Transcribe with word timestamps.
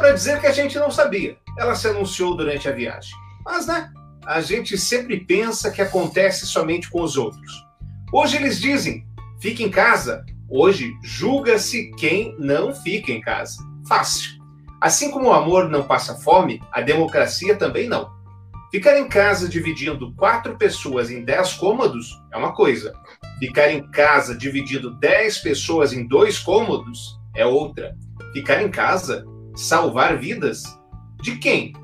para 0.00 0.12
dizer 0.12 0.40
que 0.40 0.46
a 0.46 0.52
gente 0.52 0.78
não 0.78 0.90
sabia. 0.90 1.36
Ela 1.58 1.74
se 1.74 1.86
anunciou 1.86 2.34
durante 2.34 2.66
a 2.66 2.72
viagem. 2.72 3.14
Mas, 3.44 3.66
né? 3.66 3.92
A 4.26 4.40
gente 4.40 4.78
sempre 4.78 5.20
pensa 5.20 5.70
que 5.70 5.82
acontece 5.82 6.46
somente 6.46 6.88
com 6.88 7.02
os 7.02 7.18
outros. 7.18 7.66
Hoje 8.10 8.36
eles 8.36 8.58
dizem: 8.58 9.04
fique 9.40 9.62
em 9.62 9.70
casa. 9.70 10.24
Hoje 10.48 10.92
julga-se 11.02 11.90
quem 11.98 12.34
não 12.38 12.74
fica 12.74 13.12
em 13.12 13.20
casa. 13.20 13.58
Fácil. 13.86 14.40
Assim 14.80 15.10
como 15.10 15.28
o 15.28 15.32
amor 15.32 15.68
não 15.68 15.82
passa 15.82 16.14
fome, 16.14 16.62
a 16.72 16.80
democracia 16.80 17.54
também 17.54 17.86
não. 17.86 18.10
Ficar 18.70 18.98
em 18.98 19.06
casa 19.06 19.48
dividindo 19.48 20.14
quatro 20.14 20.56
pessoas 20.56 21.10
em 21.10 21.24
dez 21.24 21.52
cômodos 21.52 22.18
é 22.32 22.38
uma 22.38 22.54
coisa. 22.54 22.94
Ficar 23.38 23.70
em 23.70 23.82
casa 23.90 24.34
dividindo 24.34 24.94
dez 24.98 25.38
pessoas 25.38 25.92
em 25.92 26.06
dois 26.06 26.38
cômodos 26.38 27.18
é 27.36 27.44
outra. 27.44 27.94
Ficar 28.32 28.62
em 28.62 28.70
casa, 28.70 29.26
salvar 29.60 30.16
vidas? 30.16 30.62
De 31.20 31.36
quem? 31.36 31.74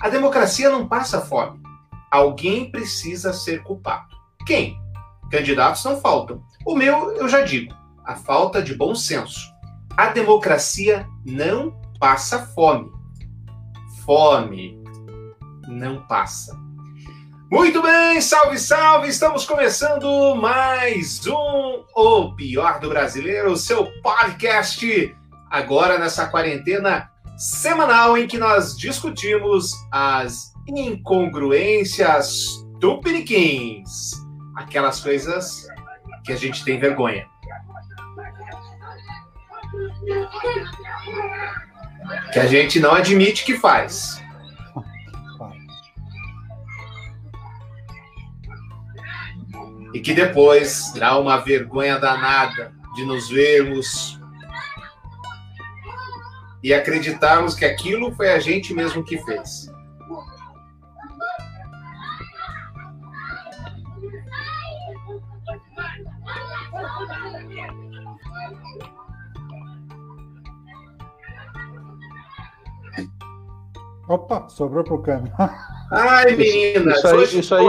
A 0.00 0.08
democracia 0.08 0.68
não 0.68 0.88
passa 0.88 1.20
fome. 1.20 1.60
Alguém 2.10 2.70
precisa 2.72 3.32
ser 3.32 3.62
culpado. 3.62 4.08
Quem? 4.44 4.76
Candidatos 5.30 5.84
não 5.84 6.00
faltam. 6.00 6.42
O 6.66 6.74
meu, 6.74 7.12
eu 7.12 7.28
já 7.28 7.42
digo, 7.42 7.72
a 8.04 8.16
falta 8.16 8.60
de 8.60 8.74
bom 8.74 8.96
senso. 8.96 9.48
A 9.96 10.08
democracia 10.08 11.06
não 11.24 11.80
passa 12.00 12.46
fome. 12.46 12.90
Fome 14.04 14.82
não 15.68 16.04
passa. 16.08 16.58
Muito 17.48 17.80
bem, 17.80 18.20
salve, 18.20 18.58
salve! 18.58 19.08
Estamos 19.08 19.44
começando 19.44 20.34
mais 20.34 21.24
um 21.26 21.84
O 21.94 22.34
Pior 22.34 22.80
do 22.80 22.88
Brasileiro, 22.88 23.56
seu 23.56 23.86
podcast, 24.02 25.16
agora 25.48 25.98
nessa 25.98 26.26
quarentena 26.26 27.09
semanal 27.40 28.18
em 28.18 28.26
que 28.26 28.36
nós 28.36 28.76
discutimos 28.76 29.72
as 29.90 30.52
incongruências 30.68 32.46
tupiniquins, 32.78 34.12
aquelas 34.54 35.00
coisas 35.00 35.66
que 36.22 36.34
a 36.34 36.36
gente 36.36 36.62
tem 36.62 36.78
vergonha. 36.78 37.26
Que 42.30 42.40
a 42.40 42.46
gente 42.46 42.78
não 42.78 42.92
admite 42.92 43.42
que 43.46 43.56
faz. 43.56 44.22
E 49.94 50.00
que 50.00 50.12
depois 50.12 50.92
dá 50.94 51.18
uma 51.18 51.38
vergonha 51.38 51.98
danada 51.98 52.74
de 52.94 53.04
nos 53.06 53.30
vermos 53.30 54.19
e 56.62 56.74
acreditarmos 56.74 57.54
que 57.54 57.64
aquilo 57.64 58.14
foi 58.14 58.30
a 58.30 58.38
gente 58.38 58.74
mesmo 58.74 59.04
que 59.04 59.18
fez. 59.18 59.70
Opa, 74.08 74.48
sobrou 74.48 74.82
pro 74.82 75.00
câmbio. 75.00 75.32
Ai, 75.92 76.34
meninas, 76.34 76.98
isso 76.98 77.06
aí, 77.06 77.14
hoje 77.14 77.38
isso 77.38 77.54
aí. 77.54 77.66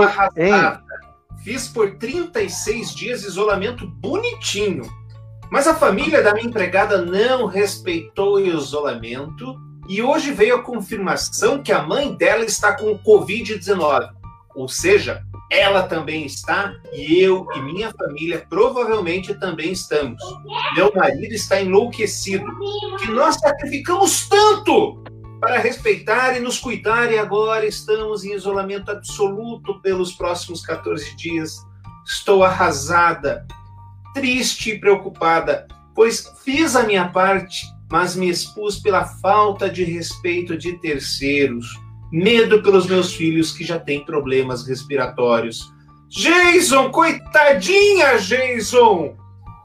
Fiz 1.43 1.67
por 1.67 1.97
36 1.97 2.93
dias 2.95 3.23
isolamento 3.23 3.87
bonitinho. 3.87 4.83
Mas 5.51 5.67
a 5.67 5.75
família 5.75 6.23
da 6.23 6.33
minha 6.33 6.47
empregada 6.47 7.01
não 7.01 7.45
respeitou 7.45 8.35
o 8.35 8.39
isolamento 8.39 9.59
e 9.89 10.01
hoje 10.01 10.31
veio 10.31 10.55
a 10.55 10.63
confirmação 10.63 11.61
que 11.61 11.73
a 11.73 11.83
mãe 11.83 12.15
dela 12.15 12.45
está 12.45 12.73
com 12.73 12.97
Covid-19. 12.99 14.09
Ou 14.55 14.69
seja, 14.69 15.23
ela 15.51 15.83
também 15.83 16.25
está 16.25 16.73
e 16.93 17.19
eu 17.19 17.45
e 17.53 17.59
minha 17.59 17.91
família 17.91 18.45
provavelmente 18.49 19.33
também 19.33 19.73
estamos. 19.73 20.23
Meu 20.73 20.93
marido 20.95 21.33
está 21.33 21.61
enlouquecido. 21.61 22.45
Que 22.99 23.11
nós 23.11 23.35
sacrificamos 23.35 24.29
tanto 24.29 25.03
para 25.41 25.57
respeitar 25.57 26.37
e 26.37 26.39
nos 26.39 26.59
cuidar 26.59 27.11
e 27.11 27.17
agora 27.17 27.65
estamos 27.65 28.23
em 28.23 28.33
isolamento 28.33 28.89
absoluto 28.89 29.81
pelos 29.81 30.13
próximos 30.13 30.61
14 30.61 31.13
dias. 31.17 31.57
Estou 32.05 32.43
arrasada, 32.43 33.45
triste 34.13 34.71
e 34.71 34.79
preocupada, 34.79 35.67
pois 35.95 36.31
fiz 36.43 36.75
a 36.75 36.83
minha 36.83 37.07
parte, 37.09 37.65
mas 37.91 38.15
me 38.15 38.29
expus 38.29 38.79
pela 38.79 39.05
falta 39.05 39.69
de 39.69 39.83
respeito 39.83 40.57
de 40.57 40.73
terceiros, 40.79 41.67
medo 42.11 42.61
pelos 42.61 42.87
meus 42.87 43.13
filhos 43.13 43.51
que 43.51 43.63
já 43.63 43.79
têm 43.79 44.05
problemas 44.05 44.65
respiratórios. 44.65 45.71
Jason, 46.09 46.89
coitadinha, 46.91 48.17
Jason! 48.17 49.15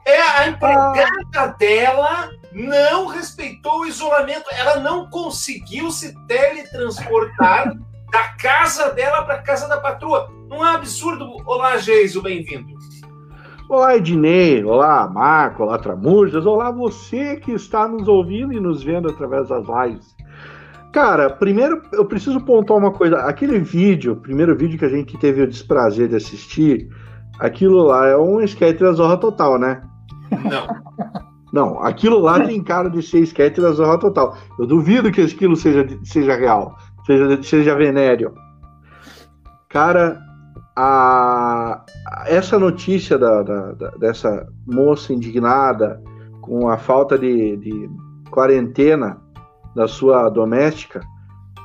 É 0.05 0.21
a 0.21 0.47
empregada 0.47 1.55
dela 1.59 2.29
não 2.53 3.07
respeitou 3.07 3.81
o 3.81 3.85
isolamento, 3.85 4.45
ela 4.51 4.79
não 4.79 5.09
conseguiu 5.09 5.91
se 5.91 6.15
teletransportar 6.25 7.73
da 8.11 8.23
casa 8.35 8.91
dela 8.91 9.23
para 9.23 9.35
a 9.35 9.41
casa 9.41 9.67
da 9.67 9.77
patroa. 9.77 10.31
Não 10.47 10.65
é 10.65 10.75
absurdo? 10.75 11.37
Olá, 11.45 11.77
Geiso, 11.77 12.21
bem-vindo. 12.21 12.76
Olá, 13.69 13.97
Ednei. 13.97 14.63
Olá, 14.63 15.09
Marco. 15.09 15.63
Olá, 15.63 15.77
Tramujas. 15.77 16.45
Olá, 16.45 16.71
você 16.71 17.35
que 17.35 17.51
está 17.51 17.85
nos 17.85 18.07
ouvindo 18.07 18.53
e 18.53 18.61
nos 18.61 18.81
vendo 18.81 19.09
através 19.09 19.49
das 19.49 19.65
lives. 19.67 20.15
Cara, 20.93 21.29
primeiro 21.29 21.81
eu 21.91 22.05
preciso 22.05 22.39
pontuar 22.39 22.79
uma 22.79 22.91
coisa. 22.91 23.17
Aquele 23.17 23.59
vídeo, 23.59 24.13
o 24.13 24.21
primeiro 24.21 24.55
vídeo 24.55 24.79
que 24.79 24.85
a 24.85 24.89
gente 24.89 25.17
teve 25.17 25.41
o 25.41 25.47
desprazer 25.47 26.07
de 26.07 26.15
assistir, 26.15 26.87
aquilo 27.39 27.83
lá 27.83 28.07
é 28.07 28.15
um 28.15 28.39
sketch 28.39 28.79
da 28.79 28.93
Zorra 28.93 29.17
Total, 29.17 29.59
né? 29.59 29.81
Não. 30.31 30.87
Não, 31.51 31.83
aquilo 31.83 32.19
lá 32.19 32.39
tem 32.39 32.63
cara 32.63 32.89
de 32.89 33.01
ser 33.01 33.19
sketch 33.19 33.57
da 33.57 33.73
Zorra 33.73 33.97
Total. 33.97 34.37
Eu 34.57 34.65
duvido 34.65 35.11
que 35.11 35.21
aquilo 35.21 35.57
seja, 35.57 35.85
seja 36.03 36.35
real, 36.35 36.77
seja, 37.05 37.43
seja 37.43 37.75
venéreo. 37.75 38.33
Cara, 39.67 40.21
a, 40.79 41.83
essa 42.27 42.59
notícia 42.59 43.17
da, 43.17 43.41
da, 43.41 43.71
da, 43.71 43.89
dessa 43.97 44.47
moça 44.63 45.11
indignada 45.11 45.99
com 46.39 46.69
a 46.69 46.77
falta 46.77 47.17
de, 47.17 47.57
de 47.57 47.89
quarentena 48.29 49.19
da 49.75 49.87
sua 49.87 50.29
doméstica 50.29 51.01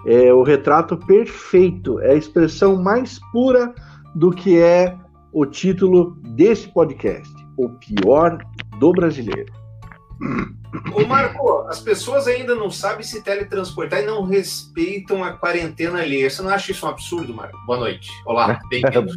é 0.06 0.32
o 0.32 0.42
retrato 0.42 0.96
perfeito, 0.96 2.00
é 2.00 2.12
a 2.12 2.16
expressão 2.16 2.82
mais 2.82 3.20
pura 3.32 3.74
do 4.14 4.30
que 4.30 4.58
é 4.58 4.96
o 5.30 5.44
título 5.44 6.16
desse 6.34 6.68
podcast, 6.68 7.30
o 7.58 7.68
pior 7.68 8.38
do 8.78 8.92
brasileiro. 8.92 9.52
Ô 10.94 11.06
Marco, 11.06 11.66
as 11.68 11.80
pessoas 11.80 12.26
ainda 12.26 12.54
não 12.54 12.70
sabem 12.70 13.02
se 13.02 13.22
teletransportar 13.22 14.00
e 14.00 14.06
não 14.06 14.24
respeitam 14.24 15.22
a 15.22 15.32
quarentena 15.32 16.00
ali. 16.00 16.28
Você 16.28 16.40
não 16.40 16.48
acha 16.48 16.72
isso 16.72 16.86
um 16.86 16.88
absurdo, 16.88 17.34
Marco? 17.34 17.58
Boa 17.66 17.78
noite. 17.78 18.10
Olá, 18.24 18.58
bem-vindo. 18.70 19.12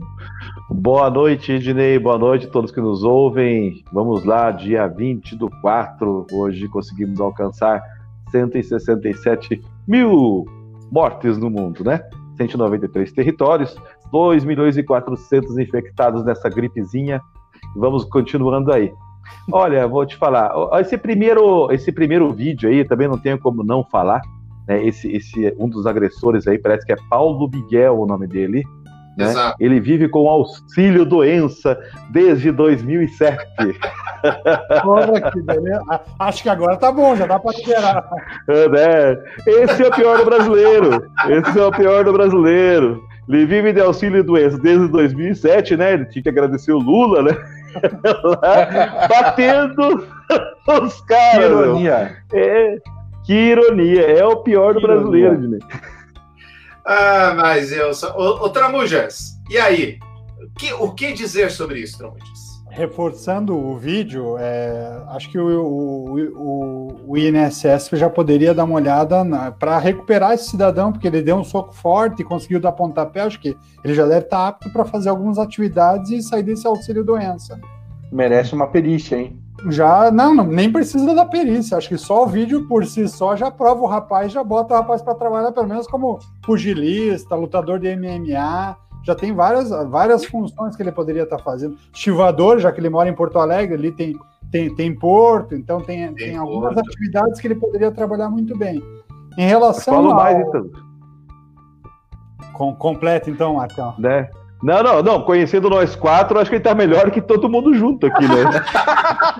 Boa 0.69 1.09
noite, 1.09 1.53
Ednei. 1.53 1.97
Boa 1.97 2.17
noite 2.17 2.47
a 2.47 2.49
todos 2.49 2.71
que 2.71 2.81
nos 2.81 3.03
ouvem. 3.03 3.85
Vamos 3.93 4.25
lá, 4.25 4.51
dia 4.51 4.85
20 4.87 5.37
do 5.37 5.49
4. 5.61 6.27
Hoje 6.29 6.67
conseguimos 6.67 7.21
alcançar 7.21 7.81
167 8.31 9.61
mil 9.87 10.45
mortes 10.91 11.37
no 11.37 11.49
mundo, 11.49 11.85
né? 11.85 12.01
193 12.35 13.13
territórios, 13.13 13.77
2 14.11 14.43
milhões 14.43 14.75
e 14.75 14.83
400 14.83 15.57
infectados 15.57 16.25
nessa 16.25 16.49
gripezinha. 16.49 17.21
Vamos 17.77 18.03
continuando 18.03 18.73
aí. 18.73 18.91
Olha, 19.51 19.87
vou 19.87 20.05
te 20.05 20.15
falar, 20.15 20.51
esse 20.79 20.97
primeiro, 20.97 21.71
esse 21.71 21.91
primeiro 21.91 22.31
vídeo 22.33 22.69
aí 22.69 22.83
também 22.83 23.07
não 23.07 23.17
tenho 23.17 23.39
como 23.39 23.63
não 23.63 23.83
falar. 23.83 24.21
Né? 24.67 24.85
Esse, 24.85 25.11
esse, 25.11 25.55
um 25.59 25.69
dos 25.69 25.85
agressores 25.85 26.47
aí 26.47 26.57
parece 26.57 26.85
que 26.85 26.93
é 26.93 26.97
Paulo 27.09 27.49
Miguel 27.49 27.99
o 27.99 28.05
nome 28.05 28.27
dele. 28.27 28.63
Né? 29.17 29.33
Ele 29.59 29.79
vive 29.79 30.09
com 30.09 30.27
auxílio 30.27 31.05
doença 31.05 31.79
desde 32.11 32.51
2007. 32.51 33.45
Porra, 34.83 35.21
que 35.31 35.41
beleza. 35.41 36.01
Acho 36.19 36.43
que 36.43 36.49
agora 36.49 36.75
tá 36.75 36.91
bom, 36.91 37.15
já 37.15 37.25
dá 37.25 37.39
para 37.39 37.57
liberar. 37.57 38.09
É, 38.49 38.69
né? 38.69 39.23
Esse 39.47 39.83
é 39.83 39.87
o 39.87 39.91
pior 39.91 40.17
do 40.17 40.25
brasileiro. 40.25 41.05
Esse 41.29 41.59
é 41.59 41.63
o 41.63 41.71
pior 41.71 42.03
do 42.03 42.11
brasileiro. 42.11 43.01
Ele 43.27 43.45
vive 43.45 43.73
de 43.73 43.81
auxílio 43.81 44.23
doença 44.23 44.57
desde 44.57 44.87
2007, 44.89 45.77
né? 45.77 45.93
Ele 45.93 46.05
tinha 46.05 46.21
que 46.21 46.29
agradecer 46.29 46.71
o 46.71 46.79
Lula, 46.79 47.23
né? 47.23 47.35
batendo 49.09 50.07
os 50.67 51.01
caras. 51.01 51.37
Que 51.37 51.43
ironia. 51.43 52.17
É, 52.33 52.77
que 53.25 53.33
ironia. 53.33 54.01
É 54.01 54.25
o 54.25 54.37
pior 54.37 54.73
que 54.73 54.81
do 54.81 54.87
brasileiro, 54.87 55.39
Dine. 55.39 55.59
Ah, 56.85 57.33
mas 57.35 57.71
eu 57.71 57.93
sou. 57.93 58.11
Ô, 58.11 58.45
ô 58.45 58.49
Tramujas, 58.49 59.39
e 59.49 59.57
aí? 59.57 59.99
O 60.39 60.59
que, 60.59 60.73
o 60.73 60.91
que 60.91 61.13
dizer 61.13 61.51
sobre 61.51 61.79
isso, 61.79 61.97
Tramujas? 61.97 62.44
Reforçando 62.75 63.57
o 63.57 63.77
vídeo, 63.77 64.35
é, 64.37 65.01
acho 65.07 65.31
que 65.31 65.39
o, 65.39 65.63
o, 65.63 66.19
o, 66.35 66.95
o, 67.07 67.17
INSS 67.17 67.89
já 67.93 68.09
poderia 68.09 68.53
dar 68.53 68.65
uma 68.65 68.75
olhada 68.75 69.23
para 69.57 69.79
recuperar 69.79 70.33
esse 70.33 70.49
cidadão, 70.49 70.91
porque 70.91 71.07
ele 71.07 71.21
deu 71.21 71.37
um 71.37 71.43
soco 71.43 71.73
forte 71.73 72.21
e 72.21 72.25
conseguiu 72.25 72.59
dar 72.59 72.73
pontapé. 72.73 73.21
Acho 73.21 73.39
que 73.39 73.55
ele 73.81 73.93
já 73.93 74.05
deve 74.05 74.25
estar 74.25 74.49
apto 74.49 74.69
para 74.73 74.83
fazer 74.83 75.07
algumas 75.07 75.39
atividades 75.39 76.11
e 76.11 76.21
sair 76.21 76.43
desse 76.43 76.67
auxílio 76.67 77.05
doença. 77.05 77.57
Merece 78.11 78.53
uma 78.53 78.67
perícia, 78.67 79.15
hein? 79.15 79.39
Já, 79.69 80.11
não, 80.11 80.35
não, 80.35 80.45
nem 80.45 80.69
precisa 80.69 81.15
da 81.15 81.25
perícia. 81.25 81.77
Acho 81.77 81.87
que 81.87 81.97
só 81.97 82.23
o 82.23 82.27
vídeo 82.27 82.67
por 82.67 82.85
si 82.85 83.07
só 83.07 83.37
já 83.37 83.49
prova 83.49 83.83
o 83.83 83.87
rapaz, 83.87 84.33
já 84.33 84.43
bota 84.43 84.73
o 84.73 84.77
rapaz 84.77 85.01
para 85.01 85.15
trabalhar, 85.15 85.53
pelo 85.53 85.67
menos 85.67 85.87
como 85.87 86.19
pugilista, 86.43 87.35
lutador 87.35 87.79
de 87.79 87.95
MMA 87.95 88.84
já 89.05 89.13
tem 89.13 89.33
várias, 89.33 89.69
várias 89.89 90.25
funções 90.25 90.75
que 90.75 90.81
ele 90.81 90.91
poderia 90.91 91.23
estar 91.23 91.37
fazendo. 91.37 91.77
Estivador, 91.93 92.59
já 92.59 92.71
que 92.71 92.79
ele 92.79 92.89
mora 92.89 93.07
em 93.07 93.13
Porto 93.13 93.37
Alegre, 93.37 93.75
ali 93.75 93.91
tem, 93.91 94.17
tem, 94.51 94.73
tem 94.73 94.95
porto, 94.95 95.53
então 95.53 95.79
tem, 95.79 96.07
tem, 96.13 96.29
tem 96.29 96.37
algumas 96.37 96.73
porto. 96.73 96.87
atividades 96.87 97.39
que 97.39 97.47
ele 97.47 97.55
poderia 97.55 97.91
trabalhar 97.91 98.29
muito 98.29 98.57
bem. 98.57 98.81
Em 99.37 99.47
relação 99.47 99.93
Fala 99.95 100.09
ao... 100.09 100.15
mais, 100.15 100.47
então. 100.47 100.69
Com, 102.53 102.75
completo, 102.75 103.29
então, 103.29 103.55
Marcão. 103.55 103.93
Né? 103.99 104.29
Não, 104.65 104.81
não, 104.81 105.03
não. 105.03 105.21
Conhecendo 105.21 105.69
nós 105.69 105.95
quatro, 105.95 106.39
acho 106.39 106.49
que 106.49 106.55
ele 106.55 106.63
tá 106.63 106.73
melhor 106.73 107.11
que 107.11 107.21
todo 107.21 107.47
mundo 107.47 107.71
junto 107.75 108.07
aqui, 108.07 108.23
né? 108.27 108.45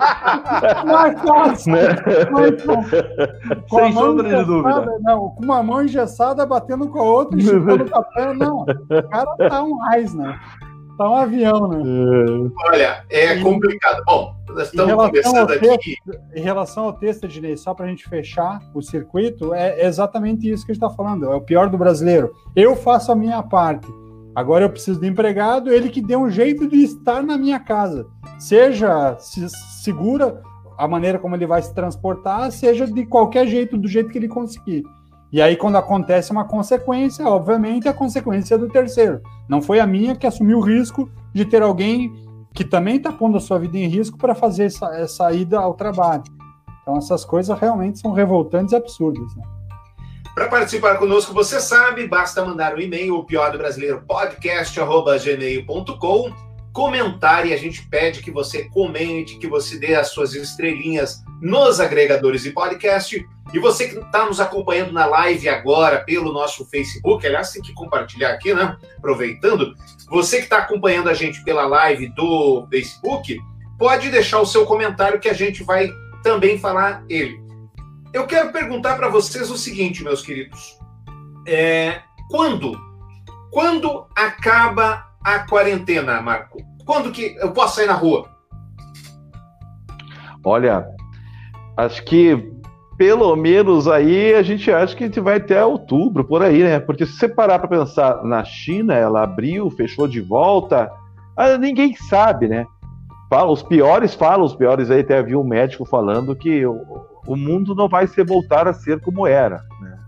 Mas, 0.86 1.24
nossa, 1.24 1.68
né? 1.68 1.80
Sem 3.68 3.92
sombra 3.92 4.28
de 4.28 4.44
dúvida. 4.44 4.86
Não, 5.00 5.30
com 5.30 5.42
uma 5.42 5.64
mão 5.64 5.82
engessada 5.82 6.46
batendo 6.46 6.88
com 6.88 7.00
a 7.00 7.02
outra 7.02 7.36
e 7.36 7.42
chutando 7.42 7.86
café, 7.86 8.34
não. 8.34 8.60
O 8.60 9.08
cara 9.10 9.36
tá 9.48 9.64
um 9.64 9.76
raiz, 9.78 10.14
né? 10.14 10.38
Tá 10.96 11.10
um 11.10 11.16
avião, 11.16 11.68
né? 11.70 12.50
Olha, 12.68 13.04
é 13.10 13.40
complicado. 13.40 14.04
Bom, 14.06 14.32
nós 14.50 14.68
estamos 14.68 14.94
começando 14.94 15.48
texto, 15.48 15.74
aqui. 15.74 15.96
Em 16.36 16.40
relação 16.40 16.84
ao 16.84 16.92
texto, 16.92 17.24
Ednei, 17.24 17.56
só 17.56 17.74
para 17.74 17.86
a 17.86 17.88
gente 17.88 18.08
fechar 18.08 18.60
o 18.72 18.80
circuito, 18.80 19.52
é 19.52 19.84
exatamente 19.84 20.48
isso 20.48 20.64
que 20.64 20.70
a 20.70 20.74
gente 20.74 20.84
está 20.84 20.96
falando. 20.96 21.26
É 21.26 21.34
o 21.34 21.40
pior 21.40 21.68
do 21.68 21.76
brasileiro. 21.76 22.32
Eu 22.54 22.76
faço 22.76 23.10
a 23.10 23.16
minha 23.16 23.42
parte 23.42 23.88
Agora 24.36 24.66
eu 24.66 24.68
preciso 24.68 25.00
de 25.00 25.06
empregado, 25.06 25.72
ele 25.72 25.88
que 25.88 26.02
dê 26.02 26.14
um 26.14 26.28
jeito 26.28 26.68
de 26.68 26.76
estar 26.84 27.22
na 27.22 27.38
minha 27.38 27.58
casa. 27.58 28.06
Seja 28.38 29.16
se 29.18 29.48
segura 29.82 30.42
a 30.76 30.86
maneira 30.86 31.18
como 31.18 31.34
ele 31.34 31.46
vai 31.46 31.62
se 31.62 31.74
transportar, 31.74 32.52
seja 32.52 32.86
de 32.86 33.06
qualquer 33.06 33.46
jeito, 33.46 33.78
do 33.78 33.88
jeito 33.88 34.10
que 34.10 34.18
ele 34.18 34.28
conseguir. 34.28 34.84
E 35.32 35.40
aí, 35.40 35.56
quando 35.56 35.76
acontece 35.76 36.32
uma 36.32 36.44
consequência, 36.44 37.26
obviamente 37.26 37.88
a 37.88 37.94
consequência 37.94 38.56
é 38.56 38.58
do 38.58 38.68
terceiro. 38.68 39.22
Não 39.48 39.62
foi 39.62 39.80
a 39.80 39.86
minha 39.86 40.14
que 40.14 40.26
assumiu 40.26 40.58
o 40.58 40.62
risco 40.62 41.10
de 41.32 41.46
ter 41.46 41.62
alguém 41.62 42.12
que 42.52 42.62
também 42.62 42.96
está 42.96 43.10
pondo 43.10 43.38
a 43.38 43.40
sua 43.40 43.58
vida 43.58 43.78
em 43.78 43.88
risco 43.88 44.18
para 44.18 44.34
fazer 44.34 44.64
essa, 44.64 44.86
essa 44.96 45.32
ida 45.32 45.58
ao 45.58 45.72
trabalho. 45.72 46.24
Então, 46.82 46.98
essas 46.98 47.24
coisas 47.24 47.58
realmente 47.58 48.00
são 48.00 48.12
revoltantes 48.12 48.72
e 48.72 48.76
absurdas. 48.76 49.34
Né? 49.34 49.55
Para 50.36 50.46
participar 50.48 50.98
conosco, 50.98 51.32
você 51.32 51.58
sabe, 51.58 52.06
basta 52.06 52.44
mandar 52.44 52.74
um 52.74 52.78
e-mail, 52.78 53.16
o 53.16 53.24
pior 53.24 53.50
do 53.50 53.56
brasileiro 53.56 54.04
podcast@gmail.com, 54.06 56.30
comentar 56.74 57.46
e 57.46 57.54
a 57.54 57.56
gente 57.56 57.88
pede 57.88 58.20
que 58.20 58.30
você 58.30 58.64
comente, 58.64 59.38
que 59.38 59.46
você 59.46 59.78
dê 59.78 59.94
as 59.94 60.08
suas 60.08 60.34
estrelinhas 60.34 61.22
nos 61.40 61.80
agregadores 61.80 62.42
de 62.42 62.50
podcast. 62.50 63.26
E 63.54 63.58
você 63.58 63.88
que 63.88 63.98
está 63.98 64.26
nos 64.26 64.38
acompanhando 64.38 64.92
na 64.92 65.06
live 65.06 65.48
agora 65.48 66.04
pelo 66.04 66.30
nosso 66.30 66.66
Facebook, 66.66 67.26
aliás, 67.26 67.52
tem 67.52 67.62
que 67.62 67.72
compartilhar 67.72 68.32
aqui, 68.32 68.52
né? 68.52 68.76
Aproveitando, 68.98 69.74
você 70.10 70.36
que 70.36 70.44
está 70.44 70.58
acompanhando 70.58 71.08
a 71.08 71.14
gente 71.14 71.42
pela 71.44 71.64
live 71.64 72.08
do 72.08 72.66
Facebook, 72.70 73.38
pode 73.78 74.10
deixar 74.10 74.40
o 74.40 74.46
seu 74.46 74.66
comentário 74.66 75.18
que 75.18 75.30
a 75.30 75.34
gente 75.34 75.64
vai 75.64 75.90
também 76.22 76.58
falar 76.58 77.02
ele. 77.08 77.45
Eu 78.16 78.26
quero 78.26 78.50
perguntar 78.50 78.96
para 78.96 79.10
vocês 79.10 79.50
o 79.50 79.58
seguinte, 79.58 80.02
meus 80.02 80.22
queridos. 80.22 80.78
É, 81.46 82.00
quando? 82.30 82.72
Quando 83.52 84.06
acaba 84.16 85.04
a 85.22 85.40
quarentena, 85.40 86.22
Marco? 86.22 86.56
Quando 86.86 87.12
que 87.12 87.36
eu 87.38 87.52
posso 87.52 87.76
sair 87.76 87.86
na 87.86 87.92
rua? 87.92 88.26
Olha, 90.42 90.86
acho 91.76 92.02
que 92.06 92.50
pelo 92.96 93.36
menos 93.36 93.86
aí 93.86 94.32
a 94.32 94.42
gente 94.42 94.72
acha 94.72 94.96
que 94.96 95.04
a 95.04 95.08
gente 95.08 95.20
vai 95.20 95.36
até 95.36 95.62
outubro, 95.62 96.24
por 96.24 96.42
aí, 96.42 96.62
né? 96.62 96.80
Porque 96.80 97.04
se 97.04 97.18
você 97.18 97.28
parar 97.28 97.58
para 97.58 97.68
pensar 97.68 98.24
na 98.24 98.42
China, 98.44 98.94
ela 98.94 99.24
abriu, 99.24 99.70
fechou 99.70 100.08
de 100.08 100.22
volta, 100.22 100.90
ah, 101.36 101.58
ninguém 101.58 101.94
sabe, 101.94 102.48
né? 102.48 102.66
Fala, 103.28 103.50
os 103.50 103.62
piores 103.62 104.14
falam, 104.14 104.44
os 104.44 104.54
piores 104.54 104.90
aí 104.90 105.00
até 105.00 105.18
havia 105.18 105.38
um 105.38 105.44
médico 105.44 105.84
falando 105.84 106.36
que 106.36 106.64
o 106.64 107.36
mundo 107.36 107.74
não 107.74 107.88
vai 107.88 108.06
se 108.06 108.22
voltar 108.22 108.68
a 108.68 108.72
ser 108.72 109.00
como 109.00 109.26
era. 109.26 109.62
Né? 109.80 109.98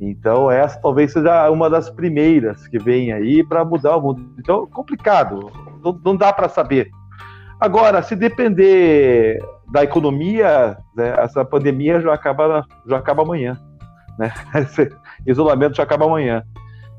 Então, 0.00 0.50
essa 0.50 0.80
talvez 0.80 1.12
seja 1.12 1.48
uma 1.50 1.70
das 1.70 1.88
primeiras 1.88 2.66
que 2.66 2.78
vem 2.78 3.12
aí 3.12 3.44
para 3.44 3.64
mudar 3.64 3.96
o 3.96 4.02
mundo. 4.02 4.34
Então, 4.38 4.66
complicado, 4.66 5.50
não, 5.82 5.98
não 6.04 6.16
dá 6.16 6.32
para 6.32 6.48
saber. 6.48 6.90
Agora, 7.60 8.02
se 8.02 8.16
depender 8.16 9.38
da 9.70 9.84
economia, 9.84 10.76
né, 10.96 11.14
essa 11.18 11.44
pandemia 11.44 12.00
já 12.00 12.14
acaba, 12.14 12.66
já 12.88 12.96
acaba 12.96 13.22
amanhã. 13.22 13.56
Né? 14.18 14.32
Esse 14.56 14.90
isolamento 15.26 15.76
já 15.76 15.82
acaba 15.82 16.06
amanhã. 16.06 16.42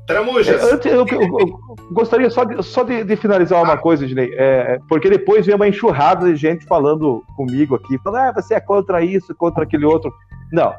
Tramujas. 0.06 0.62
Eu, 0.62 0.80
eu, 0.84 1.06
eu, 1.06 1.38
eu, 1.38 1.60
gostaria 1.92 2.28
só 2.30 2.44
de, 2.44 2.62
só 2.62 2.82
de, 2.82 3.04
de 3.04 3.16
finalizar 3.16 3.62
uma 3.62 3.74
ah. 3.74 3.78
coisa, 3.78 4.06
Dinei, 4.06 4.34
é, 4.36 4.78
porque 4.88 5.08
depois 5.08 5.46
vem 5.46 5.54
uma 5.54 5.68
enxurrada 5.68 6.26
de 6.26 6.36
gente 6.36 6.64
falando 6.66 7.22
comigo 7.36 7.74
aqui, 7.74 7.98
falando, 7.98 8.20
ah, 8.22 8.42
você 8.42 8.54
é 8.54 8.60
contra 8.60 9.02
isso, 9.04 9.34
contra 9.34 9.62
aquele 9.62 9.84
outro. 9.84 10.12
Não, 10.52 10.74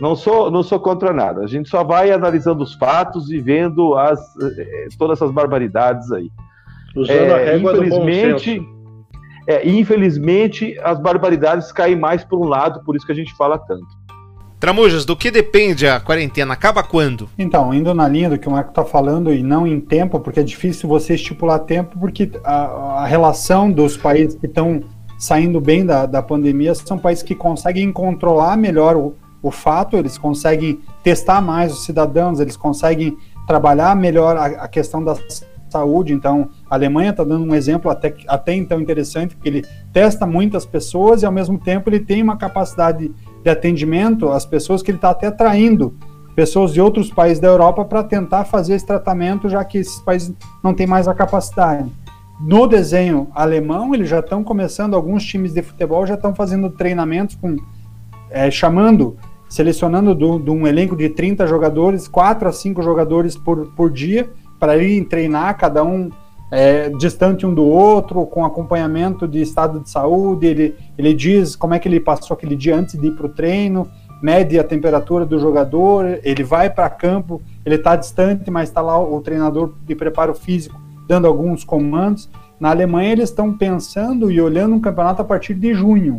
não 0.00 0.16
sou, 0.16 0.50
não 0.50 0.62
sou 0.62 0.80
contra 0.80 1.12
nada. 1.12 1.42
A 1.42 1.46
gente 1.46 1.68
só 1.68 1.84
vai 1.84 2.10
analisando 2.10 2.62
os 2.62 2.74
fatos 2.74 3.30
e 3.30 3.38
vendo 3.38 3.94
as, 3.96 4.20
eh, 4.40 4.88
todas 4.98 5.18
essas 5.18 5.32
barbaridades 5.32 6.10
aí. 6.12 6.30
Usando 6.94 7.16
é, 7.16 7.34
a 7.34 7.52
régua 7.52 7.72
infelizmente, 7.72 8.58
do 8.58 8.76
é, 9.46 9.68
infelizmente, 9.68 10.78
as 10.82 10.98
barbaridades 10.98 11.70
caem 11.70 11.96
mais 11.96 12.24
por 12.24 12.38
um 12.38 12.48
lado, 12.48 12.82
por 12.84 12.96
isso 12.96 13.06
que 13.06 13.12
a 13.12 13.14
gente 13.14 13.34
fala 13.36 13.58
tanto. 13.58 13.86
Tramujas, 14.66 15.04
do 15.04 15.16
que 15.16 15.30
depende 15.30 15.86
a 15.86 16.00
quarentena? 16.00 16.52
Acaba 16.52 16.82
quando? 16.82 17.28
Então, 17.38 17.72
indo 17.72 17.94
na 17.94 18.08
linha 18.08 18.30
do 18.30 18.36
que 18.36 18.48
o 18.48 18.50
Marco 18.50 18.70
está 18.70 18.84
falando 18.84 19.32
e 19.32 19.40
não 19.40 19.64
em 19.64 19.78
tempo, 19.78 20.18
porque 20.18 20.40
é 20.40 20.42
difícil 20.42 20.88
você 20.88 21.14
estipular 21.14 21.60
tempo, 21.60 21.96
porque 22.00 22.28
a, 22.42 23.02
a 23.02 23.06
relação 23.06 23.70
dos 23.70 23.96
países 23.96 24.34
que 24.34 24.46
estão 24.46 24.82
saindo 25.20 25.60
bem 25.60 25.86
da, 25.86 26.04
da 26.04 26.20
pandemia 26.20 26.74
são 26.74 26.98
países 26.98 27.22
que 27.22 27.32
conseguem 27.32 27.92
controlar 27.92 28.56
melhor 28.56 28.96
o, 28.96 29.14
o 29.40 29.52
fato, 29.52 29.96
eles 29.96 30.18
conseguem 30.18 30.80
testar 31.00 31.40
mais 31.40 31.72
os 31.72 31.84
cidadãos, 31.84 32.40
eles 32.40 32.56
conseguem 32.56 33.16
trabalhar 33.46 33.94
melhor 33.94 34.36
a, 34.36 34.46
a 34.46 34.66
questão 34.66 35.00
da 35.04 35.14
saúde. 35.68 36.12
Então, 36.12 36.50
a 36.68 36.74
Alemanha 36.74 37.10
está 37.10 37.22
dando 37.22 37.44
um 37.44 37.54
exemplo 37.54 37.88
até, 37.88 38.12
até 38.26 38.52
então 38.52 38.80
interessante, 38.80 39.36
porque 39.36 39.48
ele 39.48 39.64
testa 39.92 40.26
muitas 40.26 40.66
pessoas 40.66 41.22
e, 41.22 41.26
ao 41.26 41.30
mesmo 41.30 41.56
tempo, 41.56 41.88
ele 41.88 42.00
tem 42.00 42.20
uma 42.20 42.36
capacidade 42.36 43.12
de 43.46 43.50
atendimento 43.50 44.28
às 44.28 44.44
pessoas 44.44 44.82
que 44.82 44.90
ele 44.90 44.98
está 44.98 45.10
até 45.10 45.28
atraindo 45.28 45.94
pessoas 46.34 46.72
de 46.72 46.80
outros 46.80 47.10
países 47.10 47.38
da 47.38 47.46
Europa 47.46 47.84
para 47.84 48.02
tentar 48.02 48.44
fazer 48.44 48.74
esse 48.74 48.84
tratamento, 48.84 49.48
já 49.48 49.64
que 49.64 49.78
esses 49.78 50.00
países 50.00 50.34
não 50.62 50.74
têm 50.74 50.86
mais 50.86 51.08
a 51.08 51.14
capacidade. 51.14 51.90
No 52.40 52.66
desenho 52.66 53.28
alemão, 53.34 53.94
eles 53.94 54.08
já 54.08 54.18
estão 54.18 54.44
começando, 54.44 54.94
alguns 54.94 55.24
times 55.24 55.54
de 55.54 55.62
futebol 55.62 56.04
já 56.06 56.14
estão 56.14 56.34
fazendo 56.34 56.68
treinamentos 56.68 57.36
com 57.36 57.56
é, 58.30 58.50
chamando, 58.50 59.16
selecionando 59.48 60.14
de 60.14 60.50
um 60.50 60.66
elenco 60.66 60.96
de 60.96 61.08
30 61.08 61.46
jogadores, 61.46 62.06
4 62.08 62.48
a 62.48 62.52
5 62.52 62.82
jogadores 62.82 63.36
por, 63.36 63.68
por 63.74 63.90
dia, 63.90 64.28
para 64.58 64.76
irem 64.76 65.04
treinar, 65.04 65.56
cada 65.56 65.82
um 65.84 66.10
é, 66.50 66.88
distante 66.90 67.44
um 67.46 67.52
do 67.52 67.64
outro, 67.64 68.24
com 68.26 68.44
acompanhamento 68.44 69.26
de 69.26 69.40
estado 69.40 69.80
de 69.80 69.90
saúde. 69.90 70.46
Ele, 70.46 70.76
ele 70.96 71.14
diz 71.14 71.56
como 71.56 71.74
é 71.74 71.78
que 71.78 71.88
ele 71.88 72.00
passou 72.00 72.34
aquele 72.34 72.56
dia 72.56 72.76
antes 72.76 72.98
de 72.98 73.06
ir 73.08 73.12
para 73.12 73.26
o 73.26 73.28
treino, 73.28 73.88
mede 74.22 74.58
a 74.58 74.64
temperatura 74.64 75.26
do 75.26 75.38
jogador, 75.38 76.20
ele 76.22 76.42
vai 76.42 76.70
para 76.70 76.88
campo, 76.88 77.42
ele 77.64 77.76
está 77.76 77.96
distante, 77.96 78.50
mas 78.50 78.68
está 78.68 78.80
lá 78.80 78.98
o 78.98 79.20
treinador 79.20 79.74
de 79.84 79.94
preparo 79.94 80.34
físico 80.34 80.86
dando 81.06 81.26
alguns 81.26 81.64
comandos. 81.64 82.28
Na 82.58 82.70
Alemanha, 82.70 83.12
eles 83.12 83.30
estão 83.30 83.56
pensando 83.56 84.30
e 84.30 84.40
olhando 84.40 84.74
um 84.74 84.80
campeonato 84.80 85.22
a 85.22 85.24
partir 85.24 85.54
de 85.54 85.74
junho. 85.74 86.18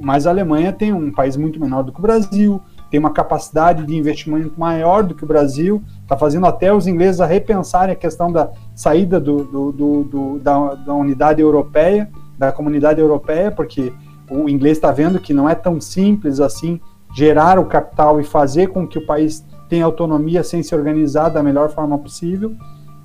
Mas 0.00 0.26
a 0.26 0.30
Alemanha 0.30 0.72
tem 0.72 0.92
um 0.92 1.12
país 1.12 1.36
muito 1.36 1.60
menor 1.60 1.82
do 1.82 1.92
que 1.92 1.98
o 1.98 2.02
Brasil, 2.02 2.60
tem 2.94 3.00
uma 3.00 3.10
capacidade 3.10 3.84
de 3.84 3.96
investimento 3.96 4.52
maior 4.56 5.02
do 5.02 5.16
que 5.16 5.24
o 5.24 5.26
Brasil, 5.26 5.82
está 6.00 6.16
fazendo 6.16 6.46
até 6.46 6.72
os 6.72 6.86
ingleses 6.86 7.20
a 7.20 7.26
repensarem 7.26 7.92
a 7.92 7.96
questão 7.96 8.30
da 8.30 8.52
saída 8.72 9.18
do, 9.18 9.42
do, 9.42 9.72
do, 9.72 10.04
do 10.04 10.38
da, 10.38 10.74
da, 10.76 10.94
unidade 10.94 11.42
europeia, 11.42 12.08
da 12.38 12.52
comunidade 12.52 13.00
europeia, 13.00 13.50
porque 13.50 13.92
o 14.30 14.48
inglês 14.48 14.76
está 14.76 14.92
vendo 14.92 15.18
que 15.18 15.34
não 15.34 15.50
é 15.50 15.56
tão 15.56 15.80
simples 15.80 16.38
assim 16.38 16.80
gerar 17.12 17.58
o 17.58 17.64
capital 17.64 18.20
e 18.20 18.24
fazer 18.24 18.68
com 18.68 18.86
que 18.86 18.96
o 18.96 19.04
país 19.04 19.44
tenha 19.68 19.84
autonomia 19.84 20.44
sem 20.44 20.62
se 20.62 20.72
organizar 20.72 21.30
da 21.30 21.42
melhor 21.42 21.70
forma 21.70 21.98
possível. 21.98 22.54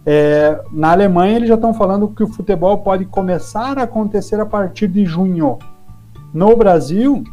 É, 0.06 0.62
na 0.72 0.92
Alemanha, 0.92 1.38
eles 1.38 1.50
já 1.50 1.56
estão 1.56 1.74
falando 1.74 2.10
que 2.10 2.22
o 2.22 2.28
futebol 2.28 2.78
pode 2.78 3.06
começar 3.06 3.80
a 3.80 3.84
acontecer 3.86 4.40
a 4.40 4.46
partir 4.46 4.88
de 4.88 5.04
junho. 5.04 5.58
No 6.32 6.56
Brasil, 6.56 7.24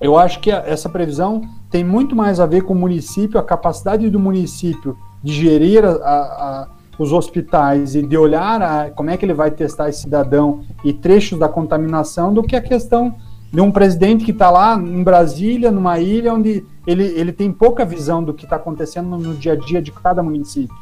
eu 0.00 0.18
acho 0.18 0.40
que 0.40 0.50
essa 0.50 0.88
previsão 0.88 1.42
tem 1.70 1.84
muito 1.84 2.14
mais 2.14 2.40
a 2.40 2.46
ver 2.46 2.62
com 2.62 2.72
o 2.72 2.76
município, 2.76 3.38
a 3.38 3.42
capacidade 3.42 4.08
do 4.08 4.18
município 4.18 4.96
de 5.22 5.32
gerir 5.32 5.84
a, 5.84 5.90
a, 5.90 6.68
os 6.98 7.12
hospitais 7.12 7.94
e 7.94 8.02
de 8.02 8.16
olhar 8.16 8.62
a, 8.62 8.90
como 8.90 9.10
é 9.10 9.16
que 9.16 9.24
ele 9.24 9.34
vai 9.34 9.50
testar 9.50 9.88
esse 9.88 10.02
cidadão 10.02 10.62
e 10.84 10.92
trechos 10.92 11.38
da 11.38 11.48
contaminação, 11.48 12.32
do 12.32 12.42
que 12.42 12.56
a 12.56 12.60
questão 12.60 13.14
de 13.52 13.60
um 13.60 13.70
presidente 13.70 14.24
que 14.24 14.32
está 14.32 14.50
lá 14.50 14.74
em 14.76 15.02
Brasília, 15.02 15.70
numa 15.70 15.98
ilha 15.98 16.34
onde 16.34 16.64
ele, 16.86 17.04
ele 17.04 17.32
tem 17.32 17.50
pouca 17.52 17.84
visão 17.84 18.22
do 18.22 18.34
que 18.34 18.44
está 18.44 18.56
acontecendo 18.56 19.16
no, 19.16 19.34
dia 19.34 19.52
a 19.52 19.56
dia 19.56 19.80
de 19.80 19.90
cada 19.92 20.22
município. 20.22 20.76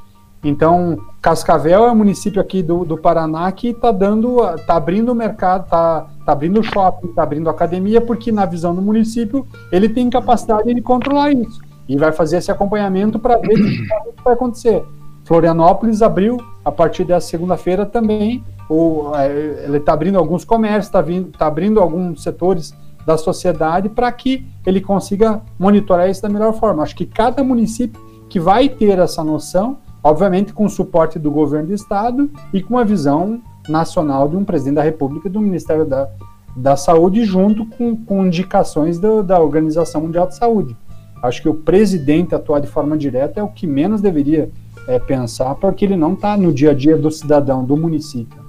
Então, 0.45 0.99
Cascavel 1.23 1.87
é 1.87 1.91
um 1.91 1.95
município 1.95 2.41
aqui 2.41 2.63
do, 2.63 2.85
do 2.85 2.99
Paraná 2.99 3.51
que 3.51 3.69
está 3.69 3.91
dando, 3.91 4.47
está 4.55 4.77
abrindo 4.77 5.11
o 5.11 5.15
mercado, 5.15 5.65
está 5.65 6.07
tá 6.25 6.33
abrindo 6.33 6.63
shopping, 6.63 7.09
está 7.09 7.23
abrindo 7.23 7.49
academia, 7.49 8.01
porque 8.01 8.31
na 8.31 8.45
visão 8.45 8.75
do 8.75 8.83
município 8.83 9.47
ele 9.73 9.89
tem 9.89 10.11
capacidade 10.11 10.73
de 10.73 10.83
controlar 10.83 11.33
isso 11.33 11.61
e 11.89 11.97
vai 11.97 12.13
fazer 12.13 12.39
esse 12.39 12.51
acompanhamento 12.51 13.19
para 13.19 13.39
ver 13.39 13.55
o 13.55 14.13
que 14.13 14.23
vai 14.23 14.35
acontecer. 14.35 14.85
Florianópolis 15.25 16.03
abriu 16.03 16.37
a 16.63 16.71
partir 16.71 17.05
dessa 17.05 17.27
segunda-feira 17.27 17.87
também, 17.87 18.45
o, 18.69 19.13
é, 19.15 19.65
ele 19.65 19.79
está 19.79 19.95
abrindo 19.95 20.19
alguns 20.19 20.45
comércios, 20.45 20.87
está 20.87 21.03
tá 21.39 21.47
abrindo 21.47 21.81
alguns 21.81 22.23
setores 22.23 22.75
da 23.07 23.17
sociedade 23.17 23.89
para 23.89 24.11
que 24.13 24.47
ele 24.67 24.81
consiga 24.81 25.43
monitorar 25.59 26.09
isso 26.09 26.23
da 26.23 26.29
melhor 26.29 26.53
forma. 26.55 26.83
Acho 26.83 26.97
que 26.97 27.07
cada 27.07 27.43
município 27.43 28.01
que 28.29 28.41
vai 28.41 28.69
ter 28.69 28.99
essa 28.99 29.23
noção 29.23 29.79
obviamente 30.05 30.53
com 30.53 30.67
o 30.67 30.71
suporte 30.71 31.19
do 31.19 31.31
governo 31.31 31.69
do 31.69 31.75
estado 31.75 32.31
e 32.53 32.63
com 32.63 32.77
a 32.77 32.85
visão 32.85 33.41
nacional 33.67 34.29
de 34.29 34.37
um 34.37 34.45
presidente 34.45 34.75
da 34.75 34.83
República 34.83 35.29
e 35.29 35.31
do 35.31 35.41
Ministério 35.41 35.87
da, 35.87 36.11
da 36.55 36.77
Saúde, 36.77 37.25
junto 37.25 37.65
com, 37.65 37.97
com 37.97 38.27
indicações 38.27 38.99
do, 38.99 39.23
da 39.23 39.41
Organização 39.41 40.03
Mundial 40.03 40.27
de 40.27 40.37
Saúde. 40.37 40.77
Acho 41.23 41.41
que 41.41 41.49
o 41.49 41.55
presidente 41.55 42.35
atuar 42.35 42.61
de 42.61 42.67
forma 42.67 42.99
direta 42.99 43.41
é 43.41 43.43
o 43.43 43.49
que 43.49 43.67
menos 43.67 44.03
deveria 44.03 44.51
é, 44.87 44.99
pensar, 44.99 45.55
porque 45.55 45.87
ele 45.87 45.97
não 45.97 46.13
está 46.13 46.37
no 46.37 46.53
dia 46.53 46.73
a 46.73 46.75
dia 46.75 46.99
do 46.99 47.11
cidadão, 47.11 47.65
do 47.65 47.75
município. 47.75 48.45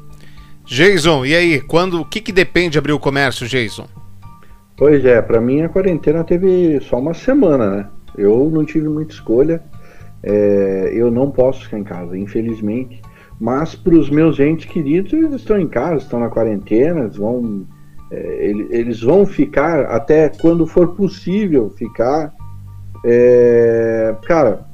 Jason, 0.65 1.25
e 1.25 1.33
aí, 1.33 1.61
quando 1.61 2.01
o 2.01 2.05
que, 2.05 2.19
que 2.19 2.33
depende 2.33 2.71
de 2.71 2.79
abrir 2.79 2.91
o 2.91 2.99
comércio, 2.99 3.47
Jason? 3.47 3.85
Pois 4.75 5.05
é, 5.05 5.21
para 5.21 5.39
mim 5.39 5.61
a 5.61 5.69
quarentena 5.69 6.21
teve 6.23 6.81
só 6.81 6.99
uma 6.99 7.13
semana, 7.13 7.69
né? 7.69 7.87
Eu 8.17 8.49
não 8.51 8.65
tive 8.65 8.89
muita 8.89 9.13
escolha. 9.13 9.63
É, 10.25 10.91
eu 10.91 11.11
não 11.11 11.29
posso 11.29 11.63
ficar 11.65 11.77
em 11.77 11.83
casa, 11.83 12.17
infelizmente. 12.17 12.99
Mas 13.39 13.75
para 13.75 13.93
os 13.93 14.09
meus 14.09 14.39
entes 14.39 14.65
queridos, 14.65 15.13
eles 15.13 15.35
estão 15.35 15.59
em 15.59 15.67
casa, 15.67 15.97
estão 15.97 16.19
na 16.19 16.29
quarentena, 16.29 17.01
eles 17.01 17.17
vão, 17.17 17.67
é, 18.11 18.47
eles 18.71 19.01
vão 19.01 19.25
ficar 19.25 19.85
até 19.85 20.29
quando 20.29 20.65
for 20.65 20.95
possível 20.95 21.69
ficar. 21.69 22.33
É, 23.05 24.15
cara, 24.23 24.65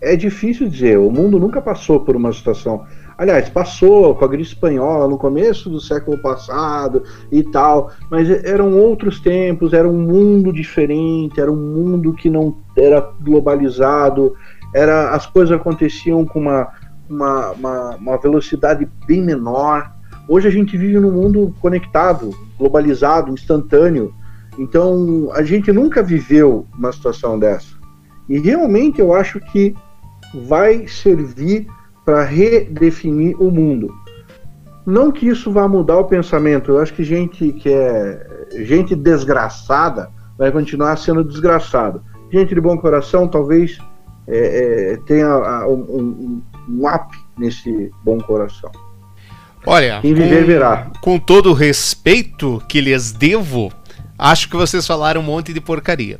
é 0.00 0.14
difícil 0.14 0.68
dizer. 0.68 0.98
O 0.98 1.10
mundo 1.10 1.38
nunca 1.38 1.60
passou 1.60 2.00
por 2.00 2.14
uma 2.14 2.32
situação. 2.32 2.84
Aliás, 3.18 3.48
passou 3.48 4.14
com 4.14 4.24
a 4.26 4.28
gripe 4.28 4.42
espanhola 4.44 5.08
no 5.08 5.16
começo 5.16 5.70
do 5.70 5.80
século 5.80 6.18
passado 6.18 7.02
e 7.32 7.42
tal, 7.42 7.90
mas 8.10 8.28
eram 8.44 8.76
outros 8.76 9.20
tempos, 9.20 9.72
era 9.72 9.88
um 9.88 9.98
mundo 9.98 10.52
diferente, 10.52 11.40
era 11.40 11.50
um 11.50 11.56
mundo 11.56 12.12
que 12.12 12.28
não 12.28 12.58
era 12.76 13.00
globalizado, 13.22 14.34
era 14.76 15.12
as 15.12 15.24
coisas 15.24 15.58
aconteciam 15.58 16.26
com 16.26 16.38
uma, 16.38 16.68
uma, 17.08 17.50
uma, 17.52 17.96
uma 17.96 18.18
velocidade 18.18 18.86
bem 19.06 19.22
menor. 19.22 19.90
Hoje 20.28 20.48
a 20.48 20.50
gente 20.50 20.76
vive 20.76 21.00
num 21.00 21.12
mundo 21.12 21.54
conectado, 21.62 22.30
globalizado, 22.58 23.32
instantâneo. 23.32 24.14
Então 24.58 25.30
a 25.32 25.42
gente 25.42 25.72
nunca 25.72 26.02
viveu 26.02 26.66
uma 26.76 26.92
situação 26.92 27.38
dessa. 27.38 27.74
E 28.28 28.38
realmente 28.38 29.00
eu 29.00 29.14
acho 29.14 29.40
que 29.40 29.74
vai 30.46 30.86
servir 30.86 31.66
para 32.04 32.22
redefinir 32.22 33.34
o 33.40 33.50
mundo. 33.50 33.94
Não 34.84 35.10
que 35.10 35.26
isso 35.26 35.50
vá 35.50 35.66
mudar 35.66 35.96
o 35.96 36.04
pensamento, 36.04 36.72
eu 36.72 36.80
acho 36.80 36.92
que 36.92 37.02
gente 37.02 37.50
que 37.54 37.70
é 37.70 38.46
gente 38.62 38.94
desgraçada 38.94 40.10
vai 40.36 40.52
continuar 40.52 40.98
sendo 40.98 41.24
desgraçado. 41.24 42.02
Gente 42.30 42.54
de 42.54 42.60
bom 42.60 42.76
coração 42.76 43.26
talvez 43.26 43.78
é, 44.28 44.92
é, 44.92 44.96
tenha 45.06 45.66
um, 45.66 45.72
um, 45.72 46.42
um 46.68 46.88
up 46.88 47.16
nesse 47.38 47.90
bom 48.04 48.18
coração. 48.18 48.70
Olha, 49.64 50.00
Quem 50.00 50.14
viver, 50.14 50.40
com, 50.40 50.46
verá. 50.46 50.90
com 51.00 51.18
todo 51.18 51.50
o 51.50 51.52
respeito 51.52 52.62
que 52.68 52.80
lhes 52.80 53.12
devo, 53.12 53.72
acho 54.18 54.48
que 54.48 54.56
vocês 54.56 54.86
falaram 54.86 55.20
um 55.20 55.24
monte 55.24 55.52
de 55.52 55.60
porcaria. 55.60 56.18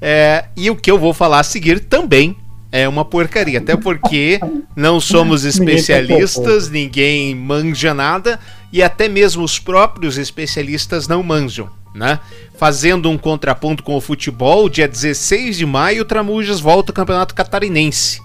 É, 0.00 0.46
e 0.56 0.70
o 0.70 0.76
que 0.76 0.90
eu 0.90 0.98
vou 0.98 1.12
falar 1.12 1.40
a 1.40 1.44
seguir 1.44 1.80
também 1.80 2.36
é 2.70 2.86
uma 2.86 3.04
porcaria, 3.04 3.58
até 3.58 3.76
porque 3.76 4.38
não 4.76 5.00
somos 5.00 5.44
especialistas, 5.44 6.68
ninguém 6.68 7.34
manja 7.34 7.94
nada 7.94 8.38
e 8.70 8.82
até 8.82 9.08
mesmo 9.08 9.42
os 9.42 9.58
próprios 9.58 10.18
especialistas 10.18 11.08
não 11.08 11.22
manjam 11.22 11.77
né? 11.94 12.20
Fazendo 12.56 13.10
um 13.10 13.18
contraponto 13.18 13.82
com 13.82 13.96
o 13.96 14.00
futebol, 14.00 14.68
dia 14.68 14.88
16 14.88 15.56
de 15.56 15.66
maio, 15.66 16.02
o 16.02 16.04
Tramujas 16.04 16.60
volta 16.60 16.92
ao 16.92 16.94
Campeonato 16.94 17.34
Catarinense. 17.34 18.20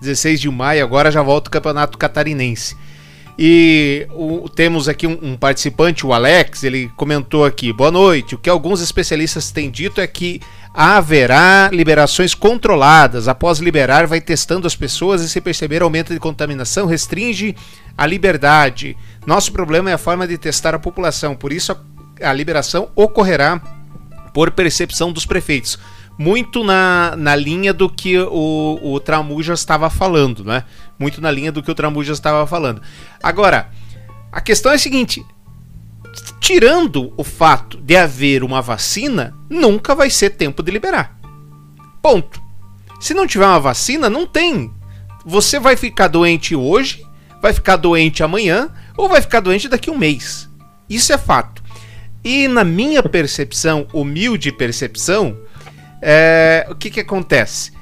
16 0.00 0.40
de 0.40 0.50
maio, 0.50 0.82
agora 0.82 1.10
já 1.10 1.22
volta 1.22 1.48
o 1.48 1.52
Campeonato 1.52 1.98
Catarinense. 1.98 2.76
E 3.38 4.06
o, 4.10 4.48
temos 4.48 4.86
aqui 4.88 5.06
um, 5.06 5.18
um, 5.22 5.36
participante, 5.36 6.06
o 6.06 6.12
Alex, 6.12 6.62
ele 6.62 6.90
comentou 6.94 7.44
aqui: 7.44 7.72
boa 7.72 7.90
noite. 7.90 8.34
O 8.34 8.38
que 8.38 8.50
alguns 8.50 8.82
especialistas 8.82 9.50
têm 9.50 9.70
dito 9.70 10.00
é 10.00 10.06
que 10.06 10.40
haverá 10.74 11.70
liberações 11.72 12.34
controladas. 12.34 13.28
Após 13.28 13.58
liberar, 13.58 14.06
vai 14.06 14.20
testando 14.20 14.66
as 14.66 14.76
pessoas 14.76 15.22
e 15.22 15.28
se 15.28 15.40
perceber 15.40 15.82
aumento 15.82 16.12
de 16.12 16.20
contaminação, 16.20 16.86
restringe 16.86 17.56
a 17.96 18.06
liberdade. 18.06 18.96
Nosso 19.26 19.52
problema 19.52 19.90
é 19.90 19.94
a 19.94 19.98
forma 19.98 20.26
de 20.26 20.38
testar 20.38 20.74
a 20.74 20.78
população, 20.78 21.34
por 21.34 21.52
isso 21.52 21.72
a 21.72 21.76
liberação 22.32 22.90
ocorrerá 22.94 23.60
por 24.32 24.50
percepção 24.50 25.12
dos 25.12 25.26
prefeitos. 25.26 25.78
Muito 26.18 26.62
na, 26.62 27.14
na 27.16 27.34
linha 27.34 27.72
do 27.72 27.88
que 27.88 28.18
o, 28.18 28.78
o 28.82 29.00
Tramuja 29.00 29.54
estava 29.54 29.88
falando, 29.88 30.44
né? 30.44 30.64
Muito 30.98 31.20
na 31.20 31.30
linha 31.30 31.50
do 31.50 31.62
que 31.62 31.70
o 31.70 31.74
Tramuja 31.74 32.12
estava 32.12 32.46
falando. 32.46 32.82
Agora, 33.22 33.70
a 34.30 34.40
questão 34.40 34.70
é 34.70 34.74
a 34.74 34.78
seguinte: 34.78 35.24
tirando 36.38 37.12
o 37.16 37.24
fato 37.24 37.78
de 37.78 37.96
haver 37.96 38.44
uma 38.44 38.60
vacina, 38.60 39.34
nunca 39.48 39.94
vai 39.94 40.10
ser 40.10 40.30
tempo 40.30 40.62
de 40.62 40.70
liberar. 40.70 41.16
Ponto. 42.02 42.40
Se 43.00 43.14
não 43.14 43.26
tiver 43.26 43.46
uma 43.46 43.60
vacina, 43.60 44.10
não 44.10 44.26
tem. 44.26 44.70
Você 45.24 45.58
vai 45.58 45.74
ficar 45.74 46.08
doente 46.08 46.54
hoje, 46.54 47.02
vai 47.40 47.52
ficar 47.52 47.76
doente 47.76 48.22
amanhã 48.22 48.70
ou 48.96 49.08
vai 49.08 49.22
ficar 49.22 49.40
doente 49.40 49.68
daqui 49.68 49.88
a 49.88 49.92
um 49.92 49.98
mês. 49.98 50.50
Isso 50.88 51.12
é 51.12 51.18
fato. 51.18 51.59
E 52.22 52.46
na 52.48 52.64
minha 52.64 53.02
percepção, 53.02 53.86
humilde 53.92 54.52
percepção, 54.52 55.36
é, 56.02 56.66
o 56.70 56.74
que, 56.74 56.90
que 56.90 57.00
acontece? 57.00 57.72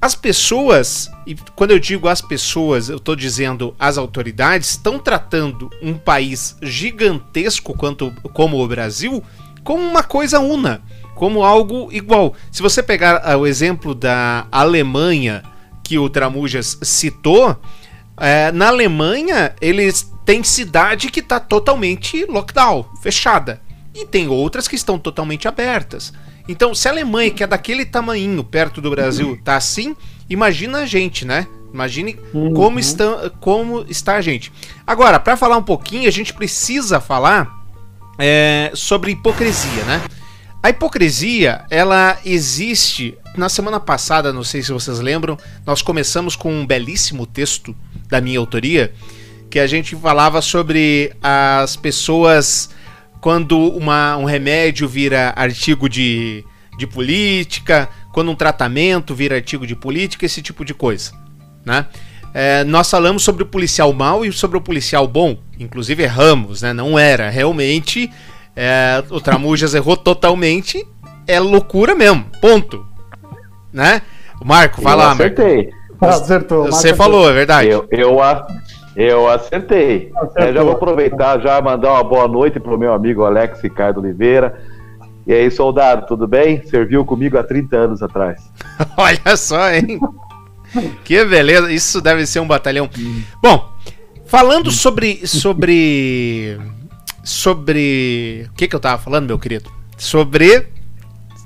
As 0.00 0.14
pessoas, 0.14 1.10
e 1.26 1.36
quando 1.54 1.70
eu 1.70 1.78
digo 1.78 2.08
as 2.08 2.20
pessoas, 2.20 2.88
eu 2.88 2.96
estou 2.96 3.14
dizendo 3.14 3.76
as 3.78 3.98
autoridades, 3.98 4.70
estão 4.70 4.98
tratando 4.98 5.70
um 5.80 5.94
país 5.94 6.56
gigantesco 6.60 7.76
quanto, 7.76 8.12
como 8.32 8.62
o 8.62 8.66
Brasil 8.66 9.22
como 9.62 9.80
uma 9.80 10.02
coisa 10.02 10.40
una, 10.40 10.82
como 11.14 11.44
algo 11.44 11.88
igual. 11.92 12.34
Se 12.50 12.60
você 12.60 12.82
pegar 12.82 13.22
uh, 13.24 13.38
o 13.38 13.46
exemplo 13.46 13.94
da 13.94 14.46
Alemanha, 14.50 15.42
que 15.84 15.98
o 15.98 16.08
Tramujas 16.08 16.78
citou, 16.82 17.56
é, 18.16 18.50
na 18.50 18.68
Alemanha 18.68 19.54
eles 19.60 20.10
têm 20.24 20.42
cidade 20.42 21.10
que 21.10 21.20
está 21.20 21.38
totalmente 21.38 22.24
lockdown, 22.26 22.86
fechada 23.00 23.60
e 23.94 24.06
tem 24.06 24.28
outras 24.28 24.66
que 24.66 24.76
estão 24.76 24.98
totalmente 24.98 25.46
abertas. 25.46 26.12
Então, 26.48 26.74
se 26.74 26.88
a 26.88 26.90
Alemanha, 26.90 27.30
que 27.30 27.44
é 27.44 27.46
daquele 27.46 27.84
tamanho 27.84 28.42
perto 28.42 28.80
do 28.80 28.90
Brasil, 28.90 29.38
tá 29.44 29.56
assim, 29.56 29.94
imagina 30.28 30.78
a 30.78 30.86
gente, 30.86 31.24
né? 31.24 31.46
Imagine 31.72 32.18
uhum. 32.34 32.52
como, 32.52 32.78
está, 32.78 33.30
como 33.40 33.86
está 33.88 34.16
a 34.16 34.20
gente. 34.20 34.52
Agora, 34.86 35.18
para 35.18 35.36
falar 35.36 35.56
um 35.56 35.62
pouquinho, 35.62 36.08
a 36.08 36.12
gente 36.12 36.34
precisa 36.34 37.00
falar 37.00 37.64
é, 38.18 38.70
sobre 38.74 39.12
hipocrisia, 39.12 39.84
né? 39.84 40.02
A 40.62 40.70
hipocrisia, 40.70 41.64
ela 41.70 42.18
existe. 42.24 43.16
Na 43.36 43.48
semana 43.48 43.80
passada, 43.80 44.32
não 44.32 44.44
sei 44.44 44.62
se 44.62 44.70
vocês 44.70 45.00
lembram, 45.00 45.38
nós 45.64 45.80
começamos 45.80 46.36
com 46.36 46.52
um 46.52 46.66
belíssimo 46.66 47.24
texto 47.24 47.74
da 48.06 48.20
minha 48.20 48.38
autoria, 48.38 48.92
que 49.48 49.58
a 49.58 49.66
gente 49.66 49.96
falava 49.96 50.42
sobre 50.42 51.12
as 51.22 51.74
pessoas 51.76 52.70
quando 53.22 53.56
uma, 53.56 54.16
um 54.16 54.24
remédio 54.24 54.88
vira 54.88 55.32
artigo 55.36 55.88
de, 55.88 56.44
de 56.76 56.88
política, 56.88 57.88
quando 58.12 58.32
um 58.32 58.34
tratamento 58.34 59.14
vira 59.14 59.36
artigo 59.36 59.64
de 59.64 59.76
política, 59.76 60.26
esse 60.26 60.42
tipo 60.42 60.64
de 60.64 60.74
coisa. 60.74 61.12
Né? 61.64 61.86
É, 62.34 62.64
nós 62.64 62.90
falamos 62.90 63.22
sobre 63.22 63.44
o 63.44 63.46
policial 63.46 63.92
mau 63.92 64.24
e 64.24 64.32
sobre 64.32 64.58
o 64.58 64.60
policial 64.60 65.06
bom. 65.06 65.38
Inclusive 65.56 66.02
erramos, 66.02 66.62
né? 66.62 66.72
Não 66.72 66.98
era. 66.98 67.30
Realmente, 67.30 68.10
é, 68.56 69.04
o 69.08 69.20
Tramujas 69.20 69.72
errou 69.72 69.96
totalmente. 69.96 70.84
É 71.24 71.38
loucura 71.38 71.94
mesmo. 71.94 72.24
Ponto. 72.40 72.84
Né? 73.72 74.02
O 74.40 74.44
Marco, 74.44 74.82
vai 74.82 74.94
eu 74.94 74.98
lá, 74.98 75.12
acertei. 75.12 75.70
Marco. 76.00 76.22
Acertou. 76.22 76.64
Você 76.64 76.92
falou, 76.92 77.30
é 77.30 77.32
verdade. 77.32 77.68
Eu, 77.68 77.86
eu, 77.92 78.20
eu 78.94 79.28
acertei. 79.28 80.12
É, 80.36 80.52
já 80.52 80.62
vou 80.62 80.72
aproveitar, 80.72 81.40
já 81.40 81.60
mandar 81.60 81.92
uma 81.92 82.04
boa 82.04 82.28
noite 82.28 82.60
pro 82.60 82.78
meu 82.78 82.92
amigo 82.92 83.24
Alex 83.24 83.60
Ricardo 83.60 84.00
Oliveira. 84.00 84.60
E 85.26 85.32
aí, 85.32 85.50
soldado, 85.50 86.06
tudo 86.06 86.26
bem? 86.26 86.62
Serviu 86.66 87.04
comigo 87.04 87.38
há 87.38 87.44
30 87.44 87.76
anos 87.76 88.02
atrás. 88.02 88.42
Olha 88.96 89.36
só, 89.36 89.70
hein? 89.70 90.00
que 91.04 91.24
beleza, 91.24 91.70
isso 91.72 92.00
deve 92.00 92.26
ser 92.26 92.40
um 92.40 92.46
batalhão. 92.46 92.88
Bom, 93.42 93.72
falando 94.26 94.70
sobre. 94.70 95.26
sobre. 95.26 96.58
sobre. 97.22 98.46
O 98.50 98.54
que, 98.54 98.66
que 98.66 98.76
eu 98.76 98.80
tava 98.80 99.00
falando, 99.00 99.26
meu 99.26 99.38
querido? 99.38 99.70
Sobre. 99.96 100.66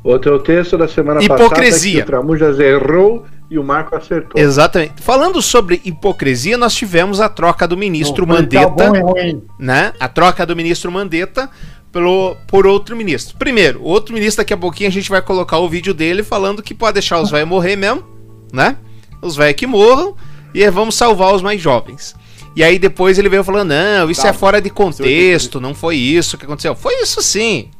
O 0.02 0.18
teu 0.18 0.38
texto 0.38 0.78
da 0.78 0.88
semana 0.88 1.22
hipocrisia. 1.22 1.50
passada. 1.50 1.96
Que 1.96 2.00
o 2.02 2.06
Tramujas 2.06 2.60
errou 2.60 3.26
e 3.50 3.58
o 3.58 3.64
Marco 3.64 3.94
acertou. 3.94 4.40
Exatamente. 4.40 5.00
Falando 5.02 5.40
sobre 5.40 5.80
hipocrisia, 5.84 6.58
nós 6.58 6.74
tivemos 6.74 7.20
a 7.20 7.28
troca 7.28 7.66
do 7.66 7.76
ministro 7.76 8.26
Não, 8.26 8.34
Mandetta. 8.34 8.70
Tá 8.74 8.90
bom, 8.90 9.14
né? 9.58 9.92
A 10.00 10.08
troca 10.08 10.44
do 10.44 10.56
ministro 10.56 10.90
Mandetta 10.90 11.48
pelo, 11.92 12.36
por 12.46 12.66
outro 12.66 12.96
ministro. 12.96 13.36
Primeiro, 13.38 13.80
o 13.80 13.84
outro 13.84 14.12
ministro, 14.12 14.42
daqui 14.42 14.52
a 14.52 14.56
pouquinho 14.56 14.88
a 14.88 14.92
gente 14.92 15.08
vai 15.08 15.22
colocar 15.22 15.58
o 15.58 15.68
vídeo 15.68 15.94
dele 15.94 16.22
falando 16.22 16.62
que 16.62 16.74
pode 16.74 16.94
deixar 16.94 17.20
os 17.20 17.30
velhos 17.30 17.48
morrer 17.48 17.76
mesmo, 17.76 18.04
né? 18.52 18.76
Os 19.22 19.36
velhos 19.36 19.56
que 19.56 19.66
morram 19.66 20.16
e 20.52 20.68
vamos 20.70 20.96
salvar 20.96 21.34
os 21.34 21.42
mais 21.42 21.60
jovens. 21.60 22.14
E 22.56 22.64
aí 22.64 22.78
depois 22.78 23.18
ele 23.18 23.28
veio 23.28 23.44
falando: 23.44 23.68
não, 23.68 24.10
isso 24.10 24.22
tá, 24.22 24.28
é 24.28 24.32
fora 24.32 24.60
de 24.60 24.70
contexto, 24.70 25.60
não 25.60 25.74
foi 25.74 25.96
isso 25.96 26.36
que 26.36 26.44
aconteceu. 26.44 26.74
Foi 26.74 26.94
isso 27.00 27.22
sim. 27.22 27.70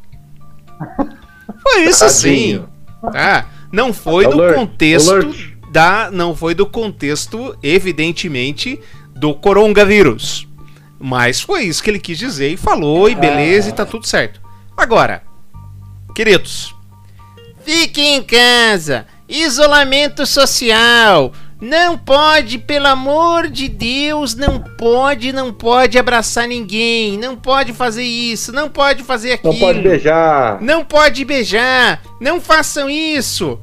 Foi 1.63 1.83
isso 1.85 2.09
sim. 2.09 2.63
Tá? 3.13 3.47
Não 3.73 3.93
foi 3.93 4.27
do 4.29 4.55
contexto 4.55 5.56
da. 5.77 6.11
Não 6.11 6.35
foi 6.35 6.55
do 6.55 6.65
contexto, 6.65 7.55
evidentemente, 7.63 8.81
do 9.15 9.35
coronavírus. 9.35 10.49
Mas 10.99 11.43
foi 11.43 11.65
isso 11.65 11.83
que 11.83 11.91
ele 11.91 11.99
quis 11.99 12.19
dizer 12.19 12.51
e 12.51 12.57
falou, 12.57 13.11
e 13.11 13.15
beleza, 13.15 13.69
e 13.69 13.73
tá 13.73 13.85
tudo 13.85 14.07
certo. 14.07 14.41
Agora, 14.75 15.23
queridos, 16.15 16.75
fiquem 17.63 18.17
em 18.17 18.23
casa, 18.23 19.07
isolamento 19.29 20.25
social. 20.25 21.31
Não 21.61 21.99
pode, 21.99 22.57
pelo 22.57 22.87
amor 22.87 23.49
de 23.49 23.69
Deus, 23.69 24.35
não 24.35 24.59
pode, 24.59 25.31
não 25.31 25.53
pode 25.53 25.99
abraçar 25.99 26.49
ninguém, 26.49 27.19
não 27.19 27.37
pode 27.37 27.75
fazer 27.75 28.03
isso, 28.03 28.51
não 28.51 28.71
pode 28.71 29.03
fazer 29.03 29.33
aquilo. 29.35 29.53
Não 29.53 29.61
pode 29.61 29.81
beijar. 29.81 30.63
Não 30.63 30.85
pode 30.85 31.25
beijar, 31.25 32.03
não 32.19 32.41
façam 32.41 32.89
isso. 32.89 33.59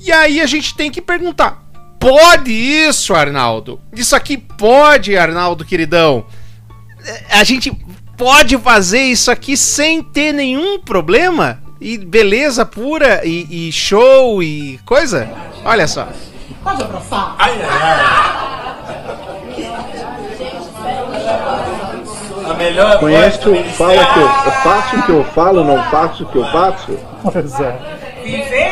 E 0.00 0.12
aí 0.12 0.40
a 0.40 0.46
gente 0.46 0.74
tem 0.74 0.90
que 0.90 1.00
perguntar: 1.00 1.62
pode 1.98 2.52
isso, 2.52 3.14
Arnaldo? 3.14 3.80
Isso 3.92 4.16
aqui 4.16 4.36
pode, 4.36 5.16
Arnaldo, 5.16 5.64
queridão? 5.64 6.24
a 7.30 7.44
gente 7.44 7.72
pode 8.16 8.58
fazer 8.58 9.02
isso 9.02 9.30
aqui 9.30 9.56
sem 9.56 10.02
ter 10.02 10.32
nenhum 10.32 10.78
problema? 10.78 11.60
E 11.80 11.96
beleza 11.96 12.66
pura 12.66 13.22
e, 13.24 13.68
e 13.68 13.72
show 13.72 14.42
e 14.42 14.78
coisa? 14.84 15.30
Olha 15.64 15.88
só. 15.88 16.08
Pode 16.62 16.82
abraçar. 16.82 17.34
Ai, 17.38 17.52
ai, 17.62 17.68
ai. 17.80 18.50
A 22.44 22.54
melhor 22.54 22.98
Conhece 22.98 23.48
o 23.48 23.64
fala 23.72 24.04
que 24.12 24.18
eu, 24.18 24.24
eu 24.24 24.52
faço 24.62 24.96
o 24.96 25.02
que 25.04 25.12
eu 25.12 25.24
falo, 25.24 25.64
não 25.64 25.82
faço 25.90 26.24
o 26.24 26.26
que 26.26 26.36
eu 26.36 26.44
faço? 26.50 26.98
Pois 27.22 27.60
é. 27.60 28.69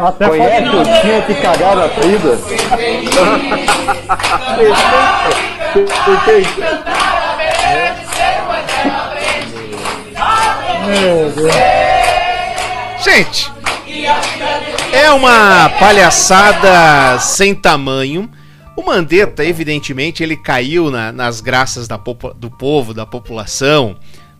Até 0.00 0.28
Conhece 0.28 0.68
o 0.68 1.00
tinha 1.00 1.22
que 1.22 1.34
cagar 1.34 1.76
na 1.76 1.88
frida? 1.88 2.38
Perfeito. 5.72 6.62
Gente, 13.02 13.52
é 14.92 15.10
uma 15.10 15.68
palhaçada 15.78 17.18
sem 17.18 17.54
tamanho. 17.54 18.30
O 18.76 18.82
Mandetta, 18.86 19.44
evidentemente, 19.44 20.22
ele 20.22 20.36
caiu 20.36 20.90
na, 20.90 21.10
nas 21.10 21.40
graças 21.40 21.88
da, 21.88 21.96
do 22.36 22.50
povo, 22.50 22.94
da 22.94 23.04
população, 23.04 23.96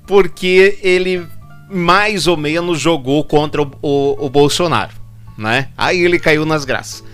porque 0.06 0.78
ele 0.82 1.26
mais 1.68 2.26
ou 2.26 2.36
menos 2.36 2.80
jogou 2.80 3.24
contra 3.24 3.62
o, 3.62 3.70
o, 3.82 4.26
o 4.26 4.30
Bolsonaro, 4.30 4.92
né? 5.38 5.68
Aí 5.76 6.00
ele 6.00 6.18
caiu 6.18 6.44
nas 6.44 6.64
graças. 6.64 7.04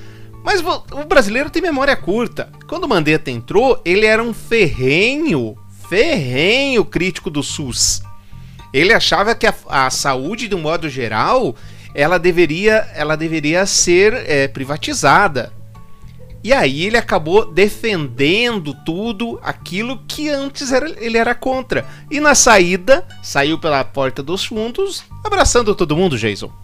Mas 0.43 0.61
o 0.63 1.05
brasileiro 1.05 1.51
tem 1.51 1.63
memória 1.63 1.95
curta. 1.97 2.51
Quando 2.67 2.85
o 2.85 2.89
Mandetta 2.89 3.31
entrou, 3.31 3.81
ele 3.85 4.07
era 4.07 4.23
um 4.23 4.35
ferrenho, 4.35 5.57
ferrenho 5.89 6.85
crítico 6.85 7.31
do 7.31 7.43
SUS. 7.43 8.03
Ele 8.73 8.93
achava 8.93 9.35
que 9.35 9.47
a, 9.47 9.55
a 9.69 9.91
saúde, 9.91 10.49
de 10.49 10.55
um 10.55 10.61
modo 10.61 10.89
geral, 10.89 11.55
ela 11.95 12.19
deveria, 12.19 12.91
ela 12.95 13.17
deveria 13.17 13.65
ser 13.65 14.13
é, 14.27 14.49
privatizada. 14.49 15.53
E 16.43 16.53
aí 16.53 16.85
ele 16.85 16.99
acabou 16.99 17.51
defendendo 17.51 18.75
tudo 18.85 19.41
aquilo 19.43 20.03
que 20.07 20.29
antes 20.29 20.73
era, 20.73 20.91
ele 21.03 21.17
era 21.17 21.35
contra. 21.35 21.87
E 22.11 22.21
na 22.21 22.35
saída, 22.35 23.07
saiu 23.23 23.59
pela 23.59 23.83
porta 23.83 24.23
dos 24.23 24.45
fundos, 24.45 25.05
abraçando 25.25 25.75
todo 25.75 25.97
mundo, 25.97 26.19
Jason. 26.19 26.64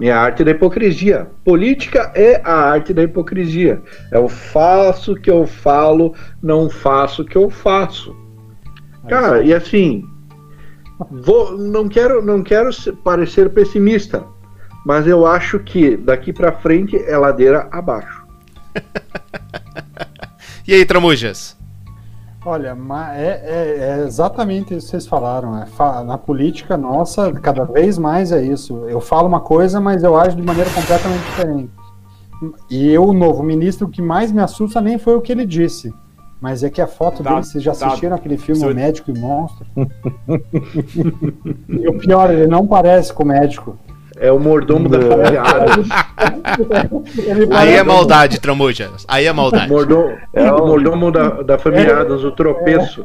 É 0.00 0.12
a 0.12 0.20
arte 0.20 0.44
da 0.44 0.52
hipocrisia. 0.52 1.28
Política 1.44 2.12
é 2.14 2.40
a 2.44 2.54
arte 2.54 2.94
da 2.94 3.02
hipocrisia. 3.02 3.82
É 4.12 4.18
o 4.18 4.28
faço 4.28 5.16
que 5.16 5.30
eu 5.30 5.46
falo, 5.46 6.14
não 6.42 6.70
faço 6.70 7.22
o 7.22 7.24
que 7.24 7.36
eu 7.36 7.50
faço. 7.50 8.16
Cara, 9.08 9.42
e 9.42 9.52
assim, 9.52 10.04
vou, 11.10 11.56
não 11.58 11.88
quero, 11.88 12.22
não 12.22 12.42
quero 12.42 12.70
parecer 13.02 13.50
pessimista, 13.50 14.24
mas 14.86 15.06
eu 15.06 15.26
acho 15.26 15.58
que 15.58 15.96
daqui 15.96 16.32
para 16.32 16.52
frente 16.52 16.96
é 16.96 17.16
ladeira 17.16 17.68
abaixo. 17.72 18.24
e 20.66 20.74
aí, 20.74 20.84
Tramujas? 20.84 21.57
Olha, 22.48 22.74
é, 23.14 23.26
é, 23.26 23.78
é, 23.78 24.04
exatamente 24.06 24.74
isso 24.74 24.86
que 24.86 24.90
vocês 24.92 25.06
falaram. 25.06 25.54
É, 25.54 25.66
na 26.02 26.16
política 26.16 26.78
nossa, 26.78 27.30
cada 27.30 27.64
vez 27.64 27.98
mais 27.98 28.32
é 28.32 28.42
isso. 28.42 28.86
Eu 28.88 29.02
falo 29.02 29.28
uma 29.28 29.40
coisa, 29.40 29.78
mas 29.82 30.02
eu 30.02 30.16
ajo 30.16 30.34
de 30.34 30.42
maneira 30.42 30.70
completamente 30.70 31.24
diferente. 31.24 31.70
E 32.70 32.88
eu, 32.88 33.04
o 33.04 33.12
novo 33.12 33.42
ministro, 33.42 33.86
o 33.86 33.90
que 33.90 34.00
mais 34.00 34.32
me 34.32 34.40
assusta 34.40 34.80
nem 34.80 34.96
foi 34.96 35.14
o 35.14 35.20
que 35.20 35.30
ele 35.30 35.44
disse. 35.44 35.92
Mas 36.40 36.64
é 36.64 36.70
que 36.70 36.80
a 36.80 36.86
foto 36.86 37.22
tá, 37.22 37.32
dele, 37.32 37.44
vocês 37.44 37.62
já 37.62 37.72
assistiram 37.72 38.16
tá. 38.16 38.16
aquele 38.16 38.38
filme 38.38 38.64
O 38.64 38.74
Médico 38.74 39.10
e 39.10 39.18
Monstro? 39.18 39.66
e 41.68 41.86
o 41.86 41.98
pior, 41.98 42.30
ele 42.30 42.46
não 42.46 42.66
parece 42.66 43.12
com 43.12 43.24
o 43.24 43.26
médico. 43.26 43.78
É 44.20 44.32
o 44.32 44.38
mordomo 44.38 44.88
da 44.88 45.00
família 45.00 45.42
Aí 47.56 47.74
é 47.74 47.82
maldade, 47.82 48.40
Tramujas. 48.40 49.04
Aí 49.06 49.26
é 49.26 49.32
maldade. 49.32 49.68
Mordomo, 49.68 50.16
é 50.32 50.52
o 50.52 50.66
mordomo 50.66 51.12
da, 51.12 51.42
da 51.42 51.58
família 51.58 51.92
é, 51.92 52.00
Adams, 52.00 52.24
o 52.24 52.32
tropeço. 52.32 53.04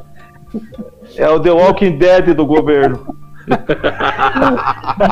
É. 1.16 1.24
é 1.24 1.30
o 1.30 1.40
The 1.40 1.52
Walking 1.52 1.98
Dead 1.98 2.34
do 2.34 2.46
governo. 2.46 3.24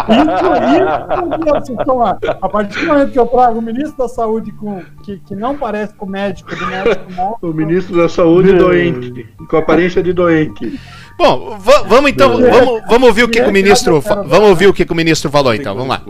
isso, 0.10 1.58
isso, 1.58 1.74
então, 1.74 2.02
a 2.02 2.50
partir 2.50 2.80
do 2.80 2.88
momento 2.88 3.12
que 3.12 3.20
eu 3.20 3.28
trago 3.28 3.60
o 3.60 3.62
ministro 3.62 3.98
da 3.98 4.08
saúde 4.08 4.54
com, 4.54 4.82
que, 5.04 5.20
que 5.20 5.36
não 5.36 5.58
parece 5.58 5.94
com 5.96 6.06
o 6.06 6.10
médico 6.10 6.56
do 6.56 6.66
médico 6.66 7.04
O 7.42 7.54
ministro 7.54 7.98
da 7.98 8.08
saúde 8.08 8.54
doente, 8.54 9.28
com 9.50 9.58
aparência 9.58 10.02
de 10.02 10.14
doente. 10.14 10.80
Bom, 11.22 11.56
vamos 11.88 12.10
então, 12.10 12.40
vamos, 12.40 12.82
vamos 12.90 13.08
ouvir 13.08 13.24
o 13.24 13.30
que, 13.30 13.44
que 13.44 13.48
o 13.48 13.54
ministro, 13.54 14.02
vamos 14.02 14.50
ouvir 14.50 14.66
o 14.66 14.74
que, 14.74 14.84
que 14.84 14.92
o 14.92 14.96
ministro 14.96 15.30
falou 15.30 15.54
então, 15.54 15.76
vamos 15.76 15.90
lá. 15.90 16.04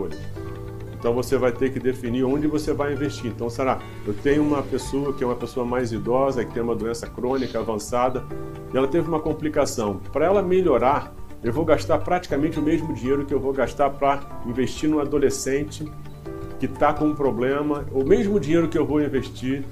Então 0.98 1.12
você 1.12 1.36
vai 1.36 1.52
ter 1.52 1.70
que 1.70 1.78
definir 1.78 2.24
onde 2.24 2.46
você 2.46 2.72
vai 2.72 2.94
investir. 2.94 3.26
Então 3.26 3.50
será, 3.50 3.78
eu 4.06 4.14
tenho 4.14 4.42
uma 4.42 4.62
pessoa 4.62 5.12
que 5.12 5.22
é 5.22 5.26
uma 5.26 5.36
pessoa 5.36 5.66
mais 5.66 5.92
idosa, 5.92 6.42
que 6.44 6.54
tem 6.54 6.62
uma 6.62 6.74
doença 6.74 7.06
crônica 7.06 7.58
avançada, 7.58 8.24
e 8.72 8.76
ela 8.76 8.88
teve 8.88 9.06
uma 9.06 9.20
complicação. 9.20 10.00
Para 10.12 10.24
ela 10.24 10.40
melhorar, 10.40 11.12
eu 11.44 11.52
vou 11.52 11.64
gastar 11.64 11.98
praticamente 11.98 12.58
o 12.58 12.62
mesmo 12.62 12.94
dinheiro 12.94 13.26
que 13.26 13.34
eu 13.34 13.40
vou 13.40 13.52
gastar 13.52 13.90
para 13.90 14.20
investir 14.46 14.88
no 14.88 14.98
adolescente 14.98 15.84
que 16.58 16.64
está 16.64 16.94
com 16.94 17.06
um 17.06 17.14
problema. 17.14 17.84
O 17.92 18.02
mesmo 18.02 18.40
dinheiro 18.40 18.66
que 18.66 18.78
eu 18.78 18.86
vou 18.86 19.02
investir 19.02 19.62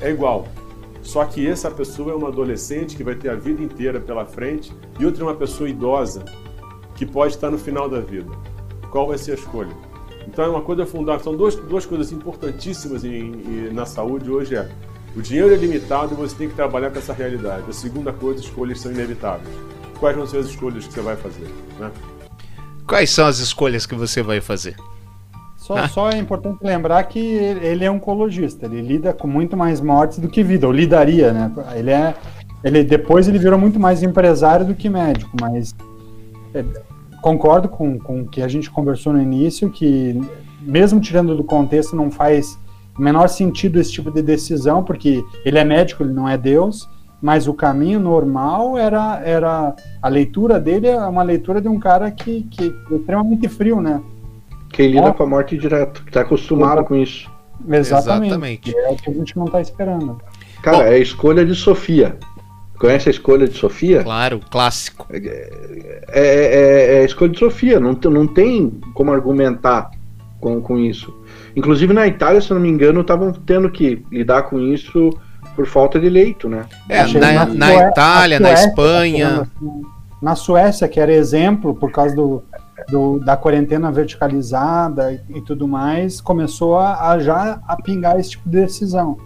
é 0.00 0.10
igual. 0.10 0.46
Só 1.02 1.24
que 1.24 1.46
essa 1.46 1.70
pessoa 1.70 2.12
é 2.12 2.14
uma 2.14 2.28
adolescente 2.28 2.96
que 2.96 3.02
vai 3.02 3.14
ter 3.14 3.28
a 3.28 3.34
vida 3.34 3.62
inteira 3.62 4.00
pela 4.00 4.24
frente 4.24 4.72
e 4.98 5.04
outra 5.04 5.22
é 5.22 5.26
uma 5.26 5.34
pessoa 5.34 5.68
idosa 5.68 6.24
que 6.94 7.04
pode 7.04 7.34
estar 7.34 7.50
no 7.50 7.58
final 7.58 7.88
da 7.88 8.00
vida. 8.00 8.30
Qual 8.90 9.08
vai 9.08 9.18
ser 9.18 9.32
a 9.32 9.34
escolha? 9.34 9.74
Então 10.26 10.44
é 10.44 10.48
uma 10.48 10.62
coisa 10.62 10.86
fundamental. 10.86 11.24
São 11.24 11.36
duas, 11.36 11.56
duas 11.56 11.84
coisas 11.84 12.12
importantíssimas 12.12 13.04
em, 13.04 13.32
em, 13.32 13.72
na 13.72 13.84
saúde 13.84 14.30
hoje 14.30 14.54
é 14.54 14.70
o 15.14 15.20
dinheiro 15.20 15.52
é 15.52 15.56
limitado 15.56 16.14
e 16.14 16.16
você 16.16 16.34
tem 16.34 16.48
que 16.48 16.54
trabalhar 16.54 16.90
com 16.90 16.98
essa 16.98 17.12
realidade. 17.12 17.64
A 17.68 17.72
segunda 17.72 18.12
coisa, 18.12 18.40
escolhas 18.40 18.80
são 18.80 18.90
inevitáveis. 18.90 19.54
Quais 19.98 20.16
vão 20.16 20.26
ser 20.26 20.38
as 20.38 20.46
escolhas 20.46 20.86
que 20.86 20.94
você 20.94 21.00
vai 21.00 21.16
fazer? 21.16 21.46
Né? 21.78 21.90
Quais 22.86 23.10
são 23.10 23.26
as 23.26 23.38
escolhas 23.38 23.84
que 23.84 23.94
você 23.94 24.22
vai 24.22 24.40
fazer? 24.40 24.74
Só, 25.62 25.86
só, 25.86 26.10
é 26.10 26.18
importante 26.18 26.58
lembrar 26.60 27.04
que 27.04 27.20
ele 27.20 27.84
é 27.84 27.90
oncologista, 27.90 28.66
ele 28.66 28.82
lida 28.82 29.12
com 29.12 29.28
muito 29.28 29.56
mais 29.56 29.80
mortes 29.80 30.18
do 30.18 30.26
que 30.26 30.42
vida, 30.42 30.66
ou 30.66 30.72
lidaria, 30.72 31.32
né? 31.32 31.52
Ele 31.76 31.90
é. 31.92 32.14
Ele, 32.64 32.82
depois 32.82 33.28
ele 33.28 33.38
virou 33.38 33.56
muito 33.56 33.78
mais 33.78 34.02
empresário 34.02 34.66
do 34.66 34.74
que 34.74 34.88
médico, 34.88 35.30
mas 35.40 35.72
é, 36.52 36.64
concordo 37.20 37.68
com, 37.68 37.96
com 37.96 38.22
o 38.22 38.28
que 38.28 38.42
a 38.42 38.48
gente 38.48 38.70
conversou 38.70 39.12
no 39.12 39.22
início, 39.22 39.70
que 39.70 40.20
mesmo 40.60 41.00
tirando 41.00 41.36
do 41.36 41.44
contexto, 41.44 41.94
não 41.94 42.10
faz 42.10 42.58
o 42.98 43.00
menor 43.00 43.28
sentido 43.28 43.78
esse 43.78 43.92
tipo 43.92 44.10
de 44.10 44.20
decisão, 44.20 44.82
porque 44.82 45.24
ele 45.44 45.58
é 45.58 45.64
médico, 45.64 46.02
ele 46.02 46.12
não 46.12 46.28
é 46.28 46.36
Deus, 46.36 46.88
mas 47.20 47.46
o 47.46 47.54
caminho 47.54 48.00
normal 48.00 48.76
era, 48.76 49.20
era 49.24 49.76
a 50.02 50.08
leitura 50.08 50.58
dele 50.58 50.88
é 50.88 50.98
uma 50.98 51.22
leitura 51.22 51.60
de 51.60 51.68
um 51.68 51.78
cara 51.78 52.10
que, 52.10 52.42
que 52.50 52.74
é 52.90 52.94
extremamente 52.96 53.48
frio, 53.48 53.80
né? 53.80 54.02
Que 54.72 54.88
lida 54.88 55.08
é. 55.08 55.12
com 55.12 55.22
a 55.22 55.26
morte 55.26 55.56
direto, 55.56 56.02
que 56.02 56.10
está 56.10 56.22
acostumado 56.22 56.82
com 56.84 56.96
isso. 56.96 57.30
Exatamente. 57.68 58.26
Exatamente. 58.26 58.76
É 58.76 58.88
o 58.88 58.96
que 58.96 59.10
a 59.10 59.14
gente 59.14 59.36
não 59.36 59.44
está 59.44 59.60
esperando. 59.60 60.20
Cara, 60.62 60.78
Bom, 60.78 60.82
é 60.84 60.94
a 60.94 60.98
escolha 60.98 61.44
de 61.44 61.54
Sofia. 61.54 62.16
Conhece 62.78 63.08
a 63.08 63.12
escolha 63.12 63.46
de 63.46 63.56
Sofia? 63.56 64.02
Claro, 64.02 64.40
clássico. 64.50 65.06
É, 65.12 65.18
é, 66.08 66.24
é, 66.24 66.94
é 66.96 67.00
a 67.00 67.04
escolha 67.04 67.30
de 67.30 67.38
Sofia, 67.38 67.78
não, 67.78 67.92
não 67.92 68.26
tem 68.26 68.70
como 68.94 69.12
argumentar 69.12 69.90
com, 70.40 70.60
com 70.60 70.78
isso. 70.78 71.14
Inclusive 71.54 71.92
na 71.92 72.06
Itália, 72.06 72.40
se 72.40 72.52
não 72.52 72.60
me 72.60 72.68
engano, 72.68 73.02
estavam 73.02 73.32
tendo 73.32 73.70
que 73.70 74.04
lidar 74.10 74.44
com 74.44 74.58
isso 74.58 75.10
por 75.54 75.66
falta 75.66 76.00
de 76.00 76.08
leito, 76.08 76.48
né? 76.48 76.64
É, 76.88 77.06
na, 77.06 77.32
na, 77.32 77.46
na 77.46 77.88
Itália, 77.88 78.40
na 78.40 78.52
Espanha. 78.52 79.42
Assim, 79.42 79.82
na 80.22 80.36
Suécia, 80.36 80.88
que 80.88 81.00
era 81.00 81.12
exemplo 81.12 81.74
por 81.74 81.90
causa 81.90 82.14
do, 82.14 82.42
do 82.88 83.18
da 83.18 83.36
quarentena 83.36 83.90
verticalizada 83.90 85.12
e, 85.12 85.38
e, 85.38 85.40
tudo 85.42 85.66
mais, 85.66 86.20
começou 86.20 86.78
a, 86.78 87.10
a 87.10 87.18
já 87.18 87.60
a 87.66 87.76
pingar 87.76 88.18
esse 88.18 88.30
tipo 88.30 88.48
de 88.48 88.60
decisão. 88.60 89.18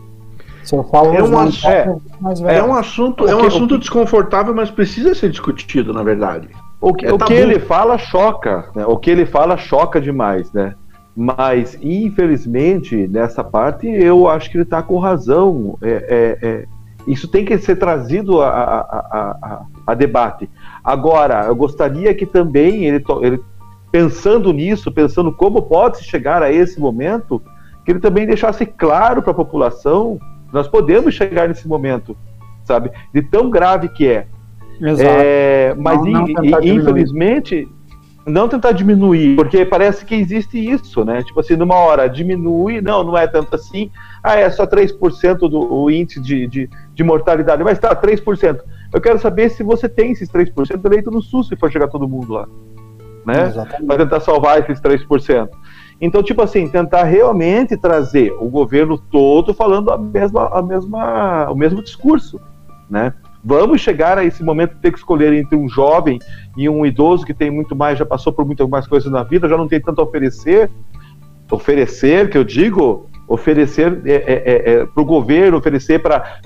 É 1.14 1.22
um, 1.22 2.48
é, 2.48 2.56
é, 2.56 2.62
um 2.62 2.74
assunto, 2.74 3.28
é 3.28 3.36
um 3.36 3.44
assunto 3.44 3.78
desconfortável, 3.78 4.52
mas 4.52 4.68
precisa 4.68 5.14
ser 5.14 5.30
discutido, 5.30 5.92
na 5.92 6.02
verdade. 6.02 6.48
O 6.80 6.92
que, 6.92 7.06
é 7.06 7.12
o 7.12 7.18
que 7.18 7.32
ele 7.32 7.60
fala 7.60 7.96
choca, 7.98 8.70
né? 8.74 8.84
O 8.84 8.96
que 8.96 9.10
ele 9.10 9.24
fala 9.24 9.56
choca 9.56 10.00
demais, 10.00 10.52
né? 10.52 10.74
Mas, 11.16 11.78
infelizmente, 11.80 13.08
nessa 13.08 13.42
parte, 13.42 13.86
eu 13.86 14.28
acho 14.28 14.50
que 14.50 14.56
ele 14.56 14.64
está 14.64 14.82
com 14.82 14.98
razão. 14.98 15.78
É, 15.80 16.38
é, 16.42 16.48
é, 16.48 16.66
isso 17.06 17.28
tem 17.28 17.44
que 17.44 17.56
ser 17.58 17.76
trazido 17.76 18.42
a, 18.42 18.48
a, 18.48 18.80
a, 18.80 19.62
a, 19.86 19.94
debate. 19.94 20.50
Agora, 20.86 21.46
eu 21.46 21.56
gostaria 21.56 22.14
que 22.14 22.24
também 22.24 22.84
ele, 22.84 23.04
ele, 23.22 23.42
pensando 23.90 24.52
nisso, 24.52 24.92
pensando 24.92 25.32
como 25.32 25.62
pode 25.62 25.98
se 25.98 26.04
chegar 26.04 26.44
a 26.44 26.52
esse 26.52 26.78
momento, 26.78 27.42
que 27.84 27.90
ele 27.90 27.98
também 27.98 28.24
deixasse 28.24 28.64
claro 28.64 29.20
para 29.20 29.32
a 29.32 29.34
população 29.34 30.18
nós 30.52 30.68
podemos 30.68 31.12
chegar 31.12 31.48
nesse 31.48 31.66
momento, 31.66 32.16
sabe? 32.64 32.90
De 33.12 33.20
tão 33.20 33.50
grave 33.50 33.88
que 33.88 34.06
é. 34.06 34.26
Exato. 34.80 35.10
É, 35.10 35.74
mas 35.76 36.02
não, 36.04 36.26
não 36.26 36.62
infelizmente 36.62 37.68
não 38.26 38.48
tentar 38.48 38.72
diminuir, 38.72 39.36
porque 39.36 39.64
parece 39.64 40.04
que 40.04 40.14
existe 40.14 40.58
isso, 40.58 41.04
né? 41.04 41.22
Tipo 41.22 41.40
assim, 41.40 41.56
numa 41.56 41.76
hora 41.76 42.08
diminui, 42.08 42.80
não, 42.80 43.04
não 43.04 43.16
é 43.16 43.26
tanto 43.26 43.54
assim, 43.54 43.90
ah, 44.22 44.36
é 44.36 44.50
só 44.50 44.66
3% 44.66 45.48
do 45.48 45.72
o 45.72 45.90
índice 45.90 46.20
de, 46.20 46.46
de, 46.46 46.70
de, 46.92 47.04
mortalidade, 47.04 47.62
mas 47.62 47.78
tá, 47.78 47.94
3%. 47.94 48.60
Eu 48.92 49.00
quero 49.00 49.18
saber 49.18 49.50
se 49.50 49.62
você 49.62 49.88
tem 49.88 50.12
esses 50.12 50.28
3% 50.28 50.84
eleito 50.84 51.10
no 51.10 51.20
SUS 51.20 51.48
se 51.48 51.56
for 51.56 51.70
chegar 51.70 51.88
todo 51.88 52.08
mundo 52.08 52.32
lá, 52.32 52.48
né? 53.24 53.52
Para 53.86 54.04
tentar 54.04 54.20
salvar 54.20 54.60
esses 54.60 54.80
3%. 54.80 55.48
Então, 56.00 56.22
tipo 56.22 56.42
assim, 56.42 56.68
tentar 56.68 57.04
realmente 57.04 57.76
trazer 57.76 58.32
o 58.38 58.48
governo 58.48 58.98
todo 58.98 59.54
falando 59.54 59.90
a 59.90 59.98
mesma, 59.98 60.48
a 60.48 60.62
mesma, 60.62 61.50
o 61.50 61.54
mesmo 61.54 61.82
discurso, 61.82 62.40
né? 62.88 63.14
Vamos 63.42 63.80
chegar 63.80 64.18
a 64.18 64.24
esse 64.24 64.42
momento 64.42 64.74
de 64.74 64.80
ter 64.80 64.90
que 64.90 64.98
escolher 64.98 65.32
entre 65.32 65.56
um 65.56 65.68
jovem 65.68 66.18
e 66.56 66.68
um 66.68 66.84
idoso 66.84 67.24
que 67.24 67.32
tem 67.32 67.50
muito 67.50 67.76
mais, 67.76 67.98
já 67.98 68.04
passou 68.04 68.32
por 68.32 68.44
muito 68.44 68.68
mais 68.68 68.86
coisas 68.86 69.10
na 69.10 69.22
vida, 69.22 69.48
já 69.48 69.56
não 69.56 69.68
tem 69.68 69.80
tanto 69.80 70.00
a 70.00 70.04
oferecer. 70.04 70.68
Oferecer, 71.50 72.28
que 72.28 72.36
eu 72.36 72.42
digo, 72.42 73.08
oferecer 73.28 74.00
é, 74.04 74.12
é, 74.12 74.16
é, 74.16 74.72
é 74.72 74.86
para 74.86 75.02
o 75.02 75.04
governo, 75.04 75.58
oferecer 75.58 76.00
para 76.00 76.40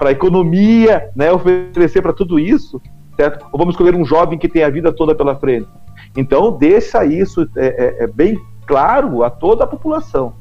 a 0.00 0.10
economia, 0.10 1.10
né? 1.14 1.32
oferecer 1.32 2.02
para 2.02 2.12
tudo 2.12 2.38
isso, 2.38 2.80
certo? 3.16 3.46
Ou 3.52 3.58
vamos 3.58 3.74
escolher 3.74 3.94
um 3.94 4.04
jovem 4.04 4.38
que 4.38 4.48
tem 4.48 4.62
a 4.62 4.70
vida 4.70 4.92
toda 4.92 5.14
pela 5.14 5.36
frente. 5.36 5.68
Então, 6.16 6.52
deixa 6.52 7.04
isso 7.04 7.48
é, 7.56 7.96
é, 8.00 8.06
bem 8.06 8.38
claro 8.66 9.22
a 9.22 9.30
toda 9.30 9.64
a 9.64 9.66
população. 9.66 10.34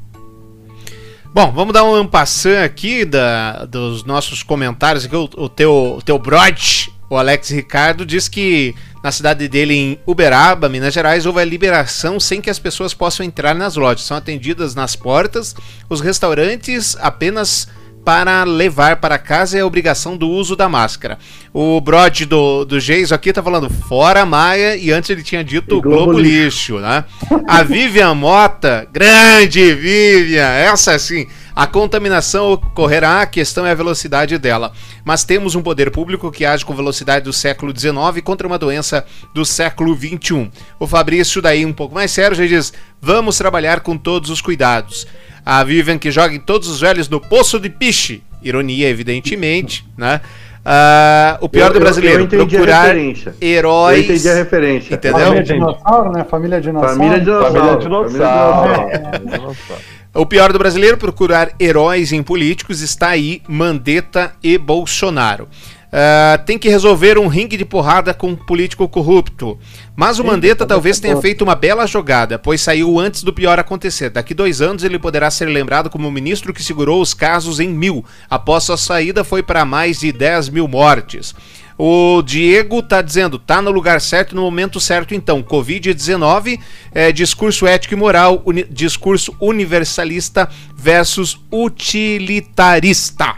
Bom, 1.34 1.52
vamos 1.52 1.74
dar 1.74 1.84
um 1.84 1.94
ampassan 1.94 2.64
aqui 2.64 3.04
da, 3.04 3.66
dos 3.66 4.06
nossos 4.06 4.42
comentários. 4.42 5.06
Aqui, 5.06 5.16
o, 5.16 5.30
o, 5.36 5.50
teu, 5.50 5.96
o 5.98 6.02
teu 6.02 6.18
brod, 6.18 6.88
o 7.10 7.18
Alex 7.18 7.50
Ricardo, 7.50 8.06
diz 8.06 8.30
que 8.30 8.74
na 9.06 9.12
cidade 9.12 9.48
dele, 9.48 9.76
em 9.76 10.00
Uberaba, 10.04 10.68
Minas 10.68 10.92
Gerais, 10.92 11.28
houve 11.28 11.40
a 11.40 11.46
liberação 11.46 12.20
sem 12.20 12.42
que 12.42 12.50
as 12.50 12.58
pessoas 12.58 12.92
possam 12.92 13.24
entrar 13.24 13.54
nas 13.54 13.76
lojas. 13.76 14.04
São 14.04 14.18
atendidas 14.18 14.74
nas 14.74 14.96
portas, 14.96 15.56
os 15.88 16.02
restaurantes 16.02 16.98
apenas 17.00 17.68
para 18.04 18.44
levar 18.44 18.96
para 18.96 19.20
casa 19.20 19.60
é 19.60 19.62
a 19.62 19.66
obrigação 19.66 20.18
do 20.18 20.28
uso 20.28 20.56
da 20.56 20.68
máscara. 20.68 21.20
O 21.54 21.80
Brod 21.82 22.22
do, 22.22 22.66
do 22.66 22.80
Geis 22.80 23.12
aqui 23.12 23.32
tá 23.32 23.44
falando 23.44 23.70
fora 23.70 24.26
Maia 24.26 24.76
e 24.76 24.92
antes 24.92 25.12
ele 25.12 25.22
tinha 25.22 25.44
dito 25.44 25.80
Globo, 25.80 26.06
Globo 26.06 26.20
lixo. 26.20 26.74
lixo, 26.74 26.80
né? 26.80 27.06
A 27.48 27.62
Vivian 27.62 28.16
Mota, 28.16 28.88
grande 28.92 29.72
Vivian, 29.76 30.50
essa 30.50 30.94
assim. 30.94 31.28
A 31.56 31.66
contaminação 31.66 32.52
ocorrerá, 32.52 33.22
a 33.22 33.26
questão 33.26 33.66
é 33.66 33.72
a 33.72 33.76
velocidade 33.76 34.38
dela. 34.38 34.74
Mas 35.06 35.24
temos 35.24 35.56
um 35.56 35.62
poder 35.62 35.90
público 35.90 36.30
que 36.30 36.44
age 36.44 36.66
com 36.66 36.76
velocidade 36.76 37.24
do 37.24 37.32
século 37.32 37.74
XIX 37.78 38.22
contra 38.24 38.46
uma 38.46 38.60
doença 38.60 39.06
do 39.34 39.46
século 39.46 39.96
XXI. 39.96 40.52
O 40.78 40.86
Fabrício, 40.86 41.42
daí 41.42 41.66
um 41.66 41.72
pouco 41.72 41.96
mais 41.96 42.12
sério, 42.12 42.36
já 42.36 42.46
diz: 42.46 42.74
vamos 43.02 43.38
trabalhar 43.38 43.80
com 43.80 43.98
todos 43.98 44.30
os 44.30 44.42
cuidados. 44.42 45.08
A 45.46 45.64
Vivian 45.64 45.98
que 45.98 46.12
joga 46.12 46.36
em 46.36 46.40
todos 46.40 46.68
os 46.68 46.82
velhos 46.82 47.08
no 47.08 47.22
poço 47.22 47.58
de 47.58 47.70
piche. 47.70 48.22
Ironia, 48.44 48.90
evidentemente, 48.90 49.88
né? 49.98 50.20
Uh, 50.66 51.46
o 51.46 51.48
pior 51.48 51.68
eu, 51.68 51.74
do 51.74 51.80
brasileiro, 51.80 52.28
eu, 52.32 52.40
eu 52.40 52.48
procurar 52.48 52.96
heróis. 53.40 53.98
Eu 53.98 54.04
entendi 54.04 54.30
a 54.30 54.34
referência. 54.34 54.96
Entendeu? 54.96 55.20
Família 55.20 55.44
dinossauro, 55.44 56.12
né? 56.12 56.24
Família 56.24 56.60
dinossauro. 56.60 56.98
Família 56.98 57.20
dinossauro. 57.20 57.54
Família 57.54 57.78
dinossauro. 57.78 58.76
Família 58.76 59.20
dinossauro. 59.20 59.95
O 60.16 60.26
pior 60.26 60.54
do 60.54 60.58
brasileiro, 60.58 60.96
procurar 60.98 61.52
heróis 61.60 62.14
em 62.14 62.24
políticos, 62.24 62.80
está 62.80 63.10
aí 63.10 63.42
Mandetta 63.50 64.34
e 64.42 64.58
Bolsonaro. 64.58 65.44
Uh, 65.44 66.42
tem 66.46 66.58
que 66.58 66.70
resolver 66.70 67.18
um 67.18 67.28
ringue 67.28 67.58
de 67.58 67.66
porrada 67.66 68.14
com 68.14 68.30
um 68.30 68.36
político 68.36 68.88
corrupto. 68.88 69.60
Mas 69.94 70.18
o 70.18 70.24
Mandetta 70.24 70.66
talvez 70.66 71.02
tenha 71.02 71.18
feito 71.18 71.42
uma 71.42 71.54
bela 71.54 71.86
jogada, 71.86 72.40
pois 72.40 72.62
saiu 72.62 72.98
antes 72.98 73.24
do 73.24 73.34
pior 73.34 73.60
acontecer. 73.60 74.10
Daqui 74.10 74.34
dois 74.34 74.62
anos 74.62 74.86
ele 74.86 74.98
poderá 74.98 75.30
ser 75.30 75.48
lembrado 75.48 75.90
como 75.90 76.08
o 76.08 76.12
ministro 76.12 76.54
que 76.54 76.64
segurou 76.64 77.02
os 77.02 77.14
casos 77.14 77.60
em 77.60 77.68
mil. 77.68 78.04
Após 78.30 78.64
sua 78.64 78.78
saída, 78.78 79.22
foi 79.22 79.44
para 79.44 79.66
mais 79.66 80.00
de 80.00 80.14
10 80.14 80.48
mil 80.48 80.66
mortes. 80.66 81.36
O 81.78 82.22
Diego 82.22 82.82
tá 82.82 83.02
dizendo, 83.02 83.38
tá 83.38 83.62
no 83.62 83.70
lugar 83.70 84.00
certo 84.00 84.36
no 84.36 84.42
momento 84.42 84.80
certo 84.80 85.14
então. 85.14 85.44
Covid-19, 85.44 86.60
é, 86.94 87.12
discurso 87.12 87.68
ético 87.68 87.94
e 87.94 87.98
moral, 87.98 88.42
uni 88.46 88.64
discurso 88.64 89.36
universalista 89.42 90.48
versus 90.76 91.38
utilitarista. 91.52 93.36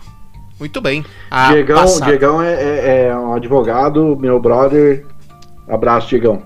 Muito 0.59 0.81
bem. 0.81 1.03
Diegão, 1.51 1.99
Diegão 2.01 2.41
é, 2.41 2.53
é, 2.53 3.07
é, 3.07 3.15
um 3.15 3.33
advogado, 3.33 4.15
meu 4.19 4.39
brother. 4.39 5.05
Abraço, 5.67 6.09
Diegão. 6.09 6.43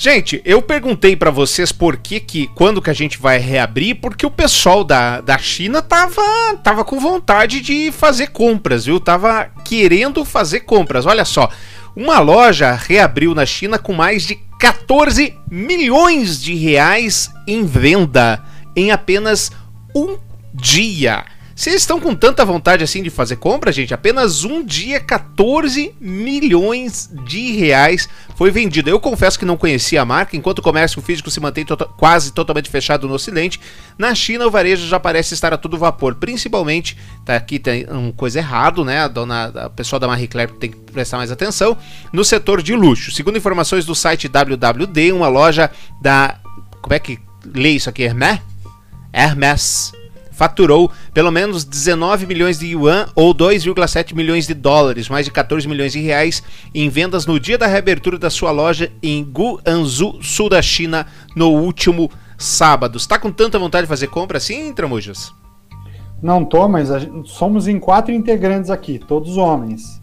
Gente, 0.00 0.40
eu 0.44 0.62
perguntei 0.62 1.16
para 1.16 1.28
vocês 1.28 1.72
por 1.72 1.96
que, 1.96 2.20
que 2.20 2.46
quando 2.54 2.80
que 2.80 2.88
a 2.88 2.94
gente 2.94 3.18
vai 3.18 3.36
reabrir, 3.36 3.96
porque 3.96 4.24
o 4.24 4.30
pessoal 4.30 4.84
da, 4.84 5.20
da 5.20 5.36
China 5.38 5.82
tava, 5.82 6.22
tava 6.62 6.84
com 6.84 7.00
vontade 7.00 7.60
de 7.60 7.90
fazer 7.90 8.28
compras, 8.28 8.84
viu? 8.84 9.00
Tava 9.00 9.50
querendo 9.64 10.24
fazer 10.24 10.60
compras. 10.60 11.04
Olha 11.04 11.24
só, 11.24 11.50
uma 11.96 12.20
loja 12.20 12.74
reabriu 12.74 13.34
na 13.34 13.44
China 13.44 13.76
com 13.76 13.92
mais 13.92 14.22
de 14.22 14.36
14 14.60 15.36
milhões 15.50 16.40
de 16.40 16.54
reais 16.54 17.28
em 17.44 17.64
venda 17.64 18.40
em 18.76 18.92
apenas 18.92 19.50
um 19.92 20.16
dia. 20.54 21.24
Se 21.58 21.70
estão 21.70 21.98
com 21.98 22.14
tanta 22.14 22.44
vontade 22.44 22.84
assim 22.84 23.02
de 23.02 23.10
fazer 23.10 23.34
compra, 23.34 23.72
gente, 23.72 23.92
apenas 23.92 24.44
um 24.44 24.64
dia 24.64 25.00
14 25.00 25.92
milhões 26.00 27.10
de 27.24 27.50
reais 27.50 28.08
foi 28.36 28.52
vendido. 28.52 28.88
Eu 28.88 29.00
confesso 29.00 29.36
que 29.36 29.44
não 29.44 29.56
conhecia 29.56 30.00
a 30.00 30.04
marca, 30.04 30.36
enquanto 30.36 30.60
o 30.60 30.62
comércio 30.62 31.02
físico 31.02 31.32
se 31.32 31.40
mantém 31.40 31.64
to 31.64 31.76
tota-, 31.76 31.92
quase 31.96 32.32
totalmente 32.32 32.70
fechado 32.70 33.08
no 33.08 33.14
ocidente, 33.14 33.60
na 33.98 34.14
China 34.14 34.46
o 34.46 34.52
varejo 34.52 34.86
já 34.86 35.00
parece 35.00 35.34
estar 35.34 35.52
a 35.52 35.56
todo 35.56 35.76
vapor, 35.76 36.14
principalmente, 36.14 36.96
tá 37.24 37.34
aqui 37.34 37.58
tem 37.58 37.84
uma 37.90 38.12
coisa 38.12 38.38
errado, 38.38 38.84
né? 38.84 39.00
A 39.00 39.08
dona, 39.08 39.46
a 39.46 39.68
pessoa 39.68 39.98
da 39.98 40.06
Marie 40.06 40.28
Claire 40.28 40.52
tem 40.52 40.70
que 40.70 40.76
prestar 40.76 41.16
mais 41.16 41.32
atenção, 41.32 41.76
no 42.12 42.24
setor 42.24 42.62
de 42.62 42.72
luxo. 42.76 43.10
Segundo 43.10 43.36
informações 43.36 43.84
do 43.84 43.96
site 43.96 44.28
WWD, 44.28 45.10
uma 45.10 45.26
loja 45.26 45.72
da 46.00 46.38
como 46.80 46.94
é 46.94 47.00
que 47.00 47.18
lê 47.52 47.70
isso 47.70 47.90
aqui, 47.90 48.04
Hermès? 48.04 48.38
Hermès 49.12 49.97
faturou 50.38 50.88
pelo 51.12 51.32
menos 51.32 51.64
19 51.64 52.24
milhões 52.24 52.60
de 52.60 52.68
yuan 52.68 53.08
ou 53.16 53.34
2,7 53.34 54.14
milhões 54.14 54.46
de 54.46 54.54
dólares, 54.54 55.08
mais 55.08 55.26
de 55.26 55.32
14 55.32 55.66
milhões 55.66 55.90
de 55.90 56.00
reais 56.00 56.44
em 56.72 56.88
vendas 56.88 57.26
no 57.26 57.40
dia 57.40 57.58
da 57.58 57.66
reabertura 57.66 58.16
da 58.16 58.30
sua 58.30 58.52
loja 58.52 58.92
em 59.02 59.24
Guangzhou, 59.24 60.22
sul 60.22 60.48
da 60.48 60.62
China, 60.62 61.08
no 61.34 61.50
último 61.50 62.08
sábado. 62.38 62.98
Está 62.98 63.18
com 63.18 63.32
tanta 63.32 63.58
vontade 63.58 63.82
de 63.82 63.88
fazer 63.88 64.06
compra 64.06 64.38
assim, 64.38 64.72
Tramujas? 64.72 65.34
Não 66.22 66.44
tô, 66.44 66.68
mas 66.68 66.86
gente, 66.86 67.28
somos 67.28 67.66
em 67.66 67.80
quatro 67.80 68.14
integrantes 68.14 68.70
aqui, 68.70 68.96
todos 68.96 69.36
homens. 69.36 70.00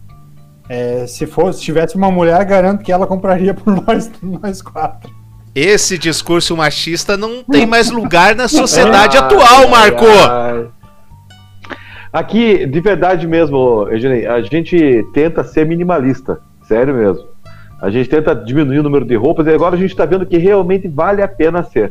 É, 0.68 1.06
se 1.06 1.26
fosse, 1.26 1.60
se 1.60 1.64
tivesse 1.64 1.96
uma 1.96 2.10
mulher, 2.10 2.44
garanto 2.44 2.84
que 2.84 2.92
ela 2.92 3.06
compraria 3.06 3.54
por 3.56 3.74
nós, 3.74 4.10
nós 4.20 4.60
quatro. 4.60 5.15
Esse 5.56 5.96
discurso 5.96 6.54
machista 6.54 7.16
não 7.16 7.42
tem 7.42 7.64
mais 7.64 7.90
lugar 7.90 8.36
na 8.36 8.46
sociedade 8.46 9.16
atual, 9.16 9.66
Marco. 9.70 10.04
Aqui, 12.12 12.66
de 12.66 12.78
verdade 12.78 13.26
mesmo, 13.26 13.88
Eugênio, 13.90 14.30
a 14.30 14.42
gente 14.42 15.02
tenta 15.14 15.42
ser 15.42 15.64
minimalista, 15.64 16.38
sério 16.68 16.94
mesmo. 16.94 17.24
A 17.80 17.88
gente 17.88 18.06
tenta 18.06 18.34
diminuir 18.34 18.80
o 18.80 18.82
número 18.82 19.06
de 19.06 19.16
roupas 19.16 19.46
e 19.46 19.50
agora 19.50 19.76
a 19.76 19.78
gente 19.78 19.92
está 19.92 20.04
vendo 20.04 20.26
que 20.26 20.36
realmente 20.36 20.88
vale 20.88 21.22
a 21.22 21.28
pena 21.28 21.62
ser. 21.62 21.90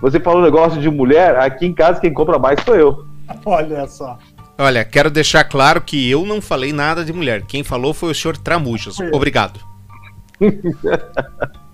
Você 0.00 0.18
falou 0.18 0.40
um 0.40 0.44
negócio 0.44 0.80
de 0.80 0.88
mulher, 0.88 1.36
aqui 1.36 1.66
em 1.66 1.74
casa 1.74 2.00
quem 2.00 2.14
compra 2.14 2.38
mais 2.38 2.58
sou 2.62 2.74
eu. 2.74 3.04
Olha 3.44 3.86
só. 3.86 4.18
Olha, 4.56 4.82
quero 4.82 5.10
deixar 5.10 5.44
claro 5.44 5.82
que 5.82 6.10
eu 6.10 6.24
não 6.24 6.40
falei 6.40 6.72
nada 6.72 7.04
de 7.04 7.12
mulher. 7.12 7.42
Quem 7.42 7.62
falou 7.62 7.92
foi 7.92 8.12
o 8.12 8.14
senhor 8.14 8.38
Tramujas. 8.38 8.96
Obrigado. 9.12 9.60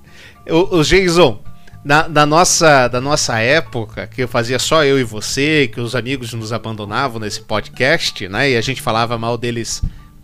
O, 0.50 0.78
o 0.78 0.83
Jason, 0.83 1.40
na, 1.85 2.09
na, 2.09 2.24
nossa, 2.24 2.88
da 2.88 3.00
nossa 3.00 3.38
época, 3.38 4.07
que 4.07 4.22
eu 4.22 4.28
fazia 4.28 4.59
só 4.59 4.85
eu 4.85 4.98
e 4.98 5.04
você, 5.04 5.68
que 5.72 5.80
os 5.80 5.94
amigos 5.94 6.33
nos 6.33 6.52
abandonavam 6.52 7.20
nesse 7.20 7.42
podcast, 7.42 8.26
né? 8.28 8.50
E 8.50 8.57
a 8.57 8.61
gente 8.61 8.80
falava 8.80 9.18
mal 9.18 9.37
deles 9.37 9.83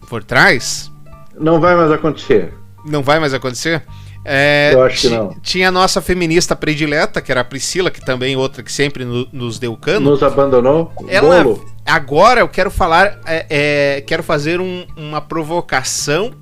por 0.09 0.25
trás. 0.25 0.91
Não 1.39 1.61
vai 1.61 1.77
mais 1.77 1.93
acontecer. 1.93 2.55
Não 2.85 3.03
vai 3.03 3.21
mais 3.21 3.35
acontecer? 3.35 3.83
É, 4.25 4.71
eu 4.75 4.83
acho 4.83 5.03
que 5.03 5.09
não. 5.09 5.35
Tinha 5.43 5.69
a 5.69 5.73
nossa 5.73 6.01
feminista 6.01 6.55
predileta, 6.55 7.21
que 7.21 7.31
era 7.31 7.41
a 7.41 7.45
Priscila, 7.45 7.91
que 7.91 8.05
também 8.05 8.37
outra 8.37 8.63
que 8.63 8.73
sempre 8.73 9.05
no, 9.05 9.27
nos 9.33 9.59
deu 9.59 9.77
cano. 9.77 10.11
Nos 10.11 10.23
abandonou? 10.23 10.93
Ela, 11.09 11.43
Bolo. 11.43 11.65
agora 11.87 12.41
eu 12.41 12.49
quero 12.49 12.71
falar, 12.71 13.19
é, 13.27 13.47
é, 13.49 14.01
quero 14.03 14.23
fazer 14.23 14.61
um, 14.61 14.87
uma 14.97 15.21
provocação. 15.21 16.33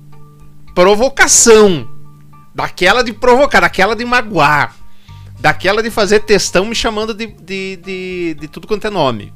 Provocação! 0.75 1.98
Daquela 2.53 3.03
de 3.03 3.13
provocar, 3.13 3.61
daquela 3.61 3.95
de 3.95 4.05
magoar. 4.05 4.75
Daquela 5.39 5.81
de 5.81 5.89
fazer 5.89 6.21
textão 6.21 6.65
me 6.65 6.75
chamando 6.75 7.13
de, 7.13 7.27
de, 7.27 7.77
de, 7.77 8.37
de 8.39 8.47
tudo 8.47 8.67
quanto 8.67 8.87
é 8.87 8.89
nome. 8.89 9.33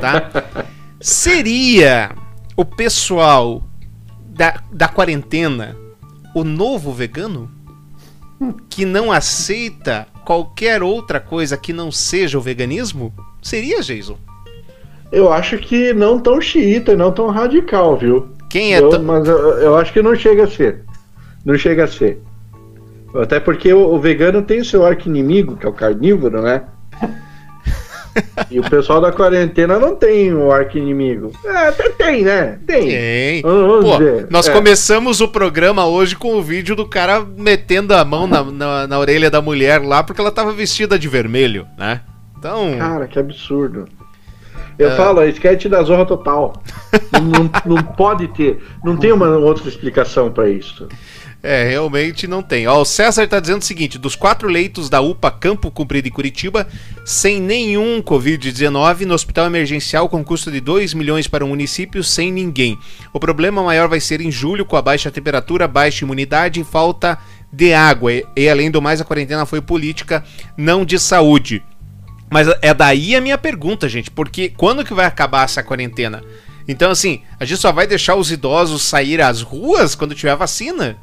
Tá? 0.00 0.30
Seria 1.00 2.14
o 2.56 2.64
pessoal 2.64 3.62
da, 4.26 4.62
da 4.72 4.88
quarentena 4.88 5.76
o 6.34 6.44
novo 6.44 6.92
vegano? 6.92 7.50
Que 8.68 8.84
não 8.84 9.12
aceita 9.12 10.06
qualquer 10.24 10.82
outra 10.82 11.20
coisa 11.20 11.56
que 11.56 11.72
não 11.72 11.92
seja 11.92 12.38
o 12.38 12.40
veganismo? 12.40 13.12
Seria, 13.40 13.80
Jason? 13.80 14.18
Eu 15.12 15.32
acho 15.32 15.58
que 15.58 15.92
não 15.92 16.18
tão 16.18 16.40
xiita, 16.40 16.96
não 16.96 17.12
tão 17.12 17.28
radical, 17.28 17.96
viu? 17.96 18.28
Quem 18.48 18.74
é 18.74 18.80
eu, 18.80 19.02
Mas 19.02 19.28
eu, 19.28 19.36
eu, 19.58 19.76
acho 19.76 19.92
que 19.92 20.02
não 20.02 20.14
chega 20.14 20.44
a 20.44 20.46
ser. 20.46 20.84
Não 21.44 21.56
chega 21.56 21.84
a 21.84 21.88
ser. 21.88 22.20
Até 23.14 23.38
porque 23.38 23.72
o, 23.72 23.94
o 23.94 24.00
vegano 24.00 24.42
tem 24.42 24.60
o 24.60 24.64
seu 24.64 24.84
arco 24.84 25.08
inimigo, 25.08 25.56
que 25.56 25.66
é 25.66 25.68
o 25.68 25.72
carnívoro, 25.72 26.40
né? 26.40 26.62
e 28.50 28.60
o 28.60 28.68
pessoal 28.68 29.00
da 29.00 29.12
quarentena 29.12 29.78
não 29.78 29.96
tem 29.96 30.32
o 30.32 30.50
arco 30.50 30.76
inimigo. 30.76 31.32
É, 31.44 31.68
até 31.68 31.88
tem, 31.90 32.22
né? 32.22 32.58
Tem. 32.66 32.88
Tem. 32.88 33.42
Pô, 33.42 33.48
nós 34.30 34.48
é. 34.48 34.52
começamos 34.52 35.20
o 35.20 35.28
programa 35.28 35.86
hoje 35.86 36.16
com 36.16 36.34
o 36.34 36.42
vídeo 36.42 36.76
do 36.76 36.86
cara 36.86 37.20
metendo 37.20 37.94
a 37.94 38.04
mão 38.04 38.26
na, 38.26 38.42
na, 38.44 38.86
na, 38.86 38.98
orelha 38.98 39.30
da 39.30 39.40
mulher 39.40 39.80
lá 39.82 40.02
porque 40.02 40.20
ela 40.20 40.30
tava 40.30 40.52
vestida 40.52 40.98
de 40.98 41.08
vermelho, 41.08 41.66
né? 41.78 42.02
Então. 42.38 42.76
Cara, 42.78 43.06
que 43.06 43.18
absurdo. 43.18 43.86
Eu 44.78 44.88
uh... 44.88 44.96
falo, 44.96 45.20
é 45.20 45.28
sketch 45.28 45.66
da 45.66 45.82
Zorra 45.82 46.04
Total. 46.04 46.52
não, 47.12 47.20
não, 47.20 47.50
não 47.76 47.82
pode 47.82 48.28
ter. 48.28 48.62
Não 48.84 48.96
tem 48.96 49.12
uma 49.12 49.28
outra 49.36 49.68
explicação 49.68 50.30
para 50.30 50.48
isso. 50.48 50.88
É, 51.42 51.68
realmente 51.68 52.28
não 52.28 52.40
tem. 52.40 52.68
Ó, 52.68 52.80
o 52.80 52.84
César 52.84 53.24
está 53.24 53.40
dizendo 53.40 53.62
o 53.62 53.64
seguinte: 53.64 53.98
dos 53.98 54.14
quatro 54.14 54.48
leitos 54.48 54.88
da 54.88 55.00
UPA 55.00 55.28
Campo 55.28 55.72
Cumprido 55.72 56.06
em 56.06 56.12
Curitiba, 56.12 56.68
sem 57.04 57.40
nenhum 57.40 58.00
Covid-19, 58.00 59.00
no 59.00 59.14
hospital 59.14 59.46
emergencial 59.46 60.08
com 60.08 60.22
custo 60.22 60.52
de 60.52 60.60
2 60.60 60.94
milhões 60.94 61.26
para 61.26 61.44
o 61.44 61.48
município, 61.48 62.04
sem 62.04 62.30
ninguém. 62.30 62.78
O 63.12 63.18
problema 63.18 63.60
maior 63.60 63.88
vai 63.88 63.98
ser 63.98 64.20
em 64.20 64.30
julho, 64.30 64.64
com 64.64 64.76
a 64.76 64.82
baixa 64.82 65.10
temperatura, 65.10 65.66
baixa 65.66 66.04
imunidade 66.04 66.60
e 66.60 66.64
falta 66.64 67.18
de 67.52 67.74
água. 67.74 68.12
E, 68.36 68.48
além 68.48 68.70
do 68.70 68.80
mais, 68.80 69.00
a 69.00 69.04
quarentena 69.04 69.44
foi 69.44 69.60
política, 69.60 70.24
não 70.56 70.84
de 70.84 70.96
saúde. 70.96 71.60
Mas 72.30 72.46
é 72.62 72.72
daí 72.72 73.16
a 73.16 73.20
minha 73.20 73.36
pergunta, 73.36 73.88
gente, 73.88 74.12
porque 74.12 74.48
quando 74.56 74.84
que 74.84 74.94
vai 74.94 75.06
acabar 75.06 75.44
essa 75.44 75.62
quarentena? 75.62 76.22
Então, 76.68 76.92
assim, 76.92 77.20
a 77.40 77.44
gente 77.44 77.60
só 77.60 77.72
vai 77.72 77.86
deixar 77.86 78.14
os 78.14 78.30
idosos 78.30 78.82
sair 78.82 79.20
às 79.20 79.42
ruas 79.42 79.96
quando 79.96 80.14
tiver 80.14 80.36
vacina? 80.36 80.96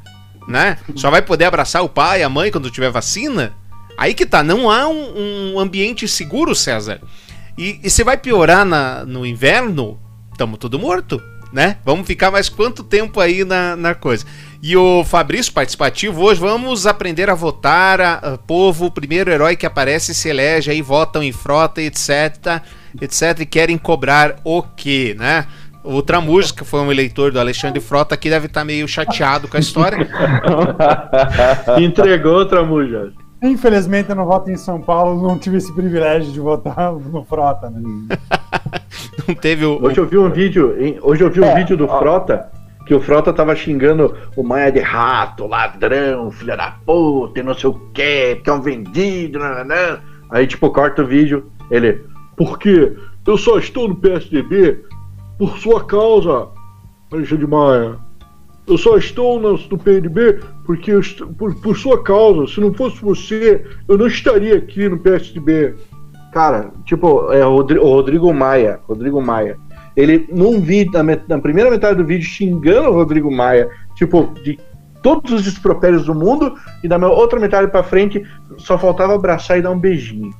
Né? 0.50 0.78
Só 0.96 1.10
vai 1.10 1.22
poder 1.22 1.44
abraçar 1.44 1.82
o 1.82 1.88
pai, 1.88 2.22
a 2.22 2.28
mãe 2.28 2.50
quando 2.50 2.70
tiver 2.70 2.90
vacina. 2.90 3.54
Aí 3.96 4.14
que 4.14 4.26
tá, 4.26 4.42
não 4.42 4.70
há 4.70 4.88
um, 4.88 5.54
um 5.54 5.60
ambiente 5.60 6.08
seguro, 6.08 6.54
César. 6.54 7.00
E, 7.56 7.78
e 7.82 7.90
você 7.90 8.02
vai 8.02 8.16
piorar 8.16 8.64
na, 8.64 9.04
no 9.04 9.26
inverno, 9.26 10.00
tamo 10.36 10.56
tudo 10.56 10.78
morto, 10.78 11.22
né? 11.52 11.76
Vamos 11.84 12.06
ficar 12.06 12.30
mais 12.30 12.48
quanto 12.48 12.82
tempo 12.82 13.20
aí 13.20 13.44
na, 13.44 13.76
na 13.76 13.94
coisa. 13.94 14.24
E 14.62 14.76
o 14.76 15.04
Fabrício, 15.04 15.52
participativo, 15.52 16.22
hoje 16.22 16.40
vamos 16.40 16.86
aprender 16.86 17.28
a 17.28 17.34
votar. 17.34 18.00
A, 18.00 18.14
a 18.14 18.38
povo, 18.38 18.86
o 18.86 18.90
primeiro 18.90 19.30
herói 19.30 19.56
que 19.56 19.66
aparece 19.66 20.14
se 20.14 20.28
elege, 20.28 20.70
aí 20.70 20.80
votam 20.80 21.22
em 21.22 21.32
frota, 21.32 21.82
etc, 21.82 22.62
etc, 23.00 23.40
e 23.40 23.46
querem 23.46 23.76
cobrar 23.76 24.36
o 24.44 24.62
quê, 24.62 25.14
né? 25.18 25.46
O 25.82 26.02
Tramujas, 26.02 26.52
que 26.52 26.64
foi 26.64 26.80
um 26.80 26.92
eleitor 26.92 27.32
do 27.32 27.40
Alexandre 27.40 27.80
Frota, 27.80 28.14
aqui 28.14 28.28
deve 28.28 28.46
estar 28.46 28.60
tá 28.60 28.64
meio 28.64 28.86
chateado 28.86 29.48
com 29.48 29.56
a 29.56 29.60
história. 29.60 30.08
Entregou 31.80 32.40
o 32.40 32.46
Tramujas. 32.46 33.12
Infelizmente 33.42 34.10
eu 34.10 34.16
não 34.16 34.26
voto 34.26 34.50
em 34.50 34.56
São 34.56 34.80
Paulo, 34.80 35.26
não 35.26 35.38
tive 35.38 35.56
esse 35.56 35.72
privilégio 35.74 36.30
de 36.30 36.38
votar 36.38 36.92
no 36.92 37.24
Frota, 37.24 37.70
né? 37.70 37.80
não 39.26 39.34
teve 39.34 39.64
o. 39.64 39.82
Hoje 39.82 39.98
eu 39.98 40.06
vi 40.06 40.18
um 40.18 40.28
vídeo, 40.28 40.76
hoje 41.00 41.24
eu 41.24 41.30
vi 41.30 41.40
um 41.40 41.44
é, 41.44 41.54
vídeo 41.54 41.76
do 41.76 41.86
ó. 41.86 41.98
Frota 41.98 42.50
que 42.86 42.94
o 42.94 43.00
Frota 43.00 43.32
tava 43.32 43.54
xingando 43.54 44.14
o 44.36 44.42
Maia 44.42 44.70
de 44.70 44.80
rato, 44.80 45.46
ladrão, 45.46 46.30
filha 46.30 46.56
da 46.56 46.72
puta, 46.84 47.40
e 47.40 47.42
não 47.42 47.54
sei 47.54 47.70
o 47.70 47.74
que, 47.94 48.36
que 48.36 48.50
é 48.50 48.52
um 48.52 48.60
vendido, 48.60 49.38
nananã. 49.38 50.00
Aí, 50.30 50.46
tipo, 50.46 50.68
corta 50.70 51.02
o 51.02 51.06
vídeo, 51.06 51.50
ele, 51.70 52.04
porque 52.36 52.92
eu 53.26 53.38
só 53.38 53.58
estou 53.58 53.88
no 53.88 53.96
PSDB 53.96 54.84
por 55.40 55.56
sua 55.56 55.82
causa, 55.82 56.48
Alexandre 57.10 57.46
de 57.46 57.50
Maia. 57.50 57.96
Eu 58.66 58.76
só 58.76 58.98
estou 58.98 59.40
no, 59.40 59.56
no 59.56 59.78
PNB 59.78 60.38
porque 60.66 60.90
estou, 60.90 61.28
por, 61.28 61.54
por 61.54 61.78
sua 61.78 62.04
causa. 62.04 62.46
Se 62.46 62.60
não 62.60 62.74
fosse 62.74 63.00
você, 63.00 63.64
eu 63.88 63.96
não 63.96 64.06
estaria 64.06 64.56
aqui 64.56 64.86
no 64.86 64.98
PSDB. 64.98 65.76
Cara, 66.30 66.70
tipo, 66.84 67.32
é 67.32 67.44
o 67.46 67.56
Rodrigo 67.56 68.34
Maia. 68.34 68.80
Rodrigo 68.86 69.22
Maia. 69.22 69.56
Ele, 69.96 70.28
num 70.30 70.60
vídeo, 70.60 70.92
na, 70.92 71.02
na 71.02 71.38
primeira 71.38 71.70
metade 71.70 71.96
do 71.96 72.06
vídeo, 72.06 72.26
xingando 72.26 72.90
o 72.90 72.94
Rodrigo 72.94 73.30
Maia, 73.30 73.70
tipo, 73.96 74.34
de 74.44 74.58
todos 75.02 75.32
os 75.32 75.42
despropérios 75.42 76.04
do 76.04 76.14
mundo, 76.14 76.54
e 76.84 76.86
na 76.86 76.98
outra 77.08 77.40
metade 77.40 77.70
para 77.70 77.82
frente 77.82 78.22
só 78.58 78.78
faltava 78.78 79.14
abraçar 79.14 79.58
e 79.58 79.62
dar 79.62 79.70
um 79.70 79.80
beijinho. 79.80 80.34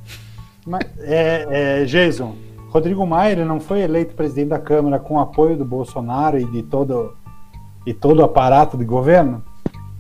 Mas, 0.67 0.85
é, 1.01 1.47
é, 1.51 1.85
Jason, 1.87 2.37
Rodrigo 2.70 3.04
Maia 3.04 3.44
não 3.44 3.59
foi 3.59 3.80
eleito 3.80 4.14
presidente 4.14 4.50
da 4.50 4.59
Câmara 4.59 4.98
com 5.00 5.18
apoio 5.18 5.56
do 5.56 5.64
Bolsonaro 5.64 6.38
e 6.38 6.44
de 6.44 6.62
todo, 6.62 7.16
e 7.85 7.92
todo 7.92 8.20
o 8.20 8.24
aparato 8.24 8.76
de 8.76 8.85
governo? 8.85 9.42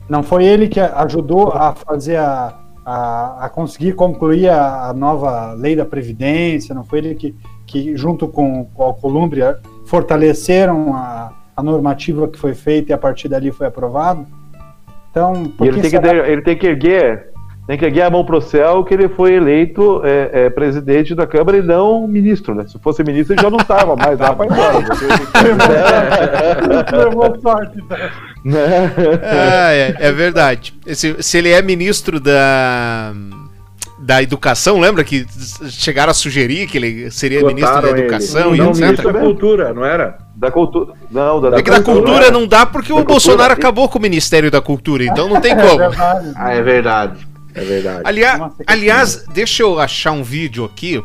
Não 0.08 0.22
foi 0.22 0.44
ele 0.44 0.68
que 0.68 0.78
ajudou 0.78 1.52
a 1.52 1.74
fazer 1.74 2.16
a, 2.16 2.56
a, 2.86 3.46
a 3.46 3.48
conseguir 3.48 3.94
concluir 3.94 4.48
a, 4.48 4.88
a, 4.88 4.94
nova 4.94 5.52
lei 5.54 5.74
da 5.74 5.84
Previdência? 5.84 6.72
Não 6.72 6.84
foi 6.84 7.00
ele 7.00 7.14
que, 7.16 7.34
que 7.66 7.96
junto 7.96 8.28
com, 8.28 8.64
com 8.66 8.88
a 8.88 8.94
Colômbia 8.94 9.58
fortaleceram 9.86 10.94
a, 10.94 11.32
a 11.56 11.62
normativa 11.64 12.28
que 12.28 12.38
foi 12.38 12.54
feita 12.54 12.92
e 12.92 12.94
a 12.94 12.98
partir 12.98 13.28
dali 13.28 13.50
foi 13.50 13.66
aprovado. 13.66 14.24
Então, 15.10 15.52
ele 15.60 15.80
tem, 15.80 15.90
que, 15.90 16.06
ele 16.06 16.42
tem 16.42 16.56
que 16.56 16.66
erguer 16.68 17.29
tem 17.66 17.78
que 17.78 17.84
erguer 17.84 18.02
a 18.02 18.10
mão 18.10 18.24
pro 18.24 18.40
céu 18.40 18.82
que 18.82 18.92
ele 18.94 19.08
foi 19.08 19.34
eleito 19.34 20.02
é, 20.04 20.30
é, 20.46 20.50
presidente 20.50 21.14
da 21.14 21.26
Câmara 21.26 21.58
e 21.58 21.62
não 21.62 22.06
ministro, 22.08 22.54
né? 22.54 22.66
Se 22.66 22.78
fosse 22.78 23.04
ministro 23.04 23.34
ele 23.34 23.42
já 23.42 23.50
não 23.50 23.58
estava 23.58 23.94
mais 23.94 24.18
lá 24.18 24.34
para 24.34 24.46
embora. 24.46 24.78
Levou 27.04 27.40
sorte, 27.40 27.78
né? 28.44 28.92
ah, 29.22 29.72
é, 29.72 29.94
é 29.98 30.12
verdade. 30.12 30.74
Se, 30.94 31.22
se 31.22 31.38
ele 31.38 31.50
é 31.50 31.62
ministro 31.62 32.18
da 32.18 33.12
da 34.02 34.22
educação, 34.22 34.80
lembra 34.80 35.04
que 35.04 35.26
chegaram 35.68 36.10
a 36.10 36.14
sugerir 36.14 36.66
que 36.66 36.78
ele 36.78 37.10
seria 37.10 37.40
Botaram 37.40 37.54
ministro 37.54 37.82
da 37.82 37.90
educação 37.90 38.54
ele. 38.54 38.56
e 38.56 38.58
não, 38.58 38.70
etc. 38.70 38.80
Ministro 38.80 39.12
da 39.12 39.20
cultura, 39.20 39.74
não 39.74 39.84
era? 39.84 40.18
Da 40.34 40.50
cultura. 40.50 40.94
Não, 41.10 41.40
da, 41.40 41.58
é 41.58 41.62
que 41.62 41.70
da 41.70 41.82
cultura 41.82 42.30
não 42.30 42.46
dá 42.46 42.64
porque 42.64 42.94
da 42.94 42.98
o 42.98 43.04
Bolsonaro 43.04 43.52
acabou 43.52 43.88
com 43.90 43.98
o 43.98 44.02
Ministério 44.02 44.50
da 44.50 44.60
Cultura, 44.62 45.04
então 45.04 45.28
não 45.28 45.38
tem 45.38 45.54
como. 45.54 45.82
É 45.82 45.90
ah, 46.34 46.54
é 46.54 46.62
verdade. 46.62 47.29
É 47.54 47.64
verdade. 47.64 48.02
Aliás, 48.04 48.52
aliás, 48.66 49.24
deixa 49.32 49.62
eu 49.62 49.78
achar 49.78 50.12
um 50.12 50.22
vídeo 50.22 50.64
aqui. 50.64 51.02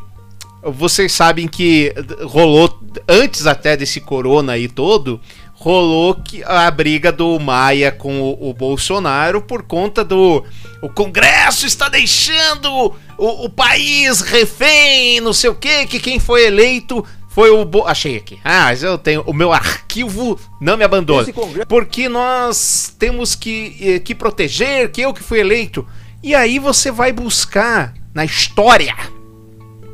Vocês 0.63 1.13
sabem 1.13 1.47
que 1.47 1.93
rolou 2.23 2.79
antes 3.07 3.45
até 3.45 3.77
desse 3.77 4.01
corona 4.01 4.53
aí 4.53 4.67
todo, 4.67 5.21
rolou 5.53 6.15
que 6.15 6.43
a 6.43 6.69
briga 6.71 7.11
do 7.11 7.39
Maia 7.39 7.91
com 7.91 8.19
o, 8.19 8.49
o, 8.49 8.53
Bolsonaro 8.53 9.41
por 9.41 9.63
conta 9.63 10.03
do 10.03 10.43
o 10.81 10.89
Congresso 10.89 11.67
está 11.67 11.87
deixando 11.87 12.95
o, 13.17 13.45
o 13.45 13.49
país 13.49 14.21
refém, 14.21 15.21
não 15.21 15.33
sei 15.33 15.51
o 15.51 15.55
que, 15.55 15.85
que 15.85 15.99
quem 15.99 16.19
foi 16.19 16.45
eleito 16.45 17.05
foi 17.35 17.49
o 17.49 17.65
Bo... 17.65 17.85
achei 17.85 18.15
aqui. 18.15 18.39
Ah, 18.45 18.67
mas 18.67 18.81
eu 18.81 18.97
tenho 18.97 19.21
o 19.23 19.33
meu 19.33 19.51
arquivo 19.51 20.39
não 20.61 20.77
me 20.77 20.85
abandona. 20.85 21.27
Porque 21.67 22.07
nós 22.07 22.95
temos 22.97 23.35
que, 23.35 23.75
eh, 23.81 23.99
que 23.99 24.15
proteger 24.15 24.89
que 24.89 25.01
eu 25.01 25.13
que 25.13 25.21
fui 25.21 25.41
eleito. 25.41 25.85
E 26.25 26.33
aí 26.33 26.57
você 26.57 26.91
vai 26.91 27.13
buscar 27.13 27.93
na 28.11 28.25
história, 28.25 28.95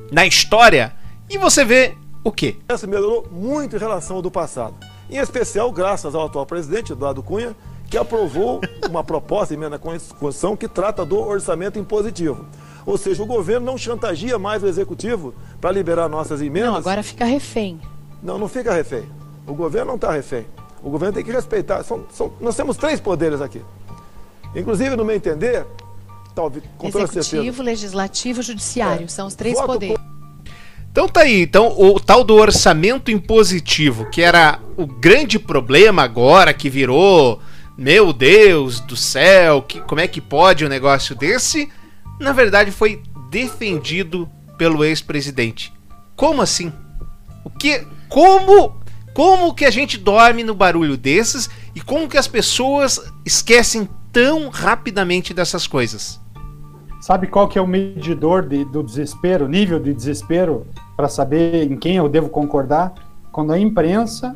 na 0.09 0.25
história, 0.25 0.93
e 1.29 1.37
você 1.37 1.65
vê 1.65 1.93
o 2.23 2.31
quê? 2.31 2.55
Essa 2.69 2.87
melhorou 2.87 3.27
muito 3.29 3.75
em 3.75 3.79
relação 3.79 4.15
ao 4.15 4.21
do 4.21 4.31
passado. 4.31 4.73
Em 5.09 5.17
especial 5.17 5.69
graças 5.73 6.15
ao 6.15 6.27
atual 6.27 6.45
presidente, 6.45 6.93
Eduardo 6.93 7.21
Cunha, 7.21 7.53
que 7.89 7.97
aprovou 7.97 8.61
uma 8.89 9.03
proposta 9.03 9.53
emenda 9.53 9.75
à 9.75 9.77
Constituição 9.79 10.55
que 10.55 10.69
trata 10.69 11.05
do 11.05 11.19
orçamento 11.19 11.77
impositivo. 11.77 12.45
Ou 12.85 12.97
seja, 12.97 13.21
o 13.21 13.25
governo 13.25 13.65
não 13.65 13.77
chantageia 13.77 14.39
mais 14.39 14.63
o 14.63 14.67
executivo 14.67 15.33
para 15.59 15.73
liberar 15.73 16.07
nossas 16.07 16.41
emendas. 16.41 16.69
Não, 16.69 16.77
agora 16.77 17.03
fica 17.03 17.25
refém. 17.25 17.77
Não, 18.23 18.37
não 18.37 18.47
fica 18.47 18.71
refém. 18.71 19.03
O 19.45 19.53
governo 19.53 19.87
não 19.87 19.95
está 19.95 20.13
refém. 20.13 20.45
O 20.81 20.89
governo 20.89 21.13
tem 21.13 21.25
que 21.25 21.31
respeitar. 21.33 21.83
São, 21.83 22.05
são, 22.09 22.31
nós 22.39 22.55
temos 22.55 22.77
três 22.77 23.01
poderes 23.01 23.41
aqui. 23.41 23.61
Inclusive, 24.55 24.95
no 24.95 25.03
meu 25.03 25.15
entender, 25.17 25.65
talvez, 26.33 26.63
com 26.77 26.87
Executivo, 26.87 27.63
Legislativo 27.63 28.39
e 28.39 28.43
Judiciário. 28.43 29.05
É, 29.05 29.07
são 29.07 29.27
os 29.27 29.35
três 29.35 29.59
poderes. 29.61 29.97
Então 30.91 31.07
tá 31.07 31.21
aí, 31.21 31.41
então 31.41 31.73
o 31.79 31.99
tal 31.99 32.21
do 32.23 32.35
orçamento 32.35 33.09
impositivo, 33.09 34.09
que 34.09 34.21
era 34.21 34.59
o 34.75 34.85
grande 34.85 35.39
problema 35.39 36.03
agora, 36.03 36.53
que 36.53 36.69
virou, 36.69 37.41
meu 37.77 38.11
Deus 38.11 38.81
do 38.81 38.97
céu, 38.97 39.61
que, 39.61 39.79
como 39.81 40.01
é 40.01 40.07
que 40.07 40.19
pode 40.19 40.65
um 40.65 40.69
negócio 40.69 41.15
desse? 41.15 41.71
Na 42.19 42.33
verdade 42.33 42.71
foi 42.71 43.01
defendido 43.29 44.29
pelo 44.57 44.83
ex-presidente. 44.83 45.73
Como 46.13 46.41
assim? 46.41 46.73
O 47.43 47.49
que, 47.49 47.87
como, 48.09 48.79
como 49.13 49.55
que 49.55 49.65
a 49.65 49.71
gente 49.71 49.97
dorme 49.97 50.43
no 50.43 50.53
barulho 50.53 50.97
desses 50.97 51.49
e 51.73 51.81
como 51.81 52.07
que 52.07 52.17
as 52.17 52.27
pessoas 52.27 52.99
esquecem 53.25 53.89
tão 54.11 54.49
rapidamente 54.49 55.33
dessas 55.33 55.65
coisas? 55.65 56.20
Sabe 57.01 57.25
qual 57.25 57.47
que 57.47 57.57
é 57.57 57.61
o 57.61 57.65
medidor 57.65 58.43
de, 58.43 58.63
do 58.63 58.83
desespero, 58.83 59.47
nível 59.47 59.79
de 59.79 59.91
desespero, 59.91 60.67
para 60.95 61.09
saber 61.09 61.63
em 61.63 61.75
quem 61.75 61.95
eu 61.95 62.07
devo 62.07 62.29
concordar? 62.29 62.93
Quando 63.31 63.51
a 63.51 63.57
imprensa 63.57 64.35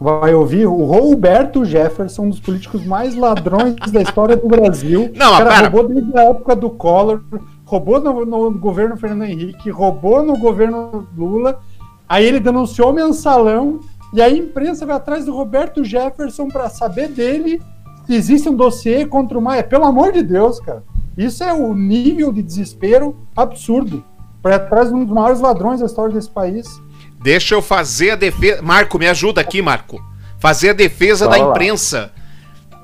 vai 0.00 0.32
ouvir 0.32 0.64
o 0.66 0.84
Roberto 0.84 1.66
Jefferson, 1.66 2.22
um 2.22 2.30
dos 2.30 2.40
políticos 2.40 2.82
mais 2.86 3.14
ladrões 3.14 3.74
da 3.92 4.00
história 4.00 4.38
do 4.38 4.48
Brasil. 4.48 5.12
Não, 5.16 5.34
o 5.34 5.36
cara 5.36 5.68
roubou 5.68 5.86
desde 5.86 6.18
a 6.18 6.22
época 6.30 6.56
do 6.56 6.70
Collor, 6.70 7.20
roubou 7.66 8.00
no, 8.00 8.24
no, 8.24 8.58
governo 8.58 8.96
Fernando 8.96 9.28
Henrique, 9.28 9.68
roubou 9.68 10.22
no 10.22 10.38
governo 10.38 11.06
Lula. 11.14 11.60
Aí 12.08 12.24
ele 12.24 12.40
denunciou 12.40 12.88
o 12.88 12.94
mensalão 12.94 13.80
e 14.14 14.22
a 14.22 14.30
imprensa 14.30 14.86
vai 14.86 14.96
atrás 14.96 15.26
do 15.26 15.36
Roberto 15.36 15.84
Jefferson 15.84 16.48
para 16.48 16.70
saber 16.70 17.08
dele 17.08 17.60
se 18.06 18.14
existe 18.14 18.48
um 18.48 18.56
dossiê 18.56 19.04
contra 19.04 19.38
o 19.38 19.42
Maia. 19.42 19.62
Pelo 19.62 19.84
amor 19.84 20.10
de 20.10 20.22
Deus, 20.22 20.58
cara. 20.58 20.82
Isso 21.18 21.42
é 21.42 21.52
o 21.52 21.74
nível 21.74 22.32
de 22.32 22.44
desespero 22.44 23.16
absurdo. 23.36 24.04
Para 24.40 24.56
trás 24.56 24.88
de 24.88 24.94
um 24.94 25.04
dos 25.04 25.12
maiores 25.12 25.40
ladrões 25.40 25.80
da 25.80 25.86
história 25.86 26.14
desse 26.14 26.30
país. 26.30 26.80
Deixa 27.20 27.56
eu 27.56 27.60
fazer 27.60 28.12
a 28.12 28.16
defesa. 28.16 28.62
Marco, 28.62 28.96
me 29.00 29.08
ajuda 29.08 29.40
aqui, 29.40 29.60
Marco. 29.60 30.00
Fazer 30.38 30.70
a 30.70 30.72
defesa 30.72 31.24
Fala 31.24 31.36
da 31.36 31.50
imprensa. 31.50 32.12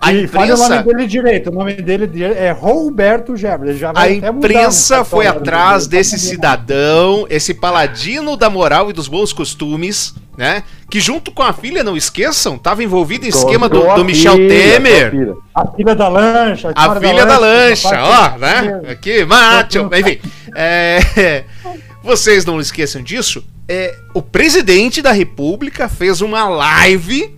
A 0.04 0.12
e 0.12 0.24
imprensa... 0.24 0.54
o 0.54 0.68
nome 0.68 0.82
dele 0.82 1.06
direito. 1.06 1.50
O 1.50 1.54
nome 1.54 1.72
dele 1.74 2.24
é 2.24 2.50
Roberto 2.50 3.36
Jefferson. 3.36 3.92
a 3.94 4.10
imprensa 4.10 5.02
foi 5.02 5.26
atrás 5.26 5.86
desse 5.86 6.18
cidadão, 6.18 7.26
esse 7.30 7.54
paladino 7.54 8.36
da 8.36 8.50
moral 8.50 8.90
e 8.90 8.92
dos 8.92 9.08
bons 9.08 9.32
costumes, 9.32 10.14
né? 10.36 10.62
Que 10.90 11.00
junto 11.00 11.32
com 11.32 11.42
a 11.42 11.52
filha, 11.52 11.82
não 11.82 11.96
esqueçam, 11.96 12.56
estava 12.56 12.84
envolvido 12.84 13.24
em 13.24 13.30
esquema 13.30 13.68
do, 13.68 13.94
do 13.94 14.04
Michel 14.04 14.34
filha, 14.34 14.48
Temer. 14.48 15.34
A 15.54 15.66
filha 15.68 15.94
da 15.94 16.08
lancha. 16.08 16.72
A, 16.74 16.92
a 16.92 17.00
filha 17.00 17.24
da 17.24 17.38
lancha, 17.38 17.90
da 17.90 18.02
lancha 18.02 18.34
ó, 18.34 18.38
né? 18.38 18.82
Aqui, 18.90 19.24
macho. 19.24 19.88
Enfim, 19.92 20.18
é, 20.54 21.44
vocês 22.04 22.44
não 22.44 22.60
esqueçam 22.60 23.02
disso. 23.02 23.42
É, 23.66 23.96
o 24.12 24.20
presidente 24.20 25.00
da 25.00 25.12
República 25.12 25.88
fez 25.88 26.20
uma 26.20 26.46
live 26.46 27.34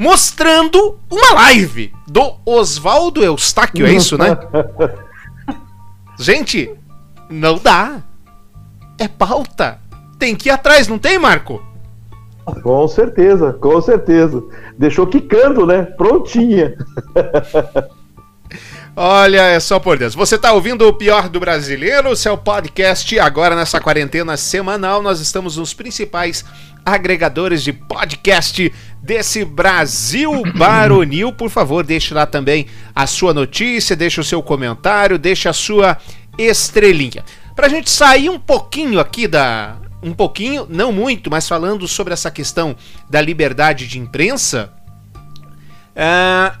mostrando 0.00 0.98
uma 1.10 1.34
live 1.34 1.92
do 2.08 2.36
Oswaldo 2.46 3.22
Eustáquio, 3.22 3.86
é 3.86 3.92
isso, 3.92 4.16
né? 4.16 4.34
Gente, 6.18 6.74
não 7.28 7.58
dá. 7.58 8.00
É 8.98 9.06
pauta. 9.06 9.78
Tem 10.18 10.34
que 10.34 10.48
ir 10.48 10.52
atrás, 10.52 10.88
não 10.88 10.98
tem, 10.98 11.18
Marco? 11.18 11.62
Com 12.62 12.88
certeza, 12.88 13.52
com 13.52 13.78
certeza. 13.82 14.42
Deixou 14.78 15.06
quicando, 15.06 15.66
né? 15.66 15.82
Prontinha. 15.82 16.74
Olha, 18.96 19.42
é 19.42 19.60
só 19.60 19.78
por 19.78 19.98
Deus. 19.98 20.14
Você 20.14 20.36
está 20.36 20.52
ouvindo 20.52 20.86
o 20.88 20.94
Pior 20.94 21.28
do 21.28 21.38
Brasileiro, 21.38 22.16
seu 22.16 22.36
podcast. 22.36 23.18
Agora, 23.18 23.54
nessa 23.54 23.80
quarentena 23.80 24.36
semanal, 24.36 25.02
nós 25.02 25.20
estamos 25.20 25.58
nos 25.58 25.72
principais 25.74 26.44
agregadores 26.84 27.62
de 27.62 27.72
podcast 27.72 28.72
desse 29.02 29.44
Brasil 29.44 30.42
baronil. 30.56 31.32
Por 31.32 31.50
favor, 31.50 31.84
deixe 31.84 32.14
lá 32.14 32.26
também 32.26 32.66
a 32.94 33.06
sua 33.06 33.32
notícia, 33.32 33.96
deixe 33.96 34.20
o 34.20 34.24
seu 34.24 34.42
comentário, 34.42 35.18
deixe 35.18 35.48
a 35.48 35.52
sua 35.52 35.98
estrelinha. 36.38 37.24
Para 37.54 37.66
a 37.66 37.70
gente 37.70 37.90
sair 37.90 38.30
um 38.30 38.38
pouquinho 38.38 39.00
aqui 39.00 39.26
da, 39.26 39.76
um 40.02 40.12
pouquinho, 40.12 40.66
não 40.68 40.92
muito, 40.92 41.30
mas 41.30 41.48
falando 41.48 41.86
sobre 41.86 42.12
essa 42.12 42.30
questão 42.30 42.76
da 43.08 43.20
liberdade 43.20 43.86
de 43.86 43.98
imprensa, 43.98 44.72
uh, 45.96 46.58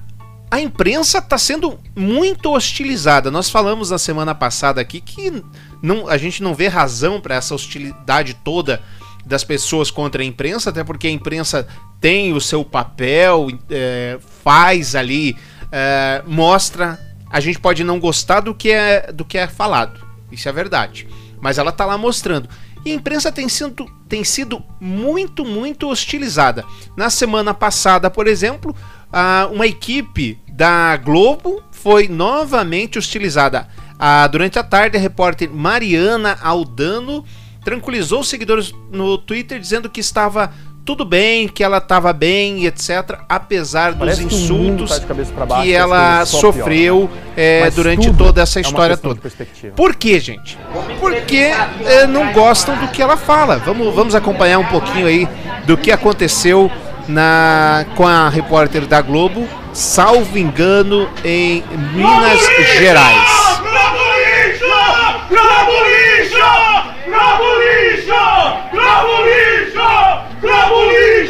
a 0.50 0.60
imprensa 0.60 1.18
está 1.18 1.38
sendo 1.38 1.78
muito 1.94 2.50
hostilizada. 2.52 3.30
Nós 3.30 3.48
falamos 3.48 3.90
na 3.90 3.98
semana 3.98 4.34
passada 4.34 4.80
aqui 4.80 5.00
que 5.00 5.42
não, 5.80 6.08
a 6.08 6.18
gente 6.18 6.42
não 6.42 6.54
vê 6.54 6.66
razão 6.66 7.20
para 7.20 7.36
essa 7.36 7.54
hostilidade 7.54 8.34
toda 8.34 8.82
das 9.24 9.44
pessoas 9.44 9.90
contra 9.90 10.22
a 10.22 10.24
imprensa, 10.24 10.70
até 10.70 10.82
porque 10.82 11.06
a 11.06 11.10
imprensa 11.10 11.66
tem 12.00 12.32
o 12.32 12.40
seu 12.40 12.64
papel, 12.64 13.48
é, 13.70 14.18
faz 14.42 14.94
ali, 14.94 15.36
é, 15.70 16.22
mostra. 16.26 16.98
A 17.30 17.40
gente 17.40 17.58
pode 17.58 17.84
não 17.84 18.00
gostar 18.00 18.40
do 18.40 18.54
que 18.54 18.70
é 18.70 19.12
do 19.12 19.24
que 19.24 19.38
é 19.38 19.46
falado, 19.46 20.04
isso 20.32 20.48
é 20.48 20.52
verdade, 20.52 21.06
mas 21.40 21.58
ela 21.58 21.70
está 21.70 21.84
lá 21.84 21.96
mostrando. 21.96 22.48
E 22.84 22.90
a 22.90 22.94
imprensa 22.94 23.30
tem 23.30 23.48
sido, 23.48 23.86
tem 24.08 24.24
sido 24.24 24.62
muito, 24.80 25.44
muito 25.44 25.88
hostilizada. 25.88 26.64
Na 26.96 27.10
semana 27.10 27.52
passada, 27.52 28.10
por 28.10 28.26
exemplo, 28.26 28.74
uma 29.52 29.66
equipe 29.66 30.38
da 30.48 30.96
Globo 30.96 31.62
foi 31.70 32.08
novamente 32.08 32.98
hostilizada. 32.98 33.68
durante 34.30 34.58
a 34.58 34.62
tarde, 34.62 34.96
a 34.96 35.00
repórter 35.00 35.50
Mariana 35.50 36.38
Aldano 36.42 37.24
tranquilizou 37.64 38.20
os 38.20 38.28
seguidores 38.28 38.74
no 38.90 39.18
Twitter 39.18 39.58
dizendo 39.58 39.88
que 39.88 40.00
estava 40.00 40.52
tudo 40.84 41.04
bem, 41.04 41.46
que 41.46 41.62
ela 41.62 41.78
estava 41.78 42.12
bem, 42.12 42.64
etc. 42.64 43.20
Apesar 43.28 43.94
Parece 43.94 44.24
dos 44.24 44.32
insultos 44.32 44.98
que, 44.98 45.06
tá 45.06 45.62
que 45.62 45.72
ela 45.72 46.24
sofreu 46.24 47.08
é, 47.36 47.70
durante 47.70 48.12
toda 48.14 48.42
essa 48.42 48.58
é 48.58 48.62
história 48.62 48.96
toda. 48.96 49.20
Por 49.76 49.94
que, 49.94 50.18
gente? 50.18 50.58
Porque 50.98 51.52
é, 51.84 52.06
não 52.06 52.32
gostam 52.32 52.76
do 52.76 52.88
que 52.88 53.02
ela 53.02 53.16
fala. 53.16 53.58
Vamos, 53.58 53.94
vamos 53.94 54.14
acompanhar 54.14 54.58
um 54.58 54.64
pouquinho 54.64 55.06
aí 55.06 55.28
do 55.66 55.76
que 55.76 55.92
aconteceu 55.92 56.70
na, 57.10 57.84
com 57.96 58.06
a 58.06 58.28
repórter 58.28 58.86
da 58.86 59.00
Globo, 59.00 59.46
salvo 59.72 60.38
engano, 60.38 61.08
em 61.24 61.62
Minas 61.94 62.40
Gerais. 62.78 63.60
Globo 63.60 63.98
lixo! 64.16 64.64
Globo 65.28 65.72
lixo! 65.86 66.38
Globo 67.06 67.46
lixo! 67.60 68.20
Globo 68.70 69.26
lixo! 69.28 69.80
Globo 70.40 70.40
lixo! 70.40 70.40
Globo 70.40 70.40
lixo! 70.40 70.40
Ah, 70.40 70.40
Globo 70.40 70.40
lixo! 70.40 70.40
Ah, 70.40 70.40
Globo 70.40 70.90
lixo! 70.90 70.90
Lixo! 70.90 71.29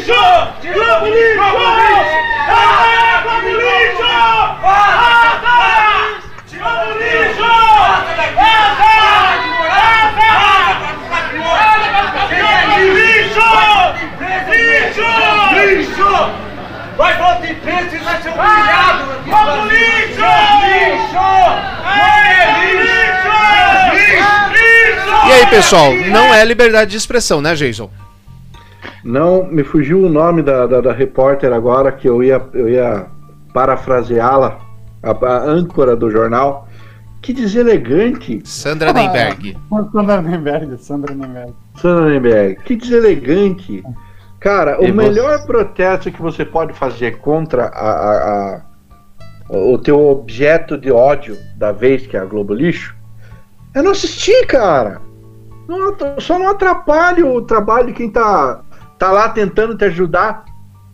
Vai 16.97 17.17
voltar 17.17 17.41
de 17.41 17.53
preso 17.55 17.95
e 17.95 17.99
vai 17.99 18.21
ser 18.21 18.29
humilhado! 18.29 19.05
Vamos 19.25 19.73
lixo! 19.73 20.21
Lixo! 20.67 21.29
Lixo! 22.71 24.31
Lixo! 24.51 25.27
E 25.27 25.31
aí, 25.31 25.45
pessoal, 25.47 25.93
não 25.93 26.33
é 26.33 26.45
liberdade 26.45 26.91
de 26.91 26.97
expressão, 26.97 27.41
né, 27.41 27.55
Jason? 27.55 27.89
Não, 29.03 29.45
me 29.45 29.63
fugiu 29.63 30.03
o 30.05 30.09
nome 30.09 30.43
da, 30.43 30.67
da, 30.67 30.81
da 30.81 30.91
repórter 30.91 31.51
agora, 31.51 31.91
que 31.91 32.07
eu 32.07 32.23
ia, 32.23 32.41
eu 32.53 32.69
ia 32.69 33.07
parafraseá-la, 33.53 34.59
a, 35.01 35.11
a, 35.11 35.43
âncora 35.43 35.95
do 35.95 36.09
jornal. 36.09 36.67
Que 37.21 37.33
deselegante. 37.33 38.41
Sandra 38.43 38.91
Nemberg. 38.93 39.57
Ah, 39.71 39.85
Sandra 39.91 40.21
Nemberg, 40.21 40.77
Sandra 40.77 41.13
Nemberg. 41.13 41.53
Sandra 41.75 42.09
Nemberg. 42.09 42.63
Que 42.63 42.75
deselegante. 42.75 43.83
Cara, 44.39 44.77
e 44.81 44.89
o 44.89 44.93
você... 44.95 45.09
melhor 45.09 45.45
protesto 45.45 46.11
que 46.11 46.21
você 46.21 46.43
pode 46.43 46.73
fazer 46.73 47.19
contra 47.19 47.67
a, 47.67 47.91
a, 47.91 48.55
a, 48.55 48.61
o 49.55 49.77
teu 49.77 49.99
objeto 50.09 50.79
de 50.79 50.91
ódio 50.91 51.37
da 51.55 51.71
vez, 51.71 52.07
que 52.07 52.17
é 52.17 52.19
a 52.19 52.25
Globo 52.25 52.53
Lixo, 52.53 52.95
é 53.75 53.81
não 53.83 53.91
assistir, 53.91 54.47
cara. 54.47 54.99
Não, 55.67 55.95
só 56.19 56.39
não 56.39 56.49
atrapalhe 56.49 57.23
o 57.23 57.39
trabalho 57.43 57.87
de 57.87 57.93
quem 57.93 58.09
tá, 58.09 58.61
tá 59.01 59.11
lá 59.11 59.29
tentando 59.29 59.75
te 59.75 59.83
ajudar. 59.85 60.45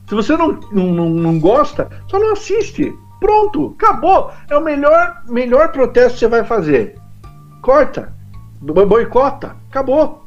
Se 0.07 0.15
você 0.15 0.37
não, 0.37 0.57
não, 0.71 1.09
não 1.09 1.37
gosta, 1.37 1.89
só 2.09 2.17
não 2.17 2.31
assiste. 2.31 2.97
Pronto, 3.19 3.75
acabou. 3.77 4.31
É 4.49 4.55
o 4.55 4.63
melhor, 4.63 5.23
melhor 5.27 5.73
protesto 5.73 6.13
que 6.13 6.19
você 6.19 6.27
vai 6.29 6.45
fazer. 6.45 6.95
Corta, 7.61 8.13
boicota, 8.61 9.57
acabou. 9.69 10.25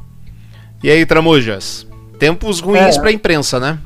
E 0.83 0.91
aí, 0.91 1.07
Tramujas? 1.07 1.87
Tempos 2.19 2.61
ruins 2.61 2.99
é. 2.99 3.01
para 3.01 3.09
a 3.09 3.13
imprensa, 3.13 3.59
né? 3.59 3.79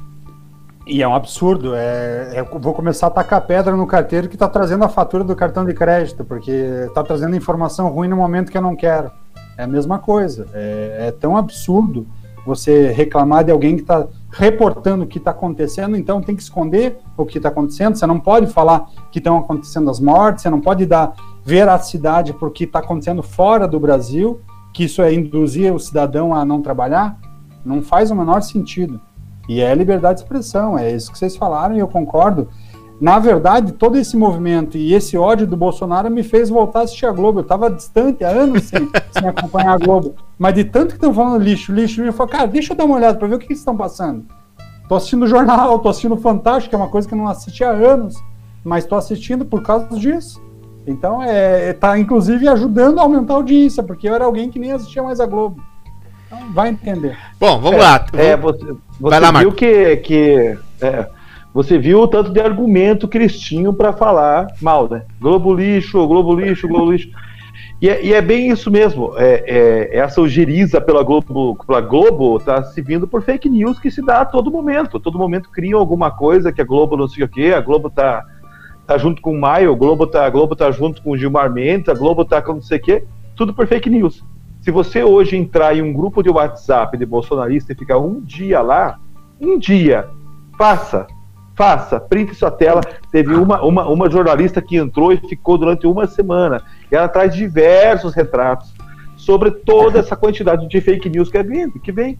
E 0.89 1.01
é 1.01 1.07
um 1.07 1.15
absurdo. 1.15 1.77
É, 1.77 2.33
é, 2.35 2.43
vou 2.43 2.75
começar 2.75 3.07
a 3.07 3.11
tacar 3.11 3.43
pedra 3.43 3.77
no 3.77 3.87
carteiro 3.87 4.29
que 4.29 4.35
está 4.35 4.49
trazendo 4.49 4.85
a 4.85 4.89
fatura 4.89 5.23
do 5.23 5.37
cartão 5.37 5.65
de 5.65 5.73
crédito, 5.73 6.25
porque 6.25 6.51
está 6.51 7.05
trazendo 7.05 7.37
informação 7.37 7.89
ruim 7.91 8.09
no 8.09 8.17
momento 8.17 8.51
que 8.51 8.59
eu 8.59 8.63
não 8.63 8.75
quero. 8.75 9.13
É 9.57 9.63
a 9.63 9.69
mesma 9.69 10.01
coisa. 10.01 10.49
É, 10.53 11.07
é 11.07 11.13
tão 11.13 11.37
absurdo 11.37 12.09
você 12.47 12.91
reclamar 12.91 13.45
de 13.45 13.51
alguém 13.51 13.77
que 13.77 13.83
está 13.83 14.07
reportando 14.31 15.05
o 15.05 15.07
que 15.07 15.19
está 15.19 15.31
acontecendo, 15.31 15.97
então 15.97 16.21
tem 16.21 16.37
que 16.37 16.43
esconder 16.43 16.99
o 17.17 17.25
que 17.25 17.39
está 17.39 17.49
acontecendo. 17.49 17.97
Você 17.97 18.07
não 18.07 18.21
pode 18.21 18.47
falar 18.49 18.87
que 19.11 19.19
estão 19.19 19.39
acontecendo 19.39 19.89
as 19.91 20.01
mortes, 20.01 20.43
você 20.43 20.51
não 20.51 20.61
pode 20.61 20.85
dar 20.85 21.15
veracidade 21.45 22.33
para 22.33 22.49
o 22.49 22.51
que 22.51 22.65
está 22.65 22.81
acontecendo 22.81 23.23
fora 23.23 23.67
do 23.67 23.79
Brasil, 23.81 24.41
que 24.73 24.85
isso 24.85 25.01
é 25.03 25.13
induzir 25.15 25.73
o 25.73 25.79
cidadão 25.79 26.35
a 26.35 26.45
não 26.45 26.61
trabalhar. 26.61 27.19
Não 27.65 27.81
faz 27.81 28.11
o 28.11 28.15
menor 28.15 28.43
sentido. 28.43 29.01
E 29.49 29.61
é 29.61 29.75
liberdade 29.75 30.19
de 30.19 30.25
expressão, 30.25 30.79
é 30.79 30.91
isso 30.91 31.13
que 31.13 31.19
vocês 31.19 31.37
falaram 31.37 31.77
e 31.77 31.79
eu 31.79 31.89
concordo. 31.89 32.49
Na 33.01 33.19
verdade, 33.19 33.73
todo 33.73 33.99
esse 33.99 34.17
movimento 34.17 34.79
e 34.79 34.95
esse 34.95 35.17
ódio 35.17 35.47
do 35.47 35.57
Bolsonaro 35.57 36.11
me 36.11 36.23
fez 36.23 36.49
voltar 36.49 36.81
a 36.81 36.83
assistir 36.83 37.07
a 37.07 37.13
Globo. 37.13 37.41
Eu 37.41 37.43
estava 37.43 37.71
distante 37.71 38.23
há 38.25 38.29
anos 38.29 38.65
sem, 38.65 38.89
sem, 39.11 39.29
acompanhar 39.29 39.75
a 39.75 39.79
Globo. 39.79 40.15
Mas 40.39 40.55
de 40.55 40.65
tanto 40.65 40.89
que 40.89 40.95
estão 40.95 41.13
falando 41.13 41.43
lixo, 41.43 41.73
lixo, 41.73 42.03
eu 42.03 42.13
falei, 42.13 42.33
cara, 42.33 42.47
deixa 42.47 42.73
eu 42.73 42.77
dar 42.77 42.85
uma 42.85 42.97
olhada 42.97 43.19
para 43.19 43.29
ver 43.29 43.35
o 43.35 43.39
que, 43.39 43.49
que 43.49 43.53
estão 43.53 43.77
passando. 43.77 44.25
Tô 44.89 44.95
assistindo 44.95 45.25
o 45.25 45.29
jornal, 45.29 45.79
tô 45.79 45.89
assistindo 45.89 46.15
o 46.15 46.21
Fantástico, 46.21 46.71
que 46.71 46.75
é 46.75 46.79
uma 46.79 46.89
coisa 46.89 47.09
que 47.09 47.15
eu 47.15 47.19
não 47.19 47.27
assisti 47.27 47.65
há 47.65 47.71
anos, 47.71 48.17
mas 48.63 48.85
tô 48.85 48.95
assistindo 48.95 49.45
por 49.45 49.63
causa 49.63 49.89
disso. 49.99 50.43
Então, 50.87 51.23
é, 51.23 51.73
tá 51.73 51.99
inclusive 51.99 52.47
ajudando 52.47 52.99
a 52.99 53.03
aumentar 53.03 53.35
a 53.35 53.37
audiência, 53.37 53.83
porque 53.83 54.09
eu 54.09 54.15
era 54.15 54.25
alguém 54.25 54.51
que 54.51 54.59
nem 54.59 54.73
assistia 54.73 55.03
mais 55.03 55.19
a 55.19 55.27
Globo. 55.27 55.61
Então, 56.27 56.53
vai 56.53 56.69
entender. 56.69 57.17
Bom, 57.41 57.59
vamos 57.59 57.81
é, 57.81 57.83
lá. 57.83 58.07
É, 58.13 58.37
você, 58.37 58.65
você 58.65 58.77
vai 59.01 59.21
lá, 59.21 59.33
viu 59.33 59.53
que, 59.53 59.97
que 59.97 60.59
é, 60.81 61.09
você 61.55 61.79
viu 61.79 62.01
o 62.01 62.09
tanto 62.09 62.33
de 62.33 62.41
argumento 62.41 63.07
que 63.07 63.17
eles 63.17 63.39
tinham 63.39 63.73
para 63.73 63.93
falar 63.93 64.49
mal, 64.61 64.91
né? 64.91 65.05
Globo 65.21 65.55
lixo, 65.55 66.05
Globo 66.05 66.35
lixo, 66.35 66.67
Globo 66.67 66.91
lixo. 66.91 67.09
E 67.81 67.89
é, 67.89 68.05
e 68.05 68.13
é 68.13 68.21
bem 68.21 68.51
isso 68.51 68.73
mesmo. 68.73 69.13
É, 69.17 69.45
é, 69.47 69.99
essa 69.99 70.21
ojeriza 70.21 70.81
pela 70.81 71.05
Globo, 71.05 71.57
pela 71.65 71.81
Globo 71.81 72.41
tá 72.41 72.65
se 72.65 72.83
vindo 72.83 73.07
por 73.07 73.23
fake 73.23 73.49
news 73.49 73.79
que 73.79 73.89
se 73.89 74.05
dá 74.05 74.23
a 74.23 74.25
todo 74.25 74.51
momento. 74.51 74.97
A 74.97 75.01
todo 75.01 75.17
momento 75.17 75.49
criam 75.49 75.79
alguma 75.79 76.11
coisa 76.11 76.53
que 76.53 76.61
a 76.61 76.65
Globo 76.65 76.97
não 76.97 77.07
sei 77.07 77.23
o 77.23 77.29
quê, 77.29 77.55
a 77.57 77.61
Globo 77.61 77.89
tá, 77.89 78.25
tá 78.85 78.99
junto 78.99 79.23
com 79.23 79.33
o 79.33 79.41
Maio, 79.41 79.73
a 79.73 79.77
Globo 79.77 80.09
tá, 80.09 80.27
a 80.27 80.31
Globo 80.31 80.57
tá 80.57 80.73
junto 80.73 81.01
com 81.03 81.13
o 81.13 81.17
Gilmar 81.17 81.53
Mendes, 81.53 81.89
a 81.89 81.95
Globo 81.95 82.25
tá 82.25 82.43
com 82.43 82.55
não 82.55 82.63
sei 82.63 82.79
o 82.79 82.83
quê. 82.83 83.05
Tudo 83.37 83.55
por 83.55 83.69
fake 83.69 83.89
news. 83.89 84.25
Se 84.61 84.73
você 84.73 85.05
hoje 85.05 85.37
entrar 85.37 85.77
em 85.77 85.83
um 85.83 85.93
grupo 85.93 86.21
de 86.21 86.31
WhatsApp 86.31 86.99
de 86.99 87.07
bolsonarista 87.07 87.73
e 87.73 87.77
ficar 87.77 87.99
um 87.99 88.21
dia 88.21 88.61
lá, 88.61 88.99
um 89.41 89.57
dia, 89.57 90.09
faça, 90.59 91.07
faça, 91.55 92.01
printe 92.01 92.35
sua 92.35 92.51
tela. 92.51 92.81
Teve 93.11 93.35
uma, 93.35 93.63
uma, 93.63 93.89
uma 93.89 94.11
jornalista 94.11 94.61
que 94.61 94.77
entrou 94.77 95.13
e 95.13 95.17
ficou 95.17 95.57
durante 95.57 95.87
uma 95.87 96.07
semana. 96.07 96.63
E 96.91 96.97
ela 96.97 97.09
traz 97.09 97.35
diversos 97.35 98.15
retratos 98.15 98.73
sobre 99.17 99.51
toda 99.51 100.01
essa 100.01 100.17
quantidade 100.17 100.69
de 100.69 100.81
fake 100.81 101.09
news 101.09 101.31
que 101.31 101.39
é 101.39 101.43
vindo, 101.43 101.81
que 101.81 101.91
vem. 101.91 102.19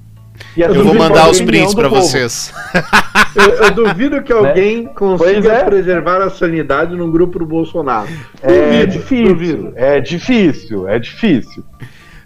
eu 0.57 0.85
vou 0.85 0.95
mandar 0.95 1.29
os 1.29 1.41
prints 1.41 1.75
para 1.75 1.89
vocês. 1.89 2.53
Eu, 3.35 3.51
eu, 3.51 3.71
duvido 3.73 4.23
que 4.23 4.33
alguém 4.33 4.85
né? 4.85 4.91
consiga 4.95 5.55
é. 5.55 5.65
preservar 5.65 6.23
a 6.23 6.31
sanidade 6.31 6.95
num 6.95 7.11
grupo 7.11 7.41
do 7.41 7.45
Bolsonaro. 7.45 8.09
É 8.41 8.87
difícil, 8.87 9.35
duvido. 9.35 9.73
é 9.75 10.01
difícil, 10.01 10.89
é 10.89 10.99
difícil. 11.01 11.65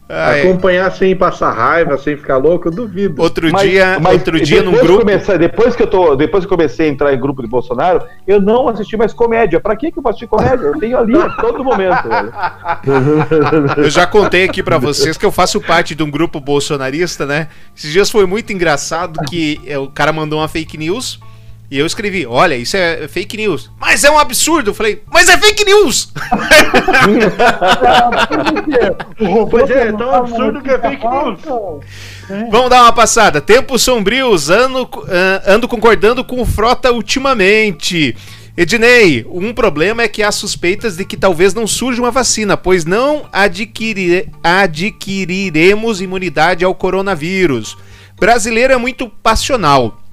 Acompanhar 0.09 0.91
sem 0.91 1.15
passar 1.15 1.53
raiva, 1.53 1.99
sem 1.99 2.17
ficar 2.17 2.39
louco, 2.39 2.69
eu 2.69 2.73
duvido. 2.73 3.21
Outro 3.21 3.51
mas, 3.53 3.69
dia, 3.69 3.99
mas 4.01 4.15
outro 4.15 4.41
dia 4.41 4.63
num 4.63 4.73
grupo. 4.73 5.01
Comecei, 5.01 5.37
depois 5.37 5.77
que 5.77 5.83
eu 5.83 5.87
tô, 5.87 6.17
depois 6.17 6.47
que 6.47 6.53
eu 6.53 6.57
comecei 6.57 6.89
a 6.89 6.89
entrar 6.91 7.13
em 7.13 7.21
grupo 7.21 7.43
de 7.43 7.49
Bolsonaro, 7.49 8.03
eu 8.27 8.41
não 8.41 8.69
assisti 8.69 8.97
mais 8.97 9.13
comédia. 9.13 9.61
Para 9.61 9.77
que 9.77 9.93
que 9.93 9.99
eu 9.99 10.03
vou 10.03 10.09
assistir 10.09 10.27
comédia? 10.27 10.65
Eu 10.65 10.79
tenho 10.79 10.97
ali 10.97 11.15
a 11.15 11.29
todo 11.31 11.63
momento. 11.63 12.09
Eu 13.77 13.91
já 13.91 14.07
contei 14.07 14.45
aqui 14.45 14.63
para 14.63 14.79
vocês 14.79 15.17
que 15.19 15.27
eu 15.27 15.33
faço 15.33 15.61
parte 15.61 15.95
de 15.95 16.03
um 16.03 16.11
grupo 16.11 16.41
bolsonarista, 16.41 17.27
né? 17.27 17.49
Esses 17.77 17.93
dias 17.93 18.11
foi 18.11 18.27
muito 18.27 18.53
engraçado 18.53 19.21
que 19.29 19.61
o 19.77 19.89
cara 19.89 20.13
mandou 20.13 20.39
uma 20.39 20.49
fake 20.49 20.79
news 20.79 21.21
e 21.71 21.79
eu 21.79 21.85
escrevi, 21.85 22.25
olha, 22.27 22.57
isso 22.57 22.79
é 22.79 23.07
fake 23.09 23.37
news. 23.37 23.71
Mas 23.79 24.03
é 24.03 24.11
um 24.11 24.19
absurdo. 24.19 24.71
Eu 24.71 24.75
falei, 24.75 25.03
mas 25.13 25.29
é 25.29 25.37
fake 25.37 25.67
news! 25.67 26.11
pois 29.51 29.69
é, 29.71 29.89
é 29.89 29.93
tão 29.93 30.15
absurdo 30.15 30.63
que 30.63 30.71
é 30.71 30.79
fake 30.79 31.07
news. 31.07 31.41
Vamos 32.51 32.71
dar 32.71 32.85
uma 32.85 32.93
passada. 32.95 33.39
Tempos 33.39 33.83
sombrios, 33.83 34.49
ando, 34.49 34.85
uh, 34.85 35.43
ando 35.47 35.69
concordando 35.69 36.25
com 36.25 36.41
o 36.41 36.47
Frota 36.47 36.91
ultimamente. 36.91 38.17
Ednei, 38.57 39.27
um 39.31 39.53
problema 39.53 40.03
é 40.03 40.09
que 40.09 40.23
há 40.23 40.33
suspeitas 40.33 40.97
de 40.97 41.05
que 41.05 41.19
talvez 41.19 41.53
não 41.53 41.67
surja 41.67 42.01
uma 42.01 42.11
vacina, 42.11 42.57
pois 42.57 42.87
não 42.87 43.29
adquirir, 43.31 44.31
adquiriremos 44.43 46.01
imunidade 46.01 46.65
ao 46.65 46.75
coronavírus. 46.75 47.77
Brasileiro 48.19 48.73
é 48.73 48.77
muito 48.79 49.07
passional 49.09 50.08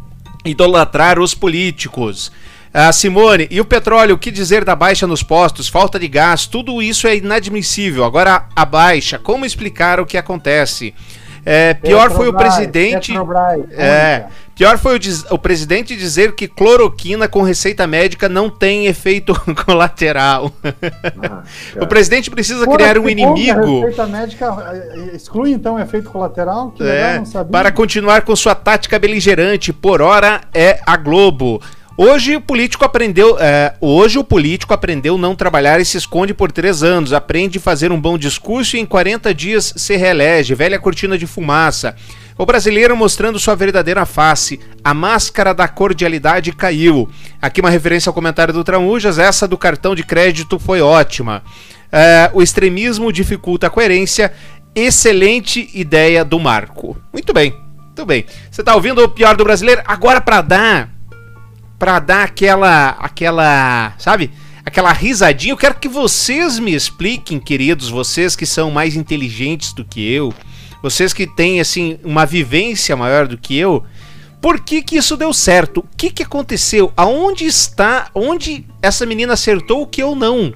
idolatrar 0.46 1.20
os 1.20 1.34
políticos. 1.34 2.32
Ah, 2.74 2.92
Simone, 2.92 3.48
e 3.50 3.62
o 3.62 3.66
petróleo, 3.66 4.16
o 4.16 4.18
que 4.18 4.30
dizer 4.30 4.66
da 4.66 4.76
baixa 4.76 5.08
nos 5.08 5.24
postos, 5.24 5.68
falta 5.68 5.98
de 5.98 6.08
gás, 6.08 6.46
tudo 6.46 6.82
isso 6.82 7.08
é 7.08 7.16
inadmissível. 7.16 8.04
Agora 8.04 8.48
a 8.56 8.66
baixa, 8.66 9.18
como 9.18 9.46
explicar 9.46 10.00
o 10.00 10.06
que 10.06 10.18
acontece? 10.18 10.94
É, 11.46 11.76
pior 11.76 12.10
foi 12.10 12.28
o 12.28 12.34
presidente. 12.34 13.14
É, 13.72 14.26
pior 14.56 14.80
foi 14.80 14.98
o, 14.98 15.36
o, 15.36 15.38
presidente 15.38 15.96
dizer 15.96 16.34
que 16.34 16.48
cloroquina 16.48 17.28
com 17.28 17.44
receita 17.44 17.86
médica 17.86 18.28
não 18.28 18.50
tem 18.50 18.88
efeito 18.88 19.34
colateral. 19.64 20.52
Ah, 20.64 21.44
o 21.80 21.86
presidente 21.86 22.32
precisa 22.32 22.66
criar 22.66 22.98
um 22.98 23.08
inimigo. 23.08 23.84
A 23.84 23.86
receita 23.86 24.08
médica 24.08 24.74
eh, 24.74 25.12
exclui 25.14 25.52
então 25.52 25.76
o 25.76 25.80
efeito 25.80 26.10
colateral? 26.10 26.72
Que 26.72 26.82
é, 26.82 27.20
legal, 27.20 27.46
para 27.46 27.72
continuar 27.72 28.24
com 28.24 28.36
sua 28.36 28.56
tática 28.56 28.98
beligerante, 28.98 29.72
por 29.72 30.02
hora 30.02 30.42
é 30.52 30.80
a 30.84 30.98
Globo. 30.98 31.62
Hoje 31.98 32.36
o 32.36 32.42
político 32.42 32.84
aprendeu. 32.84 33.38
É, 33.40 33.74
hoje 33.80 34.20
o 34.20 34.24
político 34.24 34.74
aprendeu 34.74 35.18
não 35.18 35.34
trabalhar 35.34 35.80
e 35.80 35.86
se 35.86 35.98
esconde 35.98 36.34
por 36.34 36.52
três 36.52 36.84
anos. 36.84 37.14
Aprende 37.14 37.58
a 37.58 37.62
fazer 37.62 37.90
um 37.90 38.00
bom 38.00 38.18
discurso 38.18 38.76
e 38.76 38.82
em 38.82 38.86
40 38.86 39.34
dias 39.34 39.74
se 39.78 39.96
reelege. 39.96 40.54
Velha 40.54 40.78
cortina 40.78 41.18
de 41.18 41.26
fumaça. 41.26 41.96
O 42.38 42.46
brasileiro 42.46 42.98
mostrando 42.98 43.40
sua 43.40 43.56
verdadeira 43.56 44.06
face. 44.06 44.60
A 44.84 44.94
máscara 44.94 45.54
da 45.54 45.70
cordialidade 45.70 46.52
caiu. 46.52 47.10
Aqui 47.42 47.62
uma 47.62 47.70
referência 47.70 48.10
ao 48.10 48.14
comentário 48.14 48.54
do 48.54 48.62
Tramujas. 48.62 49.18
Essa 49.18 49.48
do 49.48 49.58
cartão 49.58 49.96
de 49.96 50.04
crédito 50.04 50.60
foi 50.60 50.82
ótima. 50.82 51.44
É, 51.90 52.30
o 52.34 52.42
extremismo 52.42 53.10
dificulta 53.10 53.68
a 53.68 53.70
coerência. 53.70 54.34
Excelente 54.76 55.70
ideia 55.74 56.26
do 56.26 56.42
Marco. 56.42 56.98
Muito 57.14 57.32
bem, 57.32 57.56
muito 57.78 58.06
bem. 58.06 58.26
Você 58.52 58.60
está 58.60 58.76
ouvindo 58.76 59.02
o 59.02 59.08
pior 59.08 59.38
do 59.38 59.46
brasileiro? 59.46 59.82
Agora 59.86 60.20
para 60.20 60.42
dar 60.42 60.95
para 61.78 62.00
dar 62.00 62.24
aquela 62.24 62.90
aquela, 62.92 63.94
sabe? 63.98 64.32
Aquela 64.66 64.92
risadinha. 64.92 65.54
Eu 65.54 65.58
quero 65.58 65.76
que 65.76 65.88
vocês 65.88 66.58
me 66.60 66.74
expliquem, 66.74 67.40
queridos, 67.40 67.90
vocês 67.90 68.36
que 68.36 68.46
são 68.46 68.72
mais 68.72 68.96
inteligentes 68.96 69.74
do 69.74 69.86
que 69.86 70.02
eu, 70.12 70.34
vocês 70.82 71.14
que 71.14 71.28
têm 71.28 71.60
assim 71.60 72.00
uma 72.04 72.26
vivência 72.26 72.96
maior 72.96 73.28
do 73.28 73.38
que 73.38 73.56
eu, 73.58 73.84
por 74.42 74.60
que 74.60 74.82
que 74.82 74.98
isso 74.98 75.18
deu 75.18 75.34
certo? 75.34 75.80
O 75.80 75.98
que 75.98 76.12
que 76.12 76.24
aconteceu? 76.24 76.94
Aonde 76.96 77.46
está? 77.46 78.10
Onde 78.14 78.66
essa 78.82 79.06
menina 79.06 79.34
acertou 79.34 79.82
o 79.82 79.88
que 79.88 80.02
eu 80.02 80.16
não? 80.16 80.54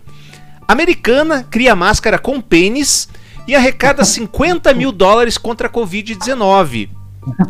Americana 0.68 1.44
cria 1.50 1.76
máscara 1.76 2.20
com 2.20 2.40
pênis 2.40 3.10
e 3.48 3.56
arrecada 3.56 4.06
50 4.06 4.72
mil 4.76 4.92
dólares 4.92 5.38
contra 5.38 5.68
a 5.68 5.72
Covid-19. 5.72 6.99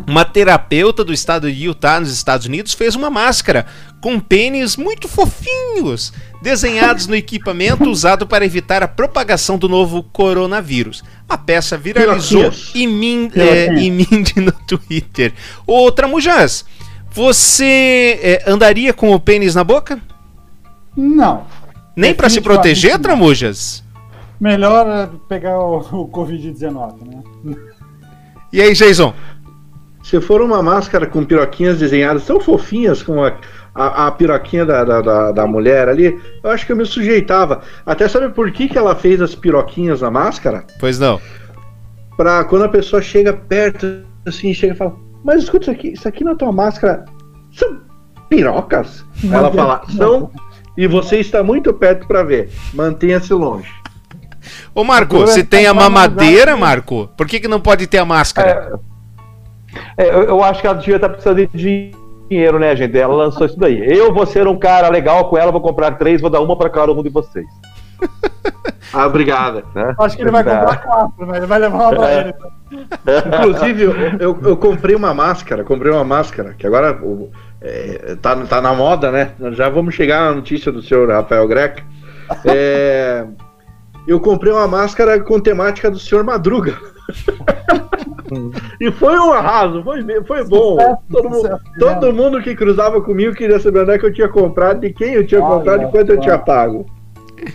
Uma 0.06 0.24
terapeuta 0.24 1.04
do 1.04 1.12
estado 1.12 1.50
de 1.50 1.64
Utah, 1.64 2.00
nos 2.00 2.12
Estados 2.12 2.46
Unidos, 2.46 2.74
fez 2.74 2.94
uma 2.94 3.08
máscara 3.08 3.66
com 4.00 4.18
pênis 4.18 4.76
muito 4.76 5.06
fofinhos, 5.06 6.12
desenhados 6.42 7.06
no 7.06 7.14
equipamento 7.14 7.88
usado 7.88 8.26
para 8.26 8.44
evitar 8.44 8.82
a 8.82 8.88
propagação 8.88 9.56
do 9.56 9.68
novo 9.68 10.02
coronavírus. 10.02 11.04
A 11.28 11.38
peça 11.38 11.78
viralizou 11.78 12.50
e, 12.74 12.86
min, 12.86 13.30
é, 13.34 13.72
e 13.74 13.90
minde 13.90 14.40
no 14.40 14.52
Twitter. 14.66 15.32
Ô 15.66 15.90
Tramujans, 15.92 16.64
você 17.10 18.18
é, 18.22 18.50
andaria 18.50 18.92
com 18.92 19.12
o 19.12 19.20
pênis 19.20 19.54
na 19.54 19.62
boca? 19.62 20.00
Não. 20.96 21.44
Nem 21.94 22.14
para 22.14 22.28
se 22.28 22.40
proteger, 22.40 22.98
Tramujas? 22.98 23.84
Melhor 24.40 24.86
é 24.88 25.10
pegar 25.28 25.58
o, 25.58 25.78
o 25.78 26.08
Covid-19, 26.08 26.94
né? 27.04 27.54
E 28.52 28.60
aí, 28.60 28.74
Jason? 28.74 29.14
Se 30.10 30.20
for 30.20 30.42
uma 30.42 30.60
máscara 30.60 31.06
com 31.06 31.24
piroquinhas 31.24 31.78
desenhadas 31.78 32.26
tão 32.26 32.40
fofinhas 32.40 33.00
como 33.00 33.24
a, 33.24 33.32
a, 33.72 34.08
a 34.08 34.10
piroquinha 34.10 34.66
da, 34.66 34.82
da, 34.82 35.30
da, 35.30 35.46
mulher 35.46 35.88
ali, 35.88 36.20
eu 36.42 36.50
acho 36.50 36.66
que 36.66 36.72
eu 36.72 36.76
me 36.76 36.84
sujeitava. 36.84 37.60
Até 37.86 38.08
sabe 38.08 38.28
por 38.30 38.50
que, 38.50 38.68
que 38.68 38.76
ela 38.76 38.96
fez 38.96 39.22
as 39.22 39.36
piroquinhas 39.36 40.00
na 40.00 40.10
máscara? 40.10 40.64
Pois 40.80 40.98
não. 40.98 41.20
Pra 42.16 42.42
quando 42.42 42.64
a 42.64 42.68
pessoa 42.68 43.00
chega 43.00 43.32
perto, 43.32 44.02
assim, 44.26 44.52
chega 44.52 44.74
e 44.74 44.76
fala: 44.76 44.96
Mas 45.24 45.44
escuta 45.44 45.66
isso 45.66 45.70
aqui, 45.70 45.92
isso 45.92 46.08
aqui 46.08 46.24
na 46.24 46.34
tua 46.34 46.50
máscara 46.50 47.04
são 47.52 47.78
pirocas? 48.28 49.04
ela 49.32 49.52
fala: 49.52 49.82
São, 49.96 50.28
e 50.76 50.88
você 50.88 51.20
está 51.20 51.40
muito 51.44 51.72
perto 51.72 52.08
para 52.08 52.24
ver. 52.24 52.50
Mantenha-se 52.74 53.32
longe. 53.32 53.72
Ô 54.74 54.82
Marco, 54.82 55.24
se 55.28 55.44
tem 55.44 55.68
a 55.68 55.74
mamadeira, 55.74 56.56
Marco, 56.56 57.08
por 57.16 57.28
que, 57.28 57.38
que 57.38 57.46
não 57.46 57.60
pode 57.60 57.86
ter 57.86 57.98
a 57.98 58.04
máscara? 58.04 58.72
É... 58.74 58.89
É, 59.96 60.08
eu, 60.08 60.22
eu, 60.22 60.44
acho 60.44 60.60
que 60.60 60.66
ela 60.66 60.76
devia 60.76 60.96
estar 60.96 61.08
precisando 61.08 61.46
de 61.46 61.92
dinheiro, 62.28 62.58
né, 62.58 62.74
gente? 62.76 62.96
Ela 62.96 63.14
lançou 63.14 63.46
isso 63.46 63.58
daí. 63.58 63.78
Eu 63.86 64.12
vou 64.12 64.26
ser 64.26 64.46
um 64.46 64.58
cara 64.58 64.88
legal 64.88 65.28
com 65.28 65.36
ela, 65.36 65.52
vou 65.52 65.60
comprar 65.60 65.92
três, 65.92 66.20
vou 66.20 66.30
dar 66.30 66.40
uma 66.40 66.56
para 66.56 66.70
cada 66.70 66.92
um 66.92 67.02
de 67.02 67.08
vocês. 67.08 67.46
ah, 68.92 69.06
obrigada. 69.06 69.64
Né? 69.74 69.94
Acho 69.98 70.16
que 70.16 70.22
ele 70.22 70.30
vai 70.30 70.44
comprar 70.44 70.82
quatro, 70.82 71.26
né? 71.26 71.38
Ele 71.38 71.46
vai 71.46 71.58
levar 71.58 71.78
uma 71.78 71.90
pra 71.90 72.10
é. 72.10 72.20
ele. 72.20 72.34
Inclusive, 73.36 73.82
eu, 73.82 73.92
eu, 74.18 74.38
eu, 74.42 74.56
comprei 74.56 74.94
uma 74.94 75.12
máscara, 75.12 75.64
comprei 75.64 75.92
uma 75.92 76.04
máscara, 76.04 76.54
que 76.56 76.66
agora 76.66 76.98
é, 77.60 78.16
tá, 78.22 78.36
tá 78.46 78.60
na 78.60 78.72
moda, 78.72 79.10
né? 79.10 79.32
Já 79.52 79.68
vamos 79.68 79.94
chegar 79.94 80.20
na 80.20 80.34
notícia 80.36 80.70
do 80.70 80.82
senhor 80.82 81.08
Rafael 81.10 81.46
Greco. 81.48 81.82
É, 82.44 83.26
eu 84.06 84.20
comprei 84.20 84.52
uma 84.52 84.68
máscara 84.68 85.20
com 85.20 85.40
temática 85.40 85.90
do 85.90 85.98
senhor 85.98 86.24
Madruga. 86.24 86.78
E 88.80 88.90
foi 88.92 89.18
um 89.18 89.32
arraso, 89.32 89.82
foi, 89.82 90.04
foi 90.24 90.44
bom. 90.44 90.76
Todo, 91.10 91.30
mundo, 91.30 91.60
todo 91.78 92.12
mundo 92.12 92.42
que 92.42 92.54
cruzava 92.54 93.00
comigo 93.00 93.34
queria 93.34 93.58
saber 93.58 93.82
onde 93.82 93.92
é 93.92 93.98
que 93.98 94.06
eu 94.06 94.12
tinha 94.12 94.28
comprado, 94.28 94.80
de 94.80 94.92
quem 94.92 95.14
eu 95.14 95.26
tinha 95.26 95.40
comprado 95.40 95.84
e 95.84 95.90
quanto 95.90 96.12
eu 96.12 96.20
tinha 96.20 96.38
pago. 96.38 96.86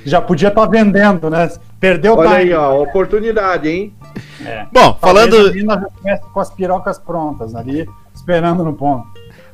Já 0.04 0.22
podia 0.22 0.50
estar 0.50 0.62
tá 0.62 0.68
vendendo, 0.68 1.30
né? 1.30 1.50
Perdeu 1.80 2.16
Olha 2.16 2.38
aí, 2.38 2.54
ó, 2.54 2.82
oportunidade, 2.82 3.70
hein? 3.70 3.94
É. 4.46 4.66
Bom, 4.72 4.98
falando. 5.00 5.52
Com 6.34 6.40
as 6.40 6.50
pirocas 6.50 6.98
prontas 6.98 7.56
ali, 7.56 7.88
esperando 8.14 8.64
no 8.64 8.74
ponto. 8.74 9.08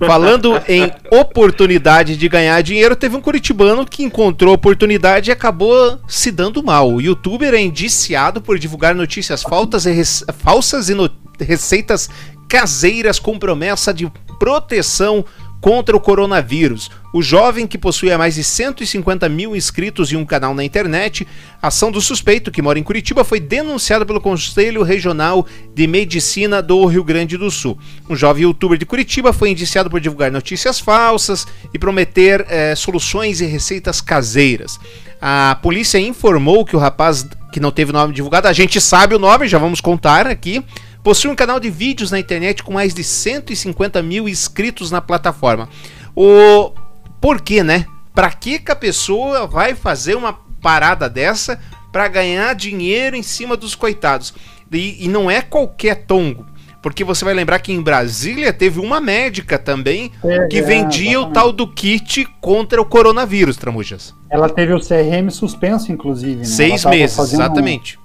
Falando 0.08 0.62
em 0.68 0.92
oportunidade 1.12 2.18
de 2.18 2.28
ganhar 2.28 2.60
dinheiro, 2.62 2.96
teve 2.96 3.16
um 3.16 3.22
curitibano 3.22 3.86
que 3.86 4.04
encontrou 4.04 4.54
oportunidade 4.54 5.30
e 5.30 5.34
acabou 5.34 6.00
se 6.08 6.32
dando 6.32 6.64
mal. 6.64 6.92
O 6.92 7.02
youtuber 7.02 7.54
é 7.54 7.62
indiciado 7.62 8.42
por 8.42 8.58
divulgar 8.58 8.96
notícias 8.96 9.44
falsas 9.44 9.86
e, 9.86 9.94
falsas 10.34 10.90
e 10.90 10.96
receitas 11.40 12.10
caseiras 12.50 13.20
com 13.20 13.38
promessa 13.38 13.94
de 13.94 14.12
proteção 14.40 15.24
contra 15.62 15.96
o 15.96 16.00
coronavírus. 16.00 16.90
O 17.14 17.22
jovem, 17.22 17.68
que 17.68 17.78
possui 17.78 18.16
mais 18.18 18.36
de 18.36 18.44
150 18.44 19.30
mil 19.30 19.56
inscritos 19.56 20.12
e 20.12 20.16
um 20.16 20.26
canal 20.26 20.56
na 20.56 20.64
internet, 20.64 21.28
a 21.62 21.68
ação 21.68 21.92
do 21.92 22.02
suspeito, 22.02 22.50
que 22.50 22.62
mora 22.62 22.80
em 22.80 22.84
Curitiba, 22.84 23.24
foi 23.24 23.40
denunciada 23.40 24.06
pelo 24.06 24.20
Conselho 24.20 24.82
Regional 24.82 25.46
de 25.76 25.86
Medicina 25.86 26.62
do 26.62 26.84
Rio 26.86 27.04
Grande 27.04 27.38
do 27.38 27.52
Sul. 27.52 27.78
Um 28.10 28.16
jovem 28.16 28.44
youtuber 28.44 28.78
de 28.78 28.86
Curitiba 28.86 29.32
foi 29.32 29.52
indiciado 29.52 29.90
por 29.90 30.02
divulgar 30.02 30.32
notícias 30.32 30.80
falsas 30.80 31.46
e 31.74 31.78
prometer 31.78 32.46
eh, 32.50 32.74
soluções 32.76 33.40
e 33.40 33.46
receitas 33.46 34.02
caseiras. 34.02 34.80
A 35.22 35.60
polícia 35.62 36.00
informou 36.00 36.66
que 36.66 36.76
o 36.76 36.80
rapaz, 36.80 37.28
que 37.54 37.60
não 37.60 37.70
teve 37.70 37.92
nome 37.92 38.14
divulgado, 38.14 38.48
a 38.48 38.54
gente 38.54 38.82
sabe 38.82 39.14
o 39.14 39.20
nome, 39.20 39.48
já 39.48 39.60
vamos 39.60 39.80
contar 39.80 40.26
aqui 40.26 40.64
possui 41.04 41.30
um 41.30 41.36
canal 41.36 41.60
de 41.60 41.70
vídeos 41.70 42.12
na 42.12 42.20
internet 42.20 42.64
com 42.64 42.74
mais 42.74 42.94
de 42.94 43.04
150 43.04 44.02
mil 44.02 44.28
inscritos 44.28 44.92
na 44.92 45.02
plataforma. 45.02 45.70
O 46.16 46.72
por 47.20 47.40
quê, 47.42 47.64
né? 47.64 47.86
Para 48.14 48.32
que, 48.32 48.60
que 48.60 48.72
a 48.72 48.76
pessoa 48.76 49.46
vai 49.46 49.76
fazer 49.76 50.16
uma 50.16 50.34
parada 50.62 51.10
dessa 51.10 51.60
para 51.92 52.08
ganhar 52.08 52.56
dinheiro 52.56 53.16
em 53.16 53.24
cima 53.24 53.56
dos 53.56 53.76
coitados? 53.76 54.34
E, 54.72 55.06
e 55.06 55.08
não 55.08 55.30
é 55.30 55.42
qualquer 55.42 56.06
tongo. 56.06 56.46
Porque 56.82 57.04
você 57.04 57.24
vai 57.24 57.36
lembrar 57.36 57.60
que 57.60 57.72
em 57.72 57.80
Brasília 57.80 58.52
teve 58.52 58.80
uma 58.80 59.00
médica 59.00 59.60
também 59.60 60.12
é, 60.24 60.48
que 60.48 60.64
vendia 60.64 61.14
é, 61.14 61.20
o 61.20 61.28
tal 61.28 61.52
do 61.52 61.68
kit 61.68 62.28
contra 62.42 62.82
o 62.82 62.86
coronavírus, 62.86 63.56
Tramujas. 63.56 64.16
Ela 64.32 64.50
teve 64.50 64.74
o 64.74 64.80
CRM 64.80 65.30
suspenso, 65.30 65.92
inclusive. 65.92 66.38
Né? 66.38 66.44
Seis 66.44 66.84
meses, 66.86 67.20
exatamente 67.20 68.01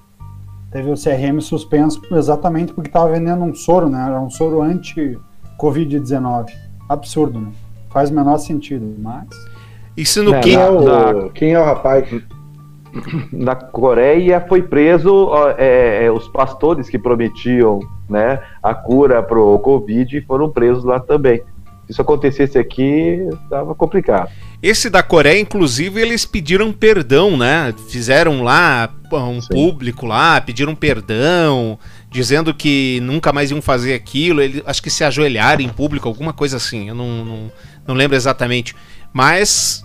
teve 0.71 0.91
o 0.91 0.95
CRM 0.95 1.39
suspenso 1.39 2.01
exatamente 2.11 2.73
porque 2.73 2.89
estava 2.89 3.11
vendendo 3.11 3.43
um 3.43 3.53
soro, 3.53 3.89
né? 3.89 4.05
Era 4.05 4.19
um 4.19 4.29
soro 4.29 4.61
anti-Covid-19. 4.61 6.47
Absurdo, 6.89 7.39
né? 7.39 7.51
Faz 7.89 8.09
o 8.09 8.13
menor 8.13 8.37
sentido, 8.37 8.95
mas. 8.99 9.27
Isso 9.95 10.23
no 10.23 10.35
é, 10.35 10.39
que... 10.39 10.55
é 10.55 10.69
o... 10.69 11.29
Quem 11.31 11.53
é 11.53 11.59
o 11.59 11.63
rapaz? 11.63 12.07
Na 13.31 13.55
Coreia 13.55 14.41
foi 14.47 14.61
preso 14.61 15.29
é, 15.57 16.05
é, 16.05 16.11
os 16.11 16.27
pastores 16.27 16.89
que 16.89 16.97
prometiam 16.97 17.79
né, 18.09 18.41
a 18.61 18.73
cura 18.73 19.21
para 19.21 19.39
o 19.39 19.59
Covid 19.59 20.21
foram 20.21 20.49
presos 20.49 20.83
lá 20.83 20.99
também. 20.99 21.41
Se 21.85 21.91
isso 21.91 22.01
acontecesse 22.01 22.57
aqui, 22.57 23.27
estava 23.43 23.73
complicado. 23.75 24.29
Esse 24.61 24.89
da 24.89 25.03
Coreia, 25.03 25.39
inclusive, 25.39 26.01
eles 26.01 26.25
pediram 26.25 26.73
perdão, 26.73 27.37
né? 27.37 27.73
Fizeram 27.89 28.41
lá 28.41 28.89
um 29.11 29.39
Sim. 29.39 29.47
público 29.49 30.05
lá, 30.05 30.41
pediram 30.41 30.73
perdão, 30.73 31.77
dizendo 32.09 32.53
que 32.53 32.99
nunca 33.03 33.31
mais 33.31 33.51
iam 33.51 33.61
fazer 33.61 33.93
aquilo. 33.93 34.41
Eles, 34.41 34.63
acho 34.65 34.81
que 34.81 34.89
se 34.89 35.03
ajoelharam 35.03 35.61
em 35.61 35.69
público, 35.69 36.07
alguma 36.07 36.33
coisa 36.33 36.57
assim. 36.57 36.89
Eu 36.89 36.95
não, 36.95 37.23
não, 37.23 37.51
não 37.85 37.95
lembro 37.95 38.17
exatamente. 38.17 38.75
Mas, 39.13 39.83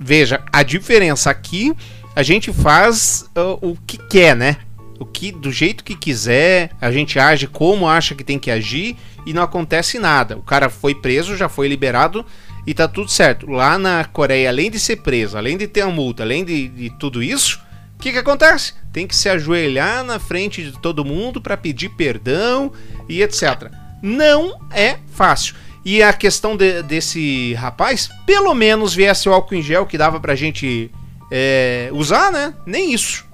veja, 0.00 0.42
a 0.52 0.64
diferença 0.64 1.30
aqui, 1.30 1.72
a 2.16 2.24
gente 2.24 2.52
faz 2.52 3.24
uh, 3.36 3.70
o 3.70 3.76
que 3.86 3.98
quer, 3.98 4.34
né? 4.34 4.56
o 5.02 5.04
que 5.04 5.32
do 5.32 5.50
jeito 5.50 5.82
que 5.82 5.96
quiser, 5.96 6.70
a 6.80 6.92
gente 6.92 7.18
age 7.18 7.48
como 7.48 7.88
acha 7.88 8.14
que 8.14 8.22
tem 8.22 8.38
que 8.38 8.52
agir 8.52 8.96
e 9.26 9.32
não 9.32 9.42
acontece 9.42 9.98
nada. 9.98 10.36
O 10.36 10.42
cara 10.42 10.70
foi 10.70 10.94
preso, 10.94 11.36
já 11.36 11.48
foi 11.48 11.66
liberado 11.66 12.24
e 12.66 12.74
tá 12.74 12.86
tudo 12.86 13.10
certo. 13.10 13.50
Lá 13.50 13.78
na 13.78 14.04
Coreia, 14.04 14.48
além 14.48 14.70
de 14.70 14.78
ser 14.78 14.96
preso, 14.96 15.36
além 15.36 15.56
de 15.56 15.66
ter 15.66 15.82
a 15.82 15.88
multa, 15.88 16.22
além 16.22 16.44
de, 16.44 16.68
de 16.68 16.90
tudo 16.90 17.22
isso, 17.22 17.60
o 17.96 18.02
que, 18.02 18.12
que 18.12 18.18
acontece? 18.18 18.74
Tem 18.92 19.06
que 19.06 19.14
se 19.14 19.28
ajoelhar 19.28 20.04
na 20.04 20.18
frente 20.18 20.62
de 20.62 20.72
todo 20.72 21.04
mundo 21.04 21.40
para 21.40 21.56
pedir 21.56 21.90
perdão 21.90 22.72
e 23.08 23.22
etc. 23.22 23.70
Não 24.02 24.58
é 24.70 24.98
fácil. 25.12 25.54
E 25.84 26.02
a 26.02 26.12
questão 26.12 26.56
de, 26.56 26.82
desse 26.82 27.54
rapaz, 27.54 28.08
pelo 28.26 28.54
menos 28.54 28.94
viesse 28.94 29.28
o 29.28 29.32
álcool 29.32 29.54
em 29.54 29.62
gel 29.62 29.86
que 29.86 29.98
dava 29.98 30.20
pra 30.20 30.34
gente 30.34 30.90
é, 31.30 31.90
usar, 31.92 32.30
né? 32.30 32.54
Nem 32.66 32.92
isso. 32.92 33.24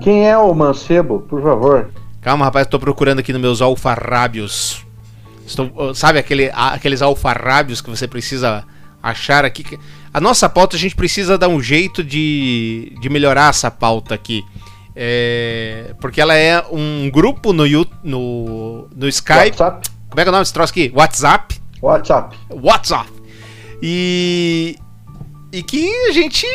Quem 0.00 0.28
é 0.28 0.38
o 0.38 0.54
mancebo, 0.54 1.20
por 1.20 1.42
favor? 1.42 1.90
Calma, 2.20 2.44
rapaz, 2.44 2.66
tô 2.66 2.78
procurando 2.78 3.18
aqui 3.18 3.32
nos 3.32 3.42
meus 3.42 3.60
alfarrábios. 3.60 4.85
Estou, 5.46 5.94
sabe 5.94 6.18
aquele, 6.18 6.50
aqueles 6.52 7.00
alfarrábios 7.00 7.80
que 7.80 7.88
você 7.88 8.08
precisa 8.08 8.64
achar 9.02 9.44
aqui? 9.44 9.78
A 10.12 10.20
nossa 10.20 10.48
pauta 10.48 10.76
a 10.76 10.78
gente 10.78 10.96
precisa 10.96 11.38
dar 11.38 11.48
um 11.48 11.62
jeito 11.62 12.02
de, 12.02 12.96
de 13.00 13.08
melhorar 13.08 13.50
essa 13.50 13.70
pauta 13.70 14.14
aqui. 14.14 14.42
É, 14.94 15.94
porque 16.00 16.20
ela 16.20 16.34
é 16.34 16.64
um 16.72 17.08
grupo 17.10 17.52
no, 17.52 17.64
no, 18.02 18.88
no 18.94 19.08
Skype. 19.08 19.50
WhatsApp. 19.50 19.90
Como 20.08 20.20
é 20.20 20.24
que 20.24 20.28
é 20.28 20.30
o 20.30 20.32
nome 20.32 20.42
desse 20.42 20.54
troço 20.54 20.72
aqui? 20.72 20.90
WhatsApp. 20.94 21.60
WhatsApp. 21.82 22.36
WhatsApp. 22.50 23.12
E, 23.82 24.76
e 25.52 25.62
que 25.62 25.94
a 26.08 26.12
gente 26.12 26.46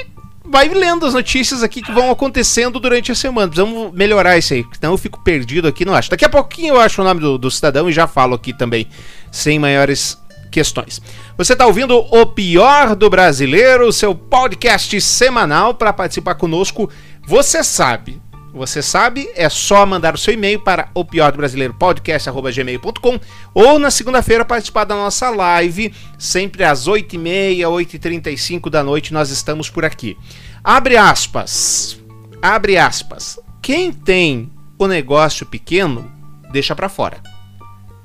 vai 0.52 0.68
lendo 0.68 1.06
as 1.06 1.14
notícias 1.14 1.64
aqui 1.64 1.82
que 1.82 1.92
vão 1.92 2.12
acontecendo 2.12 2.80
durante 2.80 3.12
a 3.12 3.16
semana. 3.16 3.48
Precisamos 3.48 3.94
melhorar 3.94 4.38
isso 4.38 4.54
aí, 4.54 4.66
senão 4.74 4.94
eu 4.94 4.98
fico 4.98 5.24
perdido 5.24 5.68
aqui, 5.68 5.86
não 5.86 5.96
acho. 5.96 6.12
Daqui 6.12 6.26
a 6.26 6.30
pouquinho 6.30 6.76
eu 6.76 6.80
acho 6.80 7.02
o 7.02 7.06
nome 7.06 7.22
do, 7.22 7.38
do 7.38 7.50
cidadão 7.50 7.90
e 7.90 7.94
já 7.94 8.06
falo 8.06 8.36
aqui 8.36 8.54
também, 8.54 8.88
sem 9.32 9.58
maiores 9.58 10.22
questões. 10.52 11.02
Você 11.38 11.54
está 11.54 11.66
ouvindo 11.66 11.98
o 11.98 12.26
Pior 12.26 12.96
do 12.96 13.10
Brasileiro, 13.10 13.92
seu 13.94 14.14
podcast 14.14 15.00
semanal 15.00 15.74
para 15.74 15.94
participar 15.94 16.36
conosco. 16.36 16.90
Você 17.26 17.64
sabe, 17.64 18.22
você 18.54 18.82
sabe, 18.82 19.30
é 19.36 19.50
só 19.50 19.86
mandar 19.86 20.14
o 20.14 20.18
seu 20.18 20.34
e-mail 20.34 20.60
para 20.60 20.90
o 20.94 21.06
pior 21.06 21.32
do 21.32 21.38
brasileiro 21.38 21.74
podcast@gmail.com 21.74 23.20
ou 23.54 23.80
na 23.80 23.90
segunda-feira 23.90 24.44
participar 24.44 24.84
da 24.84 24.96
nossa 24.96 25.30
live, 25.30 25.94
sempre 26.18 26.64
às 26.64 26.88
8h30, 26.88 27.60
8h35 27.62 28.70
da 28.70 28.84
noite 28.84 29.14
nós 29.14 29.30
estamos 29.30 29.70
por 29.70 29.86
aqui. 29.86 30.18
Abre 30.64 30.98
aspas. 30.98 32.00
Abre 32.42 32.78
aspas. 32.78 33.40
Quem 33.62 33.92
tem 33.92 34.52
o 34.78 34.88
negócio 34.88 35.46
pequeno, 35.46 36.12
deixa 36.52 36.76
para 36.76 36.90
fora. 36.90 37.22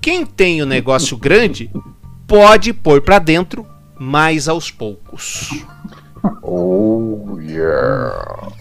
Quem 0.01 0.25
tem 0.25 0.63
o 0.63 0.67
negócio 0.67 1.17
grande, 1.19 1.71
pode 2.27 2.73
pôr 2.73 3.01
para 3.01 3.19
dentro, 3.19 3.67
mais 3.99 4.49
aos 4.49 4.71
poucos. 4.71 5.51
Oh 6.43 7.39
yeah. 7.41 8.53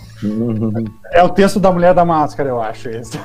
É 1.12 1.24
o 1.24 1.30
texto 1.30 1.60
da 1.60 1.72
mulher 1.72 1.94
da 1.94 2.06
máscara, 2.06 2.50
eu 2.50 2.62
acho. 2.62 2.90
Esse. 2.90 3.20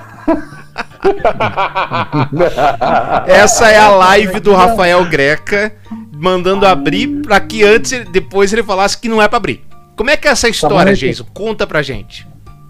Essa 3.27 3.69
é 3.71 3.79
a 3.79 3.91
live 3.91 4.41
do 4.41 4.53
Rafael 4.53 5.05
Greca 5.09 5.73
mandando 6.21 6.67
abrir 6.67 7.23
para 7.23 7.41
que 7.41 7.65
antes, 7.65 8.05
depois 8.11 8.53
ele 8.53 8.63
falasse 8.63 8.99
que 8.99 9.09
não 9.09 9.23
é 9.23 9.29
para 9.29 9.39
abrir. 9.39 9.65
Como 9.97 10.11
é 10.11 10.17
que 10.17 10.29
é 10.29 10.31
essa 10.31 10.49
história, 10.49 10.95
Jason? 10.95 11.25
Conta 11.33 11.67
pra 11.67 11.83
gente. 11.83 12.29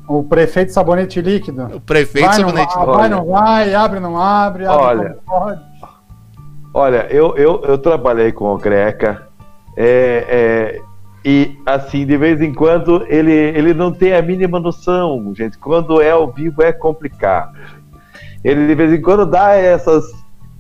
O 0.09 0.25
prefeito 0.25 0.73
sabonete 0.73 1.21
líquido. 1.21 1.77
O 1.77 1.81
prefeito 1.81 2.27
vai, 2.27 2.37
sabonete 2.37 2.75
líquido. 2.75 2.93
Vai, 2.93 3.09
não 3.09 3.27
vai, 3.27 3.75
abre, 3.75 4.01
não 4.01 4.21
abre, 4.21 4.67
abre 4.67 4.85
olha, 4.85 5.19
Olha, 6.73 7.07
eu, 7.11 7.37
eu, 7.37 7.63
eu 7.65 7.79
trabalhei 7.79 8.31
com 8.31 8.53
o 8.55 8.59
Greca. 8.59 9.29
É, 9.77 10.25
é, 10.29 10.81
e, 11.25 11.59
assim, 11.67 12.07
de 12.07 12.17
vez 12.17 12.41
em 12.41 12.53
quando, 12.53 13.05
ele, 13.09 13.33
ele 13.33 13.75
não 13.75 13.93
tem 13.93 14.15
a 14.15 14.23
mínima 14.23 14.59
noção, 14.59 15.33
gente. 15.35 15.59
Quando 15.59 16.01
é 16.01 16.11
ao 16.11 16.33
vivo 16.33 16.63
é 16.63 16.73
complicado. 16.73 17.59
Ele, 18.43 18.67
de 18.67 18.75
vez 18.75 18.93
em 18.93 19.03
quando, 19.03 19.27
dá 19.27 19.55
essas 19.55 20.05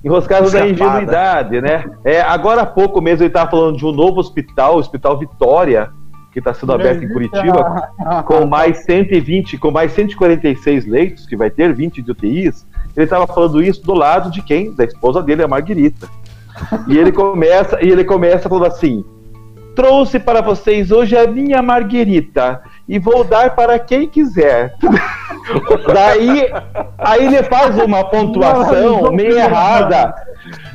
enroscadas 0.04 0.52
da 0.52 0.68
ingenuidade, 0.68 1.60
né? 1.60 1.84
É, 2.04 2.20
agora 2.20 2.62
há 2.62 2.66
pouco 2.66 3.00
mesmo 3.00 3.22
ele 3.22 3.28
estava 3.28 3.50
falando 3.50 3.76
de 3.76 3.86
um 3.86 3.92
novo 3.92 4.20
hospital, 4.20 4.76
o 4.76 4.78
Hospital 4.78 5.18
Vitória, 5.18 5.90
que 6.32 6.38
está 6.38 6.54
sendo 6.54 6.72
aberto 6.72 7.04
em 7.04 7.08
Curitiba, 7.08 7.90
com 8.24 8.46
mais 8.46 8.84
120, 8.84 9.58
com 9.58 9.70
mais 9.70 9.92
146 9.92 10.86
leitos, 10.86 11.26
que 11.26 11.36
vai 11.36 11.50
ter 11.50 11.74
20 11.74 12.02
de 12.02 12.10
UTIs. 12.10 12.66
Ele 12.96 13.04
estava 13.04 13.26
falando 13.26 13.62
isso 13.62 13.82
do 13.82 13.94
lado 13.94 14.30
de 14.30 14.42
quem? 14.42 14.74
Da 14.74 14.84
esposa 14.84 15.22
dele, 15.22 15.42
a 15.42 15.48
Marguerita. 15.48 16.08
E 16.86 16.98
ele 16.98 17.10
começa, 17.10 17.82
e 17.82 17.88
ele 17.88 18.04
começa 18.04 18.48
falando 18.48 18.66
assim: 18.66 19.04
trouxe 19.74 20.18
para 20.18 20.40
vocês 20.40 20.90
hoje 20.90 21.16
a 21.16 21.26
minha 21.26 21.62
marguerita 21.62 22.62
e 22.88 22.98
vou 22.98 23.24
dar 23.24 23.54
para 23.54 23.78
quem 23.78 24.08
quiser. 24.08 24.74
Daí, 25.92 26.50
aí 26.98 27.26
ele 27.26 27.42
faz 27.44 27.76
uma 27.78 28.04
pontuação 28.04 29.10
meio 29.12 29.38
errada. 29.38 30.14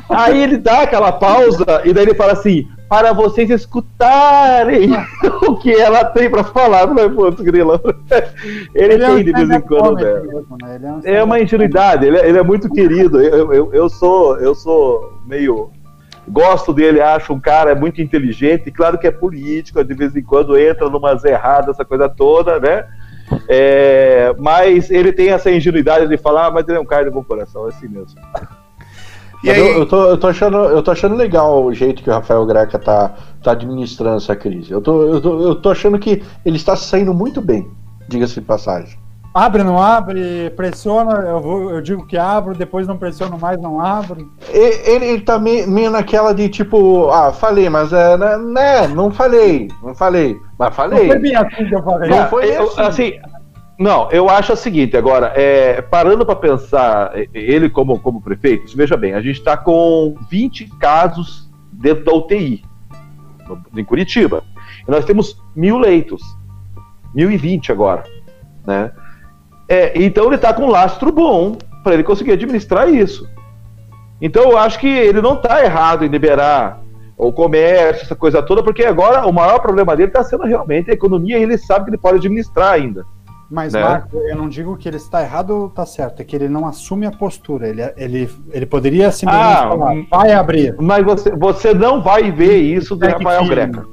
Aí 0.10 0.42
ele 0.42 0.58
dá 0.58 0.82
aquela 0.82 1.12
pausa 1.12 1.82
e 1.84 1.94
daí 1.94 2.04
ele 2.04 2.14
fala 2.14 2.34
assim: 2.34 2.68
para 2.88 3.14
vocês 3.14 3.50
escutarem 3.50 4.92
o 5.48 5.56
que 5.56 5.72
ela 5.72 6.06
tem 6.06 6.30
para 6.30 6.44
falar, 6.44 6.88
não 6.88 7.04
é 7.04 7.10
ponto 7.10 7.44
grilo. 7.44 7.80
Ele, 8.74 8.94
ele 8.94 9.06
tem 9.06 9.20
é 9.20 9.24
de 9.24 9.32
vez 9.32 9.50
em 9.50 9.62
quando, 9.62 10.04
né? 10.04 10.20
Mesmo, 10.22 10.58
né? 10.62 11.00
É, 11.06 11.16
é, 11.16 11.24
uma 11.24 11.40
ingenuidade, 11.40 12.06
ele 12.06 12.18
é, 12.18 12.28
ele 12.28 12.38
é 12.38 12.44
muito 12.44 12.70
querido. 12.70 13.22
Eu, 13.22 13.54
eu, 13.54 13.74
eu, 13.74 13.90
sou, 13.90 14.38
eu 14.38 14.54
sou 14.54 15.14
meio 15.26 15.72
Gosto 16.28 16.74
dele, 16.74 17.02
acho 17.02 17.34
um 17.34 17.40
cara 17.40 17.76
muito 17.76 18.02
inteligente, 18.02 18.72
claro 18.72 18.98
que 18.98 19.08
é 19.08 19.12
político, 19.12 19.84
de 19.84 19.94
vez 19.94 20.16
em 20.16 20.24
quando 20.24 20.58
entra 20.58 20.90
numas 20.90 21.24
erradas, 21.24 21.76
essa 21.76 21.86
coisa 21.86 22.10
toda, 22.10 22.60
né? 22.60 22.86
É, 23.48 24.34
mas 24.38 24.90
ele 24.90 25.12
tem 25.12 25.30
essa 25.30 25.52
ingenuidade 25.52 26.08
de 26.08 26.18
falar, 26.18 26.48
ah, 26.48 26.52
mas 26.52 26.68
ele 26.68 26.78
é 26.78 26.82
um 26.82 26.86
cara 26.86 27.06
de 27.06 27.12
bom 27.12 27.24
coração, 27.24 27.66
é 27.66 27.70
assim 27.70 27.88
mesmo. 27.88 28.20
E 29.44 29.50
aí... 29.52 29.60
eu, 29.60 29.80
eu, 29.80 29.86
tô, 29.86 30.10
eu, 30.10 30.18
tô 30.18 30.28
achando, 30.28 30.58
eu 30.58 30.82
tô 30.82 30.92
achando 30.92 31.16
legal 31.16 31.64
o 31.64 31.74
jeito 31.74 32.02
que 32.02 32.10
o 32.10 32.14
Rafael 32.14 32.46
Greca 32.46 32.80
tá, 32.80 33.16
tá 33.44 33.52
administrando 33.52 34.18
essa 34.18 34.36
crise. 34.36 34.72
Eu 34.72 34.82
tô, 34.82 35.04
eu, 35.04 35.22
tô, 35.22 35.42
eu 35.42 35.56
tô 35.56 35.70
achando 35.70 36.00
que 36.00 36.24
ele 36.44 36.58
está 36.58 36.76
saindo 36.76 37.14
muito 37.14 37.42
bem, 37.42 37.70
diga-se 38.08 38.36
de 38.36 38.42
passagem. 38.42 38.98
Abre, 39.36 39.64
não 39.64 39.82
abre, 39.82 40.50
pressiona, 40.52 41.16
eu, 41.28 41.42
vou, 41.42 41.70
eu 41.70 41.82
digo 41.82 42.08
que 42.08 42.18
abro, 42.18 42.56
depois 42.56 42.88
não 42.88 42.98
pressiono 42.98 43.38
mais, 43.38 43.60
não 43.60 43.82
abro. 43.82 44.32
Ele, 44.48 45.06
ele 45.06 45.22
tá 45.24 45.38
meio, 45.38 45.70
meio 45.70 45.92
naquela 45.92 46.34
de 46.34 46.48
tipo, 46.48 47.10
ah, 47.10 47.34
falei, 47.34 47.70
mas 47.70 47.92
é, 47.92 48.16
né, 48.16 48.38
né, 48.38 48.88
não 48.88 49.12
falei, 49.12 49.68
não 49.84 49.94
falei, 49.94 50.38
mas 50.58 50.74
falei. 50.74 51.02
Não 51.02 51.08
foi 51.08 51.20
bem 51.20 51.36
assim 51.36 51.68
que 51.68 51.76
eu 51.76 51.84
falei. 51.84 52.10
Não 52.10 52.30
foi 52.30 52.56
assim. 52.56 52.82
assim 52.82 53.14
não, 53.78 54.10
eu 54.10 54.30
acho 54.30 54.54
o 54.54 54.56
seguinte, 54.56 54.96
agora, 54.96 55.34
é, 55.36 55.82
parando 55.82 56.26
para 56.26 56.38
pensar, 56.38 57.12
ele 57.34 57.70
como, 57.70 58.00
como 58.00 58.22
prefeito, 58.22 58.72
veja 58.74 58.96
bem, 58.96 59.16
a 59.16 59.22
gente 59.22 59.40
está 59.40 59.58
com 59.58 60.16
20 60.30 60.70
casos 60.80 61.52
dentro 61.74 62.06
da 62.06 62.14
UTI, 62.14 62.64
no, 63.46 63.62
em 63.78 63.84
Curitiba. 63.84 64.46
E 64.88 64.90
nós 64.90 65.04
temos 65.04 65.44
mil 65.54 65.78
leitos, 65.78 66.22
1020 67.14 67.74
agora, 67.74 68.06
né? 68.66 68.94
É, 69.68 69.92
então 70.02 70.26
ele 70.26 70.36
está 70.36 70.54
com 70.54 70.64
um 70.64 70.70
lastro 70.70 71.12
bom 71.12 71.58
para 71.84 71.94
ele 71.94 72.04
conseguir 72.04 72.34
administrar 72.34 72.90
isso. 72.90 73.28
Então 74.22 74.44
eu 74.44 74.58
acho 74.58 74.80
que 74.80 74.88
ele 74.88 75.22
não 75.22 75.36
está 75.36 75.64
errado 75.64 76.06
em 76.06 76.08
liberar 76.08 76.82
o 77.18 77.32
comércio, 77.32 78.04
essa 78.04 78.16
coisa 78.16 78.42
toda, 78.42 78.62
porque 78.64 78.84
agora 78.84 79.26
o 79.26 79.32
maior 79.32 79.60
problema 79.60 79.96
dele 79.96 80.10
está 80.10 80.24
sendo 80.24 80.44
realmente 80.44 80.92
a 80.92 80.94
economia 80.94 81.38
e 81.38 81.44
ele 81.44 81.58
sabe 81.58 81.86
que 81.86 81.92
ele 81.92 81.98
pode 81.98 82.18
administrar 82.18 82.74
ainda. 82.74 83.06
Mas, 83.50 83.74
né? 83.74 83.82
Marco, 83.82 84.18
eu 84.18 84.36
não 84.36 84.50
digo 84.50 84.76
que 84.76 84.88
ele 84.88 84.98
está 84.98 85.22
errado 85.22 85.52
ou 85.52 85.68
está 85.68 85.86
certo, 85.86 86.20
é 86.20 86.26
que 86.26 86.36
ele 86.36 86.50
não 86.50 86.68
assume 86.68 87.06
a 87.06 87.12
postura. 87.12 87.68
Ele, 87.68 87.82
ele, 87.96 88.30
ele 88.52 88.66
poderia 88.66 89.12
simplesmente 89.12 89.58
ah, 89.58 89.70
falar, 89.70 89.96
vai 90.10 90.34
abrir. 90.34 90.76
Mas 90.80 91.06
você, 91.06 91.32
você 91.32 91.74
não 91.74 92.02
vai 92.02 92.32
ver 92.32 92.58
isso 92.58 92.96
do 92.96 93.06
Rafael 93.06 93.46
Greca. 93.46 93.86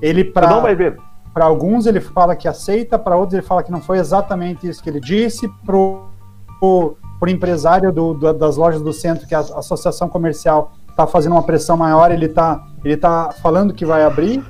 Ele 0.00 0.24
pra, 0.24 0.48
você 0.48 0.54
não 0.54 0.62
vai 0.62 0.74
ver. 0.74 0.96
Para 1.34 1.46
alguns 1.46 1.84
ele 1.84 2.00
fala 2.00 2.36
que 2.36 2.46
aceita, 2.46 2.96
para 2.96 3.16
outros 3.16 3.34
ele 3.34 3.42
fala 3.42 3.60
que 3.64 3.72
não 3.72 3.82
foi 3.82 3.98
exatamente 3.98 4.68
isso 4.68 4.80
que 4.80 4.88
ele 4.88 5.00
disse. 5.00 5.48
Para 5.66 5.76
o 5.76 6.96
empresário 7.26 7.92
do, 7.92 8.14
do, 8.14 8.32
das 8.32 8.56
lojas 8.56 8.80
do 8.80 8.92
centro, 8.92 9.26
que 9.26 9.34
a 9.34 9.40
associação 9.40 10.08
comercial 10.08 10.72
está 10.88 11.08
fazendo 11.08 11.32
uma 11.32 11.42
pressão 11.42 11.76
maior, 11.76 12.12
ele 12.12 12.26
está 12.26 12.64
ele 12.84 12.96
tá 12.96 13.34
falando 13.42 13.74
que 13.74 13.84
vai 13.84 14.04
abrir. 14.04 14.44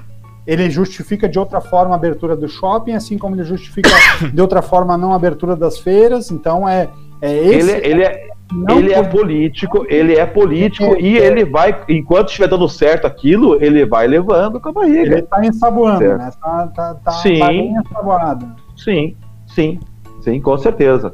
Ele 0.47 0.69
justifica 0.69 1.27
de 1.27 1.39
outra 1.39 1.59
forma 1.59 1.95
a 1.95 1.97
abertura 1.97 2.37
do 2.37 2.47
shopping, 2.47 2.93
assim 2.93 3.17
como 3.17 3.35
ele 3.35 3.45
justifica 3.45 3.89
de 4.31 4.43
outra 4.43 4.61
forma 4.61 4.93
a 4.93 4.99
não 4.99 5.15
abertura 5.15 5.57
das 5.57 5.79
feiras. 5.79 6.31
Então 6.31 6.69
é, 6.69 6.91
é 7.23 7.35
esse. 7.35 7.71
Ele, 7.71 7.87
ele 7.87 8.03
é, 8.03 8.29
não 8.55 8.79
ele 8.79 8.93
é 8.93 9.03
político, 9.03 9.85
ele 9.89 10.15
é 10.15 10.25
político 10.25 10.95
é, 10.95 11.01
e 11.01 11.19
é, 11.19 11.27
ele 11.27 11.45
vai, 11.45 11.83
enquanto 11.89 12.29
estiver 12.29 12.49
dando 12.49 12.69
certo 12.69 13.07
aquilo, 13.07 13.63
ele 13.63 13.85
vai 13.85 14.07
levando 14.07 14.61
com 14.61 14.69
a 14.69 14.73
barriga. 14.73 15.19
Ele 15.19 15.23
tá 15.23 15.45
ensaboando, 15.45 15.99
certo. 15.99 16.19
né? 16.19 16.31
Tá, 16.41 16.67
tá, 16.69 16.95
tá 16.95 17.11
sim, 17.13 17.75
ensaboado. 17.77 18.47
Sim, 18.77 19.17
sim, 19.47 19.79
Sim, 20.25 20.41
com 20.41 20.57
certeza. 20.57 21.13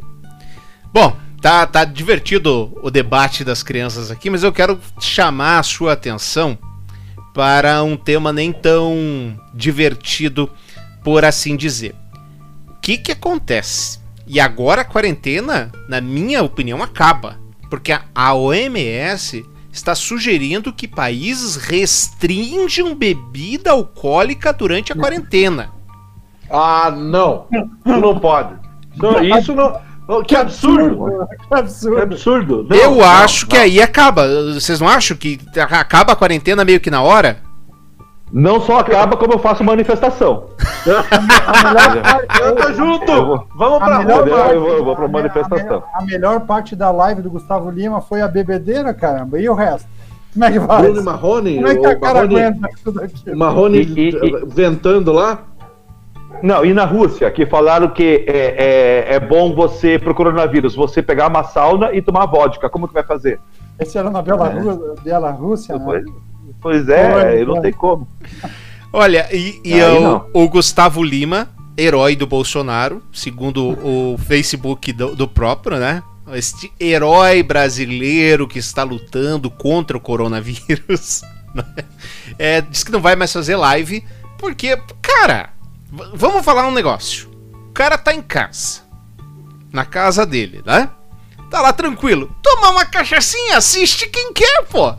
Bom, 0.95 1.16
tá, 1.41 1.66
tá 1.66 1.84
divertido 1.84 2.72
o 2.80 2.91
debate 2.91 3.43
das 3.43 3.61
crianças 3.61 4.09
aqui, 4.09 4.30
mas 4.30 4.45
eu 4.45 4.53
quero 4.53 4.78
chamar 5.01 5.59
a 5.59 5.62
sua 5.64 5.95
atenção 5.95 6.57
para 7.34 7.82
um 7.82 7.97
tema 7.97 8.32
nem 8.32 8.53
tão 8.53 9.36
divertido, 9.53 10.49
por 11.03 11.24
assim 11.24 11.57
dizer. 11.57 11.95
O 12.68 12.74
que, 12.80 12.97
que 12.97 13.11
acontece? 13.11 13.99
E 14.33 14.39
agora 14.39 14.83
a 14.83 14.85
quarentena, 14.85 15.72
na 15.89 16.01
minha 16.01 16.41
opinião, 16.41 16.81
acaba. 16.81 17.37
Porque 17.68 17.93
a 18.14 18.33
OMS 18.33 19.45
está 19.72 19.93
sugerindo 19.93 20.72
que 20.72 20.87
países 20.87 21.57
restringam 21.57 22.95
bebida 22.95 23.72
alcoólica 23.72 24.53
durante 24.53 24.93
a 24.93 24.97
quarentena. 24.97 25.72
Ah, 26.49 26.93
não. 26.97 27.47
Não 27.85 28.20
pode. 28.20 28.55
Isso 29.37 29.53
não. 29.53 29.81
Que 30.22 30.37
absurdo! 30.37 31.09
Que 31.49 31.55
absurdo! 31.55 31.97
Que 31.97 32.03
absurdo. 32.03 32.66
Não, 32.70 32.76
eu 32.76 32.91
não, 32.93 33.05
acho 33.05 33.47
não. 33.47 33.51
que 33.51 33.57
aí 33.57 33.83
acaba. 33.83 34.28
Vocês 34.55 34.81
não 34.81 34.89
acham 34.89 35.16
que 35.16 35.41
acaba 35.57 36.12
a 36.12 36.16
quarentena 36.16 36.64
meio 36.64 36.78
que 36.78 36.91
na 36.91 37.03
hora? 37.03 37.43
Não 38.33 38.61
só 38.61 38.78
acaba, 38.78 39.16
como 39.16 39.33
eu 39.33 39.39
faço 39.39 39.64
manifestação. 39.64 40.47
eu 42.41 42.57
tô 42.57 42.72
junto! 42.72 43.11
Eu 43.11 43.26
vou, 43.26 43.47
Vamos 43.57 43.78
pra 43.78 43.99
rua! 43.99 44.26
Parte, 44.26 44.55
eu, 44.55 44.61
vou, 44.61 44.70
eu 44.70 44.85
vou 44.85 44.97
pra 44.97 45.09
manifestação. 45.09 45.83
A, 45.93 45.99
a, 45.99 46.05
melhor 46.05 46.41
parte 46.41 46.76
da 46.76 46.91
live 46.93 47.22
do 47.22 47.31
Gustavo 47.31 47.70
Lima 47.70 48.01
foi 48.01 48.20
a 48.20 48.28
bebedeira, 48.28 48.95
caramba. 48.95 49.39
E 49.41 49.49
o 49.49 49.55
resto? 49.55 49.89
Como 50.33 50.45
é 50.45 50.53
que 50.53 50.59
vai? 50.61 50.83
Bruno 50.83 51.03
Marrone? 51.03 51.55
Como 51.57 51.66
é 51.66 51.76
que 51.76 51.87
a 51.87 51.99
cara 51.99 52.14
Marrone, 52.14 52.41
aguenta 52.41 52.68
tudo 52.85 53.03
aqui? 53.03 53.35
Marrone 53.35 53.78
e, 53.78 54.09
e, 54.11 54.47
ventando 54.47 55.12
lá? 55.12 55.41
Não, 56.41 56.64
e 56.64 56.72
na 56.72 56.85
Rússia, 56.85 57.28
que 57.31 57.45
falaram 57.45 57.89
que 57.89 58.24
é, 58.28 59.09
é, 59.11 59.14
é 59.16 59.20
bom 59.20 59.53
você, 59.55 59.99
pro 59.99 60.14
coronavírus, 60.14 60.76
você 60.76 61.03
pegar 61.03 61.28
uma 61.28 61.43
sauna 61.43 61.93
e 61.93 62.01
tomar 62.01 62.26
vodka. 62.26 62.70
Como 62.70 62.87
que 62.87 62.95
vai 62.95 63.03
fazer? 63.03 63.41
Esse 63.78 63.99
era 63.99 64.11
na 64.11 64.22
Bielorrússia, 64.22 64.95
é. 64.99 65.03
Bielorrússia 65.03 65.78
né? 65.78 66.05
Pois, 66.61 66.89
é, 66.89 67.45
não 67.45 67.61
tem 67.61 67.73
como. 67.73 68.09
Olha, 68.93 69.29
e, 69.33 69.61
e 69.65 69.81
o, 69.83 70.25
o, 70.33 70.49
Gustavo 70.49 71.03
Lima, 71.03 71.49
herói 71.77 72.17
do 72.17 72.27
Bolsonaro, 72.27 73.03
segundo 73.13 73.79
o 73.85 74.19
Facebook 74.19 74.93
do, 74.93 75.15
do 75.15 75.29
próprio, 75.29 75.79
né? 75.79 76.03
Este 76.33 76.73
herói 76.79 77.43
brasileiro 77.43 78.47
que 78.47 78.59
está 78.59 78.83
lutando 78.83 79.51
contra 79.51 79.97
o 79.97 80.01
coronavírus. 80.01 81.23
Né? 81.53 81.65
É, 82.39 82.61
diz 82.61 82.85
que 82.85 82.93
não 82.93 83.01
vai 83.01 83.17
mais 83.17 83.33
fazer 83.33 83.57
live, 83.57 84.05
porque, 84.39 84.81
cara, 85.03 85.51
Vamos 85.91 86.45
falar 86.45 86.67
um 86.69 86.71
negócio. 86.71 87.29
O 87.53 87.73
cara 87.73 87.99
tá 87.99 88.15
em 88.15 88.23
casa. 88.23 88.83
Na 89.73 89.85
casa 89.85 90.25
dele, 90.25 90.63
né? 90.65 90.89
Tá 91.51 91.61
lá 91.61 91.73
tranquilo. 91.73 92.35
Toma 92.43 92.71
uma 92.71 92.85
cachaçinha, 92.85 93.57
assiste 93.57 94.09
quem 94.09 94.33
quer, 94.33 94.65
pô. 94.67 94.95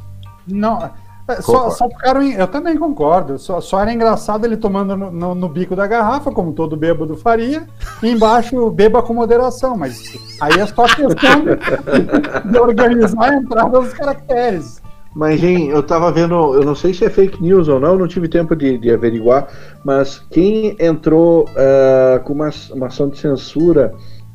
Não, 0.45 0.83
é, 0.83 0.91
só, 1.39 1.69
só 1.69 1.87
ficaram. 1.89 2.23
Eu 2.23 2.47
também 2.47 2.77
concordo. 2.77 3.37
Só, 3.37 3.61
só 3.61 3.79
era 3.79 3.93
engraçado 3.93 4.45
ele 4.45 4.57
tomando 4.57 4.97
no, 4.97 5.11
no, 5.11 5.35
no, 5.35 5.47
bico 5.47 5.75
da 5.75 5.85
garrafa, 5.85 6.31
como 6.31 6.53
todo 6.53 6.75
bêbado 6.75 7.15
faria, 7.15 7.67
e 8.01 8.09
embaixo 8.09 8.69
beba 8.71 9.01
com 9.03 9.13
moderação. 9.13 9.77
Mas 9.77 10.01
aí 10.39 10.59
é 10.59 10.65
só 10.65 10.83
questão 10.85 11.43
de, 12.51 12.57
organizar 12.57 13.31
a 13.31 13.35
entrada 13.35 13.79
dos 13.79 13.93
caracteres. 13.93 14.81
Mas, 15.13 15.43
hein, 15.43 15.69
eu 15.69 15.83
tava 15.83 16.11
vendo, 16.11 16.55
eu 16.55 16.63
não 16.63 16.73
sei 16.73 16.93
se 16.93 17.03
é 17.03 17.09
fake 17.09 17.41
news 17.41 17.67
ou 17.67 17.79
não, 17.79 17.97
não 17.97 18.07
tive 18.07 18.29
tempo 18.29 18.55
de, 18.55 18.77
de 18.77 18.89
averiguar, 18.89 19.49
mas 19.83 20.19
quem 20.31 20.77
entrou 20.79 21.43
uh, 21.49 22.23
com 22.23 22.31
uma, 22.31 22.49
uma 22.71 22.87
ação 22.87 23.09
de 23.09 23.19
censura 23.19 23.93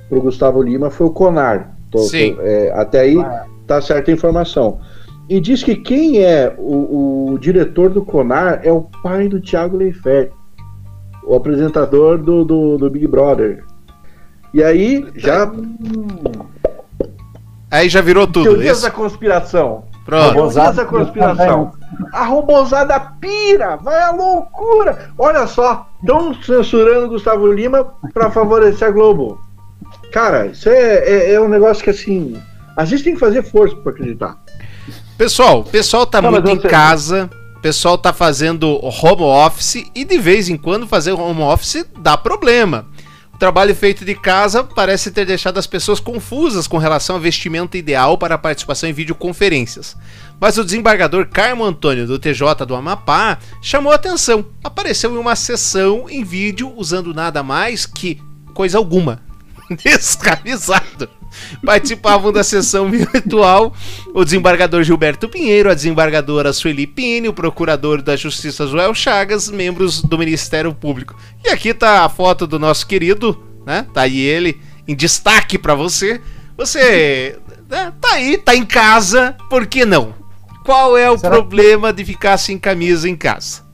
pro 0.09 0.21
Gustavo 0.21 0.63
Lima 0.63 0.91
foi 0.91 1.07
o 1.07 1.11
Conar. 1.11 1.75
Tô, 1.91 2.01
Sim. 2.01 2.37
é, 2.41 2.73
até 2.77 3.01
aí 3.01 3.19
ah. 3.19 3.47
tá 3.67 3.81
certa 3.81 4.11
a 4.11 4.15
informação. 4.15 4.79
E 5.29 5.41
diz 5.41 5.63
que 5.63 5.75
quem 5.75 6.23
é 6.23 6.55
o, 6.57 7.33
o, 7.33 7.39
diretor 7.39 7.91
do 7.91 8.05
Conar 8.05 8.61
é 8.63 8.71
o 8.71 8.83
pai 9.03 9.29
do 9.29 9.41
Thiago 9.41 9.77
Leifert, 9.77 10.31
o 11.25 11.35
apresentador 11.35 12.19
do, 12.19 12.45
do, 12.45 12.79
do 12.79 12.89
Big 12.89 13.07
Brother. 13.09 13.65
E 14.55 14.63
aí 14.63 15.05
já. 15.17 15.51
Aí 17.71 17.89
já 17.89 18.01
virou 18.01 18.27
tudo. 18.27 18.45
Teorias 18.45 18.79
isso? 18.79 18.87
da 18.87 18.93
conspiração. 18.93 19.85
Pronto. 20.07 20.57
essa 20.61 20.85
conspiração. 20.85 21.73
A 22.13 22.25
robozada 22.25 22.99
pira, 23.21 23.77
vai 23.77 24.01
à 24.01 24.13
loucura. 24.13 25.11
Olha 25.19 25.49
só, 25.49 25.89
estão 26.01 26.33
censurando 26.35 27.09
Gustavo 27.09 27.53
Lima 27.53 27.93
para 28.15 28.31
favorecer 28.31 28.87
a 28.87 28.91
Globo. 28.93 29.41
Cara, 30.13 30.47
isso 30.47 30.69
é, 30.69 30.99
é, 30.99 31.33
é, 31.33 31.41
um 31.41 31.49
negócio 31.49 31.83
que 31.83 31.91
assim. 31.91 32.41
A 32.77 32.85
gente 32.85 33.03
tem 33.03 33.15
que 33.15 33.21
fazer 33.21 33.43
força 33.43 33.75
para 33.77 33.91
acreditar. 33.91 34.37
Pessoal, 35.17 35.61
o 35.61 35.65
pessoal 35.65 36.07
tá 36.07 36.21
Não, 36.21 36.31
muito 36.31 36.51
em 36.51 36.59
casa, 36.59 37.31
o 37.57 37.61
pessoal 37.61 37.97
tá 37.97 38.13
fazendo 38.13 38.79
home 38.83 39.23
office 39.23 39.85
e 39.95 40.05
de 40.05 40.19
vez 40.19 40.49
em 40.49 40.57
quando 40.57 40.87
fazer 40.87 41.13
home 41.13 41.43
office 41.43 41.87
dá 41.99 42.17
problema. 42.17 42.87
O 43.37 43.39
trabalho 43.39 43.75
feito 43.75 44.03
de 44.03 44.15
casa 44.15 44.65
parece 44.65 45.11
ter 45.11 45.27
deixado 45.27 45.59
as 45.59 45.67
pessoas 45.67 46.01
confusas 46.01 46.67
com 46.67 46.79
relação 46.79 47.17
ao 47.17 47.21
vestimento 47.21 47.77
ideal 47.77 48.17
para 48.17 48.35
a 48.35 48.39
participação 48.39 48.89
em 48.89 48.95
videoconferências. 48.95 49.95
Mas 50.41 50.57
o 50.57 50.65
desembargador 50.65 51.29
Carmo 51.29 51.63
Antônio 51.63 52.07
do 52.07 52.19
TJ 52.19 52.65
do 52.67 52.75
Amapá 52.75 53.39
chamou 53.61 53.93
atenção. 53.93 54.47
Apareceu 54.65 55.15
em 55.15 55.19
uma 55.19 55.37
sessão 55.37 56.07
em 56.09 56.25
vídeo 56.25 56.73
usando 56.77 57.13
nada 57.13 57.43
mais 57.43 57.85
que 57.85 58.19
coisa 58.55 58.79
alguma. 58.79 59.21
Descamisado. 59.85 61.07
Participavam 61.65 62.33
da 62.33 62.43
sessão 62.43 62.89
virtual 62.91 63.73
o 64.15 64.25
desembargador 64.25 64.83
Gilberto 64.83 65.29
Pinheiro, 65.29 65.71
a 65.71 65.75
desembargadora 65.75 66.53
Sueli 66.53 66.87
Pini, 66.87 67.29
o 67.29 67.33
procurador 67.33 68.03
da 68.03 68.17
Justiça 68.17 68.67
Joel 68.67 68.95
Chagas, 68.95 69.49
membros 69.49 70.03
do 70.03 70.19
Ministério 70.19 70.75
Público. 70.75 71.17
E 71.45 71.51
aqui 71.51 71.75
tá 71.75 72.05
a 72.05 72.09
foto 72.09 72.47
do 72.47 72.59
nosso 72.59 72.87
querido, 72.87 73.43
né? 73.65 73.87
Tá 73.93 74.03
aí 74.03 74.19
ele 74.19 74.61
em 74.87 74.95
destaque 74.95 75.59
para 75.59 75.75
você. 75.75 76.21
Você 76.57 77.39
né? 77.69 77.93
tá 78.01 78.13
aí, 78.13 78.39
tá 78.39 78.55
em 78.55 78.65
casa, 78.65 79.37
por 79.51 79.67
que 79.67 79.85
não? 79.85 80.15
Qual 80.65 80.97
é 80.97 81.11
o 81.11 81.19
Será 81.19 81.31
problema 81.31 81.89
que... 81.91 81.99
de 81.99 82.05
ficar 82.05 82.37
sem 82.39 82.59
camisa 82.59 83.09
em 83.09 83.17
casa? 83.17 83.67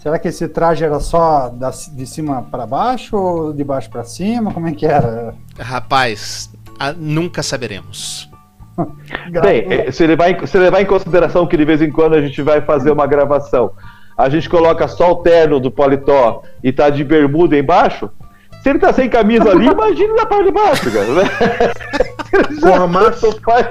Será 0.00 0.18
que 0.18 0.28
esse 0.28 0.46
traje 0.46 0.84
era 0.84 1.00
só 1.00 1.52
de 1.92 2.06
cima 2.06 2.42
para 2.42 2.64
baixo 2.64 3.16
ou 3.16 3.52
de 3.52 3.64
baixo 3.64 3.90
para 3.90 4.04
cima? 4.04 4.52
Como 4.54 4.68
é 4.68 4.72
que 4.72 4.86
era? 4.86 5.34
Rapaz, 5.58 6.48
nunca 6.96 7.42
saberemos. 7.42 8.28
Bem, 9.42 9.66
eh, 9.68 9.90
se 9.90 10.06
levar, 10.06 10.30
em, 10.30 10.46
se 10.46 10.58
levar 10.58 10.80
em 10.80 10.86
consideração 10.86 11.46
que 11.46 11.56
de 11.56 11.64
vez 11.64 11.82
em 11.82 11.90
quando 11.90 12.14
a 12.14 12.20
gente 12.20 12.40
vai 12.42 12.60
fazer 12.60 12.92
uma 12.92 13.06
gravação, 13.06 13.72
a 14.16 14.28
gente 14.28 14.48
coloca 14.48 14.86
só 14.86 15.12
o 15.12 15.16
terno 15.16 15.58
do 15.58 15.70
paletó 15.70 16.42
e 16.62 16.72
tá 16.72 16.88
de 16.90 17.02
bermuda 17.02 17.58
embaixo, 17.58 18.10
se 18.62 18.70
ele 18.70 18.78
tá 18.78 18.92
sem 18.92 19.08
camisa 19.08 19.50
ali, 19.50 19.66
imagina 19.70 20.14
na 20.14 20.26
parte 20.26 20.44
de 20.44 20.50
baixo, 20.52 20.90
cara. 20.92 21.06
Né? 21.06 21.24
Com 22.60 22.74
a 22.74 22.86
massa 22.86 23.32
faz, 23.44 23.68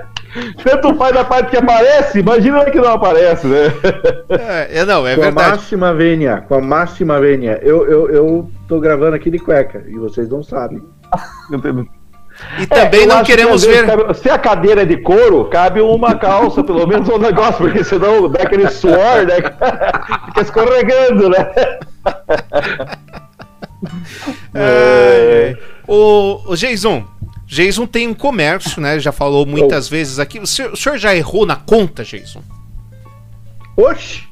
tanto 0.64 0.96
faz 0.96 1.16
a 1.16 1.24
parte 1.24 1.52
que 1.52 1.58
aparece, 1.58 2.20
imagina 2.20 2.66
que 2.66 2.80
não 2.80 2.94
aparece, 2.94 3.48
né? 3.48 3.66
É, 4.30 4.80
é 4.80 4.86
não, 4.86 5.08
é 5.08 5.16
com 5.16 5.22
verdade. 5.22 5.36
Com 5.36 5.42
a 5.42 5.56
máxima 5.58 5.94
vênia, 5.94 6.46
com 6.48 6.56
a 6.56 6.62
máxima 6.62 7.20
vênia. 7.20 7.60
Eu, 7.62 7.88
eu, 7.88 8.10
eu 8.10 8.52
tô 8.68 8.80
gravando 8.80 9.16
aqui 9.16 9.30
de 9.30 9.40
cueca 9.40 9.84
e 9.88 9.98
vocês 9.98 10.30
não 10.30 10.44
sabem. 10.44 10.82
E 12.60 12.66
também 12.68 13.04
é, 13.04 13.06
não 13.06 13.24
queremos 13.24 13.64
que, 13.64 13.72
ver. 13.72 13.86
Cabe, 13.86 14.14
se 14.14 14.30
a 14.30 14.38
cadeira 14.38 14.82
é 14.82 14.86
de 14.86 14.98
couro, 14.98 15.46
cabe 15.46 15.82
uma 15.82 16.16
calça, 16.16 16.64
pelo 16.64 16.86
menos 16.88 17.08
um 17.10 17.18
negócio, 17.18 17.58
porque 17.58 17.84
senão 17.84 18.30
dá 18.30 18.44
aquele 18.44 18.70
suor, 18.70 19.26
né? 19.26 19.36
Fica 20.28 20.42
escorregando, 20.42 21.30
né? 21.30 21.52
É, 24.56 25.56
o, 25.88 26.42
o 26.48 26.56
Jason, 26.56 27.06
Jason 27.46 27.86
tem 27.86 28.08
um 28.08 28.14
comércio, 28.14 28.82
né? 28.82 29.00
Já 29.00 29.12
falou 29.12 29.46
muitas 29.46 29.88
oh. 29.88 29.92
vezes 29.92 30.20
aqui. 30.20 30.40
O 30.40 30.48
senhor, 30.48 30.74
o 30.74 30.76
senhor, 30.76 30.98
já 30.98 31.16
errou 31.16 31.46
na 31.46 31.56
conta, 31.56 32.04
Jason? 32.04 32.42
Oxe! 33.78 34.24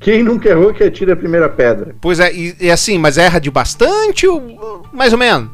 Quem 0.00 0.22
nunca 0.22 0.48
errou 0.48 0.72
que 0.72 0.82
atira 0.82 1.12
a 1.12 1.16
primeira 1.16 1.48
pedra. 1.48 1.94
Pois 2.00 2.20
é, 2.20 2.32
e, 2.32 2.56
e 2.60 2.70
assim, 2.70 2.98
mas 2.98 3.18
erra 3.18 3.38
de 3.38 3.50
bastante 3.50 4.26
ou 4.26 4.86
mais 4.92 5.12
ou 5.12 5.18
menos? 5.18 5.50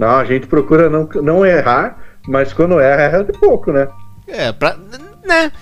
Não, 0.00 0.16
a 0.16 0.24
gente 0.24 0.46
procura 0.46 0.88
não, 0.88 1.06
não 1.22 1.44
errar, 1.44 1.98
mas 2.26 2.54
quando 2.54 2.80
erra, 2.80 3.02
erra 3.02 3.22
de 3.22 3.32
pouco, 3.32 3.70
né? 3.70 3.86
É, 4.26 4.50
pra. 4.50 4.74
né? 5.26 5.52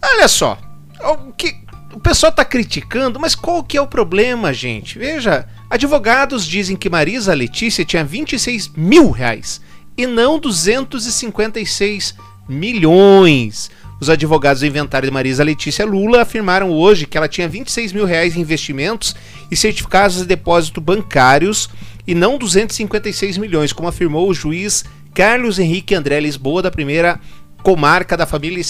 Olha 0.00 0.28
só. 0.28 0.56
O, 1.00 1.32
que, 1.32 1.52
o 1.92 1.98
pessoal 1.98 2.30
tá 2.30 2.44
criticando, 2.44 3.18
mas 3.18 3.34
qual 3.34 3.64
que 3.64 3.76
é 3.76 3.82
o 3.82 3.88
problema, 3.88 4.52
gente? 4.52 4.96
Veja, 5.00 5.48
advogados 5.68 6.46
dizem 6.46 6.76
que 6.76 6.88
Marisa 6.88 7.34
Letícia 7.34 7.84
tinha 7.84 8.04
26 8.04 8.68
mil 8.76 9.10
reais 9.10 9.60
e 9.96 10.06
não 10.06 10.38
256 10.38 12.14
milhões. 12.48 13.68
Os 14.00 14.08
advogados 14.08 14.60
do 14.60 14.66
inventário 14.66 15.08
de 15.08 15.12
Marisa 15.12 15.42
Letícia 15.42 15.84
Lula 15.84 16.22
afirmaram 16.22 16.70
hoje 16.70 17.04
que 17.04 17.18
ela 17.18 17.26
tinha 17.26 17.48
26 17.48 17.92
mil 17.92 18.04
reais 18.04 18.36
em 18.36 18.40
investimentos 18.42 19.16
e 19.50 19.56
certificados 19.56 20.18
de 20.18 20.24
depósito 20.24 20.80
bancários 20.80 21.68
e 22.08 22.14
não 22.14 22.38
256 22.38 23.36
milhões, 23.36 23.70
como 23.70 23.86
afirmou 23.86 24.30
o 24.30 24.34
juiz 24.34 24.82
Carlos 25.14 25.58
Henrique 25.58 25.94
André 25.94 26.18
Lisboa, 26.18 26.62
da 26.62 26.70
primeira 26.70 27.20
comarca 27.62 28.16
da 28.16 28.24
família 28.24 28.64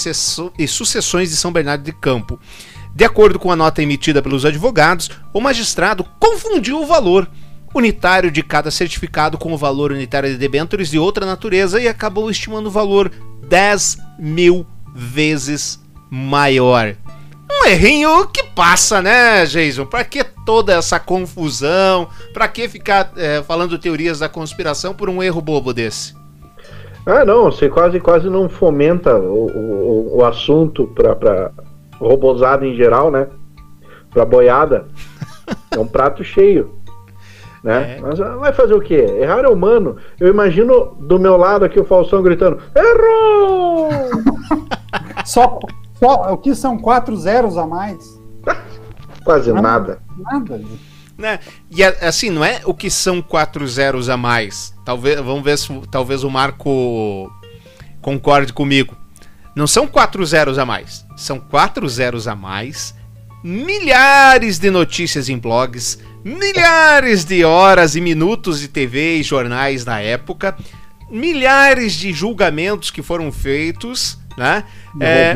e 0.59 0.67
sucessões 0.67 1.31
de 1.31 1.37
São 1.37 1.53
Bernardo 1.53 1.85
de 1.85 1.93
Campo. 1.93 2.41
De 2.93 3.05
acordo 3.05 3.39
com 3.39 3.53
a 3.53 3.57
nota 3.57 3.81
emitida 3.81 4.21
pelos 4.21 4.45
advogados, 4.45 5.09
o 5.33 5.41
magistrado 5.41 6.05
confundiu 6.19 6.83
o 6.83 6.87
valor 6.87 7.31
unitário 7.73 8.29
de 8.29 8.43
cada 8.43 8.73
certificado 8.73 9.39
com 9.39 9.53
o 9.53 9.59
valor 9.59 9.93
unitário 9.93 10.31
de 10.31 10.37
debêntures 10.37 10.91
de 10.91 10.99
outra 10.99 11.25
natureza 11.25 11.81
e 11.81 11.87
acabou 11.87 12.29
estimando 12.29 12.67
o 12.67 12.73
valor 12.73 13.13
10 13.49 13.99
mil 14.19 14.67
vezes 14.97 15.81
maior. 16.11 16.97
Um 17.61 17.67
errinho 17.67 18.27
que 18.29 18.43
passa, 18.43 19.03
né, 19.03 19.45
Jason? 19.45 19.85
Pra 19.85 20.05
que 20.05 20.23
toda 20.45 20.75
essa 20.75 21.01
confusão? 21.01 22.09
Pra 22.33 22.47
que 22.47 22.69
ficar 22.69 23.13
é, 23.17 23.43
falando 23.43 23.79
teorias 23.79 24.21
da 24.21 24.29
conspiração 24.29 24.95
por 24.95 25.09
um 25.09 25.23
erro 25.23 25.41
bobo 25.41 25.73
desse? 25.73 26.15
Ah, 27.05 27.25
não, 27.25 27.45
você 27.45 27.69
quase 27.69 27.99
quase 28.01 28.29
não 28.29 28.49
fomenta 28.49 29.17
o, 29.17 29.47
o, 29.47 30.19
o 30.19 30.25
assunto 30.25 30.87
pra, 30.89 31.17
pra 31.17 31.51
robozada 31.99 32.67
em 32.67 32.77
geral, 32.77 33.11
né? 33.11 33.27
Pra 34.11 34.25
boiada. 34.25 34.87
É 35.71 35.79
um 35.79 35.87
prato 35.87 36.23
cheio. 36.23 36.75
Né? 37.65 37.97
É. 37.97 38.01
Mas 38.01 38.21
ah, 38.21 38.37
vai 38.37 38.53
fazer 38.53 38.75
o 38.75 38.81
quê? 38.81 39.07
Errar 39.19 39.45
é 39.45 39.49
humano. 39.49 39.97
Eu 40.21 40.29
imagino 40.29 40.95
do 41.01 41.19
meu 41.19 41.39
lado 41.39 41.65
aqui 41.65 41.81
o 41.81 41.85
Faustão 41.85 42.23
gritando: 42.23 42.59
Errou! 42.75 43.89
só, 45.25 45.59
só 45.99 46.33
o 46.33 46.39
que 46.39 46.55
são 46.55 46.79
quatro 46.79 47.17
zeros 47.17 47.57
a 47.57 47.67
mais? 47.67 48.19
Quase 49.25 49.53
nada. 49.53 50.01
Nada. 50.17 50.61
Né? 51.17 51.41
E 51.71 51.83
assim, 51.83 52.31
não 52.31 52.45
é 52.45 52.61
o 52.65 52.73
que 52.73 52.89
são 52.89 53.21
quatro 53.21 53.67
zeros 53.67 54.09
a 54.09 54.17
mais. 54.17 54.73
Talvez, 54.85 55.17
vamos 55.17 55.43
ver 55.43 55.59
se 55.59 55.69
talvez 55.91 56.23
o 56.23 56.31
Marco 56.31 57.31
concorde 58.01 58.53
comigo. 58.53 58.97
Não 59.55 59.67
são 59.67 59.87
quatro 59.89 60.25
zeros 60.25 60.57
a 60.59 60.65
mais. 60.65 61.05
São 61.17 61.41
quatro 61.41 61.89
zeros 61.89 62.29
a 62.29 62.37
mais, 62.37 62.95
milhares 63.43 64.59
de 64.61 64.71
notícias 64.71 65.29
em 65.29 65.37
blogs, 65.37 65.99
milhares 66.25 67.25
de 67.25 67.45
horas 67.45 67.97
e 67.97 68.01
minutos 68.01 68.61
de 68.61 68.69
TV 68.69 69.17
e 69.17 69.23
jornais 69.25 69.85
na 69.85 70.01
época, 70.01 70.57
milhares 71.11 71.95
de 71.95 72.13
julgamentos 72.13 72.93
que 72.93 73.03
foram 73.03 73.33
feitos, 73.33 74.17
né? 74.39 74.65
É, 75.01 75.35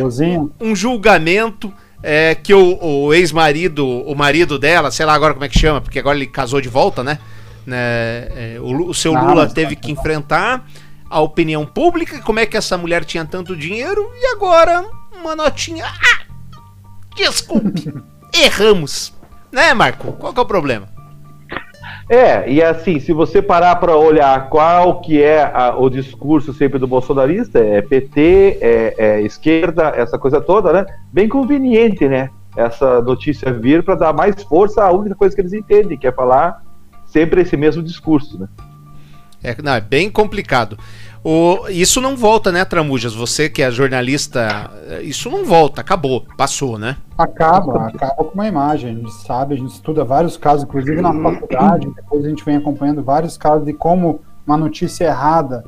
um 0.61 0.75
julgamento 0.75 1.73
é, 2.03 2.35
que 2.35 2.55
o, 2.55 2.79
o 2.83 3.15
ex-marido, 3.15 3.87
o 3.87 4.15
marido 4.15 4.59
dela, 4.59 4.91
sei 4.91 5.07
lá 5.07 5.15
agora 5.15 5.35
como 5.35 5.45
é 5.45 5.49
que 5.49 5.59
chama, 5.59 5.81
porque 5.81 5.99
agora 5.99 6.17
ele 6.17 6.27
casou 6.27 6.61
de 6.61 6.69
volta, 6.69 7.05
né? 7.05 7.19
né 7.67 7.77
é, 7.77 8.57
o, 8.61 8.89
o, 8.89 8.95
seu 8.95 9.13
Lula 9.13 9.49
teve 9.49 9.77
que 9.77 9.93
enfrentar 9.93 10.67
a 11.09 11.21
opinião 11.21 11.67
pública, 11.67 12.21
como 12.23 12.41
é 12.41 12.47
que 12.47 12.57
essa 12.57 12.77
mulher 12.79 13.05
tinha 13.05 13.25
tanto 13.25 13.57
dinheiro, 13.57 14.11
e 14.15 14.27
agora 14.35 14.85
uma 15.13 15.37
notinha. 15.37 15.85
Ah! 15.87 16.23
Desculpe, 17.15 17.93
erramos. 18.33 19.13
Né, 19.53 19.75
Marco? 19.75 20.13
Qual 20.13 20.33
que 20.33 20.41
é 20.41 20.43
o 20.43 20.47
problema? 20.47 20.89
É, 22.09 22.51
e 22.51 22.63
assim, 22.63 23.01
se 23.01 23.13
você 23.13 23.41
parar 23.41 23.77
para 23.77 23.97
olhar 23.97 24.49
qual 24.49 25.01
que 25.01 25.23
é 25.23 25.43
a, 25.43 25.77
o 25.77 25.89
discurso 25.89 26.53
sempre 26.53 26.79
do 26.79 26.87
bolsonarista, 26.87 27.59
é 27.59 27.81
PT, 27.83 28.59
é, 28.61 28.95
é, 28.99 29.21
esquerda, 29.23 29.93
essa 29.97 30.19
coisa 30.19 30.41
toda, 30.41 30.73
né? 30.73 30.87
Bem 31.13 31.29
conveniente, 31.29 32.09
né? 32.09 32.31
Essa 32.57 33.01
notícia 33.01 33.53
vir 33.53 33.83
para 33.83 33.95
dar 33.95 34.13
mais 34.13 34.43
força 34.43 34.83
à 34.83 34.93
única 34.93 35.15
coisa 35.15 35.35
que 35.35 35.41
eles 35.41 35.53
entendem, 35.53 35.97
que 35.97 36.07
é 36.07 36.13
falar 36.13 36.63
sempre 37.07 37.43
esse 37.43 37.57
mesmo 37.57 37.83
discurso, 37.83 38.39
né? 38.39 38.49
É, 39.43 39.57
não, 39.61 39.75
é 39.75 39.81
bem 39.81 40.09
complicado. 40.11 40.79
O, 41.25 41.69
isso 41.69 42.01
não 42.01 42.17
volta, 42.17 42.51
né, 42.51 42.65
Tramujas? 42.65 43.15
Você 43.15 43.49
que 43.49 43.63
é 43.63 43.71
jornalista, 43.71 44.71
isso 45.03 45.31
não 45.31 45.45
volta, 45.45 45.81
acabou, 45.81 46.27
passou, 46.37 46.79
né? 46.79 46.97
Acaba, 47.17 47.87
acaba 47.87 48.25
com 48.25 48.35
uma 48.35 48.49
imagem. 48.49 48.91
A 48.91 48.95
gente 48.95 49.13
sabe, 49.13 49.55
a 49.55 49.59
gente 49.59 49.73
estuda 49.73 50.05
vários 50.05 50.37
casos, 50.37 50.65
inclusive 50.65 51.01
na 51.01 51.13
faculdade, 51.13 51.89
depois 51.95 52.25
a 52.25 52.29
gente 52.29 52.45
vem 52.45 52.57
acompanhando 52.57 53.05
vários 53.05 53.37
casos 53.37 53.65
de 53.65 53.73
como 53.73 54.21
uma 54.45 54.57
notícia 54.57 55.05
errada 55.05 55.63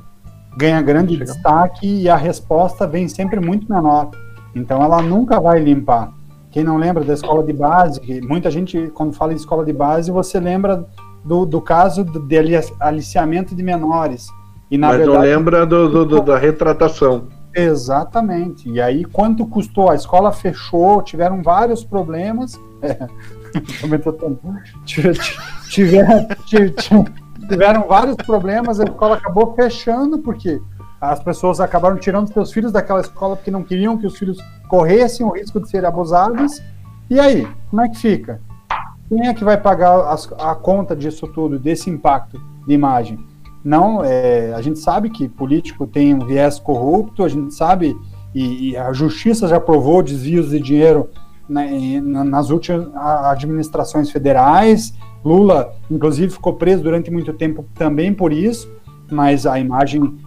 ganha 0.56 0.80
grande 0.80 1.16
destaque 1.16 1.86
e 1.86 2.08
a 2.08 2.16
resposta 2.16 2.86
vem 2.86 3.08
sempre 3.08 3.40
muito 3.40 3.72
menor. 3.72 4.10
Então 4.54 4.82
ela 4.82 5.02
nunca 5.02 5.40
vai 5.40 5.58
limpar. 5.58 6.12
Quem 6.50 6.62
não 6.62 6.76
lembra 6.76 7.02
da 7.02 7.12
escola 7.12 7.42
de 7.42 7.52
base, 7.52 8.00
muita 8.22 8.50
gente, 8.50 8.88
quando 8.94 9.12
fala 9.12 9.32
em 9.32 9.36
escola 9.36 9.64
de 9.64 9.72
base, 9.72 10.10
você 10.10 10.38
lembra 10.38 10.86
do, 11.24 11.44
do 11.44 11.60
caso 11.60 12.04
de 12.04 12.36
aliciamento 12.78 13.54
de 13.54 13.62
menores 13.62 14.28
e, 14.74 14.78
na 14.78 14.88
Mas 14.88 14.96
verdade, 14.96 15.18
não 15.18 15.24
lembra 15.24 15.64
do, 15.64 15.88
do, 15.88 16.04
do, 16.04 16.20
da 16.20 16.36
retratação. 16.36 17.28
Exatamente. 17.54 18.68
E 18.68 18.80
aí, 18.80 19.04
quanto 19.04 19.46
custou? 19.46 19.88
A 19.88 19.94
escola 19.94 20.32
fechou, 20.32 21.00
tiveram 21.00 21.42
vários 21.42 21.84
problemas. 21.84 22.60
É, 23.56 23.62
tiveram, 25.68 26.26
tiveram 27.48 27.86
vários 27.86 28.16
problemas, 28.16 28.80
a 28.80 28.84
escola 28.84 29.14
acabou 29.14 29.54
fechando, 29.54 30.18
porque 30.18 30.60
as 31.00 31.22
pessoas 31.22 31.60
acabaram 31.60 31.96
tirando 31.96 32.32
seus 32.32 32.52
filhos 32.52 32.72
daquela 32.72 33.00
escola 33.00 33.36
porque 33.36 33.52
não 33.52 33.62
queriam 33.62 33.96
que 33.96 34.08
os 34.08 34.18
filhos 34.18 34.38
corressem 34.68 35.24
o 35.24 35.30
risco 35.30 35.60
de 35.60 35.70
serem 35.70 35.86
abusados. 35.86 36.60
E 37.08 37.20
aí, 37.20 37.46
como 37.70 37.80
é 37.80 37.88
que 37.88 37.96
fica? 37.96 38.40
Quem 39.08 39.28
é 39.28 39.32
que 39.32 39.44
vai 39.44 39.56
pagar 39.56 40.12
a 40.40 40.54
conta 40.56 40.96
disso 40.96 41.28
tudo, 41.28 41.56
desse 41.56 41.88
impacto 41.88 42.40
de 42.66 42.74
imagem? 42.74 43.24
Não, 43.64 44.04
é, 44.04 44.52
a 44.54 44.60
gente 44.60 44.78
sabe 44.78 45.08
que 45.08 45.26
político 45.26 45.86
tem 45.86 46.14
um 46.14 46.26
viés 46.26 46.58
corrupto, 46.58 47.24
a 47.24 47.28
gente 47.28 47.54
sabe, 47.54 47.96
e, 48.34 48.70
e 48.70 48.76
a 48.76 48.92
justiça 48.92 49.48
já 49.48 49.58
provou 49.58 50.02
desvios 50.02 50.50
de 50.50 50.60
dinheiro 50.60 51.08
na, 51.48 51.64
nas 52.24 52.50
últimas 52.50 52.88
administrações 52.94 54.10
federais. 54.10 54.92
Lula, 55.24 55.72
inclusive, 55.90 56.32
ficou 56.32 56.54
preso 56.54 56.82
durante 56.82 57.10
muito 57.10 57.32
tempo 57.32 57.64
também 57.74 58.12
por 58.12 58.32
isso, 58.32 58.70
mas 59.10 59.46
a 59.46 59.58
imagem 59.58 60.18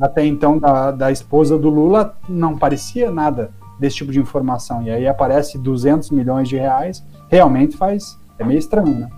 até 0.00 0.24
então 0.24 0.58
da, 0.58 0.90
da 0.90 1.12
esposa 1.12 1.58
do 1.58 1.68
Lula 1.68 2.16
não 2.26 2.56
parecia 2.56 3.10
nada 3.10 3.50
desse 3.78 3.96
tipo 3.96 4.10
de 4.10 4.18
informação. 4.18 4.82
E 4.82 4.90
aí 4.90 5.06
aparece 5.06 5.58
200 5.58 6.10
milhões 6.10 6.48
de 6.48 6.56
reais, 6.56 7.04
realmente 7.28 7.76
faz. 7.76 8.18
É 8.38 8.44
meio 8.44 8.58
estranho, 8.58 9.00
né? 9.00 9.08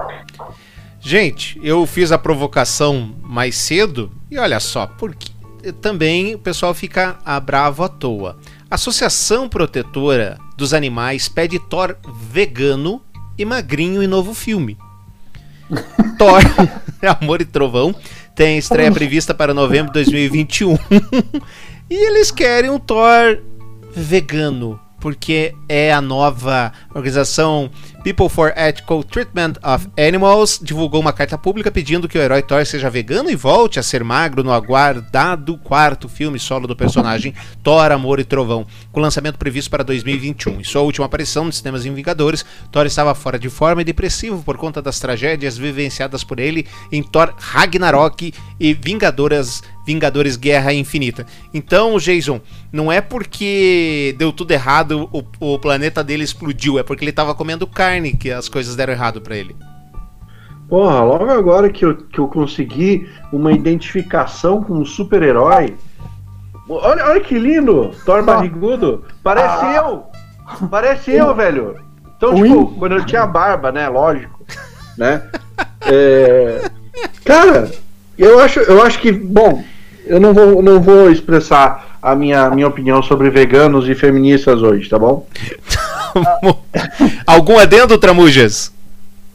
Gente, 1.00 1.58
eu 1.62 1.86
fiz 1.86 2.12
a 2.12 2.18
provocação 2.18 3.14
mais 3.22 3.56
cedo 3.56 4.10
e 4.30 4.38
olha 4.38 4.60
só, 4.60 4.86
porque 4.86 5.32
também 5.80 6.34
o 6.34 6.38
pessoal 6.38 6.74
fica 6.74 7.18
bravo 7.42 7.82
à 7.82 7.88
toa. 7.88 8.36
A 8.70 8.74
Associação 8.74 9.48
Protetora 9.48 10.38
dos 10.56 10.74
Animais 10.74 11.28
pede 11.28 11.58
Thor 11.58 11.96
vegano 12.30 13.02
e 13.36 13.44
magrinho 13.44 14.02
em 14.02 14.06
novo 14.06 14.34
filme. 14.34 14.76
Thor, 16.18 16.42
Amor 17.20 17.40
e 17.40 17.46
Trovão, 17.46 17.94
tem 18.34 18.58
estreia 18.58 18.92
prevista 18.92 19.34
para 19.34 19.54
novembro 19.54 19.92
de 19.92 19.94
2021. 19.94 20.76
e 21.88 21.94
eles 21.94 22.30
querem 22.30 22.70
um 22.70 22.78
Thor 22.78 23.38
vegano, 23.94 24.78
porque 25.00 25.54
é 25.66 25.92
a 25.92 26.00
nova 26.00 26.72
organização 26.94 27.70
People 28.02 28.30
for 28.30 28.50
Ethical 28.56 29.04
Treatment 29.04 29.54
of 29.62 29.86
Animals 29.98 30.58
divulgou 30.62 31.02
uma 31.02 31.12
carta 31.12 31.36
pública 31.36 31.70
pedindo 31.70 32.08
que 32.08 32.16
o 32.16 32.20
herói 32.20 32.40
Thor 32.40 32.64
seja 32.64 32.88
vegano 32.88 33.30
e 33.30 33.36
volte 33.36 33.78
a 33.78 33.82
ser 33.82 34.02
magro 34.02 34.42
no 34.42 34.52
aguardado 34.52 35.58
quarto 35.58 36.08
filme 36.08 36.38
solo 36.38 36.66
do 36.66 36.74
personagem 36.74 37.34
Thor, 37.62 37.92
Amor 37.92 38.18
e 38.18 38.24
Trovão, 38.24 38.66
com 38.90 39.00
lançamento 39.00 39.38
previsto 39.38 39.70
para 39.70 39.84
2021. 39.84 40.60
Em 40.60 40.64
sua 40.64 40.80
última 40.80 41.04
aparição 41.04 41.44
nos 41.44 41.58
cinemas 41.58 41.84
em 41.84 41.92
Vingadores, 41.92 42.42
Thor 42.72 42.86
estava 42.86 43.14
fora 43.14 43.38
de 43.38 43.50
forma 43.50 43.82
e 43.82 43.84
depressivo 43.84 44.42
por 44.42 44.56
conta 44.56 44.80
das 44.80 44.98
tragédias 44.98 45.58
vivenciadas 45.58 46.24
por 46.24 46.40
ele 46.40 46.66
em 46.90 47.02
Thor 47.02 47.34
Ragnarok 47.36 48.32
e 48.58 48.72
Vingadoras 48.72 49.62
Vingadores 49.84 50.36
Guerra 50.36 50.72
Infinita. 50.72 51.26
Então, 51.52 51.98
Jason, 51.98 52.40
não 52.72 52.92
é 52.92 53.00
porque 53.00 54.14
deu 54.18 54.32
tudo 54.32 54.52
errado, 54.52 55.08
o, 55.12 55.24
o 55.40 55.58
planeta 55.58 56.04
dele 56.04 56.22
explodiu, 56.22 56.78
é 56.78 56.82
porque 56.82 57.02
ele 57.02 57.10
estava 57.10 57.34
comendo 57.34 57.66
carne 57.66 57.89
que 58.18 58.30
as 58.30 58.48
coisas 58.48 58.76
deram 58.76 58.92
errado 58.92 59.20
para 59.20 59.36
ele. 59.36 59.56
Porra, 60.68 61.02
logo 61.02 61.28
agora 61.28 61.68
que 61.68 61.84
eu, 61.84 61.96
que 61.96 62.20
eu 62.20 62.28
consegui 62.28 63.10
uma 63.32 63.50
identificação 63.52 64.62
com 64.62 64.74
um 64.74 64.84
super-herói. 64.84 65.76
Olha, 66.68 67.04
olha 67.06 67.20
que 67.20 67.36
lindo! 67.36 67.90
Thor 68.04 68.22
barrigudo. 68.22 69.04
Parece 69.22 69.64
ah. 69.64 69.74
eu! 69.76 70.68
Parece 70.68 71.10
eu, 71.10 71.34
velho! 71.34 71.76
Então, 72.16 72.34
tipo, 72.34 72.66
quando 72.78 72.92
eu 72.92 73.04
tinha 73.04 73.26
barba, 73.26 73.72
né? 73.72 73.88
Lógico. 73.88 74.46
Né? 74.96 75.22
É... 75.86 76.70
Cara, 77.24 77.70
eu 78.16 78.38
acho, 78.38 78.60
eu 78.60 78.82
acho 78.82 79.00
que, 79.00 79.10
bom, 79.10 79.64
eu 80.06 80.20
não 80.20 80.32
vou, 80.32 80.62
não 80.62 80.80
vou 80.80 81.10
expressar 81.10 81.98
a 82.00 82.14
minha, 82.14 82.48
minha 82.50 82.68
opinião 82.68 83.02
sobre 83.02 83.28
veganos 83.30 83.88
e 83.88 83.94
feministas 83.94 84.62
hoje, 84.62 84.88
tá 84.88 84.98
bom? 84.98 85.26
Algum 87.26 87.58
adendo, 87.58 87.98
Tramujas? 87.98 88.72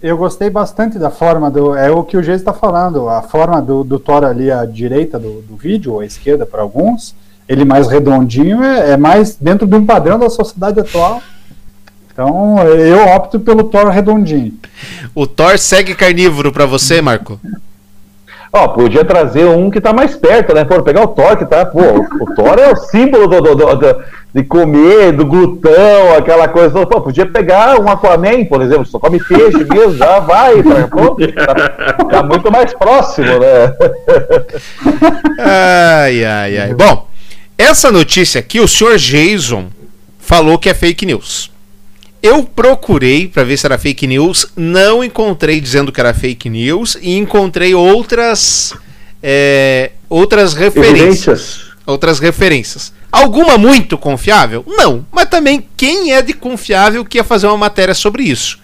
eu 0.05 0.15
gostei 0.15 0.51
bastante 0.51 0.99
da 0.99 1.09
forma 1.09 1.49
do. 1.49 1.75
É 1.75 1.89
o 1.89 2.03
que 2.03 2.15
o 2.15 2.21
Geis 2.21 2.39
está 2.39 2.53
falando. 2.53 3.09
A 3.09 3.23
forma 3.23 3.59
do, 3.59 3.83
do 3.83 3.97
Thor 3.97 4.23
ali 4.23 4.51
à 4.51 4.63
direita 4.63 5.17
do, 5.17 5.41
do 5.41 5.55
vídeo, 5.55 5.93
ou 5.93 5.99
à 6.01 6.05
esquerda 6.05 6.45
para 6.45 6.61
alguns, 6.61 7.15
ele 7.49 7.65
mais 7.65 7.87
redondinho, 7.87 8.63
é, 8.63 8.91
é, 8.91 8.97
mais 8.97 9.35
dentro 9.35 9.65
de 9.65 9.75
um 9.75 9.83
padrão 9.83 10.19
da 10.19 10.29
sociedade 10.29 10.79
atual. 10.79 11.23
Então 12.13 12.59
eu 12.67 12.99
opto 13.15 13.39
pelo 13.39 13.63
Thor 13.63 13.89
redondinho. 13.89 14.53
O 15.15 15.25
Thor 15.25 15.57
segue 15.57 15.95
carnívoro 15.95 16.51
para 16.51 16.67
você, 16.67 17.01
Marco? 17.01 17.39
Ó, 18.55 18.69
podia 18.69 19.03
trazer 19.03 19.43
um 19.43 19.69
que 19.69 19.81
tá 19.81 19.91
mais 19.91 20.15
perto, 20.15 20.53
né? 20.53 20.63
Pô, 20.63 20.81
pegar 20.81 21.03
o 21.03 21.09
Thor, 21.09 21.35
que 21.35 21.45
tá. 21.45 21.65
Pô, 21.65 21.81
o 21.81 22.35
Thor 22.35 22.57
é 22.57 22.71
o 22.71 22.75
símbolo 22.77 23.27
do, 23.27 23.41
do, 23.41 23.55
do, 23.55 23.75
do 23.75 24.03
de 24.33 24.43
comer, 24.43 25.11
do 25.11 25.25
glutão, 25.25 26.15
aquela 26.17 26.47
coisa. 26.47 26.85
Pô, 26.85 27.01
podia 27.01 27.25
pegar 27.25 27.77
um 27.81 27.89
Aquaman, 27.89 28.45
por 28.45 28.61
exemplo, 28.61 28.85
só 28.85 28.97
come 28.97 29.21
peixe 29.21 29.63
mesmo, 29.69 29.97
já 29.97 30.19
vai. 30.19 30.63
Pra, 30.63 30.87
pô, 30.87 31.15
tá, 31.15 32.05
tá, 32.05 32.23
muito 32.23 32.49
mais 32.49 32.73
próximo, 32.73 33.27
né? 33.27 33.73
Ai, 35.37 36.23
ai, 36.23 36.57
ai. 36.57 36.73
Bom, 36.73 37.07
essa 37.57 37.91
notícia 37.91 38.39
aqui, 38.39 38.61
o 38.61 38.69
senhor 38.69 38.95
Jason 38.97 39.65
falou 40.17 40.57
que 40.57 40.69
é 40.69 40.73
fake 40.73 41.05
news. 41.05 41.51
Eu 42.25 42.41
procurei 42.41 43.27
para 43.27 43.43
ver 43.43 43.55
se 43.55 43.67
era 43.67 43.77
fake 43.77 44.07
news, 44.07 44.47
não 44.55 45.03
encontrei 45.03 45.61
dizendo 45.61 45.91
que 45.91 45.99
era 45.99 46.11
fake 46.11 46.49
news 46.49 46.97
e 46.99 47.15
encontrei 47.19 47.75
outras 47.75 48.73
é, 49.21 49.91
outras 50.09 50.55
referências. 50.55 51.01
Evidências. 51.01 51.65
Outras 51.85 52.17
referências. 52.17 52.91
Alguma 53.11 53.59
muito 53.59 53.95
confiável? 53.95 54.65
Não. 54.65 55.05
Mas 55.11 55.29
também 55.29 55.67
quem 55.77 56.13
é 56.13 56.21
de 56.23 56.33
confiável 56.33 57.05
que 57.05 57.19
ia 57.19 57.23
fazer 57.23 57.45
uma 57.45 57.57
matéria 57.57 57.93
sobre 57.93 58.23
isso? 58.23 58.57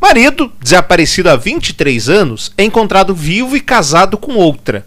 Marido, 0.00 0.50
desaparecido 0.58 1.28
há 1.28 1.36
23 1.36 2.08
anos, 2.08 2.50
é 2.56 2.64
encontrado 2.64 3.14
vivo 3.14 3.54
e 3.54 3.60
casado 3.60 4.16
com 4.16 4.36
outra. 4.36 4.86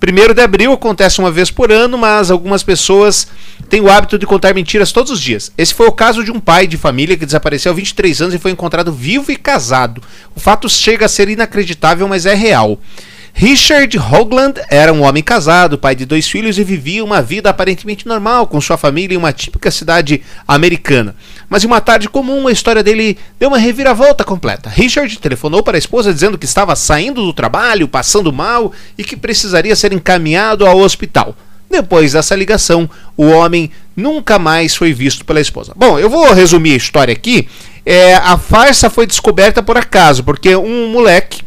Primeiro 0.00 0.32
de 0.32 0.40
abril 0.40 0.72
acontece 0.72 1.18
uma 1.18 1.30
vez 1.30 1.50
por 1.50 1.72
ano, 1.72 1.98
mas 1.98 2.30
algumas 2.30 2.62
pessoas 2.62 3.26
têm 3.68 3.80
o 3.80 3.90
hábito 3.90 4.16
de 4.16 4.26
contar 4.26 4.54
mentiras 4.54 4.92
todos 4.92 5.10
os 5.10 5.20
dias. 5.20 5.52
Esse 5.58 5.74
foi 5.74 5.88
o 5.88 5.92
caso 5.92 6.22
de 6.22 6.30
um 6.30 6.38
pai 6.38 6.68
de 6.68 6.76
família 6.76 7.16
que 7.16 7.26
desapareceu 7.26 7.72
há 7.72 7.74
23 7.74 8.22
anos 8.22 8.34
e 8.34 8.38
foi 8.38 8.52
encontrado 8.52 8.92
vivo 8.92 9.32
e 9.32 9.36
casado. 9.36 10.00
O 10.36 10.40
fato 10.40 10.68
chega 10.68 11.06
a 11.06 11.08
ser 11.08 11.28
inacreditável, 11.28 12.06
mas 12.06 12.26
é 12.26 12.34
real. 12.34 12.78
Richard 13.32 13.96
Hoagland 13.98 14.60
era 14.68 14.92
um 14.92 15.02
homem 15.02 15.22
casado, 15.22 15.78
pai 15.78 15.94
de 15.94 16.04
dois 16.04 16.28
filhos 16.28 16.58
e 16.58 16.64
vivia 16.64 17.04
uma 17.04 17.22
vida 17.22 17.48
aparentemente 17.48 18.06
normal 18.06 18.46
com 18.46 18.60
sua 18.60 18.76
família 18.76 19.14
em 19.14 19.18
uma 19.18 19.32
típica 19.32 19.70
cidade 19.70 20.22
americana. 20.46 21.14
Mas 21.48 21.62
em 21.62 21.66
uma 21.66 21.80
tarde 21.80 22.08
comum, 22.08 22.48
a 22.48 22.52
história 22.52 22.82
dele 22.82 23.16
deu 23.38 23.48
uma 23.48 23.58
reviravolta 23.58 24.24
completa. 24.24 24.68
Richard 24.68 25.18
telefonou 25.18 25.62
para 25.62 25.76
a 25.76 25.78
esposa 25.78 26.12
dizendo 26.12 26.36
que 26.36 26.46
estava 26.46 26.74
saindo 26.74 27.22
do 27.22 27.32
trabalho, 27.32 27.86
passando 27.86 28.32
mal 28.32 28.72
e 28.96 29.04
que 29.04 29.16
precisaria 29.16 29.76
ser 29.76 29.92
encaminhado 29.92 30.66
ao 30.66 30.78
hospital. 30.78 31.36
Depois 31.70 32.12
dessa 32.12 32.34
ligação, 32.34 32.88
o 33.16 33.26
homem 33.26 33.70
nunca 33.94 34.38
mais 34.38 34.74
foi 34.74 34.92
visto 34.92 35.24
pela 35.24 35.40
esposa. 35.40 35.72
Bom, 35.76 35.98
eu 35.98 36.08
vou 36.08 36.32
resumir 36.32 36.72
a 36.72 36.76
história 36.76 37.12
aqui. 37.12 37.48
É, 37.84 38.14
a 38.16 38.36
farsa 38.38 38.90
foi 38.90 39.06
descoberta 39.06 39.62
por 39.62 39.76
acaso, 39.76 40.24
porque 40.24 40.56
um 40.56 40.90
moleque 40.90 41.42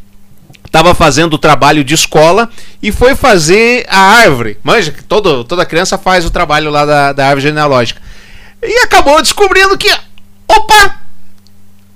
estava 0.72 0.96
fazendo 0.96 1.34
o 1.34 1.38
trabalho 1.38 1.84
de 1.84 1.94
escola 1.94 2.50
e 2.82 2.94
foi 2.94 3.14
fazer 3.14 3.86
a 3.90 4.00
árvore. 4.00 4.58
Manja, 4.64 4.96
todo, 5.06 5.44
toda 5.44 5.66
criança 5.66 5.98
faz 5.98 6.26
o 6.26 6.32
trabalho 6.32 6.72
lá 6.72 6.86
da, 6.86 7.12
da 7.12 7.26
árvore 7.26 7.42
genealógica. 7.42 8.02
E 8.64 8.80
acabou 8.80 9.22
descobrindo 9.22 9.78
que, 9.78 9.94
opa, 10.48 10.96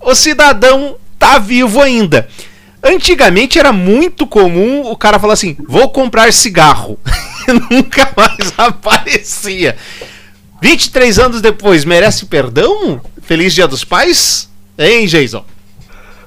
o 0.01 0.13
cidadão 0.13 0.97
tá 1.17 1.39
vivo 1.39 1.82
ainda. 1.82 2.28
Antigamente 2.84 3.57
era 3.57 3.71
muito 3.71 4.28
comum 4.28 4.82
o 4.82 4.97
cara 4.97 5.19
falar 5.19 5.34
assim: 5.34 5.55
vou 5.69 5.89
comprar 5.89 6.34
cigarro. 6.34 6.99
nunca 7.71 8.11
mais 8.15 8.53
aparecia. 8.57 9.78
23 10.61 11.17
anos 11.17 11.41
depois, 11.41 11.86
merece 11.86 12.26
perdão? 12.26 12.99
Feliz 13.21 13.53
Dia 13.53 13.67
dos 13.67 13.86
Pais? 13.86 14.49
Hein, 14.78 15.05
Jason? 15.05 15.45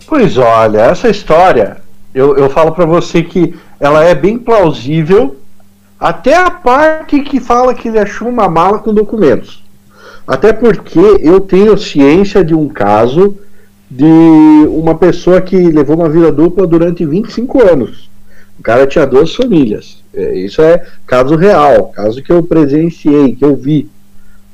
Pois 0.07 0.39
olha, 0.39 0.79
essa 0.79 1.11
história 1.11 1.88
eu, 2.15 2.37
eu 2.37 2.51
falo 2.51 2.73
para 2.73 2.87
você 2.87 3.23
que 3.23 3.55
ela 3.79 4.05
é 4.05 4.15
bem 4.15 4.39
plausível, 4.39 5.37
até 5.99 6.37
a 6.37 6.51
parte 6.51 7.21
que 7.21 7.41
fala 7.41 7.75
que 7.75 7.89
ele 7.89 7.99
achou 7.99 8.29
uma 8.29 8.49
mala 8.49 8.79
com 8.79 8.95
documentos. 8.95 9.63
Até 10.27 10.53
porque 10.53 11.01
eu 11.21 11.41
tenho 11.41 11.77
ciência 11.79 12.45
de 12.45 12.55
um 12.55 12.69
caso 12.69 13.37
de 13.91 14.05
uma 14.69 14.95
pessoa 14.95 15.41
que 15.41 15.57
levou 15.57 15.97
uma 15.97 16.09
vida 16.09 16.31
dupla 16.31 16.67
durante 16.67 17.05
25 17.05 17.67
anos. 17.67 18.11
O 18.59 18.63
cara 18.63 18.87
tinha 18.87 19.07
duas 19.07 19.35
famílias. 19.35 20.03
É, 20.13 20.37
isso 20.37 20.61
é 20.61 20.85
caso 21.07 21.37
real, 21.37 21.87
caso 21.89 22.23
que 22.23 22.31
eu 22.31 22.43
presenciei, 22.43 23.35
que 23.35 23.45
eu 23.45 23.57
vi. 23.57 23.89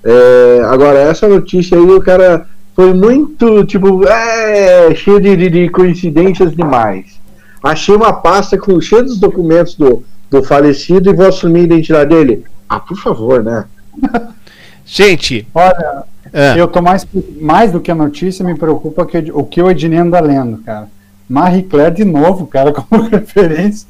É, 0.04 0.62
agora, 0.66 0.98
essa 0.98 1.26
notícia 1.26 1.76
aí, 1.76 1.84
o 1.84 2.00
cara 2.00 2.46
foi 2.76 2.92
muito, 2.92 3.64
tipo, 3.64 4.06
é, 4.06 4.94
cheio 4.94 5.20
de, 5.20 5.36
de, 5.36 5.50
de 5.50 5.68
coincidências 5.70 6.54
demais. 6.54 7.18
Achei 7.64 7.96
uma 7.96 8.12
pasta 8.12 8.58
com 8.58 8.78
cheia 8.78 9.02
dos 9.02 9.18
documentos 9.18 9.74
do, 9.74 10.04
do 10.30 10.42
falecido 10.42 11.08
e 11.08 11.14
vou 11.14 11.26
assumir 11.26 11.60
a 11.60 11.64
identidade 11.64 12.10
dele. 12.14 12.44
Ah, 12.68 12.78
por 12.78 12.98
favor, 12.98 13.42
né? 13.42 13.64
Gente, 14.84 15.48
olha, 15.54 16.04
é. 16.30 16.60
eu 16.60 16.68
tô 16.68 16.82
mais, 16.82 17.06
mais 17.40 17.72
do 17.72 17.80
que 17.80 17.90
a 17.90 17.94
notícia, 17.94 18.44
me 18.44 18.54
preocupa 18.54 19.06
que, 19.06 19.32
o 19.32 19.44
que 19.44 19.62
o 19.62 19.70
Ednei 19.70 19.98
anda 19.98 20.20
lendo, 20.20 20.58
cara. 20.58 20.88
Marie 21.26 21.62
Claire 21.62 21.94
de 21.94 22.04
novo, 22.04 22.46
cara, 22.46 22.70
como 22.74 23.08
referência. 23.08 23.88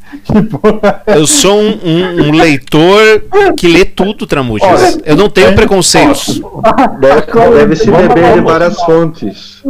Eu 1.04 1.26
sou 1.26 1.58
um, 1.58 1.80
um, 1.84 2.28
um, 2.28 2.30
leitor 2.30 3.24
que 3.56 3.66
lê 3.66 3.84
tudo, 3.84 4.24
Tramujas. 4.24 5.00
Eu 5.04 5.16
não 5.16 5.28
tenho 5.28 5.52
preconceitos. 5.52 6.40
Deve, 7.00 7.56
deve 7.56 7.74
se 7.74 7.90
beber 7.90 8.34
de 8.34 8.40
várias 8.40 8.80
fontes. 8.82 9.64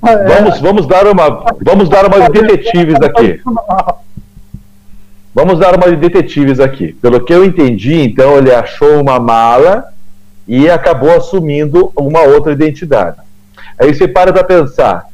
Vamos, 0.00 0.60
vamos 0.60 0.86
dar 0.86 1.06
uma, 1.06 1.44
vamos 1.60 1.88
dar 1.88 2.06
uma 2.06 2.30
de 2.30 2.40
detetives 2.40 2.96
aqui. 2.96 3.40
Vamos 5.34 5.58
dar 5.58 5.76
uma 5.76 5.90
de 5.90 5.96
detetives 5.96 6.60
aqui. 6.60 6.94
Pelo 6.94 7.22
que 7.22 7.32
eu 7.32 7.44
entendi, 7.44 8.00
então 8.00 8.38
ele 8.38 8.54
achou 8.54 9.00
uma 9.00 9.20
mala 9.20 9.84
e 10.48 10.70
acabou 10.70 11.14
assumindo 11.14 11.92
uma 11.94 12.22
outra 12.22 12.52
identidade. 12.52 13.18
Aí 13.78 13.94
você 13.94 14.08
para 14.08 14.32
para 14.32 14.44
pensar, 14.44 15.06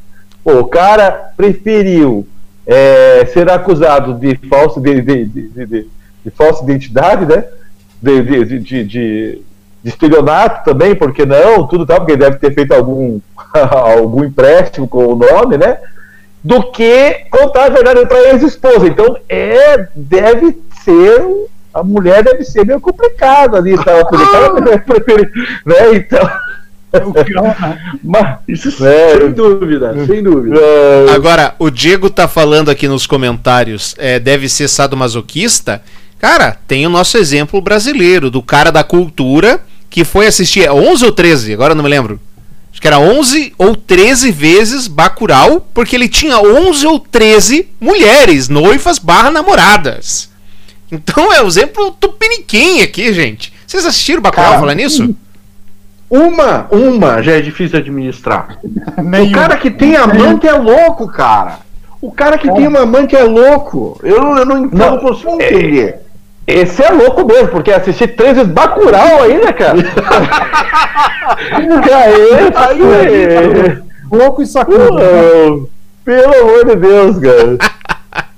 pô, 0.45 0.61
o 0.61 0.67
cara 0.67 1.33
preferiu 1.37 2.27
é, 2.65 3.27
ser 3.33 3.51
acusado 3.51 4.15
de 4.15 4.37
falsa 4.49 4.81
de, 4.81 5.01
de, 5.01 5.25
de, 5.27 5.67
de, 5.67 6.31
falsa 6.37 6.63
identidade, 6.63 7.27
né? 7.27 7.45
de, 8.01 8.45
de 8.61 8.85
de 8.85 9.43
estelionato 9.85 10.65
também, 10.65 10.95
porque 10.95 11.27
não, 11.27 11.67
tudo 11.67 11.85
tal, 11.85 11.99
porque 11.99 12.17
deve 12.17 12.39
ter 12.39 12.55
feito 12.55 12.73
algum, 12.73 13.21
algum 13.53 14.25
empréstimo 14.25 14.87
com 14.87 15.07
o 15.07 15.17
nome, 15.17 15.57
né? 15.57 15.79
Do 16.43 16.71
que 16.71 17.27
contar 17.31 17.67
a 17.67 17.71
verdade 17.71 18.07
para 18.07 18.17
a 18.17 18.33
ex-esposa. 18.33 18.87
Então, 18.87 19.17
é, 19.29 19.87
deve 19.95 20.59
ser. 20.85 21.25
A 21.73 21.83
mulher 21.83 22.23
deve 22.23 22.45
ser 22.45 22.67
meio 22.67 22.81
complicada 22.81 23.59
ali, 23.59 23.77
tá? 23.77 23.93
né? 25.65 25.95
Então. 25.95 26.31
Mas, 28.05 28.39
isso 28.47 28.87
é, 28.87 29.19
sem 29.19 29.33
dúvida, 29.33 30.07
sem 30.07 30.23
dúvida. 30.23 30.61
É, 30.61 31.11
Agora, 31.15 31.55
o 31.59 31.71
Diego 31.71 32.11
tá 32.11 32.29
falando 32.29 32.71
aqui 32.71 32.87
nos 32.87 33.07
comentários, 33.07 33.95
é, 33.99 34.19
deve 34.19 34.49
ser 34.49 34.69
sadomasoquista. 34.69 35.81
Cara, 36.19 36.57
tem 36.69 36.87
o 36.87 36.91
nosso 36.91 37.17
exemplo 37.17 37.61
brasileiro, 37.63 38.31
do 38.31 38.43
cara 38.43 38.71
da 38.71 38.85
cultura 38.85 39.61
que 39.93 40.05
foi 40.05 40.27
assistir 40.27 40.69
11 40.71 41.05
ou 41.05 41.13
13, 41.13 41.53
agora 41.53 41.75
não 41.75 41.85
me 41.85 41.91
lembro. 41.91 42.19
Acho 42.73 42.81
que 42.81 42.87
era 42.89 42.99
11 42.99 43.53
ou 43.59 43.77
13 43.77 44.33
vezes 44.33 44.89
Bacurau, 44.89 45.61
porque 45.75 45.95
ele 45.95 46.09
tinha 46.09 46.39
11 46.41 46.87
ou 46.87 46.99
13 46.99 47.69
mulheres, 47.79 48.49
noivas 48.49 48.99
barra 48.99 49.31
namoradas. 49.31 50.31
Então 50.91 51.31
é 51.31 51.43
o 51.43 51.47
exemplo 51.47 51.91
tupiniquim 52.01 52.81
aqui, 52.81 53.13
gente. 53.13 53.53
Vocês 53.67 53.85
assistiram 53.85 54.23
Bacurau 54.23 54.61
falando 54.61 54.79
nisso? 54.79 55.15
Uma, 56.09 56.67
uma 56.71 57.23
já 57.23 57.33
é 57.33 57.43
difícil 57.43 57.79
administrar. 57.79 58.59
o 58.65 59.33
cara 59.33 59.59
que 59.59 59.71
tem 59.71 59.95
amante 59.95 60.49
é 60.49 60.55
louco, 60.55 61.07
cara. 61.07 61.59
O 62.01 62.11
cara 62.11 62.39
que 62.39 62.51
tem 62.51 62.67
uma 62.67 62.81
amante 62.81 63.15
é 63.15 63.23
louco. 63.23 64.01
Eu, 64.03 64.39
eu 64.39 64.47
não, 64.47 64.63
não, 64.63 64.71
não 64.71 64.99
consigo 64.99 65.39
é, 65.39 65.53
entender. 65.53 66.01
Esse 66.47 66.83
é 66.83 66.91
louco 66.91 67.25
mesmo, 67.25 67.49
porque 67.49 67.71
assistir 67.71 68.17
três 68.17 68.37
vezes 68.37 68.53
Bacurau 68.53 69.23
aí, 69.23 69.39
né, 69.39 69.53
cara? 69.53 69.83
cara 71.83 72.11
esse, 72.11 72.83
é... 72.85 73.83
Louco 74.11 74.43
e 74.43 74.47
sacudo. 74.47 75.71
Pelo 76.05 76.35
amor 76.35 76.67
de 76.67 76.77
Deus, 76.77 77.19
cara. 77.19 77.59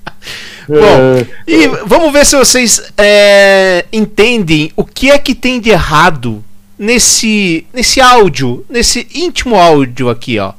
Bom, 0.69 0.77
é... 0.77 1.27
e 1.47 1.67
vamos 1.85 2.13
ver 2.13 2.25
se 2.25 2.37
vocês 2.37 2.93
é, 2.97 3.85
entendem 3.93 4.73
o 4.77 4.85
que 4.85 5.11
é 5.11 5.19
que 5.19 5.35
tem 5.35 5.61
de 5.61 5.71
errado 5.71 6.43
nesse, 6.79 7.67
nesse 7.73 8.01
áudio, 8.01 8.65
nesse 8.69 9.07
íntimo 9.15 9.57
áudio 9.57 10.09
aqui, 10.09 10.39
ó. 10.39 10.53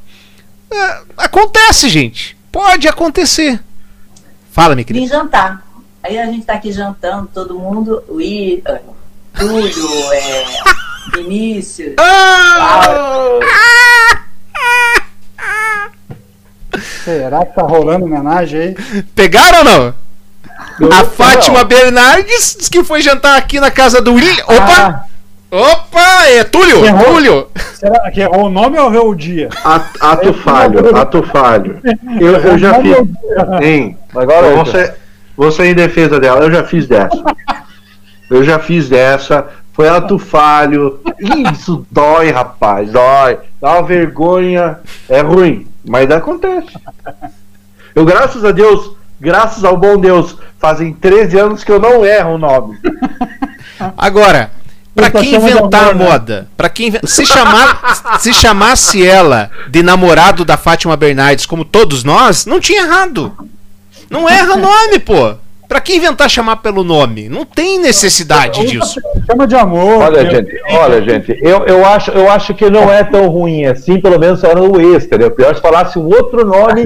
É, 0.72 0.98
acontece, 1.18 1.90
gente 1.90 2.36
Pode 2.56 2.88
acontecer. 2.88 3.60
Fala, 4.50 4.76
minha 4.76 4.86
querida. 4.86 5.06
Vim 5.06 5.12
jantar. 5.12 5.65
Aí 6.06 6.20
a 6.20 6.28
gente 6.28 6.46
tá 6.46 6.54
aqui 6.54 6.72
jantando, 6.72 7.28
todo 7.34 7.58
mundo, 7.58 8.04
o 8.08 8.22
I, 8.22 8.64
Túlio, 9.34 10.14
é, 10.14 10.46
Vinícius. 11.18 11.96
Ah! 12.00 13.40
Será 17.04 17.44
que 17.44 17.56
tá 17.56 17.64
rolando 17.64 18.06
homenagem 18.06 18.60
aí? 18.62 19.04
Pegaram 19.16 19.58
ou 19.60 19.64
não? 19.66 19.94
Eu 20.80 20.94
a 20.94 21.06
Fátima 21.06 21.62
não. 21.62 21.66
Bernardes 21.66 22.56
disse 22.56 22.70
que 22.70 22.84
foi 22.84 23.02
jantar 23.02 23.36
aqui 23.36 23.60
na 23.60 23.72
casa 23.72 24.00
do 24.00 24.14
William. 24.14 24.44
Opa! 24.44 24.78
Ah. 24.78 25.06
Opa! 25.50 26.28
É 26.28 26.44
Túlio! 26.44 26.86
Errou. 26.86 27.04
Túlio! 27.04 27.48
Será 27.74 28.12
que 28.12 28.22
errou 28.22 28.46
o 28.46 28.50
nome 28.50 28.78
ou 28.78 28.94
errou 28.94 29.10
o 29.10 29.16
dia? 29.16 29.50
Ato 29.64 30.36
falho, 30.36 30.96
ato 30.96 31.24
falho. 31.24 31.82
Eu, 32.22 32.36
eu 32.42 32.58
já 32.60 32.76
fiz. 32.80 32.96
Hein, 33.64 33.98
agora 34.14 34.54
você, 35.36 35.58
você 35.58 35.66
em 35.70 35.76
defesa 35.76 36.20
dela, 36.20 36.42
eu 36.42 36.52
já 36.52 36.64
fiz 36.64 36.88
dessa. 36.88 37.24
Eu 38.30 38.44
já 38.44 38.60
fiz 38.60 38.90
dessa. 38.90 39.48
Foi 39.74 39.90
ato 39.90 40.18
falho. 40.18 41.00
Isso 41.52 41.86
dói, 41.92 42.32
rapaz, 42.32 42.92
dói. 42.92 43.38
Dá 43.62 43.74
uma 43.74 43.84
vergonha. 43.84 44.80
É 45.10 45.22
ruim, 45.22 45.68
mas 45.88 46.10
acontece. 46.10 46.72
Eu, 47.94 48.06
graças 48.06 48.44
a 48.44 48.52
Deus, 48.52 48.92
graças 49.20 49.64
ao 49.64 49.78
bom 49.78 49.98
Deus, 49.98 50.38
fazem 50.60 50.94
13 50.94 51.40
anos 51.40 51.64
que 51.64 51.72
eu 51.72 51.80
não 51.80 52.06
erro 52.06 52.36
o 52.36 52.38
nome. 52.38 52.78
Agora, 53.98 54.52
para 54.96 55.12
quem 55.12 55.36
inventar 55.36 55.90
a 55.90 55.94
né? 55.94 56.06
moda, 56.06 56.48
para 56.56 56.70
quem 56.70 56.94
se 57.04 57.26
chamar, 57.26 58.20
se 58.20 58.34
chamasse 58.34 59.06
ela 59.06 59.52
de 59.70 59.84
namorado 59.84 60.46
da 60.46 60.56
Fátima 60.56 60.96
Bernardes, 60.96 61.46
como 61.46 61.66
todos 61.66 62.04
nós, 62.04 62.46
não 62.46 62.62
tinha 62.62 62.84
errado. 62.84 63.36
Não 64.10 64.30
erra 64.30 64.56
nome, 64.56 65.00
pô. 65.00 65.36
Pra 65.68 65.82
que 65.82 65.96
inventar 65.96 66.30
chamar 66.30 66.58
pelo 66.58 66.84
nome? 66.84 67.28
Não 67.28 67.44
tem 67.44 67.80
necessidade 67.80 68.66
disso. 68.68 69.02
Chama 69.26 69.48
de 69.48 69.56
amor. 69.56 70.04
Olha, 70.04 70.30
gente, 70.30 70.62
olha, 70.70 71.02
gente, 71.02 71.40
eu, 71.42 71.66
eu, 71.66 71.86
acho, 71.86 72.12
eu 72.12 72.30
acho 72.30 72.54
que 72.54 72.70
não 72.70 72.92
é 72.92 73.04
tão 73.04 73.28
ruim 73.28 73.66
assim, 73.66 74.00
pelo 74.00 74.20
menos 74.20 74.44
era 74.44 74.62
o 74.62 74.96
extra. 74.96 75.18
Né? 75.18 75.30
Pior 75.30 75.56
se 75.56 75.62
falasse 75.62 75.98
um 75.98 76.06
outro 76.06 76.46
nome 76.46 76.86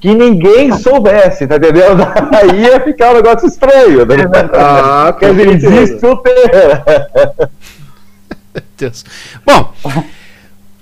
que 0.00 0.14
ninguém 0.14 0.72
soubesse, 0.78 1.46
tá 1.46 1.56
entendendo? 1.56 2.06
Aí 2.32 2.62
ia 2.62 2.80
ficar 2.80 3.10
um 3.10 3.14
negócio 3.14 3.48
estranho, 3.48 4.06
né? 4.06 4.16
Ah, 4.54 5.14
Quer 5.18 5.34
dizer, 5.34 5.48
existe 5.48 6.06
o 6.06 6.22
Deus. 8.78 9.04
Bom, 9.44 9.72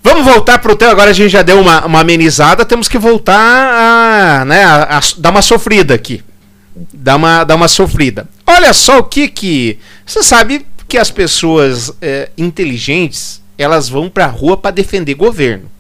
vamos 0.02 0.24
voltar 0.24 0.58
pro 0.58 0.76
tema. 0.76 0.92
Agora 0.92 1.10
a 1.10 1.14
gente 1.14 1.30
já 1.30 1.42
deu 1.42 1.60
uma, 1.60 1.84
uma 1.86 2.00
amenizada, 2.00 2.64
temos 2.64 2.88
que 2.88 2.98
voltar 2.98 4.40
a, 4.40 4.44
né, 4.44 4.64
a, 4.64 4.98
a 4.98 5.00
dar 5.18 5.30
uma 5.30 5.42
sofrida 5.42 5.94
aqui 5.94 6.22
dá 6.92 7.16
uma, 7.16 7.44
dá 7.44 7.54
uma 7.54 7.68
sofrida. 7.68 8.28
Olha 8.46 8.72
só 8.72 8.98
o 8.98 9.04
que 9.04 9.28
que. 9.28 9.78
Você 10.06 10.22
sabe 10.22 10.66
que 10.86 10.96
as 10.96 11.10
pessoas 11.10 11.92
é, 12.00 12.30
inteligentes 12.36 13.42
elas 13.56 13.88
vão 13.88 14.08
pra 14.08 14.26
rua 14.26 14.56
para 14.56 14.70
defender 14.70 15.14
governo. 15.14 15.70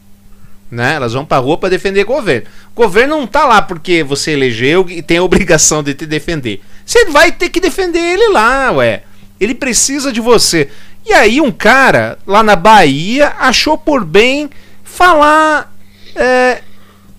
Né? 0.70 0.94
Elas 0.94 1.14
vão 1.14 1.24
pra 1.24 1.38
rua 1.38 1.56
para 1.56 1.70
defender 1.70 2.04
governo. 2.04 2.46
O 2.74 2.82
governo 2.82 3.16
não 3.16 3.26
tá 3.26 3.46
lá 3.46 3.62
porque 3.62 4.02
você 4.02 4.32
elegeu 4.32 4.84
e 4.88 5.00
tem 5.00 5.18
a 5.18 5.22
obrigação 5.22 5.82
de 5.82 5.94
te 5.94 6.04
defender. 6.04 6.60
Você 6.84 7.06
vai 7.06 7.32
ter 7.32 7.48
que 7.48 7.60
defender 7.60 8.00
ele 8.00 8.32
lá, 8.32 8.72
ué. 8.72 9.04
Ele 9.40 9.54
precisa 9.54 10.12
de 10.12 10.20
você. 10.20 10.68
E 11.08 11.12
aí 11.14 11.40
um 11.40 11.50
cara 11.50 12.18
lá 12.26 12.42
na 12.42 12.54
Bahia 12.54 13.32
achou 13.40 13.78
por 13.78 14.04
bem 14.04 14.50
falar 14.84 15.72
é, 16.14 16.60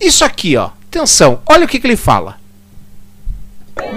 isso 0.00 0.24
aqui, 0.24 0.56
ó. 0.56 0.70
Atenção, 0.88 1.40
olha 1.44 1.64
o 1.64 1.68
que, 1.68 1.80
que 1.80 1.88
ele 1.88 1.96
fala. 1.96 2.36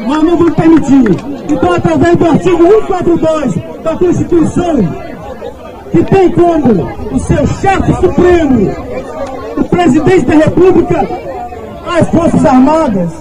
Nós 0.08 0.24
não 0.24 0.36
vamos 0.36 0.56
permitir. 0.56 1.16
Então, 1.48 1.74
através 1.74 2.18
do 2.18 2.26
artigo 2.26 2.64
142 2.88 3.84
da 3.84 3.96
Constituição, 3.96 4.78
que 5.92 6.04
tem 6.06 6.32
como 6.32 7.16
o 7.16 7.20
seu 7.20 7.46
chefe 7.46 7.94
supremo, 7.94 8.72
o 9.58 9.64
presidente 9.66 10.26
da 10.26 10.36
República, 10.36 11.08
as 11.86 12.10
Forças 12.10 12.44
Armadas, 12.44 13.12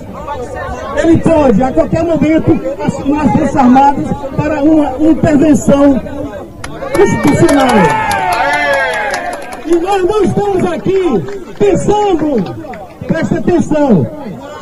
ele 1.03 1.18
pode, 1.18 1.62
a 1.62 1.70
qualquer 1.70 2.03
momento, 2.03 2.59
assinar 2.83 3.27
as 3.27 3.33
Forças 3.33 3.57
Armadas 3.57 4.07
para 4.35 4.62
uma 4.62 5.11
intervenção 5.11 6.22
constitucional. 6.93 7.68
E 9.66 9.76
nós 9.76 10.05
não 10.05 10.24
estamos 10.24 10.64
aqui 10.66 11.55
pensando, 11.59 12.66
presta 13.07 13.38
atenção, 13.38 14.07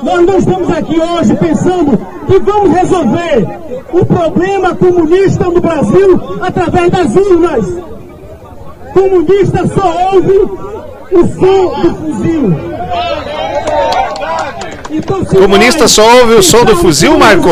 nós 0.03 0.27
não 0.27 0.39
estamos 0.39 0.71
aqui 0.71 1.01
hoje 1.01 1.35
pensando 1.37 1.99
que 2.27 2.39
vamos 2.39 2.75
resolver 2.75 3.47
o 3.93 4.05
problema 4.07 4.75
comunista 4.75 5.45
no 5.45 5.61
Brasil 5.61 6.21
através 6.41 6.91
das 6.91 7.17
urnas. 7.17 7.67
Comunista 8.93 9.67
só 9.69 10.15
ouve 10.15 10.39
o 11.13 11.27
som 11.27 11.81
do 11.81 11.95
fuzil. 11.95 12.71
Então, 14.91 15.25
Comunista 15.25 15.87
só 15.87 16.19
ouve 16.21 16.35
o 16.35 16.43
som 16.43 16.65
do 16.65 16.77
fuzil, 16.77 17.19
Marco? 17.19 17.49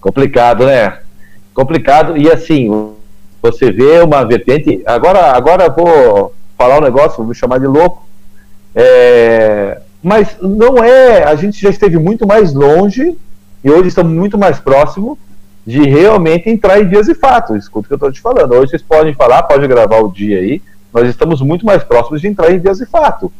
Complicado, 0.00 0.66
né? 0.66 0.99
Complicado. 1.60 2.16
E 2.16 2.26
assim, 2.32 2.90
você 3.42 3.70
vê 3.70 4.00
uma 4.00 4.24
vertente. 4.24 4.82
Agora, 4.86 5.32
agora 5.32 5.68
vou 5.68 6.32
falar 6.56 6.78
um 6.78 6.82
negócio, 6.82 7.22
vou 7.22 7.34
chamar 7.34 7.60
de 7.60 7.66
louco. 7.66 8.08
É, 8.74 9.78
mas 10.02 10.38
não 10.40 10.82
é. 10.82 11.22
A 11.22 11.34
gente 11.34 11.60
já 11.60 11.68
esteve 11.68 11.98
muito 11.98 12.26
mais 12.26 12.54
longe 12.54 13.14
e 13.62 13.70
hoje 13.70 13.88
estamos 13.88 14.10
muito 14.10 14.38
mais 14.38 14.58
próximo 14.58 15.18
de 15.66 15.82
realmente 15.82 16.48
entrar 16.48 16.80
em 16.80 16.88
vias 16.88 17.08
e 17.08 17.14
fatos. 17.14 17.56
Escuta 17.58 17.84
o 17.84 17.88
que 17.88 17.92
eu 17.92 17.96
estou 17.96 18.12
te 18.12 18.22
falando. 18.22 18.54
Hoje 18.54 18.70
vocês 18.70 18.82
podem 18.82 19.12
falar, 19.12 19.42
pode 19.42 19.68
gravar 19.68 20.00
o 20.00 20.10
dia 20.10 20.38
aí. 20.38 20.62
Nós 20.94 21.06
estamos 21.10 21.42
muito 21.42 21.66
mais 21.66 21.84
próximos 21.84 22.22
de 22.22 22.28
entrar 22.28 22.50
em 22.50 22.58
vias 22.58 22.80
e 22.80 22.86
fato. 22.86 23.30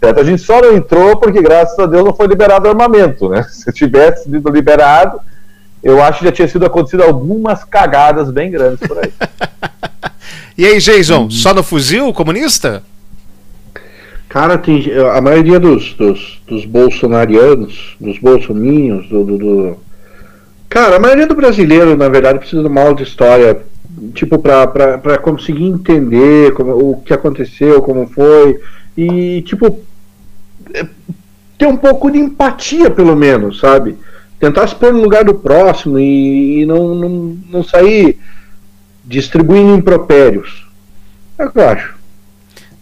Certo? 0.00 0.18
A 0.18 0.24
gente 0.24 0.42
só 0.42 0.60
não 0.60 0.74
entrou 0.74 1.16
porque, 1.16 1.40
graças 1.40 1.78
a 1.78 1.86
Deus, 1.86 2.04
não 2.04 2.12
foi 2.12 2.26
liberado 2.26 2.68
armamento. 2.68 3.28
Né? 3.28 3.44
Se 3.48 3.72
tivesse 3.72 4.24
sido 4.24 4.50
liberado, 4.50 5.20
eu 5.82 6.02
acho 6.02 6.20
que 6.20 6.24
já 6.26 6.32
tinha 6.32 6.48
sido 6.48 6.64
acontecido 6.64 7.02
algumas 7.02 7.64
cagadas 7.64 8.30
bem 8.30 8.50
grandes 8.50 8.86
por 8.86 8.98
aí. 8.98 9.12
e 10.56 10.64
aí, 10.64 10.78
Jason, 10.78 11.28
só 11.30 11.52
no 11.52 11.62
fuzil 11.62 12.12
comunista? 12.12 12.82
Cara, 14.28 14.56
tem, 14.56 14.90
a 15.14 15.20
maioria 15.20 15.60
dos, 15.60 15.92
dos, 15.94 16.40
dos 16.46 16.64
bolsonarianos, 16.64 17.96
dos 18.00 18.18
bolsominhos, 18.18 19.06
do, 19.08 19.24
do, 19.24 19.38
do, 19.38 19.76
Cara, 20.70 20.96
a 20.96 20.98
maioria 20.98 21.26
do 21.26 21.34
brasileiro, 21.34 21.94
na 21.98 22.08
verdade, 22.08 22.38
precisa 22.38 22.62
de 22.62 22.68
uma 22.68 22.80
aula 22.80 22.94
de 22.94 23.02
história, 23.02 23.60
tipo, 24.14 24.38
pra 24.38 25.18
conseguir 25.18 25.66
entender 25.66 26.54
como, 26.54 26.92
o 26.92 27.02
que 27.02 27.12
aconteceu, 27.12 27.82
como 27.82 28.06
foi, 28.06 28.58
e, 28.96 29.42
tipo, 29.42 29.80
é, 30.72 30.86
ter 31.58 31.66
um 31.66 31.76
pouco 31.76 32.10
de 32.10 32.18
empatia, 32.18 32.90
pelo 32.90 33.14
menos, 33.14 33.60
sabe? 33.60 33.98
Tentar 34.42 34.66
se 34.66 34.74
pôr 34.74 34.92
no 34.92 35.00
lugar 35.00 35.22
do 35.22 35.34
próximo 35.34 36.00
e, 36.00 36.62
e 36.62 36.66
não, 36.66 36.96
não, 36.96 37.38
não 37.48 37.62
sair 37.62 38.18
distribuindo 39.04 39.76
impropérios. 39.76 40.66
É 41.38 41.44
o 41.44 41.50
que 41.52 41.60
eu 41.60 41.68
acho. 41.68 41.94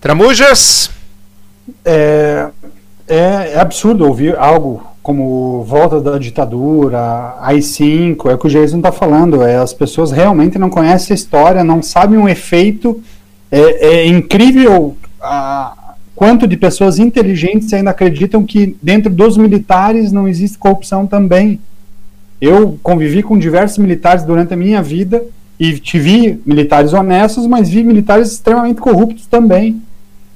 Tramujas! 0.01 0.91
É, 1.85 2.49
é, 3.07 3.17
é, 3.53 3.61
absurdo 3.61 4.07
ouvir 4.07 4.39
algo 4.39 4.83
como 5.03 5.63
volta 5.65 6.01
da 6.01 6.17
ditadura, 6.17 7.37
AI-5, 7.41 8.31
é 8.31 8.35
o 8.35 8.39
que 8.39 8.47
o 8.47 8.51
Jason 8.51 8.79
está 8.79 8.91
falando, 8.91 9.43
é, 9.43 9.57
as 9.57 9.75
pessoas 9.75 10.11
realmente 10.11 10.59
não 10.59 10.71
conhecem 10.71 11.13
a 11.13 11.15
história, 11.15 11.63
não 11.63 11.83
sabem 11.83 12.19
o 12.19 12.27
efeito, 12.27 13.03
é, 13.53 13.87
é 13.87 14.07
incrível 14.07 14.97
a, 15.21 15.75
quanto 16.21 16.47
de 16.47 16.55
pessoas 16.55 16.99
inteligentes 16.99 17.73
ainda 17.73 17.93
acreditam 17.93 18.45
que 18.45 18.77
dentro 18.83 19.11
dos 19.11 19.39
militares 19.39 20.13
não 20.13 20.29
existe 20.29 20.59
corrupção 20.59 21.07
também. 21.07 21.59
Eu 22.39 22.79
convivi 22.83 23.23
com 23.23 23.39
diversos 23.39 23.79
militares 23.79 24.23
durante 24.23 24.53
a 24.53 24.57
minha 24.57 24.83
vida 24.83 25.25
e 25.59 25.79
tive 25.79 26.39
militares 26.45 26.93
honestos, 26.93 27.47
mas 27.47 27.71
vi 27.71 27.83
militares 27.83 28.33
extremamente 28.33 28.83
corruptos 28.83 29.27
também, 29.27 29.81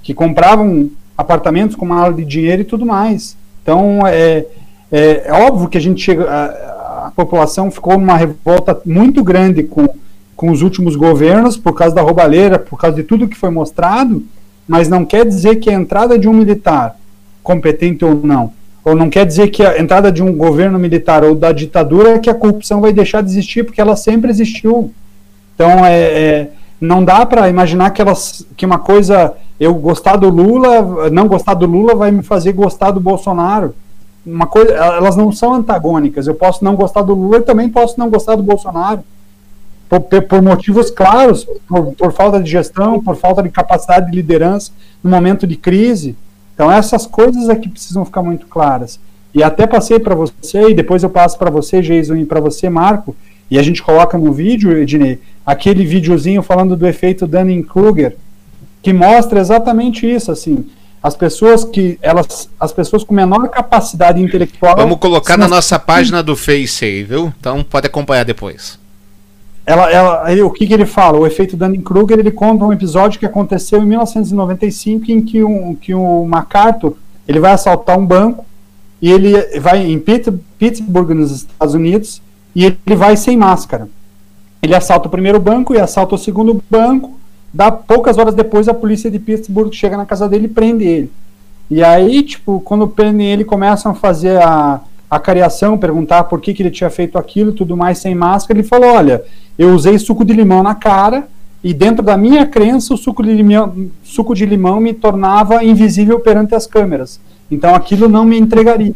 que 0.02 0.14
compravam 0.14 0.88
apartamentos 1.18 1.76
com 1.76 1.84
mala 1.84 2.14
de 2.14 2.24
dinheiro 2.24 2.62
e 2.62 2.64
tudo 2.64 2.86
mais. 2.86 3.36
Então, 3.62 4.06
é, 4.06 4.46
é, 4.90 5.24
é 5.26 5.32
óbvio 5.34 5.68
que 5.68 5.76
a 5.76 5.82
gente 5.82 6.02
chega. 6.02 6.24
A, 6.24 7.08
a, 7.08 7.12
população 7.14 7.70
ficou 7.70 7.98
numa 7.98 8.16
revolta 8.16 8.80
muito 8.86 9.22
grande 9.22 9.62
com, 9.62 9.86
com 10.34 10.50
os 10.50 10.62
últimos 10.62 10.96
governos, 10.96 11.58
por 11.58 11.74
causa 11.74 11.94
da 11.94 12.00
roubalheira, 12.00 12.58
por 12.58 12.78
causa 12.78 12.96
de 12.96 13.02
tudo 13.02 13.28
que 13.28 13.36
foi 13.36 13.50
mostrado, 13.50 14.24
mas 14.66 14.88
não 14.88 15.04
quer 15.04 15.26
dizer 15.26 15.56
que 15.56 15.70
a 15.70 15.74
entrada 15.74 16.18
de 16.18 16.28
um 16.28 16.32
militar, 16.32 16.96
competente 17.42 18.04
ou 18.04 18.14
não, 18.14 18.52
ou 18.84 18.94
não 18.94 19.08
quer 19.08 19.24
dizer 19.24 19.48
que 19.48 19.64
a 19.64 19.80
entrada 19.80 20.12
de 20.12 20.22
um 20.22 20.36
governo 20.36 20.78
militar 20.78 21.24
ou 21.24 21.34
da 21.34 21.52
ditadura 21.52 22.10
é 22.10 22.18
que 22.18 22.28
a 22.28 22.34
corrupção 22.34 22.80
vai 22.80 22.92
deixar 22.92 23.22
de 23.22 23.30
existir, 23.30 23.64
porque 23.64 23.80
ela 23.80 23.96
sempre 23.96 24.30
existiu. 24.30 24.92
Então, 25.54 25.84
é, 25.84 26.00
é 26.00 26.50
não 26.80 27.04
dá 27.04 27.24
para 27.24 27.48
imaginar 27.48 27.90
que, 27.90 28.02
elas, 28.02 28.46
que 28.56 28.66
uma 28.66 28.78
coisa 28.78 29.34
eu 29.58 29.74
gostar 29.74 30.16
do 30.16 30.28
Lula, 30.28 31.08
não 31.10 31.28
gostar 31.28 31.54
do 31.54 31.66
Lula 31.66 31.94
vai 31.94 32.10
me 32.10 32.22
fazer 32.22 32.52
gostar 32.52 32.90
do 32.90 33.00
Bolsonaro. 33.00 33.74
Uma 34.26 34.46
coisa, 34.46 34.72
elas 34.72 35.16
não 35.16 35.30
são 35.30 35.54
antagônicas. 35.54 36.26
Eu 36.26 36.34
posso 36.34 36.64
não 36.64 36.74
gostar 36.74 37.02
do 37.02 37.14
Lula 37.14 37.38
e 37.38 37.42
também 37.42 37.68
posso 37.68 37.98
não 37.98 38.10
gostar 38.10 38.36
do 38.36 38.42
Bolsonaro. 38.42 39.02
Por, 40.00 40.22
por 40.22 40.42
motivos 40.42 40.90
claros, 40.90 41.46
por, 41.68 41.92
por 41.92 42.12
falta 42.12 42.40
de 42.40 42.50
gestão, 42.50 43.00
por 43.02 43.16
falta 43.16 43.42
de 43.42 43.48
capacidade 43.48 44.10
de 44.10 44.16
liderança 44.16 44.72
no 45.02 45.10
momento 45.10 45.46
de 45.46 45.56
crise. 45.56 46.16
Então 46.54 46.70
essas 46.70 47.06
coisas 47.06 47.48
aqui 47.48 47.68
precisam 47.68 48.04
ficar 48.04 48.22
muito 48.22 48.46
claras. 48.46 48.98
E 49.34 49.42
até 49.42 49.66
passei 49.66 49.98
para 49.98 50.14
você, 50.14 50.70
e 50.70 50.74
depois 50.74 51.02
eu 51.02 51.10
passo 51.10 51.36
para 51.36 51.50
você, 51.50 51.82
Jason, 51.82 52.14
e 52.16 52.24
para 52.24 52.40
você, 52.40 52.68
Marco, 52.68 53.16
e 53.50 53.58
a 53.58 53.62
gente 53.62 53.82
coloca 53.82 54.16
no 54.16 54.32
vídeo, 54.32 54.76
Ednei, 54.76 55.18
aquele 55.44 55.84
videozinho 55.84 56.42
falando 56.42 56.76
do 56.76 56.86
efeito 56.86 57.26
Dunning-Kruger, 57.26 58.16
que 58.80 58.92
mostra 58.92 59.40
exatamente 59.40 60.08
isso, 60.08 60.30
assim, 60.30 60.64
as 61.02 61.16
pessoas 61.16 61.64
que 61.64 61.98
elas, 62.00 62.48
as 62.58 62.72
pessoas 62.72 63.02
com 63.02 63.12
menor 63.12 63.48
capacidade 63.48 64.22
intelectual. 64.22 64.76
Vamos 64.76 64.98
colocar 64.98 65.36
na 65.36 65.48
nossa 65.48 65.78
página 65.78 66.22
do 66.22 66.36
Face 66.36 66.84
aí, 66.84 67.02
viu? 67.02 67.32
Então 67.38 67.62
pode 67.62 67.86
acompanhar 67.86 68.24
depois. 68.24 68.78
Ela, 69.66 69.90
ela, 69.90 70.32
ele, 70.32 70.42
o 70.42 70.50
que, 70.50 70.66
que 70.66 70.74
ele 70.74 70.84
fala? 70.84 71.18
O 71.18 71.26
efeito 71.26 71.56
Dunning-Kruger, 71.56 72.18
ele 72.18 72.30
conta 72.30 72.64
um 72.64 72.72
episódio 72.72 73.18
que 73.18 73.24
aconteceu 73.24 73.80
em 73.80 73.86
1995 73.86 75.10
em 75.10 75.22
que, 75.22 75.42
um, 75.42 75.74
que 75.74 75.94
o 75.94 76.24
MacArthur 76.26 76.94
ele 77.26 77.40
vai 77.40 77.52
assaltar 77.52 77.98
um 77.98 78.04
banco 78.04 78.44
e 79.00 79.10
ele 79.10 79.32
vai 79.60 79.84
em 79.84 79.98
Pittsburgh, 79.98 81.10
nos 81.10 81.30
Estados 81.30 81.74
Unidos, 81.74 82.22
e 82.54 82.64
ele 82.64 82.96
vai 82.96 83.16
sem 83.16 83.36
máscara. 83.36 83.88
Ele 84.62 84.74
assalta 84.74 85.08
o 85.08 85.10
primeiro 85.10 85.40
banco 85.40 85.74
e 85.74 85.80
assalta 85.80 86.14
o 86.14 86.18
segundo 86.18 86.62
banco. 86.70 87.18
Dá 87.52 87.70
poucas 87.70 88.18
horas 88.18 88.34
depois 88.34 88.68
a 88.68 88.74
polícia 88.74 89.10
de 89.10 89.18
Pittsburgh 89.18 89.72
chega 89.72 89.96
na 89.96 90.06
casa 90.06 90.28
dele 90.28 90.46
e 90.46 90.48
prende 90.48 90.84
ele. 90.84 91.10
E 91.70 91.82
aí, 91.82 92.22
tipo, 92.22 92.60
quando 92.60 92.88
prendem 92.88 93.30
ele, 93.30 93.44
começam 93.44 93.92
a 93.92 93.94
fazer 93.94 94.40
a, 94.40 94.80
a 95.10 95.18
cariação, 95.18 95.78
perguntar 95.78 96.24
por 96.24 96.40
que, 96.40 96.54
que 96.54 96.62
ele 96.62 96.70
tinha 96.70 96.90
feito 96.90 97.18
aquilo 97.18 97.52
tudo 97.52 97.76
mais 97.76 97.98
sem 97.98 98.14
máscara. 98.14 98.58
Ele 98.58 98.66
falou: 98.66 98.94
Olha, 98.94 99.22
eu 99.58 99.74
usei 99.74 99.98
suco 99.98 100.24
de 100.24 100.32
limão 100.32 100.62
na 100.62 100.74
cara 100.74 101.28
e 101.62 101.72
dentro 101.72 102.02
da 102.02 102.16
minha 102.16 102.46
crença 102.46 102.92
o 102.92 102.96
suco 102.96 103.22
de 103.22 103.32
limão, 103.32 103.88
suco 104.02 104.34
de 104.34 104.44
limão 104.44 104.80
me 104.80 104.92
tornava 104.92 105.64
invisível 105.64 106.20
perante 106.20 106.54
as 106.54 106.66
câmeras. 106.66 107.20
Então 107.50 107.74
aquilo 107.74 108.08
não 108.08 108.24
me 108.24 108.38
entregaria. 108.38 108.94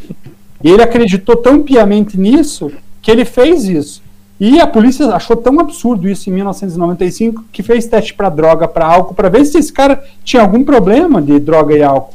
E 0.62 0.70
ele 0.70 0.82
acreditou 0.82 1.36
tão 1.36 1.62
piamente 1.62 2.18
nisso 2.18 2.70
que 3.00 3.10
ele 3.10 3.24
fez 3.24 3.64
isso. 3.64 4.02
E 4.40 4.60
a 4.60 4.66
polícia 4.66 5.06
achou 5.06 5.36
tão 5.36 5.58
absurdo 5.58 6.08
isso 6.08 6.30
em 6.30 6.32
1995 6.34 7.44
que 7.50 7.62
fez 7.62 7.86
teste 7.86 8.14
para 8.14 8.28
droga, 8.28 8.68
para 8.68 8.86
álcool, 8.86 9.14
para 9.14 9.28
ver 9.28 9.44
se 9.44 9.58
esse 9.58 9.72
cara 9.72 10.02
tinha 10.22 10.42
algum 10.42 10.62
problema 10.62 11.20
de 11.20 11.40
droga 11.40 11.76
e 11.76 11.82
álcool. 11.82 12.14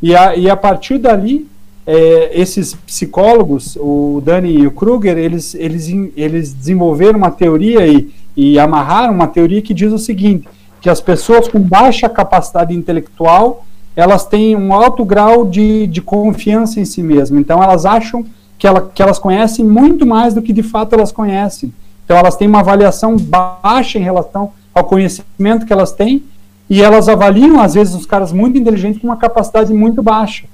E 0.00 0.14
a, 0.14 0.36
e 0.36 0.48
a 0.48 0.56
partir 0.56 0.98
dali, 0.98 1.48
é, 1.86 2.30
esses 2.32 2.74
psicólogos, 2.74 3.76
o 3.80 4.20
Dani 4.24 4.50
e 4.50 4.66
o 4.66 4.72
Kruger, 4.72 5.16
eles, 5.16 5.54
eles, 5.54 5.88
eles 6.16 6.52
desenvolveram 6.52 7.18
uma 7.18 7.30
teoria 7.30 7.86
e, 7.86 8.12
e 8.36 8.58
amarraram 8.58 9.14
uma 9.14 9.28
teoria 9.28 9.62
que 9.62 9.72
diz 9.72 9.92
o 9.92 9.98
seguinte: 9.98 10.48
que 10.80 10.90
as 10.90 11.00
pessoas 11.00 11.46
com 11.46 11.60
baixa 11.60 12.08
capacidade 12.08 12.74
intelectual 12.74 13.64
elas 13.96 14.26
têm 14.26 14.54
um 14.54 14.74
alto 14.74 15.04
grau 15.06 15.46
de, 15.46 15.86
de 15.86 16.02
confiança 16.02 16.78
em 16.78 16.84
si 16.84 17.02
mesmas. 17.02 17.40
Então, 17.40 17.62
elas 17.62 17.86
acham 17.86 18.24
que, 18.58 18.66
ela, 18.66 18.90
que 18.94 19.02
elas 19.02 19.18
conhecem 19.18 19.64
muito 19.64 20.06
mais 20.06 20.34
do 20.34 20.42
que 20.42 20.52
de 20.52 20.62
fato 20.62 20.94
elas 20.94 21.10
conhecem. 21.10 21.72
Então, 22.04 22.16
elas 22.16 22.36
têm 22.36 22.46
uma 22.46 22.60
avaliação 22.60 23.16
baixa 23.16 23.98
em 23.98 24.02
relação 24.02 24.52
ao 24.74 24.84
conhecimento 24.84 25.64
que 25.64 25.72
elas 25.72 25.92
têm 25.92 26.22
e 26.68 26.82
elas 26.82 27.08
avaliam, 27.08 27.58
às 27.58 27.72
vezes, 27.72 27.94
os 27.94 28.04
caras 28.04 28.32
muito 28.32 28.58
inteligentes 28.58 29.00
com 29.00 29.06
uma 29.06 29.16
capacidade 29.16 29.72
muito 29.72 30.02
baixa. 30.02 30.44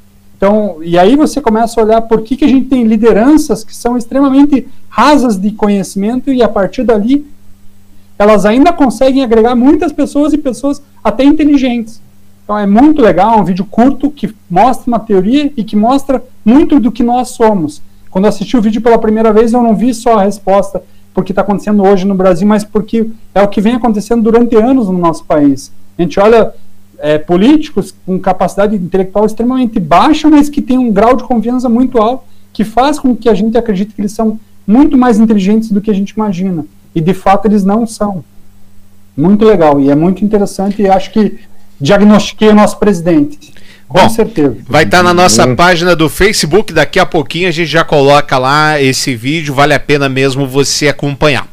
Então, 0.42 0.78
e 0.82 0.98
aí 0.98 1.14
você 1.14 1.40
começa 1.40 1.80
a 1.80 1.84
olhar 1.84 2.02
por 2.02 2.22
que, 2.22 2.34
que 2.36 2.44
a 2.44 2.48
gente 2.48 2.66
tem 2.66 2.82
lideranças 2.82 3.62
que 3.62 3.76
são 3.76 3.96
extremamente 3.96 4.66
rasas 4.88 5.38
de 5.38 5.52
conhecimento 5.52 6.32
e 6.32 6.42
a 6.42 6.48
partir 6.48 6.82
dali 6.82 7.24
elas 8.18 8.44
ainda 8.44 8.72
conseguem 8.72 9.22
agregar 9.22 9.54
muitas 9.54 9.92
pessoas 9.92 10.32
e 10.32 10.38
pessoas 10.38 10.82
até 11.02 11.22
inteligentes. 11.22 12.02
Então 12.42 12.58
é 12.58 12.66
muito 12.66 13.00
legal, 13.00 13.38
é 13.38 13.40
um 13.40 13.44
vídeo 13.44 13.64
curto 13.64 14.10
que 14.10 14.34
mostra 14.50 14.88
uma 14.88 14.98
teoria 14.98 15.52
e 15.56 15.62
que 15.62 15.76
mostra 15.76 16.20
muito 16.44 16.80
do 16.80 16.90
que 16.90 17.04
nós 17.04 17.28
somos. 17.28 17.80
Quando 18.10 18.24
eu 18.24 18.30
assisti 18.30 18.56
o 18.56 18.60
vídeo 18.60 18.82
pela 18.82 18.98
primeira 18.98 19.32
vez, 19.32 19.52
eu 19.52 19.62
não 19.62 19.76
vi 19.76 19.94
só 19.94 20.18
a 20.18 20.24
resposta 20.24 20.82
porque 21.14 21.30
está 21.30 21.42
acontecendo 21.42 21.84
hoje 21.84 22.04
no 22.04 22.16
Brasil, 22.16 22.48
mas 22.48 22.64
porque 22.64 23.08
é 23.32 23.42
o 23.42 23.46
que 23.46 23.60
vem 23.60 23.76
acontecendo 23.76 24.24
durante 24.24 24.56
anos 24.56 24.88
no 24.88 24.98
nosso 24.98 25.24
país. 25.24 25.70
A 25.96 26.02
gente 26.02 26.18
olha 26.18 26.52
é, 27.02 27.18
políticos 27.18 27.92
com 28.06 28.16
capacidade 28.16 28.76
intelectual 28.76 29.26
extremamente 29.26 29.80
baixa, 29.80 30.30
mas 30.30 30.48
que 30.48 30.62
tem 30.62 30.78
um 30.78 30.92
grau 30.92 31.16
de 31.16 31.24
confiança 31.24 31.68
muito 31.68 31.98
alto, 31.98 32.22
que 32.52 32.62
faz 32.62 32.96
com 32.96 33.16
que 33.16 33.28
a 33.28 33.34
gente 33.34 33.58
acredite 33.58 33.92
que 33.92 34.00
eles 34.00 34.12
são 34.12 34.38
muito 34.64 34.96
mais 34.96 35.18
inteligentes 35.18 35.72
do 35.72 35.80
que 35.80 35.90
a 35.90 35.94
gente 35.94 36.10
imagina. 36.10 36.64
E 36.94 37.00
de 37.00 37.12
fato 37.12 37.46
eles 37.46 37.64
não 37.64 37.84
são. 37.88 38.24
Muito 39.16 39.44
legal 39.44 39.80
e 39.80 39.90
é 39.90 39.96
muito 39.96 40.24
interessante 40.24 40.80
e 40.80 40.88
acho 40.88 41.10
que 41.10 41.40
diagnostiquei 41.80 42.48
o 42.50 42.54
nosso 42.54 42.78
presidente. 42.78 43.52
Com 43.88 44.00
Bom, 44.00 44.08
certeza. 44.08 44.56
Vai 44.68 44.84
estar 44.84 44.98
tá 44.98 45.02
na 45.02 45.12
nossa 45.12 45.46
uhum. 45.46 45.56
página 45.56 45.96
do 45.96 46.08
Facebook. 46.08 46.72
Daqui 46.72 47.00
a 47.00 47.04
pouquinho 47.04 47.48
a 47.48 47.50
gente 47.50 47.68
já 47.68 47.84
coloca 47.84 48.38
lá 48.38 48.80
esse 48.80 49.14
vídeo. 49.16 49.52
Vale 49.52 49.74
a 49.74 49.80
pena 49.80 50.08
mesmo 50.08 50.46
você 50.46 50.88
acompanhar. 50.88 51.51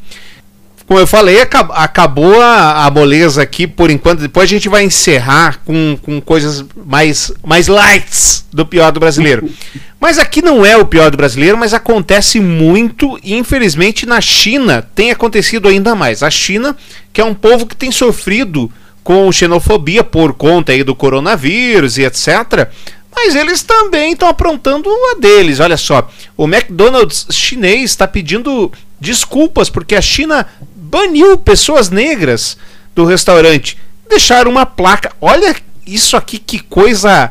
Como 0.90 0.98
eu 0.98 1.06
falei, 1.06 1.40
acabou 1.40 2.42
a, 2.42 2.84
a 2.84 2.90
moleza 2.90 3.40
aqui 3.40 3.64
por 3.64 3.92
enquanto. 3.92 4.22
Depois 4.22 4.46
a 4.46 4.52
gente 4.52 4.68
vai 4.68 4.82
encerrar 4.82 5.60
com, 5.64 5.96
com 6.02 6.20
coisas 6.20 6.64
mais, 6.84 7.32
mais 7.46 7.68
lights 7.68 8.44
do 8.52 8.66
pior 8.66 8.90
do 8.90 8.98
brasileiro. 8.98 9.48
Mas 10.00 10.18
aqui 10.18 10.42
não 10.42 10.66
é 10.66 10.76
o 10.76 10.84
pior 10.84 11.08
do 11.08 11.16
brasileiro, 11.16 11.56
mas 11.58 11.74
acontece 11.74 12.40
muito 12.40 13.20
e 13.22 13.36
infelizmente 13.36 14.06
na 14.06 14.18
China 14.18 14.82
tem 14.94 15.10
acontecido 15.10 15.68
ainda 15.68 15.94
mais. 15.94 16.22
A 16.22 16.30
China, 16.30 16.74
que 17.12 17.20
é 17.20 17.24
um 17.24 17.34
povo 17.34 17.66
que 17.66 17.76
tem 17.76 17.92
sofrido 17.92 18.72
com 19.04 19.30
xenofobia 19.30 20.02
por 20.02 20.32
conta 20.32 20.72
aí 20.72 20.82
do 20.82 20.94
coronavírus 20.94 21.98
e 21.98 22.02
etc. 22.02 22.68
Mas 23.14 23.36
eles 23.36 23.62
também 23.62 24.12
estão 24.12 24.28
aprontando 24.28 24.88
a 24.88 25.20
deles. 25.20 25.60
Olha 25.60 25.76
só, 25.76 26.10
o 26.36 26.48
McDonald's 26.48 27.26
chinês 27.30 27.90
está 27.90 28.08
pedindo 28.08 28.72
desculpas 29.00 29.70
porque 29.70 29.94
a 29.94 30.02
China 30.02 30.46
baniu 30.90 31.38
pessoas 31.38 31.88
negras 31.88 32.56
do 32.94 33.04
restaurante. 33.04 33.78
Deixaram 34.08 34.50
uma 34.50 34.66
placa. 34.66 35.12
Olha 35.20 35.54
isso 35.86 36.16
aqui, 36.16 36.38
que 36.38 36.58
coisa 36.58 37.30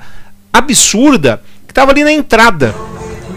absurda. 0.52 1.42
Que 1.68 1.72
estava 1.72 1.92
ali 1.92 2.04
na 2.04 2.12
entrada, 2.12 2.74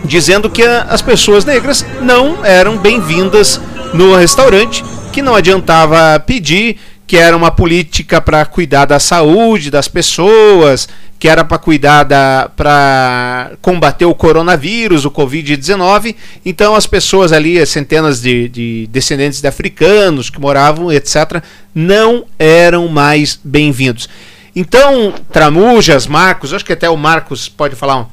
dizendo 0.05 0.49
que 0.49 0.63
as 0.63 1.03
pessoas 1.03 1.45
negras 1.45 1.85
não 2.01 2.45
eram 2.45 2.79
bem-vindas 2.79 3.61
no 3.93 4.15
restaurante, 4.15 4.83
que 5.13 5.21
não 5.21 5.35
adiantava 5.35 6.19
pedir, 6.21 6.79
que 7.13 7.19
era 7.19 7.37
uma 7.37 7.51
política 7.51 8.23
para 8.23 8.43
cuidar 8.47 8.87
da 8.87 8.99
saúde 8.99 9.71
das 9.71 9.87
pessoas, 9.87 10.89
que 11.19 11.29
era 11.29 11.45
para 11.45 11.59
cuidar 11.59 12.05
da 12.05 12.51
para 12.57 13.53
combater 13.61 14.07
o 14.07 14.15
coronavírus, 14.15 15.05
o 15.05 15.11
Covid-19. 15.11 16.17
Então 16.43 16.75
as 16.75 16.87
pessoas 16.87 17.31
ali, 17.31 17.67
centenas 17.67 18.23
de, 18.23 18.49
de 18.49 18.89
descendentes 18.91 19.43
de 19.43 19.47
africanos 19.47 20.31
que 20.31 20.41
moravam, 20.41 20.91
etc., 20.91 21.43
não 21.75 22.25
eram 22.39 22.89
mais 22.89 23.39
bem-vindos. 23.45 24.09
Então, 24.57 25.13
Tramujas, 25.31 26.07
Marcos, 26.07 26.55
acho 26.55 26.65
que 26.65 26.73
até 26.73 26.89
o 26.89 26.97
Marcos 26.97 27.47
pode 27.47 27.77
falar 27.77 27.99
um 27.99 28.07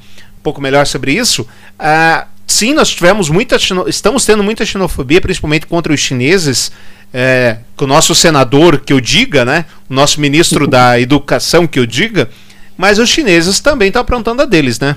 pouco 0.44 0.60
melhor 0.60 0.86
sobre 0.86 1.14
isso. 1.14 1.48
Ah, 1.80 2.28
sim, 2.46 2.74
nós 2.74 2.90
tivemos 2.90 3.30
muita, 3.30 3.56
estamos 3.88 4.26
tendo 4.26 4.44
muita 4.44 4.66
xenofobia, 4.66 5.22
principalmente 5.22 5.68
contra 5.68 5.94
os 5.94 6.02
chineses 6.02 6.70
é, 7.14 7.58
que 7.76 7.84
o 7.84 7.88
nosso 7.88 8.14
senador 8.14 8.80
que 8.80 8.94
eu 8.94 9.02
diga, 9.02 9.44
né? 9.44 9.66
O 9.90 9.94
nosso 9.94 10.22
ministro 10.22 10.68
da 10.68 11.00
Educação 11.02 11.66
que 11.66 11.80
eu 11.80 11.86
diga, 11.86 12.30
mas 12.78 13.00
os 13.00 13.10
chineses 13.10 13.60
também 13.60 13.88
estão 13.88 14.02
aprontando 14.02 14.42
a 14.42 14.46
deles, 14.46 14.80
né? 14.80 14.96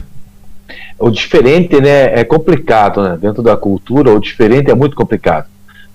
O 0.98 1.10
diferente, 1.10 1.80
né, 1.80 2.18
é 2.18 2.24
complicado, 2.24 3.02
né? 3.02 3.18
Dentro 3.20 3.43
da 3.43 3.56
cultura, 3.56 4.12
o 4.12 4.20
diferente 4.20 4.70
é 4.70 4.74
muito 4.74 4.94
complicado. 4.94 5.47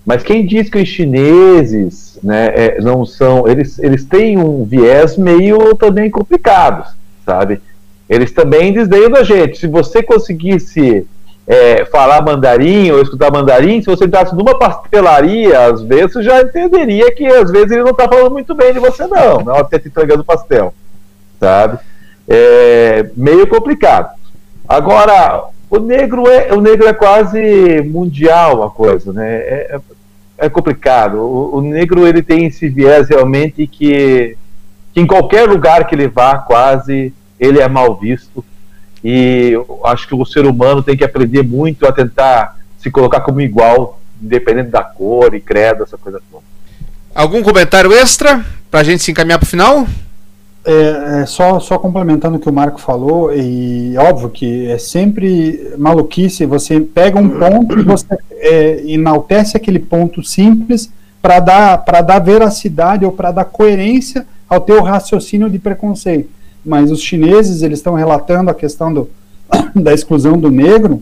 Mas 0.05 0.23
quem 0.23 0.45
diz 0.45 0.69
que 0.69 0.77
os 0.77 0.87
chineses, 0.87 2.17
né, 2.23 2.47
é, 2.47 2.81
não 2.81 3.05
são, 3.05 3.47
eles, 3.47 3.77
eles 3.79 4.05
têm 4.05 4.37
um 4.37 4.63
viés 4.63 5.17
meio 5.17 5.75
também 5.75 6.09
complicado, 6.09 6.93
sabe? 7.25 7.61
Eles 8.09 8.31
também 8.31 8.71
desdenham 8.71 9.09
da 9.09 9.23
gente. 9.23 9.57
Se 9.57 9.67
você 9.67 10.01
conseguisse 10.01 11.05
é, 11.47 11.85
falar 11.85 12.21
mandarim 12.21 12.91
ou 12.91 13.01
escutar 13.01 13.31
mandarim, 13.31 13.81
se 13.81 13.87
você 13.87 14.03
entrasse 14.03 14.35
numa 14.35 14.59
pastelaria, 14.59 15.67
às 15.67 15.81
vezes 15.81 16.13
você 16.13 16.23
já 16.23 16.41
entenderia 16.41 17.09
que 17.15 17.25
às 17.25 17.49
vezes 17.49 17.71
ele 17.71 17.83
não 17.83 17.91
está 17.91 18.05
falando 18.07 18.31
muito 18.31 18.53
bem 18.53 18.73
de 18.73 18.79
você, 18.79 19.07
não, 19.07 19.39
não 19.39 19.55
até 19.55 19.79
te 19.79 19.87
entregando 19.87 20.25
pastel, 20.25 20.73
sabe? 21.39 21.79
É 22.27 23.09
meio 23.15 23.47
complicado. 23.47 24.13
Agora, 24.67 25.45
o 25.69 25.79
negro 25.79 26.29
é, 26.29 26.53
o 26.53 26.59
negro 26.59 26.85
é 26.85 26.93
quase 26.93 27.81
mundial 27.83 28.63
a 28.63 28.69
coisa, 28.69 29.13
né? 29.13 29.35
É, 29.37 29.79
é 30.37 30.49
complicado. 30.49 31.19
O, 31.19 31.57
o, 31.57 31.61
negro 31.61 32.05
ele 32.05 32.21
tem 32.21 32.45
esse 32.45 32.67
viés 32.67 33.07
realmente 33.07 33.65
que, 33.65 34.37
que 34.93 34.99
em 34.99 35.07
qualquer 35.07 35.47
lugar 35.47 35.87
que 35.87 35.95
ele 35.95 36.09
vá, 36.09 36.37
quase, 36.37 37.13
ele 37.39 37.61
é 37.61 37.67
mal 37.69 37.95
visto. 37.95 38.43
E 39.09 39.53
acho 39.85 40.05
que 40.05 40.13
o 40.13 40.25
ser 40.25 40.45
humano 40.45 40.83
tem 40.83 40.97
que 40.97 41.03
aprender 41.05 41.41
muito 41.41 41.87
a 41.87 41.93
tentar 41.93 42.57
se 42.77 42.91
colocar 42.91 43.21
como 43.21 43.39
igual, 43.39 44.01
independente 44.21 44.69
da 44.69 44.83
cor 44.83 45.33
e 45.33 45.39
credo, 45.39 45.83
essa 45.83 45.97
coisa 45.97 46.19
toda. 46.29 46.43
Algum 47.15 47.41
comentário 47.41 47.93
extra 47.93 48.45
para 48.69 48.81
a 48.81 48.83
gente 48.83 49.01
se 49.01 49.11
encaminhar 49.11 49.39
para 49.39 49.45
o 49.45 49.49
final? 49.49 49.87
É, 50.65 51.21
é, 51.21 51.25
só, 51.25 51.57
só 51.61 51.79
complementando 51.79 52.35
o 52.35 52.39
que 52.41 52.49
o 52.49 52.53
Marco 52.53 52.81
falou, 52.81 53.33
e 53.33 53.97
óbvio 53.97 54.29
que 54.29 54.69
é 54.69 54.77
sempre 54.77 55.73
maluquice, 55.77 56.45
você 56.45 56.81
pega 56.81 57.17
um 57.17 57.29
ponto 57.29 57.79
e 57.79 57.83
você 57.83 58.05
é, 58.31 58.83
enaltece 58.87 59.55
aquele 59.55 59.79
ponto 59.79 60.21
simples 60.21 60.91
para 61.21 61.39
dar, 61.39 61.77
dar 61.77 62.19
veracidade 62.19 63.05
ou 63.05 63.13
para 63.13 63.31
dar 63.31 63.45
coerência 63.45 64.27
ao 64.49 64.59
teu 64.59 64.83
raciocínio 64.83 65.49
de 65.49 65.59
preconceito. 65.59 66.35
Mas 66.67 66.91
os 66.91 66.99
chineses, 66.99 67.61
eles 67.63 67.79
estão 67.79 67.93
relatando 67.93 68.51
a 68.51 68.53
questão 68.53 68.93
do, 68.93 69.09
da 69.73 69.93
exclusão 69.93 70.37
do 70.37 70.51
negro 70.51 71.01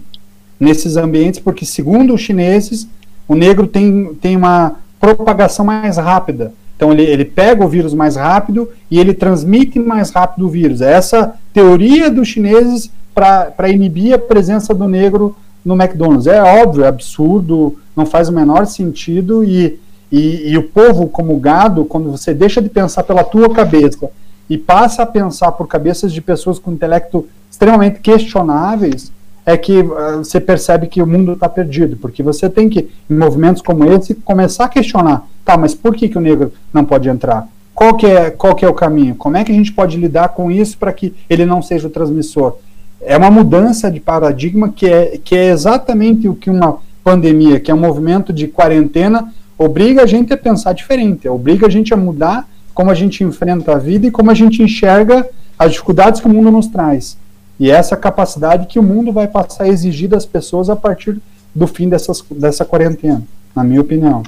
nesses 0.60 0.96
ambientes, 0.96 1.40
porque 1.40 1.66
segundo 1.66 2.14
os 2.14 2.22
chineses, 2.22 2.88
o 3.28 3.34
negro 3.34 3.66
tem, 3.66 4.14
tem 4.22 4.38
uma 4.38 4.76
propagação 5.00 5.66
mais 5.66 5.98
rápida, 5.98 6.54
então 6.76 6.92
ele, 6.92 7.02
ele 7.02 7.26
pega 7.26 7.66
o 7.66 7.68
vírus 7.68 7.96
mais 7.96 8.16
rápido 8.16 8.70
e 8.92 9.00
ele 9.00 9.14
transmite 9.14 9.80
mais 9.80 10.12
rápido 10.12 10.46
o 10.46 10.50
vírus. 10.50 10.82
É 10.82 10.94
essa 10.94 11.34
teoria 11.52 12.12
dos 12.12 12.28
chineses 12.28 12.92
para 13.14 13.70
inibir 13.70 14.14
a 14.14 14.20
presença 14.20 14.74
do 14.74 14.88
negro 14.88 15.36
no 15.64 15.74
McDonald's. 15.74 16.28
É 16.28 16.42
óbvio, 16.42 16.84
é 16.84 16.88
absurdo, 16.88 17.76
não 17.96 18.06
faz 18.06 18.30
o 18.30 18.34
menor 18.34 18.68
sentido 18.68 19.44
e, 19.44 19.80
e, 20.12 20.52
e, 20.52 20.58
o 20.58 20.64
povo 20.64 21.08
como 21.08 21.40
gado, 21.40 21.86
quando 21.86 22.12
você 22.12 22.34
deixa 22.34 22.62
de 22.62 22.70
pensar 22.70 23.04
pela 23.04 23.24
tua 23.24 23.50
cabeça 23.50 24.10
e 24.50 24.58
passa 24.58 25.04
a 25.04 25.06
pensar 25.06 25.52
por 25.54 25.68
cabeças 25.68 26.12
de 26.14 26.22
pessoas 26.22 26.60
com 26.60 26.72
intelecto 26.72 27.28
extremamente 27.50 28.00
questionáveis, 28.00 29.12
é 29.46 29.56
que 29.56 29.80
uh, 29.80 30.18
você 30.18 30.40
percebe 30.40 30.88
que 30.88 31.02
o 31.02 31.08
mundo 31.08 31.34
está 31.34 31.48
perdido, 31.48 31.96
porque 31.98 32.24
você 32.24 32.50
tem 32.50 32.68
que, 32.68 32.90
em 33.10 33.16
movimentos 33.16 33.62
como 33.62 33.86
esse, 33.92 34.16
começar 34.16 34.66
a 34.66 34.70
questionar, 34.70 35.28
tá, 35.44 35.56
mas 35.56 35.76
por 35.76 35.96
que, 35.96 36.10
que 36.10 36.18
o 36.18 36.22
negro 36.22 36.52
não 36.74 36.84
pode 36.84 37.08
entrar? 37.08 37.48
Qual 37.74 37.96
que, 37.96 38.08
é, 38.08 38.32
qual 38.32 38.56
que 38.56 38.66
é 38.66 38.68
o 38.68 38.74
caminho? 38.74 39.16
Como 39.16 39.38
é 39.38 39.44
que 39.44 39.52
a 39.52 39.56
gente 39.56 39.72
pode 39.72 39.98
lidar 39.98 40.30
com 40.30 40.50
isso 40.50 40.78
para 40.78 40.94
que 40.94 41.14
ele 41.30 41.46
não 41.46 41.62
seja 41.62 41.88
o 41.88 41.92
transmissor? 41.92 42.58
É 43.02 43.16
uma 43.18 43.30
mudança 43.30 43.92
de 43.92 44.00
paradigma 44.00 44.70
que 44.70 44.88
é, 44.88 45.20
que 45.24 45.36
é 45.36 45.50
exatamente 45.50 46.28
o 46.28 46.34
que 46.34 46.50
uma 46.50 46.80
pandemia, 47.04 47.60
que 47.60 47.70
é 47.70 47.74
um 47.74 47.80
movimento 47.80 48.34
de 48.34 48.48
quarentena, 48.48 49.32
obriga 49.58 50.04
a 50.04 50.06
gente 50.06 50.34
a 50.34 50.38
pensar 50.38 50.74
diferente, 50.74 51.28
obriga 51.28 51.68
a 51.68 51.70
gente 51.70 51.94
a 51.94 51.98
mudar 51.98 52.48
como 52.76 52.92
a 52.92 52.94
gente 52.94 53.24
enfrenta 53.24 53.74
a 53.74 53.80
vida 53.80 54.06
e 54.06 54.12
como 54.12 54.30
a 54.30 54.34
gente 54.34 54.62
enxerga 54.62 55.28
as 55.58 55.72
dificuldades 55.72 56.20
que 56.20 56.28
o 56.28 56.30
mundo 56.30 56.52
nos 56.52 56.68
traz. 56.68 57.18
E 57.58 57.72
essa 57.72 57.96
capacidade 57.96 58.68
que 58.68 58.78
o 58.78 58.84
mundo 58.84 59.14
vai 59.14 59.28
passar 59.30 59.64
a 59.64 59.68
exigir 59.70 60.10
das 60.10 60.26
pessoas 60.26 60.70
a 60.70 60.76
partir 60.76 61.18
do 61.56 61.66
fim 61.66 61.88
dessas, 61.88 62.22
dessa 62.30 62.66
quarentena, 62.66 63.24
na 63.56 63.64
minha 63.64 63.80
opinião. 63.80 64.22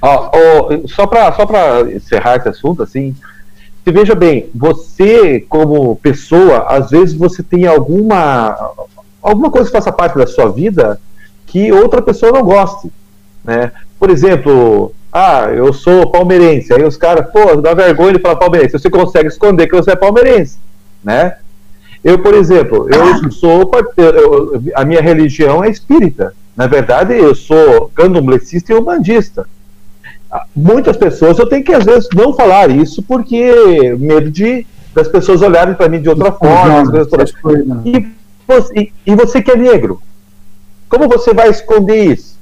Oh, 0.00 0.30
oh, 0.32 0.88
só 0.88 1.06
para 1.06 1.30
só 1.32 1.46
encerrar 1.94 2.36
esse 2.36 2.48
assunto, 2.48 2.82
assim, 2.82 3.14
você 3.84 3.92
veja 3.92 4.14
bem, 4.14 4.48
você 4.54 5.40
como 5.46 5.96
pessoa, 5.96 6.64
às 6.68 6.90
vezes 6.90 7.14
você 7.14 7.42
tem 7.42 7.66
alguma 7.66 8.72
alguma 9.22 9.50
coisa 9.50 9.68
que 9.68 9.76
faça 9.76 9.92
parte 9.92 10.16
da 10.16 10.26
sua 10.26 10.50
vida 10.50 10.98
que 11.46 11.70
outra 11.70 12.00
pessoa 12.00 12.32
não 12.32 12.42
goste, 12.42 12.90
né? 13.44 13.70
Por 13.98 14.08
exemplo, 14.08 14.94
ah, 15.16 15.48
eu 15.54 15.72
sou 15.72 16.10
palmeirense, 16.10 16.74
aí 16.74 16.82
os 16.82 16.96
caras, 16.96 17.30
pô, 17.30 17.54
dá 17.54 17.72
vergonha 17.72 18.14
de 18.14 18.18
falar 18.18 18.34
palmeirense, 18.34 18.72
você 18.72 18.90
consegue 18.90 19.28
esconder 19.28 19.68
que 19.68 19.76
você 19.76 19.92
é 19.92 19.96
palmeirense, 19.96 20.58
né? 21.04 21.36
Eu, 22.02 22.18
por 22.18 22.34
exemplo, 22.34 22.88
eu 22.92 23.30
sou 23.30 23.70
eu, 23.96 24.60
a 24.74 24.84
minha 24.84 25.00
religião 25.00 25.62
é 25.62 25.70
espírita. 25.70 26.34
Na 26.56 26.66
verdade, 26.66 27.14
eu 27.14 27.32
sou 27.32 27.90
candomblessista 27.94 28.72
e 28.72 28.76
umbandista. 28.76 29.46
Ah, 30.30 30.44
muitas 30.54 30.96
pessoas 30.96 31.38
eu 31.38 31.48
tenho 31.48 31.64
que 31.64 31.72
às 31.72 31.84
vezes 31.84 32.08
não 32.12 32.34
falar 32.34 32.68
isso 32.68 33.00
porque 33.02 33.96
medo 33.98 34.30
de 34.30 34.66
das 34.92 35.08
pessoas 35.08 35.42
olharem 35.42 35.74
para 35.74 35.88
mim 35.88 36.02
de 36.02 36.08
outra 36.08 36.32
forma. 36.32 36.92
E 37.84 38.06
você, 38.46 38.92
e 39.06 39.14
você 39.14 39.40
que 39.40 39.52
é 39.52 39.56
negro, 39.56 40.02
como 40.88 41.08
você 41.08 41.32
vai 41.32 41.48
esconder 41.50 42.12
isso, 42.12 42.36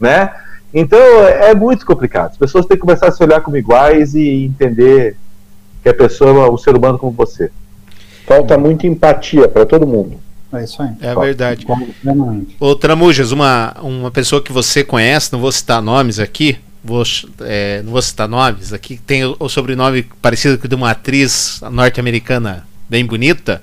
né? 0.00 0.30
Então 0.72 0.98
é 0.98 1.54
muito 1.54 1.84
complicado. 1.84 2.30
As 2.32 2.36
pessoas 2.36 2.66
têm 2.66 2.76
que 2.76 2.80
começar 2.80 3.08
a 3.08 3.12
se 3.12 3.22
olhar 3.22 3.40
como 3.40 3.56
iguais 3.56 4.14
e 4.14 4.44
entender 4.44 5.16
que 5.82 5.88
a 5.88 5.94
pessoa 5.94 6.46
é 6.46 6.50
um 6.50 6.58
ser 6.58 6.76
humano 6.76 6.98
como 6.98 7.12
você. 7.12 7.50
Falta 8.26 8.56
muita 8.56 8.86
empatia 8.86 9.48
para 9.48 9.66
todo 9.66 9.86
mundo. 9.86 10.20
É 10.52 10.64
isso 10.64 10.82
aí. 10.82 10.90
É 11.00 11.14
verdade. 11.14 11.66
Ô 12.58 12.74
Tramujas, 12.74 13.32
uma, 13.32 13.76
uma 13.80 14.10
pessoa 14.10 14.42
que 14.42 14.52
você 14.52 14.84
conhece, 14.84 15.32
não 15.32 15.40
vou 15.40 15.52
citar 15.52 15.80
nomes 15.80 16.18
aqui, 16.18 16.58
vou, 16.82 17.02
é, 17.40 17.82
não 17.82 17.92
vou 17.92 18.02
citar 18.02 18.28
nomes 18.28 18.72
aqui, 18.72 18.98
tem 18.98 19.24
o, 19.24 19.36
o 19.38 19.48
sobrenome 19.48 20.04
parecido 20.20 20.58
com 20.58 20.66
de 20.66 20.74
uma 20.74 20.90
atriz 20.90 21.60
norte-americana 21.70 22.66
bem 22.88 23.04
bonita. 23.04 23.62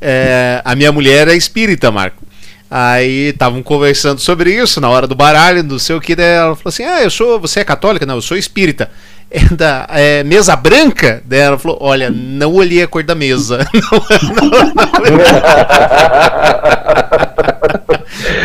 É, 0.00 0.60
a 0.64 0.74
minha 0.74 0.92
mulher 0.92 1.28
é 1.28 1.34
espírita, 1.34 1.90
Marco. 1.90 2.22
Aí 2.70 3.30
estavam 3.30 3.62
conversando 3.62 4.20
sobre 4.20 4.54
isso 4.54 4.80
na 4.80 4.88
hora 4.88 5.06
do 5.06 5.14
baralho, 5.16 5.62
não 5.62 5.78
sei 5.78 5.96
o 5.96 6.00
que. 6.00 6.14
Daí 6.14 6.26
ela 6.26 6.54
falou 6.54 6.68
assim: 6.68 6.84
Ah, 6.84 7.02
eu 7.02 7.10
sou. 7.10 7.40
Você 7.40 7.60
é 7.60 7.64
católica? 7.64 8.06
Não, 8.06 8.14
eu 8.16 8.22
sou 8.22 8.36
espírita 8.36 8.88
é 9.30 9.54
da 9.54 9.86
é, 9.90 10.24
mesa 10.24 10.56
branca 10.56 11.22
dela 11.24 11.56
falou 11.56 11.78
olha 11.80 12.10
não 12.10 12.52
olhei 12.52 12.82
a 12.82 12.88
cor 12.88 13.04
da 13.04 13.14
mesa 13.14 13.58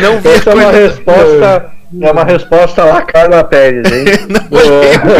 não, 0.00 0.12
não 0.12 0.20
vi 0.22 0.28
Essa 0.28 0.50
a 0.50 0.52
cor 0.52 0.62
é 0.62 0.64
uma 0.64 0.72
da... 0.72 0.78
resposta 0.78 1.75
é 2.00 2.10
uma 2.10 2.24
resposta 2.24 2.84
lá 2.84 3.02
Carla 3.02 3.44
Pérez 3.44 3.90
hein? 3.90 4.04
Não 4.28 4.40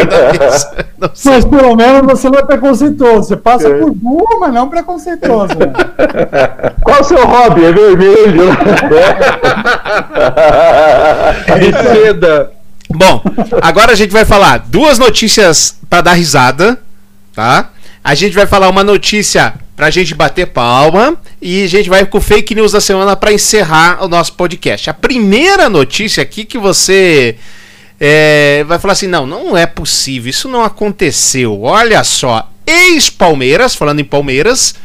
da 0.06 0.32
mesa 0.32 0.86
mas 1.24 1.44
pelo 1.44 1.76
menos 1.76 2.02
você 2.02 2.28
não 2.30 2.38
é 2.38 2.42
preconceituoso. 2.42 3.28
Você 3.28 3.36
passa 3.36 3.68
é. 3.68 3.78
por 3.78 3.92
burro 3.92 4.40
mas 4.40 4.52
não 4.52 4.68
preconceituoso 4.68 5.54
né? 5.58 5.72
qual 6.82 7.00
o 7.00 7.04
seu 7.04 7.24
hobby? 7.24 7.64
É 7.64 7.72
vermelho 7.72 8.48
é 11.46 11.94
seda. 11.94 12.50
Bom, 12.88 13.20
agora 13.60 13.92
a 13.92 13.96
gente 13.96 14.12
vai 14.12 14.24
falar 14.24 14.58
duas 14.58 14.98
notícias 14.98 15.78
para 15.90 16.02
dar 16.02 16.12
risada, 16.12 16.78
tá? 17.34 17.70
A 18.06 18.14
gente 18.14 18.36
vai 18.36 18.46
falar 18.46 18.68
uma 18.68 18.84
notícia 18.84 19.52
pra 19.74 19.90
gente 19.90 20.14
bater 20.14 20.46
palma 20.46 21.20
e 21.42 21.64
a 21.64 21.66
gente 21.66 21.88
vai 21.88 22.06
com 22.06 22.20
fake 22.20 22.54
news 22.54 22.70
da 22.70 22.80
semana 22.80 23.16
para 23.16 23.32
encerrar 23.32 23.98
o 24.00 24.06
nosso 24.06 24.34
podcast. 24.34 24.88
A 24.88 24.94
primeira 24.94 25.68
notícia 25.68 26.22
aqui 26.22 26.44
que 26.44 26.56
você 26.56 27.34
é, 27.98 28.62
vai 28.62 28.78
falar 28.78 28.92
assim: 28.92 29.08
não, 29.08 29.26
não 29.26 29.56
é 29.56 29.66
possível, 29.66 30.30
isso 30.30 30.48
não 30.48 30.62
aconteceu. 30.62 31.62
Olha 31.62 32.04
só, 32.04 32.48
ex-Palmeiras, 32.64 33.74
falando 33.74 33.98
em 33.98 34.04
Palmeiras, 34.04 34.76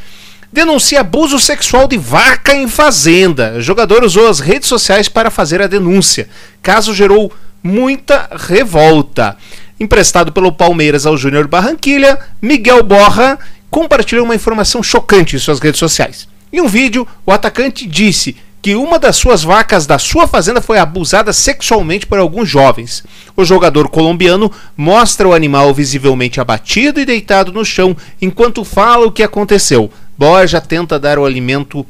denuncia 0.52 1.02
abuso 1.02 1.38
sexual 1.38 1.88
de 1.88 1.99
vaca 1.99 2.56
em 2.56 2.68
fazenda. 2.68 3.53
O 3.57 3.61
jogador 3.61 4.03
usou 4.03 4.27
as 4.27 4.39
redes 4.39 4.68
sociais 4.68 5.07
para 5.07 5.30
fazer 5.30 5.61
a 5.61 5.68
denúncia. 5.68 6.27
Caso 6.60 6.91
gerou 6.91 7.31
muita 7.61 8.31
revolta. 8.35 9.38
Emprestado 9.81 10.31
pelo 10.31 10.51
Palmeiras 10.51 11.07
ao 11.07 11.17
Júnior 11.17 11.47
Barranquilha, 11.47 12.19
Miguel 12.39 12.83
Borra 12.83 13.39
compartilhou 13.67 14.23
uma 14.23 14.35
informação 14.35 14.83
chocante 14.83 15.35
em 15.35 15.39
suas 15.39 15.59
redes 15.59 15.79
sociais. 15.79 16.27
Em 16.53 16.61
um 16.61 16.67
vídeo, 16.67 17.07
o 17.25 17.31
atacante 17.31 17.87
disse 17.87 18.37
que 18.61 18.75
uma 18.75 18.99
das 18.99 19.15
suas 19.15 19.41
vacas 19.41 19.87
da 19.87 19.97
sua 19.97 20.27
fazenda 20.27 20.61
foi 20.61 20.77
abusada 20.77 21.33
sexualmente 21.33 22.05
por 22.05 22.19
alguns 22.19 22.47
jovens. 22.47 23.03
O 23.35 23.43
jogador 23.43 23.89
colombiano 23.89 24.51
mostra 24.77 25.27
o 25.27 25.33
animal 25.33 25.73
visivelmente 25.73 26.39
abatido 26.39 26.99
e 26.99 27.05
deitado 27.05 27.51
no 27.51 27.65
chão 27.65 27.97
enquanto 28.21 28.63
fala 28.63 29.07
o 29.07 29.11
que 29.11 29.23
aconteceu. 29.23 29.91
Borja 30.15 30.61
tenta 30.61 30.99
dar 30.99 31.17
o 31.17 31.25
alimento 31.25 31.83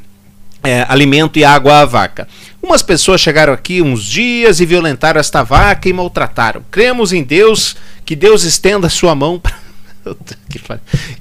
é, 0.63 0.85
alimento 0.87 1.39
e 1.39 1.43
água 1.43 1.79
à 1.79 1.85
vaca. 1.85 2.27
Umas 2.61 2.83
pessoas 2.83 3.19
chegaram 3.19 3.53
aqui 3.53 3.81
uns 3.81 4.03
dias 4.03 4.59
e 4.59 4.65
violentaram 4.65 5.19
esta 5.19 5.43
vaca 5.43 5.89
e 5.89 5.93
maltrataram. 5.93 6.63
Cremos 6.69 7.11
em 7.11 7.23
Deus, 7.23 7.75
que 8.05 8.15
Deus 8.15 8.43
estenda 8.43 8.87
sua 8.87 9.15
mão 9.15 9.39
para. 9.39 9.61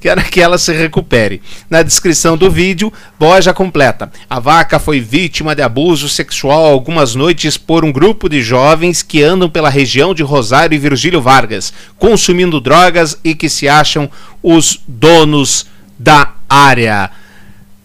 Quero 0.00 0.22
que 0.24 0.40
ela 0.40 0.58
se 0.58 0.72
recupere. 0.72 1.42
Na 1.68 1.82
descrição 1.82 2.36
do 2.36 2.50
vídeo, 2.50 2.92
Boja 3.18 3.52
completa. 3.52 4.10
A 4.28 4.40
vaca 4.40 4.78
foi 4.78 5.00
vítima 5.00 5.54
de 5.54 5.62
abuso 5.62 6.08
sexual 6.08 6.66
algumas 6.66 7.14
noites 7.14 7.56
por 7.56 7.84
um 7.84 7.92
grupo 7.92 8.28
de 8.28 8.42
jovens 8.42 9.02
que 9.02 9.22
andam 9.22 9.48
pela 9.48 9.68
região 9.68 10.14
de 10.14 10.22
Rosário 10.22 10.74
e 10.74 10.78
Virgílio 10.78 11.20
Vargas, 11.20 11.72
consumindo 11.98 12.60
drogas 12.60 13.18
e 13.22 13.34
que 13.34 13.48
se 13.48 13.68
acham 13.68 14.10
os 14.42 14.80
donos 14.86 15.66
da 15.98 16.34
área. 16.48 17.10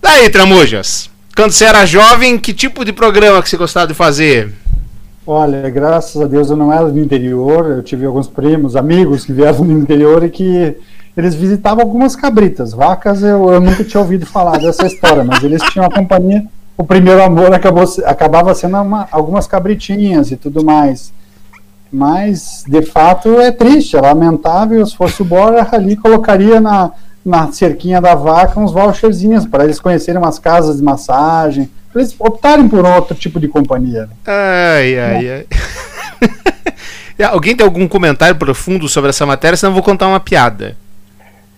Daí, 0.02 0.30
Tramujas. 0.30 1.15
Quando 1.36 1.52
você 1.52 1.66
era 1.66 1.86
jovem, 1.86 2.40
que 2.40 2.54
tipo 2.54 2.86
de 2.86 2.94
programa 2.94 3.44
que 3.44 3.50
você 3.50 3.58
gostava 3.58 3.88
de 3.88 3.94
fazer? 3.94 4.54
Olha, 5.28 5.70
graças 5.70 6.22
a 6.22 6.26
Deus 6.28 6.50
eu 6.50 6.56
não 6.56 6.72
era 6.72 6.90
do 6.90 6.98
interior, 6.98 7.66
eu 7.66 7.84
tive 7.84 8.06
alguns 8.06 8.26
primos, 8.26 8.78
amigos 8.78 9.26
que 9.26 9.34
vieram 9.34 9.66
do 9.66 9.72
interior 9.74 10.24
e 10.24 10.30
que 10.30 10.78
eles 11.18 11.36
visitavam 11.36 11.84
algumas 11.84 12.16
cabritas. 12.16 12.72
Vacas 12.72 13.22
eu, 13.22 13.50
eu 13.50 13.60
nunca 13.60 13.84
tinha 13.84 14.00
ouvido 14.00 14.26
falar 14.26 14.60
dessa 14.60 14.88
história, 14.88 15.26
mas 15.26 15.44
eles 15.44 15.62
tinham 15.64 15.86
a 15.86 15.92
companhia. 15.92 16.46
O 16.78 16.86
primeiro 16.86 17.22
amor 17.22 17.54
acabou, 17.54 17.84
acabava 18.06 18.56
sendo 18.56 18.78
uma, 18.78 19.06
algumas 19.12 19.46
cabritinhas 19.46 20.32
e 20.32 20.38
tudo 20.38 20.64
mais. 20.64 21.12
Mas, 21.92 22.64
de 22.66 22.82
fato, 22.82 23.42
é 23.42 23.52
triste, 23.52 23.98
é 23.98 24.02
lamentável. 24.02 24.86
Se 24.86 24.96
fosse 24.96 25.22
o 25.22 25.26
Bora, 25.26 25.68
ali 25.70 25.98
colocaria 25.98 26.62
na, 26.62 26.92
na 27.26 27.52
cerquinha 27.52 28.00
da 28.00 28.14
vaca 28.14 28.60
uns 28.60 28.72
voucherzinhos 28.72 29.48
para 29.48 29.64
eles 29.64 29.80
conhecerem 29.80 30.22
umas 30.22 30.38
casas 30.38 30.78
de 30.78 30.84
massagem, 30.84 31.70
para 31.92 32.02
eles 32.02 32.16
optarem 32.20 32.68
por 32.68 32.86
outro 32.86 33.16
tipo 33.16 33.40
de 33.40 33.48
companhia. 33.48 34.08
Ai, 34.26 35.00
ai, 35.00 35.30
ai. 35.32 35.46
Alguém 37.32 37.56
tem 37.56 37.66
algum 37.66 37.88
comentário 37.88 38.36
profundo 38.36 38.88
sobre 38.88 39.10
essa 39.10 39.26
matéria? 39.26 39.58
Senão 39.58 39.72
eu 39.72 39.76
vou 39.76 39.84
contar 39.84 40.08
uma 40.08 40.20
piada. 40.20 40.76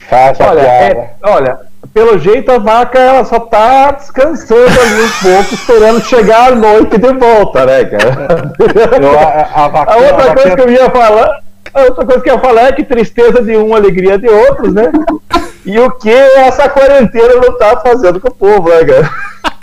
Faça 0.07 0.49
olha, 0.49 0.61
é, 0.61 1.15
olha, 1.23 1.59
pelo 1.93 2.17
jeito 2.17 2.49
a 2.51 2.59
vaca 2.59 2.97
ela 2.97 3.25
só 3.25 3.39
tá 3.39 3.91
descansando 3.91 4.79
ali 4.79 5.01
um 5.01 5.09
pouco, 5.21 5.53
esperando 5.53 6.01
chegar 6.01 6.53
à 6.53 6.55
noite 6.55 6.97
de 6.97 7.13
volta, 7.13 7.65
né, 7.65 7.83
cara? 7.85 8.53
Eu, 9.01 9.19
a, 9.19 9.65
a, 9.65 9.67
vaca, 9.67 9.91
a, 9.91 9.97
outra 9.97 10.31
a 10.31 10.35
coisa 10.35 10.55
que 10.55 10.61
eu 10.61 10.69
ia 10.69 10.89
falar, 10.89 11.41
a 11.73 11.81
outra 11.81 12.05
coisa 12.05 12.21
que 12.21 12.29
eu 12.29 12.35
ia 12.35 12.39
falar 12.39 12.67
é 12.67 12.71
que 12.71 12.83
tristeza 12.83 13.41
de 13.41 13.57
um, 13.57 13.75
alegria 13.75 14.17
de 14.17 14.27
outros, 14.29 14.73
né? 14.73 14.91
E 15.67 15.77
o 15.79 15.91
que 15.91 16.09
essa 16.09 16.69
quarentena 16.69 17.35
não 17.35 17.57
tá 17.57 17.77
fazendo 17.81 18.21
com 18.21 18.29
o 18.29 18.33
povo, 18.33 18.69
né, 18.69 18.85
cara? 18.85 19.11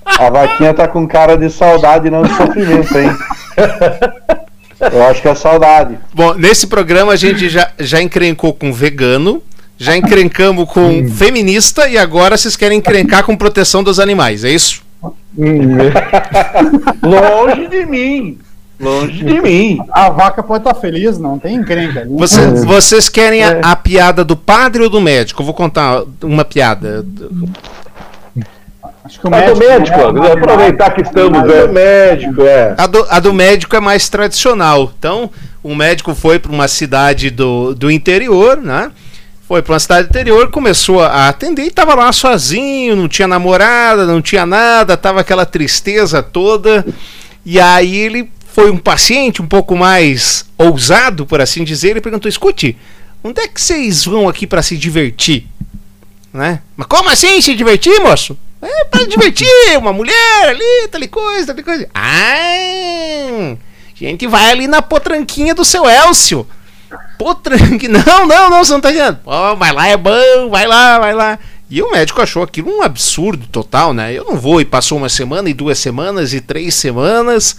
A 0.05 0.29
vaquinha 0.29 0.75
tá 0.75 0.87
com 0.87 1.09
cara 1.09 1.35
de 1.35 1.49
saudade, 1.49 2.11
não 2.11 2.23
de 2.23 2.37
sofrimento, 2.37 2.99
hein? 2.99 3.11
Eu 4.93 5.03
acho 5.05 5.23
que 5.23 5.29
é 5.29 5.35
saudade. 5.35 5.99
Bom, 6.13 6.35
nesse 6.35 6.67
programa 6.67 7.13
a 7.13 7.17
gente 7.17 7.49
já, 7.49 7.71
já 7.81 8.03
encrencou 8.03 8.53
com 8.53 8.71
vegano, 8.71 9.43
já 9.79 9.97
encrencamos 9.97 10.69
com 10.69 10.89
hum. 10.89 11.09
feminista 11.09 11.89
e 11.89 11.97
agora 11.97 12.37
vocês 12.37 12.55
querem 12.55 12.79
encrencar 12.79 13.25
com 13.25 13.35
proteção 13.35 13.83
dos 13.83 13.99
animais, 13.99 14.45
é 14.45 14.51
isso? 14.51 14.83
Hum. 15.03 15.79
Longe 17.03 17.67
de 17.67 17.87
mim. 17.87 18.39
Longe 18.85 19.25
de 19.25 19.41
mim. 19.41 19.79
A 19.91 20.11
vaca 20.11 20.43
pode 20.43 20.61
estar 20.61 20.75
feliz, 20.75 21.19
não 21.19 21.39
tem 21.39 21.57
encrenca. 21.57 22.07
Vocês, 22.11 22.65
vocês 22.65 23.09
querem 23.09 23.43
a, 23.43 23.53
é. 23.53 23.61
a, 23.63 23.75
piada 23.75 24.23
do 24.23 24.37
padre 24.37 24.83
ou 24.83 24.91
do 24.91 25.01
médico? 25.01 25.41
Eu 25.41 25.47
vou 25.47 25.55
contar 25.55 26.03
uma 26.23 26.45
piada. 26.45 27.05
Acho 29.03 29.21
que 29.21 29.27
o 29.27 29.31
médico, 29.31 29.51
a 29.51 29.53
do 29.53 29.59
médico, 29.61 30.01
é, 30.01 30.33
aproveitar 30.33 30.91
que 30.91 31.01
estamos. 31.01 31.51
É. 31.51 31.67
médico, 31.67 32.43
é. 32.43 32.75
A 32.77 32.87
do, 32.87 33.07
a 33.09 33.21
do 33.21 33.33
médico 33.33 33.75
é 33.75 33.81
mais 33.81 34.09
tradicional. 34.11 34.93
Então, 34.99 35.31
um 35.65 35.75
médico 35.75 36.15
foi 36.15 36.39
para 36.39 36.53
uma 36.53 36.69
cidade 36.69 37.31
do, 37.31 37.75
do 37.75 37.91
interior, 37.91 38.59
né? 38.59 38.91
Foi 39.49 39.63
para 39.63 39.75
uma 39.75 39.81
cidade 39.81 40.09
interior, 40.09 40.51
começou 40.51 41.03
a 41.03 41.29
atender 41.29 41.65
e 41.65 41.69
estava 41.69 41.95
lá 41.95 42.13
sozinho, 42.13 42.97
não 42.97 43.09
tinha 43.09 43.29
namorada, 43.29 44.07
não 44.07 44.23
tinha 44.23 44.45
nada, 44.45 44.97
tava 44.97 45.21
aquela 45.21 45.47
tristeza 45.47 46.23
toda. 46.23 46.85
E 47.45 47.61
aí 47.61 47.95
ele 47.97 48.31
foi 48.55 48.71
um 48.71 48.79
paciente 48.79 49.43
um 49.43 49.47
pouco 49.49 49.75
mais 49.75 50.47
ousado, 50.57 51.27
por 51.27 51.41
assim 51.41 51.65
dizer, 51.65 51.91
ele 51.91 52.01
perguntou: 52.01 52.29
"Escute, 52.29 52.79
onde 53.23 53.41
é 53.41 53.49
que 53.49 53.61
vocês 53.61 54.05
vão 54.05 54.29
aqui 54.29 54.47
para 54.47 54.63
se 54.63 54.77
divertir?" 54.77 55.49
Né? 56.33 56.61
Mas 56.77 56.87
como 56.87 57.11
assim 57.11 57.41
se 57.41 57.55
divertir, 57.55 58.01
moço? 58.01 58.39
É 58.63 58.85
para 58.85 59.05
divertir, 59.07 59.77
uma 59.77 59.93
mulher 59.93 60.49
ali, 60.49 60.89
tal 60.91 61.07
coisa, 61.09 61.53
tal 61.53 61.65
coisa. 61.65 61.89
Ah, 61.93 63.57
a 63.93 63.97
gente 63.97 64.27
vai 64.27 64.51
ali 64.51 64.69
na 64.69 64.81
potranquinha 64.81 65.55
do 65.55 65.65
seu 65.65 65.85
Elcio. 65.89 66.47
Potranque. 67.19 67.89
Não, 67.89 68.27
não, 68.27 68.51
não, 68.51 68.65
você 68.65 68.73
não 68.73 68.81
tá. 68.81 68.91
Oh, 69.25 69.57
vai 69.57 69.73
lá, 69.73 69.89
é 69.89 69.97
bom, 69.97 70.49
vai 70.51 70.67
lá, 70.67 70.99
vai 70.99 71.13
lá. 71.13 71.39
E 71.69 71.83
o 71.83 71.91
médico 71.91 72.21
achou 72.23 72.43
aquilo 72.43 72.71
um 72.71 72.83
absurdo 72.83 73.47
total, 73.49 73.93
né? 73.93 74.13
Eu 74.13 74.25
não 74.25 74.37
vou. 74.37 74.61
E 74.61 74.65
passou 74.65 74.99
uma 74.99 75.09
semana, 75.09 75.49
e 75.51 75.55
duas 75.55 75.79
semanas, 75.79 76.33
e 76.33 76.41
três 76.41 76.75
semanas. 76.75 77.57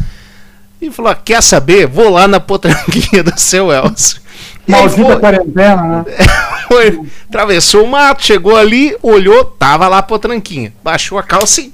E 0.88 0.92
falou: 0.92 1.12
ah, 1.12 1.16
quer 1.16 1.42
saber? 1.42 1.88
Vou 1.88 2.10
lá 2.10 2.28
na 2.28 2.40
potranquinha 2.40 3.24
do 3.24 3.38
seu 3.40 3.72
Elcio. 3.72 4.22
Maldita 4.68 5.18
quarentena, 5.18 5.84
né? 5.84 6.06
Foi, 6.68 7.00
atravessou 7.30 7.84
o 7.84 7.88
mato, 7.88 8.24
chegou 8.24 8.56
ali, 8.56 8.96
olhou, 9.02 9.46
tava 9.46 9.88
lá 9.88 10.00
a 10.00 10.04
potranquinha. 10.04 10.74
Baixou 10.84 11.18
a 11.18 11.24
calça 11.24 11.62
e, 11.62 11.74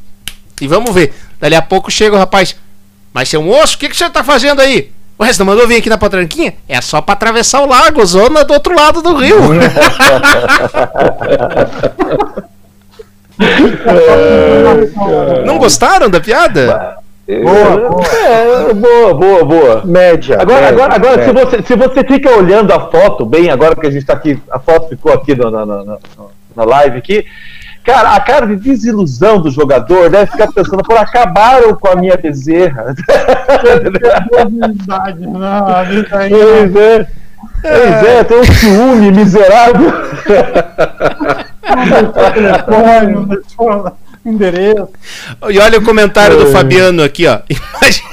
e 0.60 0.68
vamos 0.68 0.94
ver. 0.94 1.14
Dali 1.40 1.56
a 1.56 1.62
pouco 1.62 1.90
chega 1.90 2.16
o 2.16 2.20
rapaz. 2.20 2.56
Mas 3.14 3.30
seu 3.30 3.42
moço, 3.42 3.76
o 3.76 3.80
que, 3.80 3.90
que 3.90 3.96
você 3.96 4.10
tá 4.10 4.24
fazendo 4.24 4.62
aí? 4.62 4.92
O 5.18 5.24
resto 5.24 5.46
mandou 5.46 5.68
vir 5.68 5.78
aqui 5.78 5.90
na 5.90 5.98
potranquinha? 5.98 6.56
É 6.68 6.82
só 6.82 7.02
para 7.02 7.14
atravessar 7.14 7.62
o 7.62 7.68
lago, 7.68 8.06
zona 8.06 8.44
do 8.44 8.54
outro 8.54 8.76
lado 8.76 9.02
do 9.02 9.16
rio. 9.16 9.38
Não 15.46 15.58
gostaram 15.58 16.10
da 16.10 16.20
piada? 16.20 16.98
Boa, 17.40 17.90
boa. 17.90 18.04
É, 18.18 18.74
boa, 18.74 19.14
boa, 19.14 19.46
boa. 19.46 19.86
Média. 19.86 20.42
Agora, 20.42 20.62
média, 20.62 20.74
agora, 20.74 20.96
agora 20.96 21.18
média. 21.18 21.28
Se, 21.28 21.46
você, 21.46 21.62
se 21.64 21.76
você 21.76 22.04
fica 22.04 22.30
olhando 22.32 22.72
a 22.72 22.92
foto, 22.92 23.26
bem, 23.26 23.50
agora 23.50 23.76
que 23.76 23.88
a 23.88 23.92
gente 23.92 24.02
está 24.02 24.14
aqui, 24.14 24.42
a 24.50 24.60
foto 24.60 24.90
ficou 24.90 25.14
aqui 25.14 25.34
no, 25.36 25.50
no, 25.50 25.66
no, 25.66 26.00
na 26.56 26.64
live 26.64 26.98
aqui. 26.98 27.26
Cara, 27.84 28.16
a 28.16 28.20
cara 28.20 28.46
de 28.46 28.58
desilusão 28.58 29.42
do 29.42 29.50
jogador 29.50 30.10
deve 30.10 30.32
ficar 30.32 30.52
pensando, 30.52 30.84
por 30.84 30.98
acabaram 30.98 31.74
com 31.74 31.88
a 31.88 31.96
minha 31.96 32.16
bezerra. 32.16 32.94
pois 36.30 36.76
é. 36.76 37.08
Pois 37.62 38.04
é, 38.08 38.24
tem 38.24 38.40
um 38.40 38.44
ciúme 38.44 39.12
miserável. 39.12 39.92
Não 43.12 43.24
deixou 43.24 43.92
endereço. 44.26 44.90
E 45.50 45.60
olha 45.60 45.80
o 45.80 45.84
comentário 45.84 46.38
do 46.38 46.48
Fabiano 46.52 47.04
aqui, 47.04 47.28
ó. 47.28 47.40
Imagina. 47.50 48.12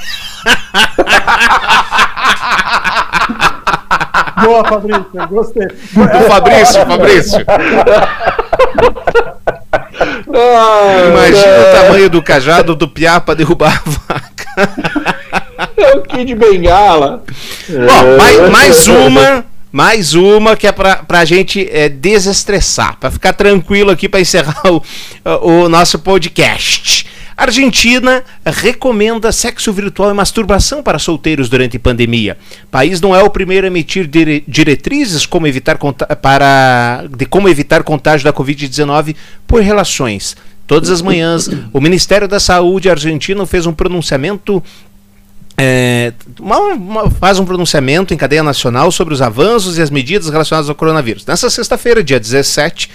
Boa, 4.43 4.63
Fabrício, 4.65 5.27
gostei. 5.29 5.67
O 5.67 6.29
Fabrício, 6.29 6.85
Fabrício. 6.85 7.45
Imagina 11.09 11.59
o 11.59 11.65
tamanho 11.73 12.09
do 12.09 12.23
cajado 12.23 12.75
do 12.75 12.87
piá 12.87 13.19
para 13.19 13.35
derrubar 13.35 13.81
a 13.85 13.89
vaca. 13.89 14.29
É 15.77 15.95
o 15.97 16.01
Kid 16.03 16.35
Bengala. 16.35 17.21
Bom, 17.67 18.17
mais, 18.17 18.49
mais 18.49 18.87
uma. 18.87 19.45
Mais 19.71 20.15
uma 20.15 20.55
que 20.55 20.65
é 20.65 20.71
pra, 20.71 20.97
pra 20.97 21.23
gente 21.25 21.67
é, 21.71 21.87
desestressar, 21.87 22.97
para 22.99 23.11
ficar 23.11 23.33
tranquilo 23.33 23.91
aqui 23.91 24.09
para 24.09 24.19
encerrar 24.19 24.61
o, 24.65 24.81
o 25.41 25.69
nosso 25.69 25.99
podcast. 25.99 27.05
Argentina 27.37 28.23
recomenda 28.45 29.31
sexo 29.31 29.71
virtual 29.71 30.09
e 30.09 30.13
masturbação 30.13 30.83
para 30.83 30.99
solteiros 30.99 31.47
durante 31.47 31.79
pandemia. 31.79 32.37
O 32.65 32.67
país 32.67 32.99
não 32.99 33.15
é 33.15 33.23
o 33.23 33.29
primeiro 33.29 33.65
a 33.65 33.69
emitir 33.69 34.07
dire 34.07 34.43
diretrizes 34.45 35.25
como 35.25 35.47
evitar 35.47 35.77
para, 36.21 37.05
de 37.15 37.25
como 37.25 37.47
evitar 37.47 37.83
contágio 37.83 38.25
da 38.25 38.33
Covid-19 38.33 39.15
por 39.47 39.61
relações. 39.61 40.35
Todas 40.67 40.89
as 40.89 41.01
manhãs, 41.01 41.49
o 41.73 41.79
Ministério 41.79 42.27
da 42.27 42.39
Saúde 42.39 42.89
argentino 42.89 43.45
fez 43.45 43.65
um 43.65 43.73
pronunciamento 43.73 44.61
é, 45.61 46.13
uma, 46.39 46.57
uma, 46.57 47.09
faz 47.11 47.37
um 47.37 47.45
pronunciamento 47.45 48.13
em 48.13 48.17
cadeia 48.17 48.41
nacional 48.41 48.91
sobre 48.93 49.13
os 49.13 49.21
avanços 49.21 49.77
e 49.77 49.81
as 49.81 49.89
medidas 49.89 50.29
relacionadas 50.29 50.69
ao 50.69 50.75
coronavírus. 50.75 51.25
Nessa 51.25 51.49
sexta-feira, 51.49 52.01
dia 52.01 52.17
17, 52.17 52.89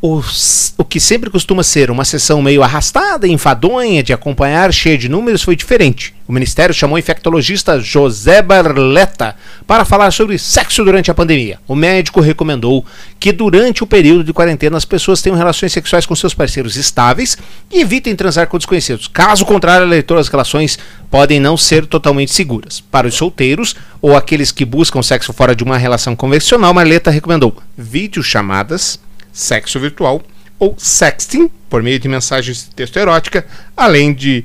o 0.00 0.84
que 0.84 1.00
sempre 1.00 1.28
costuma 1.28 1.62
ser 1.64 1.90
uma 1.90 2.04
sessão 2.04 2.40
meio 2.40 2.62
arrastada 2.62 3.26
enfadonha 3.26 4.02
de 4.02 4.12
acompanhar, 4.12 4.72
cheia 4.72 4.96
de 4.96 5.08
números, 5.08 5.42
foi 5.42 5.56
diferente. 5.56 6.14
O 6.28 6.32
Ministério 6.32 6.74
chamou 6.74 6.96
o 6.96 6.98
infectologista 6.98 7.80
José 7.80 8.40
Barletta 8.40 9.34
para 9.66 9.84
falar 9.84 10.12
sobre 10.12 10.38
sexo 10.38 10.84
durante 10.84 11.10
a 11.10 11.14
pandemia. 11.14 11.58
O 11.66 11.74
médico 11.74 12.20
recomendou 12.20 12.84
que 13.18 13.32
durante 13.32 13.82
o 13.82 13.86
período 13.86 14.22
de 14.22 14.32
quarentena 14.32 14.76
as 14.76 14.84
pessoas 14.84 15.20
tenham 15.20 15.36
relações 15.36 15.72
sexuais 15.72 16.06
com 16.06 16.14
seus 16.14 16.34
parceiros 16.34 16.76
estáveis 16.76 17.36
e 17.70 17.80
evitem 17.80 18.14
transar 18.14 18.46
com 18.46 18.58
desconhecidos. 18.58 19.08
Caso 19.08 19.44
contrário, 19.44 19.86
alertou 19.86 20.16
as 20.16 20.28
relações 20.28 20.78
podem 21.10 21.40
não 21.40 21.56
ser 21.56 21.86
totalmente 21.86 22.32
seguras. 22.32 22.80
Para 22.80 23.08
os 23.08 23.14
solteiros 23.14 23.74
ou 24.00 24.16
aqueles 24.16 24.52
que 24.52 24.64
buscam 24.64 25.02
sexo 25.02 25.32
fora 25.32 25.56
de 25.56 25.64
uma 25.64 25.78
relação 25.78 26.14
convencional, 26.14 26.72
Marleta 26.72 27.10
recomendou 27.10 27.56
videochamadas 27.76 29.00
sexo 29.38 29.78
virtual 29.78 30.20
ou 30.58 30.74
sexting, 30.76 31.50
por 31.68 31.82
meio 31.82 31.98
de 31.98 32.08
mensagens 32.08 32.64
de 32.64 32.74
texto 32.74 32.96
erótica, 32.96 33.46
além 33.76 34.12
de 34.12 34.44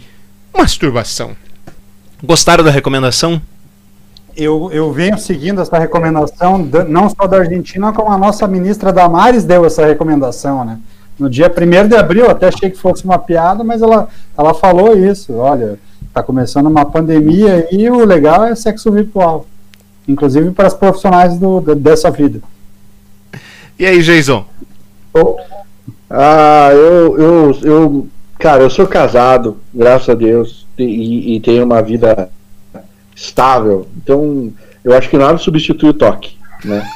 masturbação. 0.56 1.36
Gostaram 2.24 2.64
da 2.64 2.72
recomendação? 2.72 3.42
Eu, 4.36 4.70
eu 4.72 4.92
venho 4.92 5.18
seguindo 5.18 5.62
essa 5.62 5.78
recomendação, 5.78 6.58
não 6.88 7.10
só 7.10 7.28
da 7.28 7.38
Argentina, 7.38 7.92
como 7.94 8.12
a 8.12 8.18
nossa 8.18 8.48
ministra 8.48 8.92
Damares 8.92 9.44
deu 9.44 9.66
essa 9.66 9.86
recomendação, 9.86 10.64
né? 10.66 10.80
No 11.18 11.30
dia 11.30 11.52
1 11.52 11.88
de 11.88 11.96
abril, 11.96 12.30
até 12.30 12.48
achei 12.48 12.70
que 12.72 12.78
fosse 12.78 13.06
uma 13.06 13.20
piada, 13.20 13.64
mas 13.64 13.82
ela, 13.82 14.08
ela 14.36 14.54
falou 14.54 14.98
isso. 14.98 15.34
Olha, 15.34 15.78
Tá 16.14 16.22
começando 16.22 16.68
uma 16.68 16.86
pandemia 16.86 17.68
e 17.72 17.90
o 17.90 18.06
legal 18.06 18.46
é 18.46 18.54
sexo 18.54 18.92
virtual. 18.92 19.48
Inclusive 20.08 20.52
para 20.52 20.68
os 20.68 20.74
profissionais 20.76 21.40
do, 21.40 21.60
dessa 21.76 22.12
vida. 22.12 22.40
E 23.80 23.86
aí, 23.86 24.00
Jason? 24.04 24.46
Oh, 25.14 25.38
ah, 26.10 26.70
eu, 26.74 27.18
eu, 27.18 27.60
eu, 27.64 28.08
cara, 28.40 28.64
eu 28.64 28.70
sou 28.70 28.88
casado, 28.88 29.58
graças 29.74 30.10
a 30.10 30.14
Deus, 30.14 30.66
e, 30.78 31.36
e 31.36 31.40
tenho 31.40 31.64
uma 31.64 31.82
vida 31.82 32.30
estável. 33.16 33.88
Então, 33.98 34.52
eu 34.84 34.94
acho 34.94 35.10
que 35.10 35.18
nada 35.18 35.38
substitui 35.38 35.90
o 35.90 35.94
toque, 35.94 36.38
né? 36.64 36.88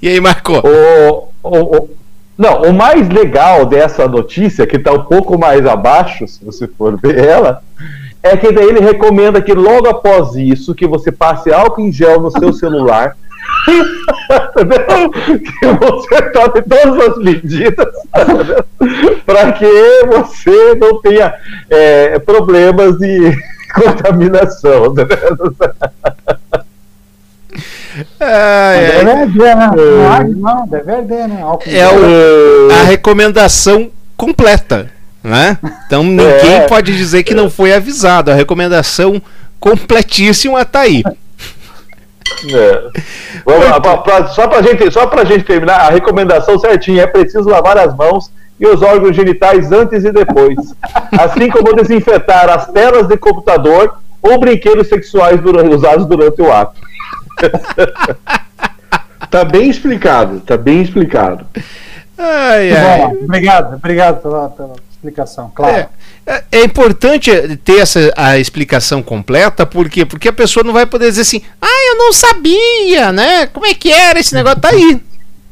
E 0.00 0.06
aí, 0.06 0.20
Marco? 0.20 0.52
O, 0.52 1.28
o, 1.42 1.76
o, 1.76 1.90
não, 2.38 2.62
o 2.62 2.72
mais 2.72 3.08
legal 3.08 3.66
dessa 3.66 4.06
notícia, 4.06 4.68
que 4.68 4.76
está 4.76 4.92
um 4.92 5.02
pouco 5.04 5.36
mais 5.36 5.66
abaixo, 5.66 6.28
se 6.28 6.44
você 6.44 6.68
for 6.68 6.96
ver 6.96 7.18
ela, 7.18 7.60
é 8.22 8.36
que 8.36 8.52
daí 8.52 8.66
ele 8.66 8.80
recomenda 8.80 9.42
que 9.42 9.52
logo 9.52 9.88
após 9.88 10.36
isso, 10.36 10.74
que 10.74 10.86
você 10.86 11.10
passe 11.10 11.52
álcool 11.52 11.82
em 11.82 11.92
gel 11.92 12.20
no 12.20 12.30
seu 12.30 12.52
celular, 12.52 13.16
que 13.64 15.66
você 15.66 16.22
tome 16.30 16.62
todas 16.62 17.08
as 17.08 17.18
medidas 17.18 17.92
para 19.24 19.52
que 19.52 20.04
você 20.06 20.74
não 20.74 21.00
tenha 21.00 21.34
é, 21.70 22.18
problemas 22.18 22.98
de 22.98 23.36
contaminação. 23.74 24.94
É, 28.20 29.00
é, 29.00 29.04
deve 29.04 29.12
arder, 29.12 29.56
né? 29.56 29.70
É. 29.76 30.24
Não, 30.24 30.66
deve 30.66 30.92
arder, 30.92 31.28
né? 31.28 31.42
É 31.66 31.88
o, 31.88 32.70
a 32.72 32.82
recomendação 32.84 33.90
completa, 34.16 34.90
né? 35.22 35.58
Então 35.86 36.02
ninguém 36.02 36.56
é. 36.56 36.66
pode 36.66 36.96
dizer 36.96 37.22
que 37.22 37.34
não 37.34 37.48
foi 37.48 37.72
avisado. 37.72 38.30
A 38.30 38.34
recomendação 38.34 39.22
completíssima 39.60 40.64
tá 40.64 40.80
aí. 40.80 41.02
É. 42.52 43.00
Vamos 43.44 43.68
lá, 43.68 43.80
pra, 43.80 43.98
pra, 43.98 44.26
só, 44.28 44.48
pra 44.48 44.62
gente, 44.62 44.90
só 44.90 45.06
pra 45.06 45.24
gente 45.24 45.44
terminar, 45.44 45.80
a 45.80 45.90
recomendação 45.90 46.58
certinha 46.58 47.02
é 47.02 47.06
preciso 47.06 47.48
lavar 47.48 47.78
as 47.78 47.94
mãos 47.94 48.30
e 48.58 48.66
os 48.66 48.82
órgãos 48.82 49.16
genitais 49.16 49.72
antes 49.72 50.04
e 50.04 50.12
depois. 50.12 50.56
Assim 51.18 51.48
como 51.50 51.74
desinfetar 51.74 52.50
as 52.50 52.66
telas 52.68 53.06
de 53.06 53.16
computador 53.16 53.98
ou 54.22 54.38
brinquedos 54.38 54.88
sexuais 54.88 55.40
durante, 55.40 55.74
usados 55.74 56.06
durante 56.06 56.40
o 56.40 56.52
ato. 56.52 56.80
tá 59.30 59.44
bem 59.44 59.68
explicado, 59.68 60.40
tá 60.40 60.56
bem 60.56 60.82
explicado. 60.82 61.46
Ai, 62.16 62.72
ai. 62.72 63.04
Obrigado, 63.22 63.74
obrigado 63.74 64.22
pela, 64.22 64.48
pela 64.48 64.74
explicação, 65.04 65.52
claro. 65.54 65.76
É, 65.76 65.88
é, 66.26 66.44
é, 66.52 66.64
importante 66.64 67.30
ter 67.58 67.80
essa 67.80 68.12
a 68.16 68.38
explicação 68.38 69.02
completa, 69.02 69.66
por 69.66 69.90
quê? 69.90 70.06
Porque 70.06 70.28
a 70.28 70.32
pessoa 70.32 70.64
não 70.64 70.72
vai 70.72 70.86
poder 70.86 71.10
dizer 71.10 71.22
assim, 71.22 71.42
ah, 71.60 71.90
eu 71.90 71.98
não 71.98 72.12
sabia, 72.12 73.12
né? 73.12 73.46
Como 73.46 73.66
é 73.66 73.74
que 73.74 73.92
era 73.92 74.18
esse 74.18 74.34
negócio? 74.34 74.60
Tá 74.60 74.70
aí. 74.70 75.00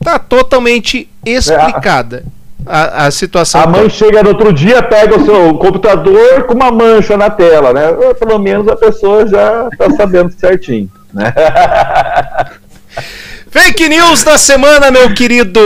Tá 0.03 0.19
totalmente 0.19 1.09
explicada. 1.25 2.25
A, 2.65 3.07
a, 3.07 3.11
situação. 3.11 3.61
A 3.61 3.67
mãe 3.67 3.91
chega 3.91 4.23
no 4.23 4.31
outro 4.31 4.53
dia, 4.53 4.83
pega 4.83 5.19
o 5.19 5.25
seu 5.25 5.55
computador 5.55 6.45
com 6.45 6.55
uma 6.55 6.71
mancha 6.71 7.17
na 7.17 7.29
tela, 7.29 7.73
né? 7.73 7.93
Pelo 8.19 8.39
menos 8.39 8.69
a 8.69 8.77
pessoa 8.77 9.27
já 9.27 9.69
tá 9.77 9.91
sabendo 9.91 10.33
certinho. 10.33 10.89
Né? 11.13 11.35
Fake 13.51 13.89
news 13.89 14.23
da 14.23 14.39
semana, 14.39 14.93
meu 14.93 15.13
querido 15.13 15.61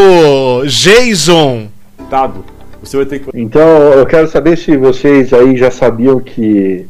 Jason. 0.66 1.68
Dado. 2.10 2.55
Você 2.86 2.96
vai 2.96 3.06
ter 3.06 3.18
que... 3.18 3.30
Então, 3.34 3.60
eu 3.92 4.06
quero 4.06 4.28
saber 4.28 4.56
se 4.56 4.76
vocês 4.76 5.32
aí 5.32 5.56
já 5.56 5.72
sabiam 5.72 6.20
que 6.20 6.86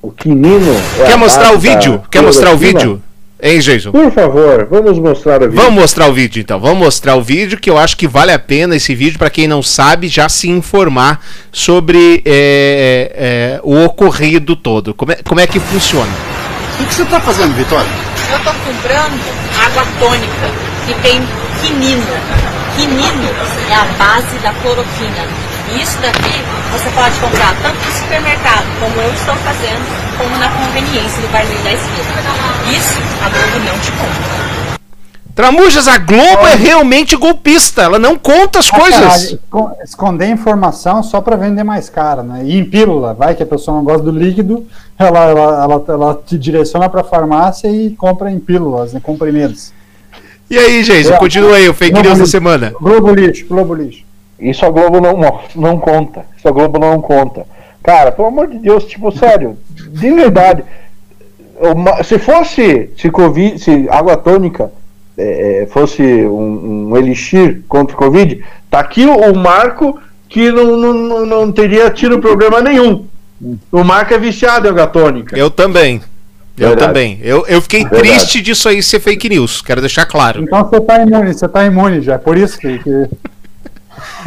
o 0.00 0.10
quinino. 0.10 0.74
É 1.00 1.04
Quer 1.04 1.18
mostrar 1.18 1.52
o 1.52 1.58
vídeo? 1.58 2.02
Quer 2.10 2.22
mostrar 2.22 2.52
o 2.52 2.56
vídeo? 2.56 3.02
Hein, 3.42 3.58
Jason? 3.58 3.90
Por 3.90 4.10
favor, 4.10 4.66
vamos 4.70 4.98
mostrar 4.98 5.42
o 5.42 5.50
vídeo. 5.50 5.62
Vamos 5.62 5.74
mostrar 5.74 6.06
o 6.06 6.12
vídeo 6.14 6.40
então. 6.40 6.58
Vamos 6.58 6.78
mostrar 6.78 7.16
o 7.16 7.22
vídeo 7.22 7.58
que 7.58 7.68
eu 7.68 7.76
acho 7.76 7.94
que 7.94 8.08
vale 8.08 8.32
a 8.32 8.38
pena 8.38 8.74
esse 8.74 8.94
vídeo 8.94 9.18
para 9.18 9.28
quem 9.28 9.46
não 9.46 9.62
sabe 9.62 10.08
já 10.08 10.30
se 10.30 10.48
informar 10.48 11.22
sobre 11.52 12.22
é, 12.24 13.12
é, 13.14 13.60
o 13.62 13.84
ocorrido 13.84 14.56
todo. 14.56 14.94
Como 14.94 15.12
é, 15.12 15.16
como 15.16 15.40
é 15.40 15.46
que 15.46 15.60
funciona? 15.60 16.10
O 16.80 16.86
que 16.86 16.94
você 16.94 17.02
está 17.02 17.20
fazendo, 17.20 17.54
Vitória? 17.54 17.86
Eu 18.30 18.38
estou 18.38 18.52
comprando 18.54 19.20
água 19.62 19.84
tônica 20.00 20.50
que 20.86 20.94
tem 21.02 21.20
quinino. 21.60 22.63
Quinino 22.76 23.30
é 23.70 23.74
a 23.74 23.84
base 23.98 24.36
da 24.38 24.52
cloroquina. 24.60 25.24
E 25.72 25.80
isso 25.80 25.98
daqui 26.00 26.42
você 26.72 26.90
pode 26.90 27.18
comprar 27.20 27.54
tanto 27.62 27.76
no 27.76 27.92
supermercado, 27.92 28.64
como 28.80 29.00
eu 29.00 29.12
estou 29.12 29.34
fazendo, 29.36 30.18
como 30.18 30.36
na 30.38 30.48
conveniência 30.50 31.22
do 31.22 31.28
barzinho 31.32 31.62
da 31.62 31.72
esquina. 31.72 32.14
Isso 32.76 32.98
a 33.24 33.28
Globo 33.28 33.64
não 33.64 33.78
te 33.78 33.92
conta. 33.92 34.44
Tramujas, 35.34 35.88
a 35.88 35.98
Globo 35.98 36.46
é 36.46 36.54
realmente 36.54 37.16
golpista, 37.16 37.82
ela 37.82 37.98
não 37.98 38.16
conta 38.16 38.60
as 38.60 38.68
ah, 38.72 38.78
coisas. 38.78 39.38
Cara, 39.50 39.76
esconder 39.82 40.28
informação 40.28 41.02
só 41.02 41.20
para 41.20 41.36
vender 41.36 41.64
mais 41.64 41.88
cara, 41.88 42.22
né? 42.22 42.42
E 42.44 42.56
em 42.56 42.64
pílula, 42.64 43.14
vai 43.14 43.34
que 43.34 43.42
a 43.42 43.46
pessoa 43.46 43.76
não 43.76 43.84
gosta 43.84 44.02
do 44.02 44.12
líquido, 44.12 44.66
ela, 44.96 45.24
ela, 45.24 45.64
ela, 45.64 45.84
ela 45.88 46.22
te 46.24 46.38
direciona 46.38 46.88
para 46.88 47.02
farmácia 47.02 47.68
e 47.68 47.90
compra 47.90 48.30
em 48.30 48.38
pílulas, 48.38 48.92
em 48.92 48.94
né? 48.94 49.00
comprimidos. 49.02 49.72
E 50.50 50.58
aí, 50.58 50.82
gente, 50.82 51.12
é, 51.12 51.16
continua 51.16 51.56
aí 51.56 51.68
o 51.68 51.74
fake 51.74 52.00
news 52.02 52.18
da 52.18 52.26
semana. 52.26 52.72
Globo 52.80 53.12
lixo, 53.12 53.46
Globo 53.46 53.74
lixo. 53.74 54.04
Isso 54.38 54.64
a 54.64 54.70
Globo 54.70 55.00
não, 55.00 55.40
não 55.54 55.78
conta. 55.78 56.26
Isso 56.36 56.46
a 56.46 56.50
Globo 56.50 56.78
não 56.78 57.00
conta. 57.00 57.46
Cara, 57.82 58.12
pelo 58.12 58.28
amor 58.28 58.48
de 58.48 58.58
Deus, 58.58 58.84
tipo, 58.84 59.10
sério, 59.12 59.56
de 59.70 60.10
verdade. 60.10 60.64
Se 62.04 62.18
fosse, 62.18 62.90
se, 62.96 63.10
COVID, 63.10 63.58
se 63.58 63.86
água 63.90 64.16
tônica 64.16 64.72
é, 65.16 65.62
é, 65.62 65.66
fosse 65.66 66.02
um, 66.02 66.88
um, 66.90 66.96
elixir 66.96 67.62
contra 67.68 67.94
o 67.94 67.98
Covid, 67.98 68.44
tá 68.70 68.80
aqui 68.80 69.04
o, 69.04 69.14
o 69.14 69.36
Marco 69.36 69.98
que 70.28 70.50
não, 70.50 70.76
não, 70.76 71.26
não 71.26 71.52
teria 71.52 71.90
tido 71.90 72.18
problema 72.18 72.60
nenhum. 72.60 73.06
O 73.70 73.84
Marco 73.84 74.14
é 74.14 74.18
viciado 74.18 74.66
em 74.66 74.70
água 74.70 74.86
tônica. 74.86 75.38
Eu 75.38 75.50
também. 75.50 76.00
Eu 76.56 76.68
Verdade. 76.68 76.86
também. 76.86 77.18
Eu, 77.22 77.44
eu 77.48 77.60
fiquei 77.60 77.80
Verdade. 77.80 78.02
triste 78.02 78.40
disso 78.40 78.68
aí 78.68 78.82
ser 78.82 79.00
fake 79.00 79.28
news, 79.28 79.60
quero 79.60 79.80
deixar 79.80 80.06
claro. 80.06 80.42
Então 80.42 80.62
você 80.64 80.80
tá 80.80 81.02
imune, 81.02 81.34
você 81.34 81.48
tá 81.48 81.64
imune 81.64 82.00
já, 82.00 82.18
por 82.18 82.36
isso 82.36 82.58
que. 82.58 82.78
que... 82.78 82.90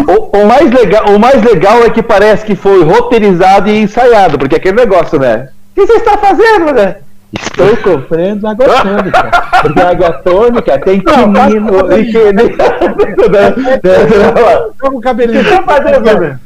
O, 0.07 0.37
o, 0.37 0.47
mais 0.47 0.71
legal, 0.71 1.05
o 1.13 1.19
mais 1.19 1.43
legal 1.43 1.83
é 1.83 1.89
que 1.89 2.01
parece 2.01 2.45
que 2.45 2.55
foi 2.55 2.83
roteirizado 2.83 3.69
e 3.69 3.77
ensaiado, 3.77 4.37
porque 4.37 4.55
aquele 4.55 4.77
negócio, 4.77 5.19
né? 5.19 5.49
O 5.71 5.81
que 5.81 5.85
você 5.85 5.97
está 5.97 6.17
fazendo, 6.17 6.71
né? 6.71 6.97
Estou 7.33 7.75
comprando 7.77 8.47
água 8.47 8.65
tônica. 8.81 9.31
Porque 9.61 9.81
a 9.81 9.89
água 9.89 10.13
tônica 10.13 10.79
tem 10.79 11.01
quinino 11.01 11.97
e 11.97 12.13
Como 14.79 15.01
cabelinho. 15.01 15.43
Tá 15.43 15.63
fazendo, 15.63 16.39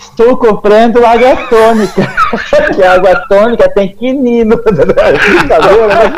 Estou 0.00 0.36
comprando 0.36 1.04
água 1.04 1.36
tônica. 1.48 2.12
que 2.74 2.82
água 2.82 3.14
tônica 3.28 3.68
tem 3.70 3.88
quinino. 3.94 4.56
Brincadeira, 4.64 5.86
né? 5.86 6.12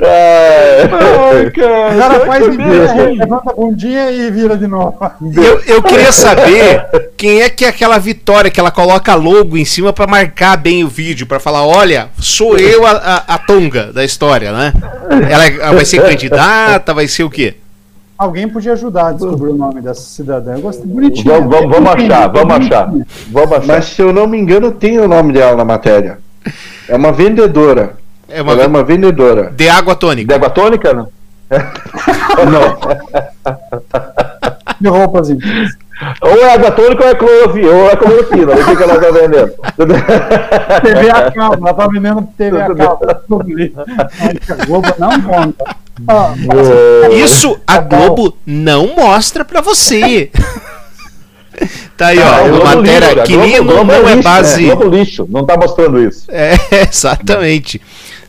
É. 0.00 0.82
Ai, 0.82 1.50
cara, 1.50 1.94
o 1.94 1.98
cara 1.98 2.26
faz 2.26 2.46
inteiro, 2.48 3.14
levanta 3.14 3.50
a 3.50 3.54
bundinha 3.54 4.10
e 4.10 4.30
vira 4.30 4.56
de 4.56 4.66
novo. 4.66 4.98
Eu, 5.36 5.60
eu 5.66 5.82
queria 5.84 6.10
saber 6.10 6.84
quem 7.16 7.42
é 7.42 7.48
que 7.48 7.64
é 7.64 7.68
aquela 7.68 7.98
vitória 7.98 8.50
que 8.50 8.58
ela 8.58 8.72
coloca 8.72 9.14
logo 9.14 9.56
em 9.56 9.64
cima 9.64 9.92
para 9.92 10.06
marcar 10.06 10.56
bem 10.56 10.82
o 10.82 10.88
vídeo, 10.88 11.26
para 11.26 11.38
falar, 11.38 11.64
olha, 11.64 12.08
sou 12.18 12.58
eu 12.58 12.84
a, 12.84 12.90
a, 12.90 13.34
a, 13.34 13.38
tonga 13.38 13.92
da 13.92 14.04
história, 14.04 14.50
né? 14.52 14.72
Ela, 15.30 15.46
ela 15.46 15.74
vai 15.74 15.84
ser 15.84 16.02
candidata, 16.02 16.92
vai 16.92 17.06
ser 17.06 17.22
o 17.22 17.30
quê? 17.30 17.54
Alguém 18.22 18.48
podia 18.48 18.74
ajudar 18.74 19.08
a 19.08 19.12
descobrir 19.12 19.50
o 19.50 19.56
nome 19.56 19.80
dessa 19.80 20.02
cidadã. 20.02 20.54
Eu 20.54 20.60
gostei 20.60 20.86
bonitinho. 20.86 21.24
Vamos, 21.24 21.50
vamos, 21.50 21.70
vamos 21.74 21.90
achar, 21.90 22.28
vamos 22.28 22.54
achar. 22.54 22.92
Vamos 23.32 23.52
achar. 23.52 23.66
Mas 23.66 23.84
se 23.86 24.00
eu 24.00 24.12
não 24.12 24.28
me 24.28 24.38
engano, 24.38 24.70
tem 24.70 24.96
o 25.00 25.08
nome 25.08 25.32
dela 25.32 25.56
na 25.56 25.64
matéria. 25.64 26.20
É 26.88 26.94
uma 26.94 27.10
vendedora. 27.10 27.96
É 28.28 28.40
uma, 28.40 28.52
Ela 28.52 28.62
é 28.62 28.66
uma 28.68 28.84
vendedora. 28.84 29.50
De 29.50 29.68
água 29.68 29.96
tônica. 29.96 30.28
De 30.28 30.34
água 30.34 30.50
tônica, 30.50 30.94
não? 30.94 31.08
não. 32.48 32.78
De 34.80 34.88
roupas 34.88 35.28
Ou 36.20 36.36
é 36.36 36.54
água 36.54 36.70
tônica 36.70 37.04
ou 37.04 37.10
é 37.10 37.14
clorofila, 37.14 37.74
ou 37.74 37.90
é 37.90 37.96
clorofila. 37.96 38.54
O 38.54 38.64
que, 38.64 38.76
que 38.76 38.82
ela 38.82 38.94
está 38.94 39.10
vendendo? 39.10 39.52
TV 40.82 41.10
a 41.10 41.30
cabo, 41.30 41.54
ela 41.54 41.70
está 41.70 41.86
vendendo 41.88 42.28
TV 42.36 42.60
a 42.60 42.74
cabo. 42.74 42.98
A 43.08 44.64
Globo 44.66 44.94
não 44.98 45.20
conta. 45.22 45.76
Ah, 46.08 46.34
Isso 47.12 47.60
a 47.66 47.78
Globo 47.78 48.36
não 48.46 48.94
mostra 48.96 49.44
pra 49.44 49.60
você. 49.60 50.30
Tá 51.96 52.08
aí, 52.08 52.18
ó. 52.18 52.46
É, 52.46 52.64
matéria 52.74 53.22
Quirino 53.22 53.84
não 53.84 54.08
é, 54.08 54.16
base. 54.16 54.68
É, 54.68 54.74
lixo, 54.74 55.26
não 55.30 55.44
tá 55.44 55.56
mostrando 55.56 56.02
isso. 56.02 56.24
É, 56.28 56.54
exatamente. 56.90 57.80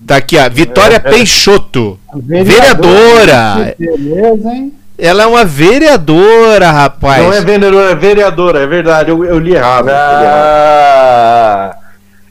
Tá 0.05 0.17
aqui, 0.17 0.37
ó. 0.37 0.49
Vitória 0.49 0.95
é, 0.95 0.97
é. 0.97 0.99
Peixoto. 0.99 1.97
Vereadora. 2.13 3.75
Beleza, 3.79 4.49
hein? 4.49 4.73
Ela 5.03 5.23
é 5.23 5.25
uma 5.25 5.43
vereadora, 5.43 6.71
rapaz. 6.71 7.21
Não 7.21 7.33
é 7.33 7.41
vendedora, 7.41 7.91
é 7.91 7.95
vereadora, 7.95 8.59
é 8.63 8.67
verdade. 8.67 9.09
Eu, 9.11 9.25
eu 9.25 9.37
li 9.37 9.53
errado. 9.53 9.89
Ah, 9.89 11.75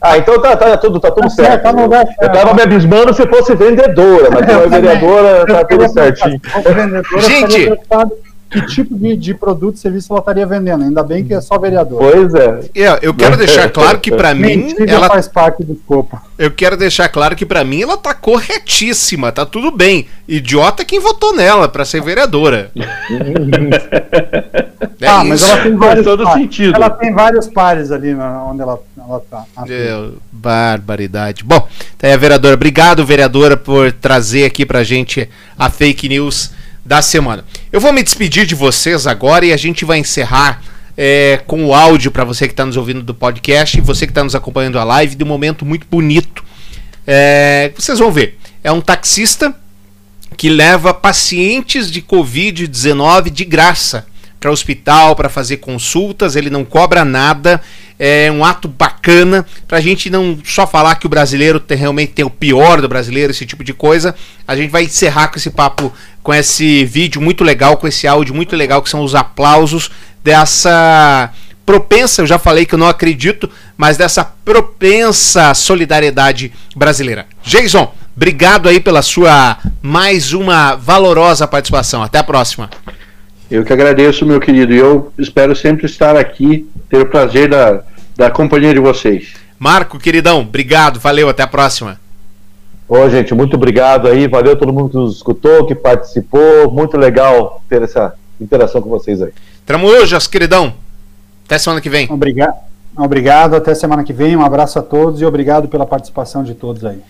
Ah, 0.01 0.17
então 0.17 0.41
tá, 0.41 0.57
tá, 0.57 0.75
tudo, 0.79 0.99
tá 0.99 1.11
tudo 1.11 1.25
tá 1.25 1.29
certo. 1.29 1.65
Tá 1.65 1.71
lugar, 1.71 2.07
eu 2.21 2.33
tava 2.33 2.55
me 2.55 2.63
abismando 2.63 3.13
se 3.13 3.27
fosse 3.27 3.55
vendedora, 3.55 4.31
mas 4.31 4.47
como 4.49 4.63
é 4.63 4.69
vereadora, 4.69 5.45
tá 5.47 5.65
tudo 5.67 5.87
certinho. 5.91 6.41
Gente, 7.21 7.79
que 8.53 8.67
tipo 8.67 8.95
de, 8.95 9.17
de 9.17 9.33
produto 9.33 9.77
e 9.77 9.79
serviço 9.79 10.13
ela 10.13 10.21
estaria 10.21 10.47
vendendo. 10.47 10.85
Ainda 10.85 11.03
bem 11.03 11.25
que 11.25 11.33
é 11.33 11.41
só 11.41 11.59
vereador. 11.59 11.99
Pois 11.99 12.35
é. 12.35 12.61
é 12.75 12.99
eu 13.01 13.15
quero 13.15 13.39
deixar 13.39 13.71
claro 13.71 13.99
que 13.99 14.11
para 14.11 14.35
mim 14.35 14.75
ela 14.87 15.09
faz 15.09 15.27
parte 15.27 15.65
do 15.65 15.73
escopo. 15.73 16.21
Eu 16.39 16.51
quero 16.51 16.77
deixar 16.77 17.09
claro 17.09 17.35
que 17.35 17.47
para 17.47 17.65
mim 17.65 17.81
ela 17.83 17.97
tá 17.97 18.13
corretíssima, 18.13 19.33
tá 19.33 19.47
tudo 19.47 19.71
bem. 19.71 20.07
Idiota 20.29 20.83
é 20.83 20.85
quem 20.85 21.01
votou 21.01 21.35
nela 21.35 21.67
para 21.69 21.85
ser 21.85 22.03
vereadora. 22.03 22.71
é 25.01 25.07
ah, 25.07 25.25
mas 25.25 25.43
ela 25.43 25.63
tem 25.63 25.75
vários 25.75 26.05
todo 26.05 26.25
pares. 26.25 26.43
sentido. 26.43 26.77
Ela 26.77 26.91
tem 26.91 27.13
vários 27.13 27.49
pares 27.49 27.91
ali 27.91 28.15
onde 28.15 28.61
ela, 28.61 28.79
ela 28.99 29.21
tá. 29.31 29.45
É, 29.69 30.11
barbaridade. 30.31 31.43
Bom, 31.43 31.67
tá 31.97 32.07
aí 32.07 32.13
a 32.13 32.17
vereadora. 32.19 32.55
Obrigado, 32.55 33.07
vereadora, 33.07 33.57
por 33.57 33.91
trazer 33.93 34.45
aqui 34.45 34.67
pra 34.67 34.85
gente 34.85 35.29
a 35.59 35.71
fake 35.71 36.09
news 36.09 36.51
da 36.85 37.01
semana. 37.01 37.45
Eu 37.71 37.81
vou 37.81 37.93
me 37.93 38.03
despedir 38.03 38.47
de 38.47 38.55
vocês 38.55 39.07
agora 39.07 39.47
e 39.47 39.53
a 39.53 39.57
gente 39.57 39.85
vai 39.85 39.99
encerrar 39.99 40.63
é, 40.97 41.41
com 41.47 41.65
o 41.67 41.75
áudio 41.75 42.11
para 42.11 42.25
você 42.25 42.47
que 42.47 42.53
está 42.53 42.67
nos 42.67 42.77
ouvindo 42.77 43.03
do 43.03 43.15
podcast 43.15 43.79
e 43.79 43.81
você 43.81 44.07
que 44.07 44.11
está 44.11 44.25
nos 44.25 44.35
acompanhando 44.35 44.79
a 44.79 44.85
live 44.85 45.15
de 45.15 45.25
um 45.25 45.27
momento 45.27 45.65
muito 45.65 45.87
bonito. 45.91 46.45
É, 47.07 47.73
vocês 47.77 47.99
vão 47.99 48.11
ver. 48.11 48.39
É 48.63 48.71
um 48.71 48.81
taxista 48.81 49.55
que 50.37 50.49
leva 50.49 50.93
pacientes 50.95 51.91
de 51.91 52.03
Covid-19 52.03 53.31
de 53.31 53.45
graça 53.45 54.07
para 54.41 54.51
hospital 54.51 55.15
para 55.15 55.29
fazer 55.29 55.59
consultas. 55.59 56.37
Ele 56.37 56.51
não 56.51 56.65
cobra 56.65 57.05
nada 57.05 57.61
é 58.05 58.29
um 58.33 58.45
ato 58.45 58.67
bacana 58.67 59.47
para 59.69 59.79
a 59.79 59.81
gente 59.81 60.11
não 60.11 60.37
só 60.45 60.67
falar 60.67 60.97
que 60.97 61.07
o 61.07 61.09
brasileiro 61.09 61.61
tem, 61.61 61.79
realmente 61.79 62.11
tem 62.11 62.25
o 62.25 62.31
pior 62.31 62.81
do 62.81 62.89
brasileiro, 62.89 63.31
esse 63.31 63.47
tipo 63.47 63.63
de 63.63 63.73
coisa. 63.73 64.13
A 64.45 64.57
gente 64.57 64.73
vai 64.73 64.83
encerrar 64.83 65.29
com 65.29 65.37
esse 65.37 65.51
papo, 65.51 65.93
com 66.21 66.35
esse 66.35 66.85
vídeo 66.85 67.23
muito 67.23 67.45
legal, 67.45 67.77
com 67.77 67.87
esse 67.87 68.09
áudio 68.09 68.35
muito 68.35 68.57
legal, 68.57 68.83
que 68.83 68.91
são 68.91 69.05
os 69.05 69.15
aplausos 69.15 69.89
dessa 70.25 71.31
propensa, 71.65 72.23
eu 72.23 72.27
já 72.27 72.41
falei 72.41 72.67
que 72.67 72.75
eu 72.75 72.79
não 72.79 72.89
acredito, 72.89 73.49
mas 73.77 73.97
dessa 73.97 74.25
propensa 74.25 75.55
solidariedade 75.55 76.53
brasileira. 76.75 77.27
Jason, 77.45 77.95
obrigado 78.17 78.69
aí 78.69 78.81
pela 78.81 79.01
sua 79.01 79.59
mais 79.81 80.33
uma 80.33 80.75
valorosa 80.75 81.47
participação. 81.47 82.03
Até 82.03 82.19
a 82.19 82.25
próxima. 82.25 82.69
Eu 83.49 83.65
que 83.65 83.73
agradeço, 83.73 84.27
meu 84.27 84.41
querido, 84.41 84.73
e 84.75 84.79
eu 84.79 85.13
espero 85.17 85.55
sempre 85.55 85.87
estar 85.87 86.17
aqui, 86.17 86.67
ter 86.89 87.03
o 87.03 87.07
prazer 87.07 87.49
da, 87.49 87.85
da 88.17 88.31
companhia 88.31 88.73
de 88.73 88.81
vocês. 88.81 89.35
Marco, 89.59 89.99
queridão, 89.99 90.41
obrigado, 90.41 90.99
valeu, 90.99 91.29
até 91.29 91.43
a 91.43 91.47
próxima. 91.47 92.01
Ô, 92.89 93.09
gente, 93.09 93.33
muito 93.33 93.57
obrigado 93.57 94.09
aí, 94.09 94.29
valeu 94.29 94.57
todo 94.57 94.73
mundo 94.73 94.91
que 94.91 94.97
nos 94.97 95.17
escutou, 95.17 95.65
que 95.67 95.75
participou, 95.75 96.71
muito 96.71 96.97
legal 96.97 97.63
ter 97.69 97.83
essa 97.83 98.15
interação 98.41 98.83
com 98.83 98.91
vocês 98.91 99.23
aí. 99.23 99.33
Tramujas, 99.65 100.27
queridão, 100.27 100.75
até 101.47 101.59
semana 101.59 101.81
que 101.81 101.89
vem. 101.89 102.09
Obrigado, 102.11 102.57
obrigado, 102.97 103.55
até 103.55 103.75
semana 103.75 104.05
que 104.05 104.13
vem, 104.13 104.37
um 104.37 104.45
abraço 104.45 104.79
a 104.79 104.83
todos 104.83 105.21
e 105.21 105.25
obrigado 105.25 105.69
pela 105.69 105.87
participação 105.87 106.43
de 106.43 106.55
todos 106.55 106.85
aí. 106.85 107.01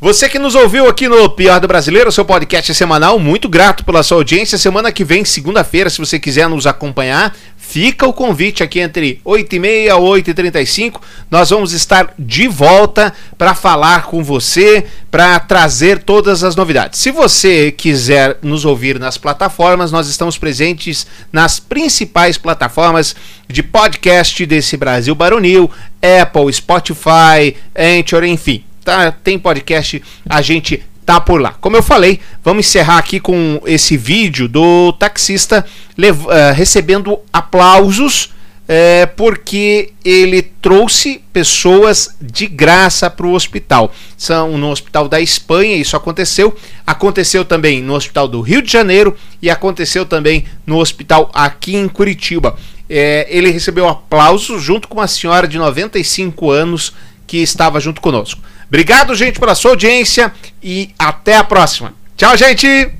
Você 0.00 0.28
que 0.28 0.38
nos 0.38 0.54
ouviu 0.54 0.88
aqui 0.88 1.08
no 1.08 1.28
Pior 1.28 1.58
do 1.58 1.66
Brasileiro, 1.66 2.12
seu 2.12 2.24
podcast 2.24 2.72
semanal, 2.72 3.18
muito 3.18 3.48
grato 3.48 3.84
pela 3.84 4.04
sua 4.04 4.18
audiência. 4.18 4.56
Semana 4.56 4.92
que 4.92 5.02
vem, 5.02 5.24
segunda-feira, 5.24 5.90
se 5.90 5.98
você 5.98 6.20
quiser 6.20 6.48
nos 6.48 6.68
acompanhar, 6.68 7.34
fica 7.56 8.06
o 8.06 8.12
convite 8.12 8.62
aqui 8.62 8.78
entre 8.78 9.20
8h30 9.26 9.66
e 9.66 9.88
8h35. 9.88 11.00
Nós 11.28 11.50
vamos 11.50 11.72
estar 11.72 12.14
de 12.16 12.46
volta 12.46 13.12
para 13.36 13.56
falar 13.56 14.04
com 14.04 14.22
você, 14.22 14.86
para 15.10 15.40
trazer 15.40 15.98
todas 16.04 16.44
as 16.44 16.54
novidades. 16.54 17.00
Se 17.00 17.10
você 17.10 17.72
quiser 17.72 18.38
nos 18.40 18.64
ouvir 18.64 19.00
nas 19.00 19.18
plataformas, 19.18 19.90
nós 19.90 20.06
estamos 20.08 20.38
presentes 20.38 21.08
nas 21.32 21.58
principais 21.58 22.38
plataformas 22.38 23.16
de 23.48 23.64
podcast 23.64 24.46
desse 24.46 24.76
Brasil 24.76 25.16
Baronil, 25.16 25.68
Apple, 26.00 26.52
Spotify, 26.52 27.56
Anchor, 27.76 28.22
enfim 28.22 28.62
tá, 28.88 29.12
tem 29.12 29.38
podcast, 29.38 30.02
a 30.28 30.40
gente 30.40 30.82
tá 31.04 31.20
por 31.20 31.40
lá. 31.40 31.54
Como 31.60 31.76
eu 31.76 31.82
falei, 31.82 32.20
vamos 32.42 32.66
encerrar 32.66 32.98
aqui 32.98 33.20
com 33.20 33.60
esse 33.66 33.96
vídeo 33.96 34.48
do 34.48 34.92
taxista 34.94 35.64
uh, 35.96 36.54
recebendo 36.54 37.18
aplausos 37.32 38.30
é, 38.70 39.06
porque 39.06 39.92
ele 40.04 40.42
trouxe 40.42 41.22
pessoas 41.32 42.14
de 42.20 42.46
graça 42.46 43.08
para 43.08 43.26
o 43.26 43.32
hospital. 43.32 43.90
São 44.16 44.58
no 44.58 44.70
hospital 44.70 45.08
da 45.08 45.18
Espanha, 45.18 45.76
isso 45.76 45.96
aconteceu. 45.96 46.54
Aconteceu 46.86 47.44
também 47.44 47.82
no 47.82 47.94
hospital 47.94 48.28
do 48.28 48.42
Rio 48.42 48.60
de 48.60 48.70
Janeiro 48.70 49.16
e 49.40 49.48
aconteceu 49.48 50.04
também 50.04 50.44
no 50.66 50.78
hospital 50.78 51.30
aqui 51.32 51.74
em 51.76 51.88
Curitiba. 51.88 52.54
É, 52.90 53.26
ele 53.30 53.50
recebeu 53.50 53.88
aplausos 53.88 54.62
junto 54.62 54.88
com 54.88 54.98
uma 54.98 55.06
senhora 55.06 55.48
de 55.48 55.58
95 55.58 56.50
anos 56.50 56.92
que 57.26 57.38
estava 57.38 57.80
junto 57.80 58.00
conosco. 58.00 58.40
Obrigado, 58.68 59.14
gente, 59.14 59.40
pela 59.40 59.54
sua 59.54 59.72
audiência 59.72 60.32
e 60.62 60.94
até 60.98 61.36
a 61.36 61.44
próxima. 61.44 61.94
Tchau, 62.16 62.36
gente! 62.36 62.90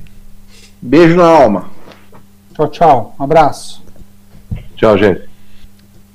Beijo 0.80 1.16
na 1.16 1.26
alma. 1.26 1.70
Tchau, 2.54 2.68
tchau. 2.68 3.16
Um 3.18 3.24
abraço. 3.24 3.82
Tchau, 4.76 4.96
gente. 4.96 5.27